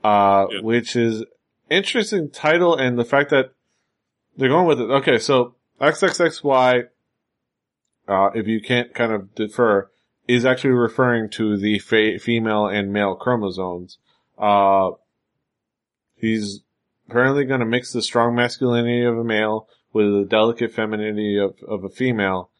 uh, 0.02 0.46
Yeah. 0.50 0.60
which 0.62 0.96
is 0.96 1.24
interesting 1.70 2.30
title 2.30 2.74
and 2.74 2.98
the 2.98 3.04
fact 3.04 3.30
that 3.30 3.52
they're 4.36 4.48
going 4.48 4.66
with 4.66 4.80
it. 4.80 4.90
Okay, 4.90 5.18
so 5.18 5.54
XXXY, 5.80 6.88
uh, 8.08 8.30
if 8.34 8.46
you 8.46 8.60
can't 8.60 8.94
kind 8.94 9.12
of 9.12 9.34
defer, 9.34 9.90
is 10.28 10.44
actually 10.44 10.70
referring 10.70 11.28
to 11.30 11.56
the 11.56 11.78
fa- 11.78 12.18
female 12.18 12.66
and 12.66 12.92
male 12.92 13.14
chromosomes. 13.14 13.98
Uh, 14.38 14.90
he's 16.16 16.60
apparently 17.08 17.44
going 17.44 17.60
to 17.60 17.66
mix 17.66 17.92
the 17.92 18.00
strong 18.02 18.34
masculinity 18.34 19.04
of 19.04 19.18
a 19.18 19.24
male 19.24 19.68
with 19.92 20.06
the 20.06 20.24
delicate 20.28 20.72
femininity 20.72 21.36
of, 21.38 21.56
of 21.66 21.84
a 21.84 21.88
female. 21.90 22.50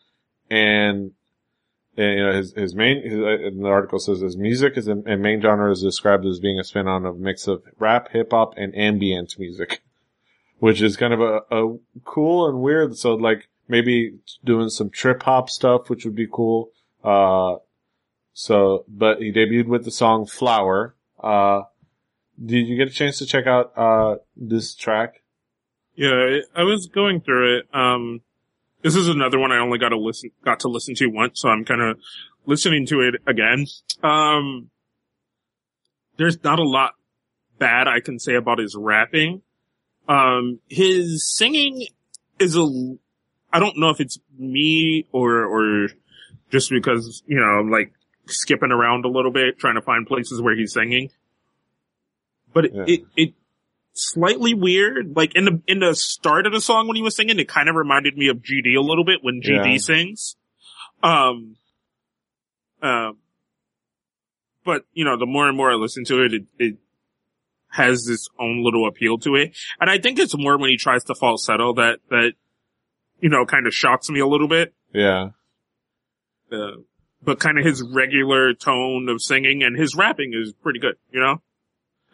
And, 0.50 1.12
and, 1.96 2.18
you 2.18 2.24
know, 2.24 2.32
his, 2.32 2.52
his 2.54 2.74
main, 2.74 3.02
his, 3.02 3.18
uh, 3.18 3.50
the 3.54 3.68
article 3.68 3.98
says 3.98 4.20
his 4.20 4.36
music 4.36 4.76
is 4.76 4.88
and 4.88 5.04
main 5.22 5.40
genre 5.40 5.70
is 5.70 5.82
described 5.82 6.24
as 6.24 6.40
being 6.40 6.58
a 6.58 6.64
spin 6.64 6.88
on 6.88 7.04
a 7.04 7.12
mix 7.12 7.46
of 7.46 7.62
rap, 7.78 8.10
hip 8.12 8.30
hop, 8.30 8.54
and 8.56 8.74
ambient 8.76 9.38
music, 9.38 9.82
which 10.58 10.80
is 10.80 10.96
kind 10.96 11.12
of 11.12 11.20
a, 11.20 11.40
a 11.50 11.76
cool 12.04 12.48
and 12.48 12.60
weird. 12.60 12.96
So 12.96 13.14
like 13.14 13.48
maybe 13.68 14.18
doing 14.44 14.70
some 14.70 14.90
trip 14.90 15.22
hop 15.22 15.50
stuff, 15.50 15.90
which 15.90 16.04
would 16.04 16.16
be 16.16 16.28
cool. 16.30 16.70
Uh, 17.04 17.56
so, 18.32 18.84
but 18.88 19.20
he 19.20 19.30
debuted 19.30 19.66
with 19.66 19.84
the 19.84 19.90
song 19.90 20.24
Flower. 20.24 20.94
Uh, 21.22 21.62
did 22.42 22.66
you 22.66 22.76
get 22.76 22.88
a 22.88 22.92
chance 22.92 23.18
to 23.18 23.26
check 23.26 23.46
out, 23.46 23.72
uh, 23.76 24.16
this 24.34 24.74
track? 24.74 25.22
Yeah, 25.94 26.38
I 26.56 26.62
was 26.62 26.86
going 26.86 27.20
through 27.20 27.58
it. 27.58 27.66
Um, 27.74 28.22
this 28.82 28.96
is 28.96 29.08
another 29.08 29.38
one 29.38 29.52
I 29.52 29.58
only 29.58 29.78
got 29.78 29.90
to 29.90 29.98
listen, 29.98 30.30
got 30.44 30.60
to 30.60 30.68
listen 30.68 30.94
to 30.96 31.06
once, 31.06 31.40
so 31.40 31.48
I'm 31.48 31.64
kind 31.64 31.80
of 31.80 31.98
listening 32.46 32.86
to 32.86 33.00
it 33.00 33.14
again. 33.26 33.66
Um, 34.02 34.70
there's 36.16 36.42
not 36.42 36.58
a 36.58 36.64
lot 36.64 36.94
bad 37.58 37.88
I 37.88 38.00
can 38.00 38.18
say 38.18 38.34
about 38.34 38.58
his 38.58 38.74
rapping. 38.78 39.42
Um, 40.08 40.58
his 40.68 41.30
singing 41.36 41.86
is 42.38 42.56
a, 42.56 42.96
I 43.52 43.60
don't 43.60 43.78
know 43.78 43.90
if 43.90 44.00
it's 44.00 44.18
me 44.36 45.06
or, 45.12 45.44
or 45.44 45.88
just 46.50 46.70
because, 46.70 47.22
you 47.26 47.36
know, 47.36 47.60
I'm 47.60 47.70
like 47.70 47.92
skipping 48.26 48.72
around 48.72 49.04
a 49.04 49.08
little 49.08 49.30
bit, 49.30 49.58
trying 49.58 49.76
to 49.76 49.82
find 49.82 50.06
places 50.06 50.40
where 50.42 50.56
he's 50.56 50.72
singing. 50.72 51.10
But 52.52 52.74
Yeah. 52.74 52.84
it, 52.86 53.00
it 53.16 53.34
slightly 53.92 54.54
weird. 54.54 55.14
Like 55.16 55.34
in 55.34 55.44
the 55.44 55.62
in 55.66 55.80
the 55.80 55.94
start 55.94 56.46
of 56.46 56.52
the 56.52 56.60
song 56.60 56.86
when 56.88 56.96
he 56.96 57.02
was 57.02 57.16
singing, 57.16 57.38
it 57.38 57.48
kind 57.48 57.68
of 57.68 57.74
reminded 57.74 58.16
me 58.16 58.28
of 58.28 58.38
GD 58.38 58.76
a 58.76 58.80
little 58.80 59.04
bit 59.04 59.18
when 59.22 59.40
GD 59.42 59.72
Yeah. 59.72 59.76
sings. 59.78 60.36
Um, 61.02 61.56
um, 62.80 63.18
but 64.64 64.84
you 64.92 65.04
know, 65.04 65.16
the 65.18 65.26
more 65.26 65.48
and 65.48 65.56
more 65.56 65.70
I 65.70 65.74
listen 65.74 66.04
to 66.06 66.22
it, 66.24 66.34
it, 66.34 66.42
it 66.58 66.76
has 67.70 68.04
this 68.06 68.28
own 68.38 68.62
little 68.62 68.86
appeal 68.86 69.18
to 69.18 69.34
it, 69.36 69.56
and 69.80 69.88
I 69.90 69.98
think 69.98 70.18
it's 70.18 70.36
more 70.36 70.58
when 70.58 70.70
he 70.70 70.76
tries 70.76 71.04
to 71.04 71.14
falsetto 71.14 71.72
that 71.74 72.00
that 72.10 72.32
you 73.20 73.28
know 73.28 73.44
kind 73.46 73.66
of 73.66 73.74
shocks 73.74 74.08
me 74.10 74.20
a 74.20 74.26
little 74.26 74.48
bit. 74.48 74.74
Yeah. 74.94 75.30
Uh, 76.50 76.82
but 77.24 77.40
kind 77.40 77.58
of 77.58 77.64
his 77.64 77.82
regular 77.94 78.52
tone 78.52 79.08
of 79.08 79.22
singing 79.22 79.62
and 79.62 79.74
his 79.78 79.94
rapping 79.96 80.32
is 80.34 80.52
pretty 80.52 80.80
good, 80.80 80.96
you 81.12 81.20
know? 81.20 81.40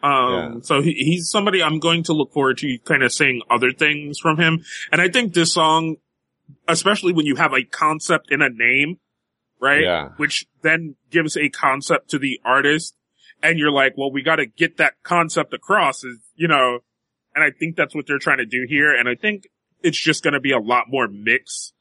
Um, 0.01 0.33
Yeah. 0.33 0.53
so 0.61 0.81
he, 0.81 0.93
he's 0.93 1.29
somebody 1.29 1.61
I'm 1.61 1.79
going 1.79 2.03
to 2.03 2.13
look 2.13 2.31
forward 2.33 2.57
to 2.59 2.77
kind 2.85 3.03
of 3.03 3.11
seeing 3.11 3.41
other 3.49 3.71
things 3.71 4.19
from 4.19 4.37
him. 4.37 4.63
And 4.91 5.01
I 5.01 5.09
think 5.09 5.33
this 5.33 5.53
song, 5.53 5.97
especially 6.67 7.13
when 7.13 7.25
you 7.25 7.35
have 7.35 7.53
a 7.53 7.63
concept 7.63 8.31
in 8.31 8.41
a 8.41 8.49
name, 8.49 8.99
right? 9.59 9.83
Yeah. 9.83 10.09
Which 10.17 10.45
then 10.61 10.95
gives 11.09 11.35
a 11.35 11.49
concept 11.49 12.09
to 12.11 12.19
the 12.19 12.39
artist. 12.45 12.95
And 13.41 13.57
you're 13.57 13.71
like, 13.71 13.97
well, 13.97 14.11
we 14.11 14.21
got 14.21 14.35
to 14.37 14.45
get 14.45 14.77
that 14.77 14.95
concept 15.03 15.53
across 15.53 16.03
is, 16.03 16.17
you 16.35 16.47
know, 16.47 16.79
and 17.33 17.43
I 17.43 17.51
think 17.57 17.77
that's 17.77 17.95
what 17.95 18.05
they're 18.05 18.19
trying 18.19 18.39
to 18.39 18.45
do 18.45 18.65
here. 18.67 18.93
And 18.93 19.07
I 19.07 19.15
think 19.15 19.47
it's 19.81 20.01
just 20.01 20.23
going 20.23 20.33
to 20.33 20.41
be 20.41 20.51
a 20.51 20.59
lot 20.59 20.85
more 20.89 21.07
mix 21.07 21.71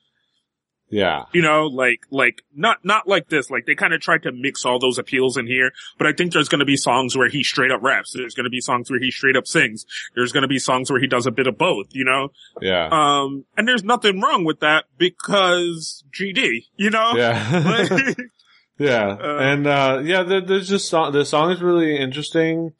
Yeah. 0.90 1.24
you 1.32 1.42
know, 1.42 1.66
like, 1.66 2.00
like, 2.10 2.42
not, 2.54 2.84
not 2.84 3.06
like 3.06 3.28
this, 3.28 3.50
like 3.50 3.66
they 3.66 3.74
kind 3.74 3.92
of 3.92 4.00
tried 4.00 4.22
to 4.22 4.32
mix 4.32 4.64
all 4.64 4.78
those 4.78 4.98
appeals 4.98 5.36
in 5.36 5.46
here, 5.46 5.70
but 5.98 6.06
I 6.06 6.12
think 6.12 6.32
there's 6.32 6.48
gonna 6.48 6.64
be 6.64 6.76
songs 6.76 7.16
where 7.16 7.28
he 7.28 7.44
straight 7.44 7.70
up 7.70 7.82
raps, 7.82 8.12
there's 8.12 8.34
gonna 8.34 8.50
be 8.50 8.60
songs 8.60 8.90
where 8.90 9.00
he 9.00 9.10
straight 9.10 9.36
up 9.36 9.46
sings, 9.46 9.84
there's 10.14 10.32
gonna 10.32 10.48
be 10.48 10.58
songs 10.58 10.90
where 10.90 11.00
he 11.00 11.06
does 11.06 11.26
a 11.26 11.30
bit 11.30 11.46
of 11.46 11.58
both, 11.58 11.86
you 11.90 12.04
know? 12.04 12.28
Yeah. 12.60 12.88
Um, 12.90 13.44
and 13.56 13.68
there's 13.68 13.84
nothing 13.84 14.20
wrong 14.20 14.44
with 14.44 14.60
that 14.60 14.86
because 14.96 16.04
GD, 16.10 16.66
you 16.76 16.90
know? 16.90 17.14
Yeah. 17.16 17.88
Like, 17.88 18.16
yeah. 18.78 19.16
Uh, 19.20 19.38
and, 19.40 19.66
uh, 19.66 20.00
yeah, 20.04 20.22
there, 20.22 20.40
there's 20.40 20.68
just 20.68 20.88
song, 20.88 21.12
the 21.12 21.24
song 21.24 21.50
is 21.50 21.60
really 21.60 21.96
interesting. 21.98 22.72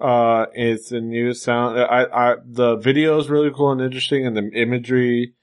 Uh, 0.00 0.46
it's 0.52 0.90
a 0.90 1.00
new 1.00 1.32
sound. 1.32 1.78
I, 1.78 2.04
I, 2.04 2.34
the 2.44 2.76
video 2.76 3.18
is 3.18 3.30
really 3.30 3.50
cool 3.54 3.70
and 3.72 3.80
interesting 3.80 4.26
and 4.26 4.36
the 4.36 4.50
imagery 4.52 5.34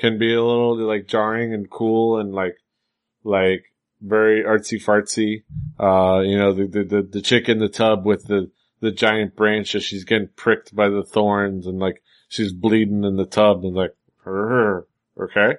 can 0.00 0.18
be 0.18 0.34
a 0.34 0.42
little 0.42 0.76
like 0.78 1.06
jarring 1.06 1.54
and 1.54 1.70
cool 1.70 2.18
and 2.18 2.32
like, 2.32 2.56
like 3.22 3.64
very 4.00 4.42
artsy 4.42 4.82
fartsy. 4.82 5.44
Uh, 5.78 6.20
you 6.20 6.38
know, 6.38 6.52
the, 6.52 6.66
the, 6.66 6.84
the, 6.84 7.02
the 7.02 7.20
chick 7.20 7.48
in 7.48 7.58
the 7.58 7.68
tub 7.68 8.06
with 8.06 8.24
the, 8.26 8.50
the 8.80 8.90
giant 8.90 9.36
branch 9.36 9.74
as 9.74 9.84
she's 9.84 10.04
getting 10.04 10.28
pricked 10.36 10.74
by 10.74 10.88
the 10.88 11.04
thorns 11.04 11.66
and 11.66 11.78
like 11.78 12.02
she's 12.28 12.52
bleeding 12.52 13.04
in 13.04 13.16
the 13.16 13.26
tub 13.26 13.62
and 13.64 13.76
like, 13.76 13.94
"Her, 14.24 14.86
okay. 15.20 15.56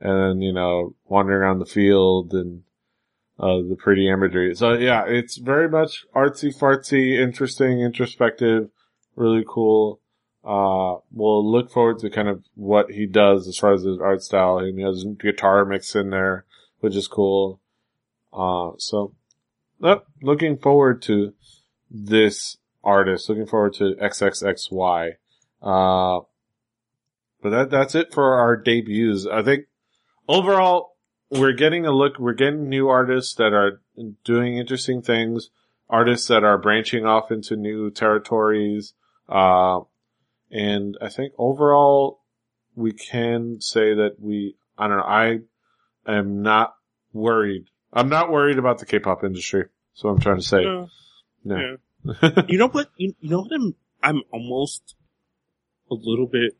And 0.00 0.20
then, 0.22 0.42
you 0.42 0.52
know, 0.52 0.94
wandering 1.06 1.40
around 1.40 1.58
the 1.58 1.66
field 1.66 2.32
and, 2.34 2.62
uh, 3.38 3.56
the 3.66 3.76
pretty 3.78 4.08
imagery. 4.08 4.54
So 4.54 4.74
yeah, 4.74 5.04
it's 5.06 5.38
very 5.38 5.68
much 5.68 6.04
artsy 6.14 6.54
fartsy, 6.54 7.18
interesting, 7.18 7.80
introspective, 7.80 8.68
really 9.16 9.44
cool. 9.48 10.00
Uh, 10.44 10.96
we'll 11.12 11.50
look 11.50 11.70
forward 11.70 11.98
to 11.98 12.10
kind 12.10 12.28
of 12.28 12.42
what 12.54 12.90
he 12.90 13.06
does 13.06 13.46
as 13.46 13.58
far 13.58 13.74
as 13.74 13.82
his 13.82 13.98
art 13.98 14.22
style. 14.22 14.58
He 14.60 14.80
has 14.82 15.04
guitar 15.18 15.64
mix 15.64 15.94
in 15.94 16.10
there, 16.10 16.44
which 16.80 16.96
is 16.96 17.08
cool. 17.08 17.60
Uh, 18.32 18.72
so, 18.78 19.14
yep, 19.82 20.06
looking 20.22 20.56
forward 20.56 21.02
to 21.02 21.34
this 21.90 22.56
artist, 22.82 23.28
looking 23.28 23.46
forward 23.46 23.74
to 23.74 23.94
XXXY. 24.00 25.16
Uh, 25.62 26.20
but 27.42 27.50
that, 27.50 27.70
that's 27.70 27.94
it 27.94 28.12
for 28.12 28.36
our 28.36 28.56
debuts. 28.56 29.26
I 29.26 29.42
think 29.42 29.66
overall, 30.26 30.96
we're 31.30 31.52
getting 31.52 31.86
a 31.86 31.92
look, 31.92 32.18
we're 32.18 32.32
getting 32.32 32.68
new 32.68 32.88
artists 32.88 33.34
that 33.34 33.52
are 33.52 33.80
doing 34.24 34.56
interesting 34.56 35.02
things, 35.02 35.50
artists 35.88 36.28
that 36.28 36.44
are 36.44 36.58
branching 36.58 37.04
off 37.04 37.30
into 37.30 37.56
new 37.56 37.90
territories. 37.90 38.94
Uh, 39.28 39.80
and 40.50 40.96
I 41.00 41.08
think 41.08 41.32
overall, 41.38 42.20
we 42.74 42.92
can 42.92 43.60
say 43.60 43.94
that 43.94 44.16
we, 44.18 44.56
I 44.76 44.88
don't 44.88 44.96
know, 44.98 45.02
I 45.02 45.38
am 46.06 46.42
not 46.42 46.74
worried. 47.12 47.66
I'm 47.92 48.08
not 48.08 48.30
worried 48.30 48.58
about 48.58 48.78
the 48.78 48.86
K-pop 48.86 49.24
industry. 49.24 49.66
So 49.94 50.08
I'm 50.08 50.20
trying 50.20 50.36
to 50.38 50.42
say. 50.42 50.62
yeah. 50.62 50.86
No. 51.44 51.56
Yeah. 51.56 51.76
You 52.48 52.58
know 52.58 52.68
what, 52.68 52.90
you, 52.96 53.14
you 53.20 53.30
know 53.30 53.40
what 53.40 53.52
I'm, 53.52 53.74
I'm 54.02 54.22
almost 54.32 54.94
a 55.90 55.94
little 55.94 56.26
bit, 56.26 56.56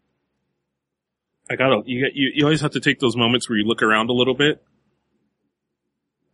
I 1.50 1.56
gotta, 1.56 1.82
you, 1.86 2.06
you, 2.12 2.32
you 2.34 2.44
always 2.44 2.60
have 2.60 2.72
to 2.72 2.80
take 2.80 3.00
those 3.00 3.16
moments 3.16 3.48
where 3.48 3.58
you 3.58 3.64
look 3.64 3.82
around 3.82 4.10
a 4.10 4.12
little 4.12 4.34
bit. 4.34 4.62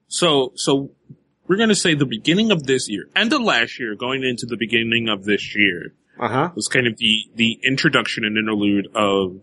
So, 0.09 0.53
so 0.57 0.91
we're 1.47 1.57
gonna 1.57 1.75
say 1.75 1.95
the 1.95 2.07
beginning 2.07 2.51
of 2.51 2.65
this 2.65 2.89
year, 2.89 3.09
end 3.15 3.33
of 3.33 3.41
last 3.43 3.79
year, 3.79 3.95
going 3.95 4.25
into 4.25 4.47
the 4.47 4.57
beginning 4.57 5.09
of 5.09 5.25
this 5.25 5.55
year, 5.55 5.95
Uh 6.19 6.29
huh. 6.29 6.51
was 6.55 6.69
kind 6.69 6.87
of 6.87 6.97
the, 6.97 7.25
the 7.35 7.59
introduction 7.65 8.25
and 8.25 8.37
interlude 8.39 8.89
of, 8.95 9.41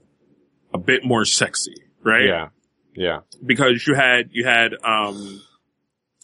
a 0.74 0.80
bit 0.80 1.06
more 1.06 1.24
sexy, 1.24 1.76
right? 2.04 2.26
Yeah. 2.26 2.48
Yeah. 2.95 3.20
Because 3.45 3.86
you 3.86 3.94
had, 3.94 4.30
you 4.32 4.44
had, 4.45 4.74
um, 4.84 5.41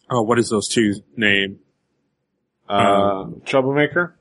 oh, 0.09 0.23
what 0.23 0.39
is 0.39 0.49
those 0.49 0.67
two 0.67 0.95
name? 1.15 1.59
Uh, 2.67 3.25
Troublemaker. 3.45 4.17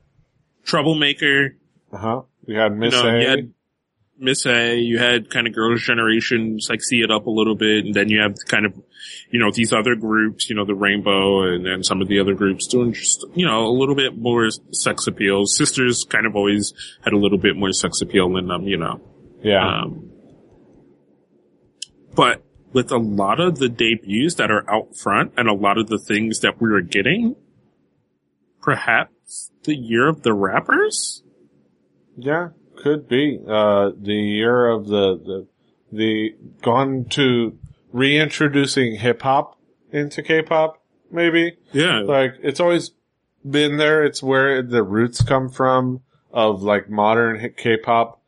Troublemaker. 0.65 1.57
Uh 1.93 1.97
huh. 1.97 2.23
We 2.47 2.55
had 2.57 2.77
Miss 2.77 2.95
A. 2.95 3.21
you 3.21 3.29
had 3.29 3.53
Miss 4.21 4.47
A, 4.47 4.77
you 4.77 4.99
had 4.99 5.31
kind 5.31 5.47
of 5.47 5.55
Girls' 5.55 5.83
Generation 5.83 6.61
sexy 6.61 7.03
it 7.03 7.11
up 7.11 7.27
a 7.27 7.31
little 7.31 7.55
bit, 7.55 7.85
and 7.85 7.95
then 7.95 8.09
you 8.09 8.21
have 8.21 8.35
kind 8.47 8.67
of, 8.67 8.75
you 9.31 9.39
know, 9.39 9.51
these 9.53 9.73
other 9.73 9.95
groups, 9.95 10.51
you 10.51 10.57
know, 10.57 10.65
the 10.65 10.75
Rainbow 10.75 11.43
and 11.55 11.65
then 11.65 11.85
some 11.85 12.03
of 12.03 12.09
the 12.09 12.19
other 12.19 12.35
groups 12.35 12.67
doing 12.67 12.93
just, 12.93 13.25
you 13.35 13.47
know, 13.47 13.67
a 13.67 13.75
little 13.75 13.95
bit 13.95 14.19
more 14.19 14.49
sex 14.73 15.07
appeal. 15.07 15.47
Sisters 15.47 16.05
kind 16.09 16.27
of 16.27 16.35
always 16.35 16.75
had 17.03 17.13
a 17.13 17.19
little 17.19 17.39
bit 17.39 17.57
more 17.57 17.73
sex 17.73 18.01
appeal 18.01 18.37
in 18.37 18.49
them, 18.49 18.65
you 18.65 18.77
know. 18.77 19.01
yeah. 19.43 19.83
Um, 19.83 20.11
but 22.15 22.43
with 22.73 22.91
a 22.91 22.99
lot 22.99 23.39
of 23.39 23.59
the 23.59 23.69
debuts 23.69 24.35
that 24.35 24.51
are 24.51 24.69
out 24.69 24.97
front 24.97 25.35
and 25.37 25.49
a 25.49 25.55
lot 25.55 25.79
of 25.79 25.87
the 25.87 25.99
things 25.99 26.41
that 26.41 26.61
we 26.61 26.69
were 26.69 26.83
getting, 26.83 27.37
perhaps 28.61 29.53
the 29.63 29.77
year 29.77 30.09
of 30.09 30.23
the 30.23 30.35
rappers? 30.35 31.23
Yeah, 32.17 32.49
could 32.79 33.09
be. 33.09 33.39
Uh, 33.47 33.91
the 33.97 34.15
year 34.15 34.69
of 34.69 34.87
the, 34.87 35.19
the, 35.19 35.47
the 35.93 36.35
gone 36.63 37.05
to 37.11 37.59
reintroducing 37.93 38.97
hip 38.97 39.23
hop 39.23 39.59
into 39.93 40.23
K-pop, 40.23 40.83
maybe. 41.11 41.57
Yeah. 41.73 42.01
Like, 42.01 42.35
it's 42.43 42.61
always 42.61 42.93
been 43.49 43.77
there. 43.77 44.05
It's 44.05 44.23
where 44.23 44.63
the 44.63 44.83
roots 44.83 45.23
come 45.23 45.49
from 45.49 46.01
of 46.33 46.63
like 46.63 46.89
modern 46.89 47.53
K-pop. 47.57 48.21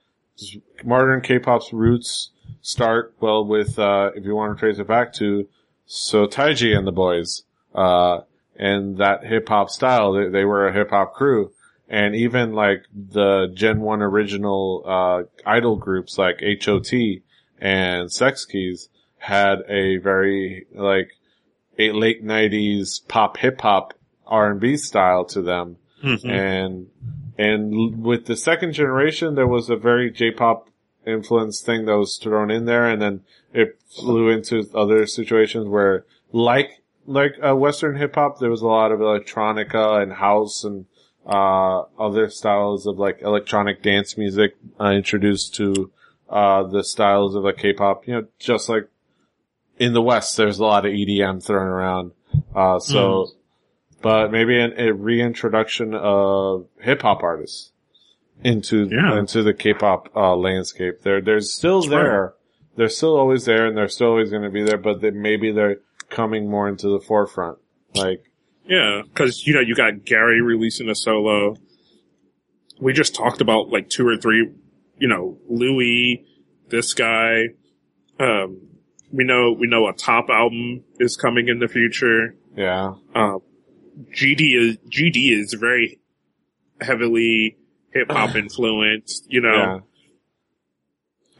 Modern 0.84 1.20
K-pop's 1.20 1.72
roots 1.72 2.30
start, 2.62 3.14
well, 3.20 3.44
with, 3.44 3.78
uh, 3.78 4.10
if 4.14 4.24
you 4.24 4.34
want 4.34 4.56
to 4.56 4.60
trace 4.60 4.78
it 4.78 4.86
back 4.86 5.12
to 5.14 5.48
Seo 5.88 6.30
Taiji 6.30 6.76
and 6.76 6.86
the 6.86 6.92
boys, 6.92 7.44
uh, 7.74 8.20
and 8.56 8.98
that 8.98 9.24
hip 9.24 9.48
hop 9.48 9.70
style. 9.70 10.12
They, 10.12 10.28
they 10.28 10.44
were 10.44 10.68
a 10.68 10.72
hip 10.72 10.90
hop 10.90 11.14
crew. 11.14 11.52
And 11.90 12.14
even 12.14 12.52
like 12.52 12.84
the 12.94 13.48
Gen 13.52 13.80
1 13.80 14.00
original, 14.00 14.84
uh, 14.86 15.22
idol 15.44 15.74
groups 15.74 16.16
like 16.16 16.40
HOT 16.40 16.92
and 17.60 18.10
Sechs 18.10 18.46
Kies 18.46 18.88
had 19.18 19.58
a 19.68 19.96
very 19.96 20.66
like 20.72 21.10
a 21.78 21.90
late 21.90 22.24
90s 22.24 23.06
pop 23.08 23.38
hip 23.38 23.60
hop 23.60 23.94
R&B 24.24 24.76
style 24.76 25.24
to 25.26 25.42
them. 25.42 25.78
Mhm. 26.02 26.30
And, 26.30 26.86
and 27.36 28.02
with 28.04 28.26
the 28.26 28.36
second 28.36 28.72
generation, 28.72 29.34
there 29.34 29.48
was 29.48 29.68
a 29.68 29.76
very 29.76 30.12
J-pop 30.12 30.68
influence 31.04 31.60
thing 31.60 31.86
that 31.86 31.98
was 31.98 32.18
thrown 32.18 32.52
in 32.52 32.66
there. 32.66 32.86
And 32.88 33.02
then 33.02 33.22
it 33.52 33.80
flew 33.88 34.28
into 34.28 34.64
other 34.74 35.06
situations 35.06 35.66
where 35.66 36.04
like, 36.32 36.82
like 37.04 37.32
uh, 37.44 37.56
Western 37.56 37.96
hip 37.96 38.14
hop, 38.14 38.38
there 38.38 38.50
was 38.50 38.62
a 38.62 38.66
lot 38.68 38.92
of 38.92 39.00
electronica 39.00 40.00
and 40.00 40.12
house 40.12 40.62
and, 40.62 40.86
uh, 41.26 41.82
other 41.98 42.30
styles 42.30 42.86
of 42.86 42.98
like 42.98 43.22
electronic 43.22 43.82
dance 43.82 44.16
music, 44.16 44.56
uh, 44.80 44.90
introduced 44.90 45.54
to, 45.56 45.90
uh, 46.28 46.62
the 46.64 46.82
styles 46.84 47.34
of 47.34 47.44
like 47.44 47.58
K-pop, 47.58 48.06
you 48.06 48.14
know, 48.14 48.26
just 48.38 48.68
like 48.68 48.88
in 49.78 49.92
the 49.92 50.02
West, 50.02 50.36
there's 50.36 50.58
a 50.58 50.64
lot 50.64 50.84
of 50.86 50.92
EDM 50.92 51.42
thrown 51.44 51.66
around. 51.66 52.12
Uh, 52.54 52.78
so, 52.78 53.28
but 54.02 54.30
maybe 54.30 54.58
an, 54.60 54.72
a 54.78 54.92
reintroduction 54.92 55.94
of 55.94 56.66
hip 56.80 57.02
hop 57.02 57.22
artists 57.22 57.72
into 58.44 58.88
Yeah. 58.90 59.18
into 59.18 59.42
the 59.42 59.52
K-pop 59.54 60.14
uh, 60.16 60.34
landscape. 60.36 61.02
They're 61.02 61.20
they're 61.20 61.40
still 61.40 61.80
That's 61.82 61.92
right. 61.92 62.02
there. 62.02 62.34
They're 62.76 62.88
still 62.88 63.16
always 63.16 63.44
there, 63.44 63.66
and 63.66 63.76
they're 63.76 63.88
still 63.88 64.08
always 64.08 64.30
going 64.30 64.44
to 64.44 64.50
be 64.50 64.62
there. 64.62 64.78
But 64.78 65.00
they, 65.00 65.10
maybe 65.10 65.50
they're 65.52 65.80
coming 66.08 66.48
more 66.48 66.68
into 66.68 66.88
the 66.88 67.00
forefront. 67.00 67.58
Like, 67.94 68.29
Yeah, 68.70 69.02
because 69.02 69.44
you 69.48 69.54
know 69.54 69.60
you 69.60 69.74
got 69.74 70.04
Gary 70.04 70.40
releasing 70.40 70.88
a 70.88 70.94
solo. 70.94 71.56
We 72.80 72.92
just 72.92 73.16
talked 73.16 73.40
about 73.40 73.68
like 73.68 73.90
two 73.90 74.06
or 74.06 74.16
three, 74.16 74.48
you 74.96 75.08
know, 75.08 75.38
Louie, 75.48 76.24
this 76.68 76.94
guy. 76.94 77.48
Um, 78.20 78.68
we 79.12 79.24
know 79.24 79.56
we 79.58 79.66
know 79.66 79.88
a 79.88 79.92
top 79.92 80.26
album 80.30 80.84
is 81.00 81.16
coming 81.16 81.48
in 81.48 81.58
the 81.58 81.66
future. 81.66 82.36
yeah, 82.56 82.94
Um, 83.12 83.40
GD 84.16 84.40
is 84.56 84.76
GD 84.88 85.36
is 85.36 85.54
very 85.54 85.98
heavily 86.80 87.56
hip 87.92 88.08
hop 88.08 88.36
influenced. 88.36 89.26
You 89.28 89.40
know, 89.40 89.80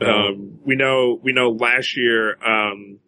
yeah, 0.00 0.26
um, 0.26 0.58
we 0.64 0.74
know 0.74 1.16
we 1.22 1.32
know 1.32 1.50
last 1.50 1.96
year, 1.96 2.36
um, 2.44 2.98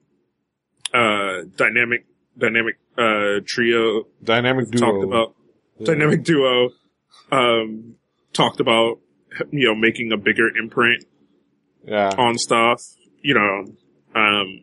uh, 0.94 1.42
dynamic 1.56 2.06
dynamic 2.38 2.76
uh 2.98 3.40
trio 3.46 4.04
dynamic 4.22 4.70
duo. 4.70 4.80
talked 4.80 5.04
about 5.04 5.34
dynamic 5.84 6.22
duo 6.24 6.70
um 7.30 7.94
talked 8.32 8.60
about 8.60 8.98
you 9.50 9.66
know 9.66 9.74
making 9.74 10.12
a 10.12 10.16
bigger 10.16 10.48
imprint 10.56 11.04
Yeah, 11.84 12.10
on 12.18 12.36
stuff 12.38 12.82
you 13.22 13.34
know 13.34 13.64
um 14.14 14.60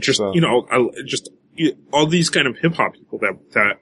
just 0.00 0.18
So- 0.18 0.32
you 0.34 0.40
know 0.40 0.66
I, 0.70 0.88
just 1.04 1.28
all 1.92 2.06
these 2.06 2.30
kind 2.30 2.46
of 2.46 2.56
hip 2.58 2.74
hop 2.74 2.94
people 2.94 3.18
that 3.18 3.38
that 3.52 3.80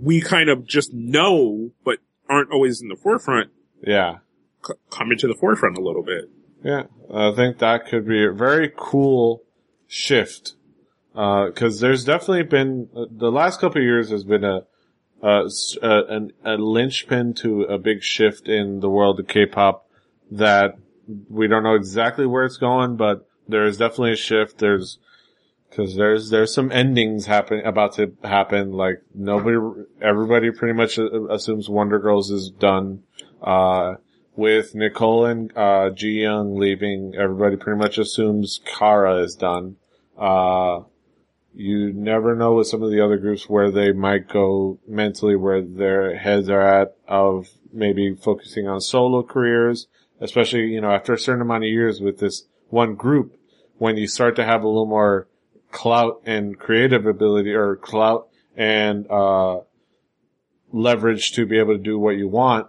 we 0.00 0.20
kind 0.20 0.48
of 0.48 0.66
just 0.66 0.92
know 0.94 1.70
but 1.84 1.98
aren't 2.28 2.52
always 2.52 2.80
in 2.80 2.88
the 2.88 2.96
forefront 2.96 3.50
yeah. 3.82 4.18
c- 4.64 4.74
come 4.90 5.10
into 5.10 5.26
the 5.26 5.34
forefront 5.34 5.76
a 5.76 5.80
little 5.80 6.04
bit 6.04 6.26
Yeah, 6.62 6.84
I 7.12 7.32
think 7.32 7.58
that 7.58 7.86
could 7.88 8.06
be 8.06 8.24
a 8.24 8.30
very 8.32 8.70
cool 8.76 9.42
shift. 9.88 10.54
Uh, 11.14 11.50
cause 11.50 11.80
there's 11.80 12.04
definitely 12.04 12.44
been, 12.44 12.88
uh, 12.94 13.06
the 13.10 13.32
last 13.32 13.60
couple 13.60 13.82
years 13.82 14.10
has 14.10 14.24
been 14.24 14.44
a, 14.44 14.60
uh, 15.22 15.48
uh, 15.82 16.04
an, 16.08 16.32
a 16.44 16.54
linchpin 16.54 17.34
to 17.34 17.62
a 17.62 17.78
big 17.78 18.02
shift 18.02 18.48
in 18.48 18.80
the 18.80 18.88
world 18.88 19.18
of 19.18 19.26
K-pop 19.26 19.86
that 20.30 20.76
we 21.28 21.48
don't 21.48 21.64
know 21.64 21.74
exactly 21.74 22.26
where 22.26 22.44
it's 22.44 22.56
going, 22.58 22.96
but 22.96 23.28
there 23.48 23.66
is 23.66 23.76
definitely 23.76 24.12
a 24.12 24.16
shift. 24.16 24.58
There's, 24.58 24.98
cause 25.74 25.96
there's, 25.96 26.30
there's 26.30 26.54
some 26.54 26.70
endings 26.70 27.26
happen, 27.26 27.60
about 27.66 27.94
to 27.94 28.12
happen. 28.22 28.72
Like 28.72 29.02
nobody, 29.12 29.58
everybody 30.00 30.52
pretty 30.52 30.74
much 30.74 30.98
uh, 30.98 31.26
assumes 31.28 31.68
Wonder 31.68 31.98
Girls 31.98 32.30
is 32.30 32.50
done. 32.50 33.02
Uh, 33.42 33.96
with 34.36 34.74
Nicole 34.74 35.26
and 35.26 35.54
uh, 35.56 35.90
Ji 35.90 36.22
Young 36.22 36.56
leaving, 36.56 37.14
everybody 37.14 37.56
pretty 37.56 37.78
much 37.78 37.98
assumes 37.98 38.60
Kara 38.64 39.16
is 39.24 39.34
done. 39.34 39.76
Uh, 40.16 40.80
you 41.60 41.92
never 41.92 42.34
know 42.34 42.54
with 42.54 42.68
some 42.68 42.82
of 42.82 42.90
the 42.90 43.04
other 43.04 43.18
groups 43.18 43.48
where 43.48 43.70
they 43.70 43.92
might 43.92 44.28
go 44.28 44.78
mentally, 44.88 45.36
where 45.36 45.60
their 45.60 46.16
heads 46.16 46.48
are 46.48 46.62
at 46.62 46.96
of 47.06 47.50
maybe 47.70 48.14
focusing 48.14 48.66
on 48.66 48.80
solo 48.80 49.22
careers, 49.22 49.86
especially, 50.20 50.68
you 50.68 50.80
know, 50.80 50.90
after 50.90 51.12
a 51.12 51.18
certain 51.18 51.42
amount 51.42 51.64
of 51.64 51.70
years 51.70 52.00
with 52.00 52.18
this 52.18 52.46
one 52.68 52.94
group, 52.94 53.36
when 53.76 53.98
you 53.98 54.06
start 54.06 54.36
to 54.36 54.44
have 54.44 54.62
a 54.62 54.66
little 54.66 54.86
more 54.86 55.28
clout 55.70 56.22
and 56.24 56.58
creative 56.58 57.04
ability 57.04 57.52
or 57.52 57.76
clout 57.76 58.28
and, 58.56 59.06
uh, 59.10 59.60
leverage 60.72 61.32
to 61.32 61.44
be 61.44 61.58
able 61.58 61.76
to 61.76 61.82
do 61.82 61.98
what 61.98 62.16
you 62.16 62.28
want, 62.28 62.68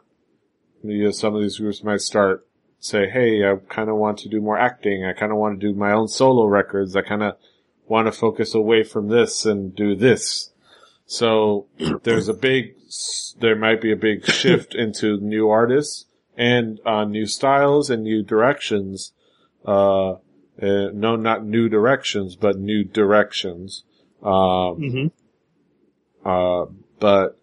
you 0.83 1.05
know, 1.05 1.11
some 1.11 1.33
of 1.33 1.41
these 1.41 1.59
groups 1.59 1.83
might 1.83 2.01
start 2.01 2.45
say, 2.79 3.09
Hey, 3.09 3.45
I 3.45 3.55
kind 3.69 3.89
of 3.89 3.95
want 3.95 4.17
to 4.19 4.29
do 4.29 4.41
more 4.41 4.57
acting. 4.57 5.05
I 5.05 5.13
kind 5.13 5.31
of 5.31 5.37
want 5.37 5.59
to 5.59 5.65
do 5.67 5.77
my 5.77 5.93
own 5.93 6.07
solo 6.07 6.45
records. 6.45 6.95
I 6.95 7.01
kind 7.03 7.23
of 7.23 7.35
want 7.91 8.07
to 8.07 8.11
focus 8.11 8.55
away 8.55 8.83
from 8.83 9.09
this 9.09 9.45
and 9.45 9.75
do 9.75 9.95
this. 9.95 10.49
So 11.05 11.67
there's 12.03 12.29
a 12.29 12.33
big, 12.33 12.75
there 13.39 13.57
might 13.57 13.81
be 13.81 13.91
a 13.91 13.97
big 13.97 14.25
shift 14.31 14.73
into 14.73 15.19
new 15.19 15.49
artists 15.49 16.05
and, 16.37 16.79
uh, 16.85 17.03
new 17.03 17.25
styles 17.25 17.89
and 17.89 18.03
new 18.03 18.23
directions. 18.23 19.11
Uh, 19.65 20.11
uh, 20.11 20.89
no, 20.93 21.17
not 21.17 21.45
new 21.45 21.67
directions, 21.67 22.37
but 22.37 22.57
new 22.57 22.85
directions. 22.85 23.83
Um, 24.23 24.31
mm-hmm. 24.31 26.27
uh, 26.27 26.65
but 26.99 27.37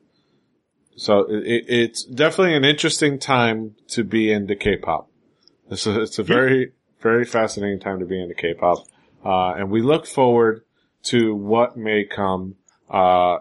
so 0.96 1.26
it, 1.28 1.64
it's 1.68 2.04
definitely 2.04 2.56
an 2.56 2.64
interesting 2.64 3.18
time 3.18 3.74
to 3.88 4.02
be 4.02 4.32
into 4.32 4.56
K-pop. 4.56 5.10
It's 5.70 5.86
a, 5.86 6.00
it's 6.00 6.18
a 6.18 6.22
very, 6.22 6.72
very 7.02 7.26
fascinating 7.26 7.80
time 7.80 7.98
to 7.98 8.06
be 8.06 8.20
into 8.20 8.34
K-pop. 8.34 8.86
Uh, 9.24 9.52
and 9.52 9.70
we 9.70 9.82
look 9.82 10.06
forward 10.06 10.62
to 11.04 11.34
what 11.34 11.76
may 11.76 12.04
come, 12.04 12.56
uh, 12.90 13.38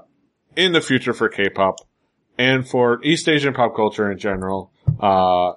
in 0.56 0.74
the 0.74 0.82
future 0.82 1.14
for 1.14 1.30
K-pop 1.30 1.80
and 2.38 2.68
for 2.68 3.00
East 3.04 3.28
Asian 3.30 3.54
pop 3.54 3.76
culture 3.76 4.12
in 4.12 4.18
general. 4.18 4.72
Uh, 5.00 5.54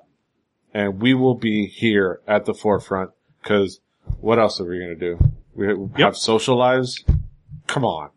and 0.72 1.00
we 1.00 1.14
will 1.14 1.34
be 1.34 1.66
here 1.66 2.20
at 2.28 2.44
the 2.44 2.54
forefront 2.54 3.10
because 3.42 3.80
what 4.20 4.38
else 4.38 4.60
are 4.60 4.64
we 4.64 4.78
going 4.78 4.98
to 4.98 5.16
do? 5.16 5.32
We 5.54 6.02
have 6.02 6.16
social 6.16 6.56
lives. 6.56 7.04
Come 7.66 7.84
on. 7.84 8.10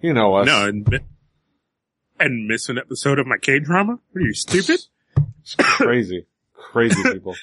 You 0.00 0.12
know 0.14 0.34
us. 0.34 0.46
no 0.46 0.66
and, 0.66 1.00
and 2.18 2.46
miss 2.46 2.68
an 2.68 2.78
episode 2.78 3.18
of 3.18 3.26
my 3.26 3.36
K 3.38 3.58
drama? 3.58 3.98
What 4.12 4.22
are 4.22 4.26
you 4.26 4.34
stupid? 4.34 4.80
crazy, 5.58 6.26
crazy 6.54 7.02
people. 7.02 7.34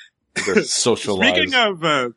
their 0.46 0.64
social 0.64 1.18
Speaking 1.18 1.52
lives. 1.52 1.72
of 1.72 1.84
uh, 1.84 2.10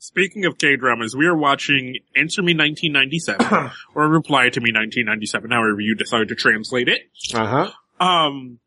speaking 0.00 0.44
of 0.46 0.58
K 0.58 0.74
dramas, 0.76 1.14
we 1.14 1.26
are 1.26 1.36
watching 1.36 1.98
Answer 2.16 2.42
Me 2.42 2.52
1997 2.54 3.70
or 3.94 4.08
Reply 4.08 4.48
to 4.50 4.60
Me 4.60 4.70
1997, 4.72 5.50
however 5.52 5.80
you 5.80 5.94
decide 5.94 6.28
to 6.28 6.34
translate 6.34 6.88
it. 6.88 7.02
Uh 7.32 7.46
huh. 8.00 8.04
Um, 8.04 8.58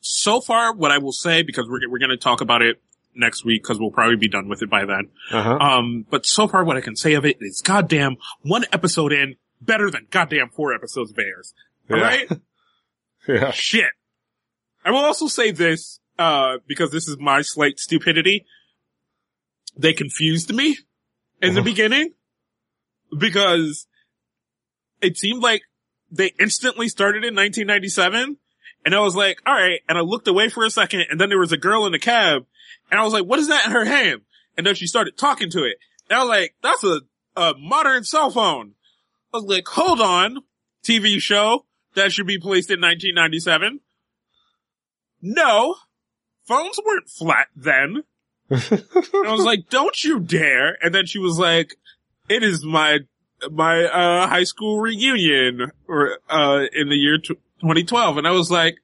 so 0.00 0.40
far, 0.40 0.72
what 0.74 0.90
I 0.90 0.98
will 0.98 1.12
say 1.12 1.42
because 1.42 1.66
we're 1.68 1.88
we're 1.90 1.98
going 1.98 2.10
to 2.10 2.16
talk 2.16 2.40
about 2.40 2.62
it 2.62 2.80
next 3.14 3.44
week 3.44 3.62
because 3.62 3.78
we'll 3.78 3.90
probably 3.90 4.16
be 4.16 4.28
done 4.28 4.48
with 4.48 4.62
it 4.62 4.70
by 4.70 4.84
then. 4.86 5.10
Uh 5.30 5.42
huh. 5.42 5.56
Um, 5.58 6.06
but 6.10 6.24
so 6.24 6.48
far, 6.48 6.64
what 6.64 6.76
I 6.76 6.80
can 6.80 6.96
say 6.96 7.12
of 7.14 7.26
it 7.26 7.36
is, 7.40 7.60
goddamn, 7.60 8.16
one 8.42 8.64
episode 8.72 9.12
in 9.12 9.36
better 9.60 9.90
than 9.90 10.06
goddamn 10.10 10.48
four 10.48 10.74
episodes 10.74 11.12
bears. 11.12 11.52
All 11.90 11.98
Yeah. 11.98 12.02
right. 12.04 12.28
Yeah. 13.28 13.52
Shit. 13.52 13.90
I 14.84 14.90
will 14.90 14.98
also 15.04 15.28
say 15.28 15.52
this, 15.52 16.00
uh, 16.18 16.56
because 16.66 16.90
this 16.90 17.06
is 17.06 17.18
my 17.20 17.42
slight 17.42 17.78
stupidity. 17.78 18.46
They 19.76 19.92
confused 19.92 20.52
me 20.54 20.78
in 21.40 21.54
the 21.54 21.60
Uh-huh. 21.60 21.64
beginning 21.64 22.14
because 23.16 23.86
it 25.00 25.16
seemed 25.16 25.42
like 25.42 25.62
they 26.10 26.32
instantly 26.38 26.88
started 26.88 27.24
in 27.24 27.34
1997 27.34 28.36
and 28.84 28.94
I 28.94 29.00
was 29.00 29.14
like, 29.16 29.38
all 29.46 29.54
right. 29.54 29.80
And 29.88 29.96
I 29.96 30.02
looked 30.02 30.28
away 30.28 30.48
for 30.48 30.64
a 30.64 30.70
second 30.70 31.04
and 31.10 31.20
then 31.20 31.28
there 31.28 31.38
was 31.38 31.52
a 31.52 31.56
girl 31.56 31.86
in 31.86 31.92
the 31.92 31.98
cab 31.98 32.46
and 32.90 33.00
I 33.00 33.04
was 33.04 33.12
like, 33.12 33.24
what 33.24 33.38
is 33.38 33.48
that 33.48 33.66
in 33.66 33.72
her 33.72 33.84
hand? 33.84 34.22
And 34.56 34.66
then 34.66 34.74
she 34.74 34.86
started 34.86 35.16
talking 35.16 35.50
to 35.50 35.64
it. 35.64 35.76
And 36.10 36.18
I 36.18 36.22
was 36.22 36.28
like, 36.28 36.54
that's 36.62 36.84
a, 36.84 37.00
a 37.36 37.54
modern 37.58 38.04
cell 38.04 38.30
phone. 38.30 38.74
I 39.32 39.38
was 39.38 39.46
like, 39.46 39.66
hold 39.66 40.00
on, 40.00 40.38
TV 40.84 41.18
show 41.20 41.64
that 41.94 42.12
should 42.12 42.26
be 42.26 42.38
placed 42.38 42.70
in 42.70 42.80
1997. 42.80 43.80
No, 45.22 45.76
phones 46.44 46.78
weren't 46.84 47.08
flat 47.08 47.48
then. 47.56 48.02
And 48.50 49.26
I 49.26 49.32
was 49.32 49.44
like, 49.44 49.68
don't 49.70 50.02
you 50.04 50.20
dare. 50.20 50.76
And 50.84 50.94
then 50.94 51.06
she 51.06 51.18
was 51.18 51.38
like, 51.38 51.76
it 52.28 52.42
is 52.42 52.64
my, 52.64 52.98
my, 53.50 53.84
uh, 53.84 54.26
high 54.26 54.44
school 54.44 54.80
reunion 54.80 55.70
or, 55.88 56.18
uh, 56.28 56.64
in 56.72 56.88
the 56.88 56.96
year 56.96 57.18
tw 57.18 57.38
2012. 57.60 58.18
And 58.18 58.26
I 58.26 58.32
was 58.32 58.50
like, 58.50 58.76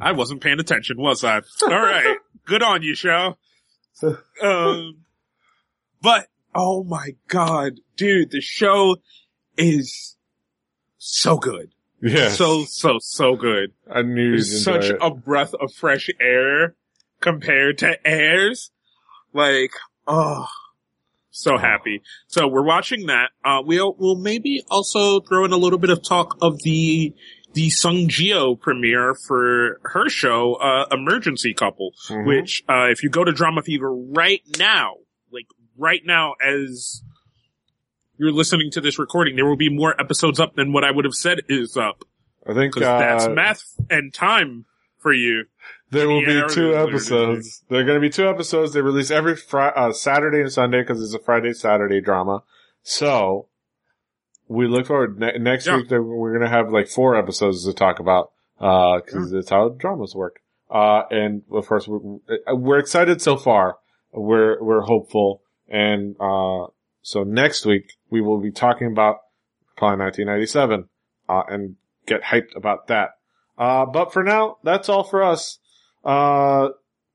I 0.00 0.12
wasn't 0.12 0.42
paying 0.42 0.60
attention, 0.60 0.96
was 0.98 1.24
I? 1.24 1.40
All 1.62 1.68
right. 1.68 2.18
Good 2.44 2.62
on 2.62 2.82
you, 2.82 2.94
show. 2.94 3.36
Um, 4.42 4.98
but, 6.02 6.28
oh 6.54 6.84
my 6.84 7.16
god, 7.26 7.80
dude, 7.96 8.30
the 8.30 8.40
show 8.40 8.96
is 9.56 10.16
so 10.98 11.38
good. 11.38 11.72
yeah. 12.02 12.28
So, 12.28 12.64
so, 12.66 12.98
so 13.00 13.34
good. 13.36 13.72
I 13.90 14.02
knew 14.02 14.38
such 14.40 14.84
it. 14.84 14.98
a 15.00 15.10
breath 15.10 15.54
of 15.54 15.72
fresh 15.72 16.08
air 16.20 16.76
compared 17.20 17.78
to 17.78 17.96
Heirs. 18.06 18.70
Like, 19.32 19.72
oh, 20.06 20.46
so 21.30 21.58
happy. 21.58 22.02
So 22.26 22.48
we're 22.48 22.64
watching 22.64 23.06
that. 23.06 23.30
Uh, 23.44 23.62
we'll, 23.64 23.94
we'll 23.98 24.16
maybe 24.16 24.62
also 24.70 25.20
throw 25.20 25.44
in 25.44 25.52
a 25.52 25.56
little 25.58 25.78
bit 25.78 25.90
of 25.90 26.02
talk 26.02 26.36
of 26.40 26.62
the, 26.62 27.14
the 27.52 27.70
Song 27.70 28.08
Ji-hyo 28.08 28.58
premiere 28.58 29.14
for 29.14 29.80
her 29.84 30.08
show, 30.08 30.54
uh, 30.54 30.86
Emergency 30.90 31.52
Couple, 31.54 31.92
Mhm. 32.08 32.26
which, 32.26 32.62
uh, 32.68 32.86
if 32.90 33.02
you 33.02 33.10
go 33.10 33.24
to 33.24 33.32
Drama 33.32 33.62
Fever 33.62 33.92
right 33.94 34.40
now, 34.58 34.94
like 35.30 35.46
right 35.76 36.00
now 36.04 36.34
as 36.42 37.02
you're 38.18 38.32
listening 38.32 38.70
to 38.70 38.80
this 38.80 38.98
recording, 38.98 39.36
there 39.36 39.44
will 39.46 39.56
be 39.56 39.68
more 39.68 39.98
episodes 40.00 40.40
up 40.40 40.54
than 40.56 40.72
what 40.72 40.84
I 40.84 40.90
would 40.90 41.04
have 41.04 41.14
said 41.14 41.40
is 41.48 41.76
up. 41.76 42.02
I 42.48 42.54
think 42.54 42.74
Cause 42.74 42.82
uh, 42.84 42.98
that's 42.98 43.28
math 43.28 43.62
and 43.90 44.14
time 44.14 44.64
for 44.98 45.12
you. 45.12 45.44
There 45.90 46.08
will 46.08 46.24
be 46.24 46.42
two 46.52 46.74
episodes. 46.74 47.62
There 47.68 47.80
are 47.80 47.84
going 47.84 47.96
to 47.96 48.00
be 48.00 48.10
two 48.10 48.28
episodes. 48.28 48.72
They 48.72 48.80
release 48.80 49.10
every 49.10 49.36
fri- 49.36 49.72
uh, 49.74 49.92
Saturday 49.92 50.40
and 50.40 50.52
Sunday 50.52 50.82
because 50.82 51.02
it's 51.02 51.14
a 51.14 51.18
Friday 51.24 51.52
Saturday 51.52 52.00
drama. 52.00 52.42
So 52.82 53.46
we 54.48 54.66
look 54.66 54.86
forward 54.86 55.18
ne- 55.18 55.38
next 55.38 55.66
Yeah. 55.66 55.76
week. 55.76 55.90
We're 55.90 56.32
going 56.36 56.48
to 56.48 56.48
have 56.54 56.72
like 56.72 56.88
four 56.88 57.14
episodes 57.16 57.64
to 57.64 57.72
talk 57.72 57.98
about 58.00 58.32
because 58.58 59.32
it's 59.32 59.50
how 59.50 59.68
dramas 59.70 60.14
work. 60.14 60.40
Uh, 60.68 61.02
and 61.10 61.42
of 61.52 61.66
course 61.68 61.86
we're, 61.86 62.18
we're 62.54 62.78
excited 62.78 63.22
so 63.22 63.36
far. 63.36 63.78
We're 64.12 64.60
we're 64.62 64.80
hopeful, 64.80 65.42
and 65.68 66.16
uh, 66.18 66.66
so 67.02 67.22
next 67.22 67.64
week 67.66 67.92
we 68.10 68.20
will 68.20 68.40
be 68.40 68.50
talking 68.50 68.88
about 68.88 69.18
Reply 69.74 69.90
1997 69.94 70.88
uh, 71.28 71.42
and 71.48 71.76
get 72.06 72.22
hyped 72.22 72.56
about 72.56 72.86
that. 72.88 73.10
Uh, 73.58 73.84
but 73.86 74.12
for 74.12 74.24
now, 74.24 74.56
that's 74.64 74.88
all 74.88 75.04
for 75.04 75.22
us. 75.22 75.58
Uh, 76.06 76.68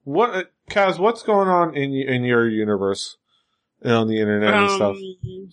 what, 0.04 0.52
Kaz, 0.70 1.00
what's 1.00 1.24
going 1.24 1.48
on 1.48 1.76
in 1.76 1.94
in 1.94 2.24
your 2.24 2.48
universe 2.50 3.18
and 3.82 3.94
on 3.94 4.08
the 4.08 4.20
internet 4.20 4.54
and 4.54 4.70
stuff? 4.72 4.98
Um, 4.98 5.50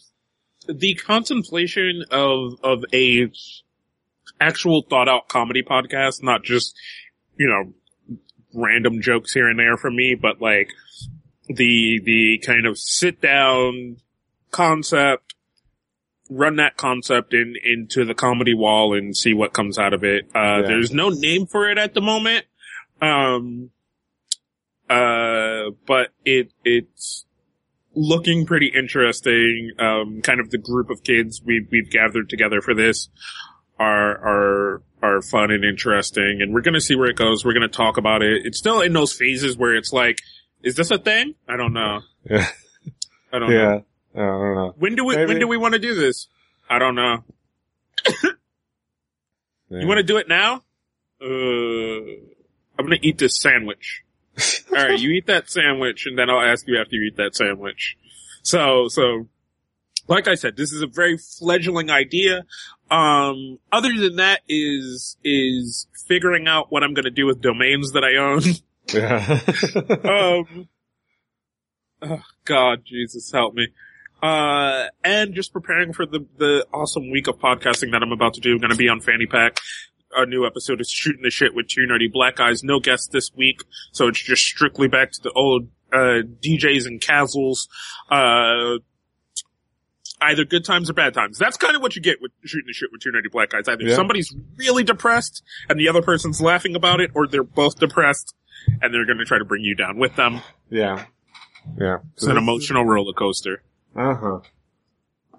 the 0.77 0.94
contemplation 0.94 2.05
of 2.10 2.55
of 2.62 2.85
a 2.93 3.31
actual 4.40 4.82
thought 4.82 5.09
out 5.09 5.28
comedy 5.28 5.62
podcast, 5.62 6.23
not 6.23 6.43
just 6.43 6.74
you 7.39 7.47
know 7.48 7.73
random 8.55 9.01
jokes 9.01 9.32
here 9.32 9.48
and 9.48 9.59
there 9.59 9.77
from 9.77 9.94
me, 9.94 10.16
but 10.20 10.40
like 10.40 10.70
the 11.48 12.01
the 12.05 12.43
kind 12.44 12.66
of 12.66 12.77
sit 12.78 13.20
down 13.20 13.98
concept, 14.51 15.35
run 16.28 16.56
that 16.56 16.77
concept 16.77 17.35
in 17.35 17.55
into 17.65 18.05
the 18.05 18.15
comedy 18.15 18.55
wall 18.55 18.94
and 18.97 19.16
see 19.16 19.32
what 19.32 19.52
comes 19.52 19.78
out 19.78 19.93
of 19.93 20.02
it. 20.05 20.24
Uh, 20.35 20.60
Yeah. 20.60 20.62
There's 20.62 20.93
no 20.93 21.09
name 21.10 21.47
for 21.47 21.70
it 21.70 21.78
at 21.78 21.94
the 21.94 22.01
moment. 22.01 22.47
Um, 23.01 23.70
uh, 24.89 25.70
but 25.87 26.11
it 26.25 26.53
it's 26.65 27.25
looking 27.95 28.47
pretty 28.47 28.73
interesting. 28.75 29.73
Um, 29.79 30.23
kind 30.23 30.41
of 30.41 30.51
the 30.51 30.59
group 30.59 30.91
of 30.91 31.03
kids 31.03 31.43
we 31.45 31.66
we've 31.70 31.91
gathered 31.91 32.29
together 32.29 32.61
for 32.61 32.75
this 32.75 33.09
are 33.79 34.19
are 34.19 34.83
are 35.03 35.23
fun 35.23 35.51
and 35.51 35.65
interesting, 35.65 36.41
and 36.41 36.53
we're 36.53 36.62
gonna 36.62 36.81
see 36.81 36.97
where 36.97 37.09
it 37.09 37.16
goes. 37.16 37.45
We're 37.45 37.55
gonna 37.55 37.69
talk 37.69 37.97
about 37.97 38.23
it. 38.23 38.43
It's 38.45 38.59
still 38.59 38.81
in 38.81 38.93
those 38.93 39.12
phases 39.12 39.57
where 39.57 39.75
it's 39.77 39.93
like, 39.93 40.19
is 40.62 40.75
this 40.75 40.91
a 40.91 40.99
thing? 40.99 41.35
I 41.49 41.57
don't 41.57 41.73
know. 41.73 42.01
Yeah. 42.31 42.47
I 43.33 43.39
don't 43.39 43.51
know. 43.51 43.57
Yeah. 43.57 43.79
I 44.15 44.27
don't 44.27 44.55
know. 44.55 44.75
When 44.79 44.95
do 44.97 45.05
we 45.05 45.15
Maybe. 45.15 45.29
when 45.29 45.39
do 45.39 45.49
we 45.49 45.57
want 45.59 45.75
to 45.75 45.79
do 45.79 45.95
this? 45.95 46.29
I 46.69 46.79
don't 46.79 46.95
know. 46.95 47.25
Yeah. 48.07 48.31
You 49.81 49.87
want 49.87 49.99
to 49.99 50.03
do 50.03 50.16
it 50.16 50.29
now? 50.29 50.62
Uh, 51.20 52.28
I'm 52.79 52.87
gonna 52.87 52.99
eat 53.03 53.19
this 53.19 53.39
sandwich. 53.39 54.03
All 54.71 54.77
right, 54.77 54.99
you 54.99 55.11
eat 55.11 55.27
that 55.27 55.51
sandwich, 55.51 56.07
and 56.07 56.19
then 56.19 56.31
I'll 56.31 56.41
ask 56.41 56.67
you 56.69 56.79
after 56.79 56.95
you 56.95 57.03
eat 57.03 57.17
that 57.17 57.35
sandwich. 57.35 57.97
So, 58.43 58.89
so, 58.89 59.29
like 60.07 60.29
I 60.29 60.35
said, 60.35 60.57
this 60.57 60.73
is 60.73 60.81
a 60.81 60.87
very 60.87 61.19
fledgling 61.19 61.91
idea. 61.91 62.45
Um, 62.91 63.59
other 63.73 63.93
than 63.95 64.17
that 64.17 64.41
is, 64.49 65.17
is 65.25 65.89
figuring 66.07 66.47
out 66.47 66.71
what 66.71 66.85
I'm 66.85 66.95
gonna 66.95 67.11
do 67.11 67.27
with 67.27 67.41
domains 67.41 67.93
that 67.93 68.05
I 68.05 68.17
own. 68.17 68.43
Yeah. 68.91 69.41
um, 70.05 70.69
oh, 72.03 72.23
God, 72.45 72.85
Jesus, 72.87 73.31
help 73.31 73.55
me. 73.55 73.69
Uh, 74.23 74.87
and 75.05 75.35
just 75.35 75.53
preparing 75.53 75.93
for 75.93 76.05
the, 76.05 76.27
the 76.39 76.67
awesome 76.73 77.11
week 77.11 77.29
of 77.29 77.39
podcasting 77.39 77.93
that 77.93 78.03
I'm 78.03 78.13
about 78.13 78.35
to 78.35 78.41
do. 78.41 78.53
I'm 78.53 78.59
going 78.59 78.71
to 78.71 78.77
be 78.77 78.89
on 78.89 79.01
Fanny 79.01 79.27
Pack. 79.27 79.59
A 80.17 80.25
new 80.27 80.47
episode 80.47 80.81
of 80.81 80.87
shooting 80.87 81.23
the 81.23 81.31
shit 81.31 81.55
with 81.55 81.69
two 81.69 81.83
nerdy 81.83 82.11
black 82.11 82.37
guys. 82.37 82.65
No 82.65 82.81
guests 82.81 83.09
this 83.09 83.31
week. 83.37 83.63
So 83.93 84.09
it's 84.09 84.21
just 84.23 84.43
strictly 84.43 84.89
back 84.89 85.13
to 85.13 85.23
the 85.23 85.31
old, 85.33 85.69
uh, 85.93 86.23
DJs 86.43 86.87
and 86.87 87.01
casuals. 87.01 87.69
Uh, 88.11 88.79
either 90.21 90.45
good 90.45 90.65
times 90.65 90.91
or 90.91 90.95
bad 90.95 91.15
times. 91.15 91.39
That's 91.39 91.57
kind 91.57 91.77
of 91.77 91.83
what 91.83 91.95
you 91.95 92.03
get 92.03 92.21
with 92.21 92.33
shooting 92.45 92.67
the 92.67 92.73
shit 92.73 92.89
with 92.91 93.03
two 93.03 93.11
nerdy 93.11 93.31
black 93.31 93.51
guys. 93.51 93.69
Either 93.69 93.85
Yeah. 93.85 93.95
somebody's 93.95 94.35
really 94.57 94.83
depressed 94.83 95.43
and 95.69 95.79
the 95.79 95.89
other 95.89 96.03
person's 96.03 96.41
laughing 96.41 96.75
about 96.75 97.01
it, 97.01 97.11
or 97.15 97.27
they're 97.27 97.45
both 97.45 97.79
depressed 97.79 98.35
and 98.83 98.93
they're 98.93 99.07
going 99.07 99.19
to 99.19 99.25
try 99.25 99.39
to 99.39 99.45
bring 99.45 99.63
you 99.63 99.75
down 99.75 99.99
with 99.99 100.17
them. 100.17 100.41
yeah. 100.71 101.05
Yeah. 101.79 101.99
It's 102.15 102.25
an 102.25 102.39
emotional 102.39 102.85
roller 102.87 103.13
coaster. 103.13 103.63
Uh 103.95 104.15
huh. 104.15 104.41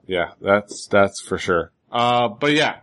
Yeah, 0.06 0.34
that's 0.40 0.86
that's 0.88 1.20
for 1.22 1.40
sure. 1.40 1.72
Uh, 1.92 2.28
but 2.28 2.52
yeah, 2.54 2.82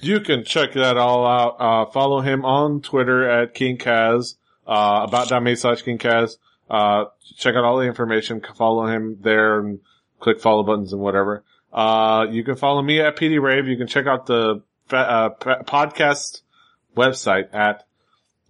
you 0.00 0.20
can 0.20 0.44
check 0.44 0.74
that 0.74 0.96
all 0.96 1.26
out. 1.26 1.56
Uh, 1.58 1.90
follow 1.90 2.20
him 2.20 2.44
on 2.44 2.80
Twitter 2.82 3.28
at 3.28 3.54
King 3.54 3.78
Kaz. 3.78 4.34
Uh, 4.66 5.06
about.me 5.08 5.54
slash 5.54 5.82
King 5.82 5.98
Kaz. 5.98 6.36
Uh, 6.68 7.06
check 7.36 7.54
out 7.54 7.64
all 7.64 7.78
the 7.78 7.86
information. 7.86 8.42
Follow 8.56 8.86
him 8.86 9.18
there 9.20 9.58
and 9.58 9.80
click 10.20 10.40
follow 10.40 10.62
buttons 10.62 10.92
and 10.92 11.00
whatever. 11.00 11.42
Uh, 11.72 12.26
you 12.30 12.44
can 12.44 12.56
follow 12.56 12.82
me 12.82 13.00
at 13.00 13.16
PD 13.16 13.40
Rave. 13.40 13.66
You 13.66 13.76
can 13.76 13.86
check 13.86 14.06
out 14.06 14.26
the 14.26 14.62
uh, 14.90 15.30
podcast 15.30 16.42
website 16.96 17.54
at 17.54 17.86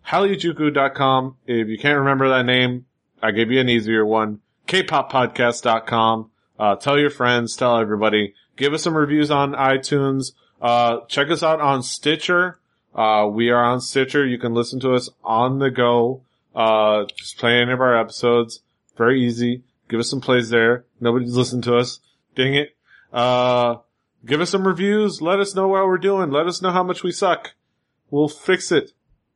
halyujuku.com. 0.07 1.37
If 1.47 1.69
you 1.69 1.79
can't 1.79 1.99
remember 1.99 2.29
that 2.31 2.45
name, 2.45 2.87
I 3.23 3.31
gave 3.31 3.51
you 3.51 3.61
an 3.61 3.69
easier 3.69 4.05
one. 4.05 4.41
kpoppodcast.com. 4.67 6.31
Uh, 6.59 6.77
tell 6.77 6.99
your 6.99 7.11
friends, 7.11 7.57
tell 7.57 7.79
everybody. 7.79 8.35
Give 8.57 8.75
us 8.75 8.83
some 8.83 8.97
reviews 8.97 9.31
on 9.31 9.53
iTunes. 9.53 10.33
Uh, 10.61 11.01
check 11.09 11.29
us 11.31 11.43
out 11.43 11.61
on 11.61 11.83
Stitcher. 11.83 12.59
Uh, 12.95 13.29
we 13.31 13.51
are 13.51 13.63
on 13.63 13.81
Stitcher. 13.81 14.27
You 14.27 14.39
can 14.39 14.55
listen 14.55 14.81
to 14.81 14.95
us 14.95 15.09
on 15.23 15.59
the 15.59 15.71
go. 15.71 16.23
Uh, 16.55 17.05
just 17.17 17.39
play 17.39 17.61
any 17.61 17.73
of 17.73 17.81
our 17.81 17.99
episodes. 17.99 18.61
Very 18.97 19.23
easy. 19.25 19.63
Give 19.89 20.01
us 20.01 20.11
some 20.11 20.21
plays 20.21 20.51
there. 20.51 20.85
Nobody's 21.01 21.35
listened 21.37 21.65
to 21.65 21.77
us. 21.77 22.01
Dang 22.35 22.55
it. 22.55 22.75
Uh, 23.13 23.77
give 24.27 24.41
us 24.41 24.51
some 24.51 24.67
reviews. 24.67 25.23
Let 25.23 25.39
us 25.39 25.55
know 25.55 25.75
how 25.75 25.87
we're 25.87 25.99
doing. 25.99 26.31
Let 26.31 26.47
us 26.47 26.61
know 26.61 26.71
how 26.71 26.83
much 26.83 27.03
we 27.03 27.13
suck. 27.13 27.55
We'll 28.11 28.29
fix 28.29 28.73
it. 28.73 28.93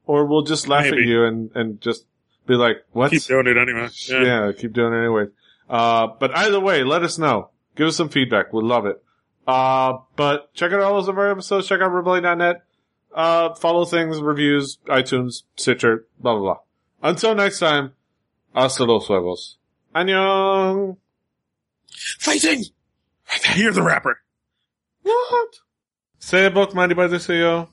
Or 0.06 0.26
we'll 0.26 0.42
just 0.42 0.66
laugh 0.66 0.86
at 0.86 0.98
you 0.98 1.24
and, 1.24 1.50
and 1.54 1.80
just 1.80 2.04
be 2.46 2.54
like, 2.54 2.84
what? 2.90 3.12
Keep 3.12 3.22
doing 3.24 3.46
it 3.46 3.56
anyway. 3.56 3.88
yeah. 4.08 4.22
Yeah. 4.22 4.52
keep 4.52 4.72
doing 4.72 4.92
it 4.92 4.98
anyway. 4.98 5.26
Uh, 5.70 6.08
but 6.18 6.36
either 6.36 6.58
way, 6.58 6.82
let 6.82 7.02
us 7.04 7.18
know. 7.18 7.50
Give 7.76 7.86
us 7.86 7.96
some 7.96 8.08
feedback. 8.08 8.52
We'd 8.52 8.64
love 8.64 8.84
it. 8.86 9.02
Uh, 9.46 9.98
but 10.16 10.52
check 10.54 10.72
out 10.72 10.80
all 10.80 10.94
those 10.94 11.08
of 11.08 11.18
our 11.18 11.30
episodes. 11.30 11.66
Check 11.66 11.80
out 11.80 11.92
rebellion.net. 11.92 12.64
Uh, 13.14 13.54
follow 13.54 13.84
things, 13.84 14.20
reviews, 14.20 14.78
iTunes, 14.86 15.42
Stitcher, 15.56 16.06
blah, 16.18 16.34
blah, 16.34 16.42
blah. 16.42 17.10
Until 17.10 17.34
next 17.34 17.58
time, 17.58 17.92
hasta 18.54 18.84
los 18.84 19.06
huevos. 19.06 19.56
Annyeong! 19.94 20.96
Fighting! 22.18 22.64
You're 23.56 23.72
the 23.72 23.82
rapper. 23.82 24.20
What? 25.02 25.48
Say 26.18 26.48
book, 26.48 26.74
mighty 26.74 26.94
by 26.94 27.08
the 27.08 27.16
CEO. 27.16 27.68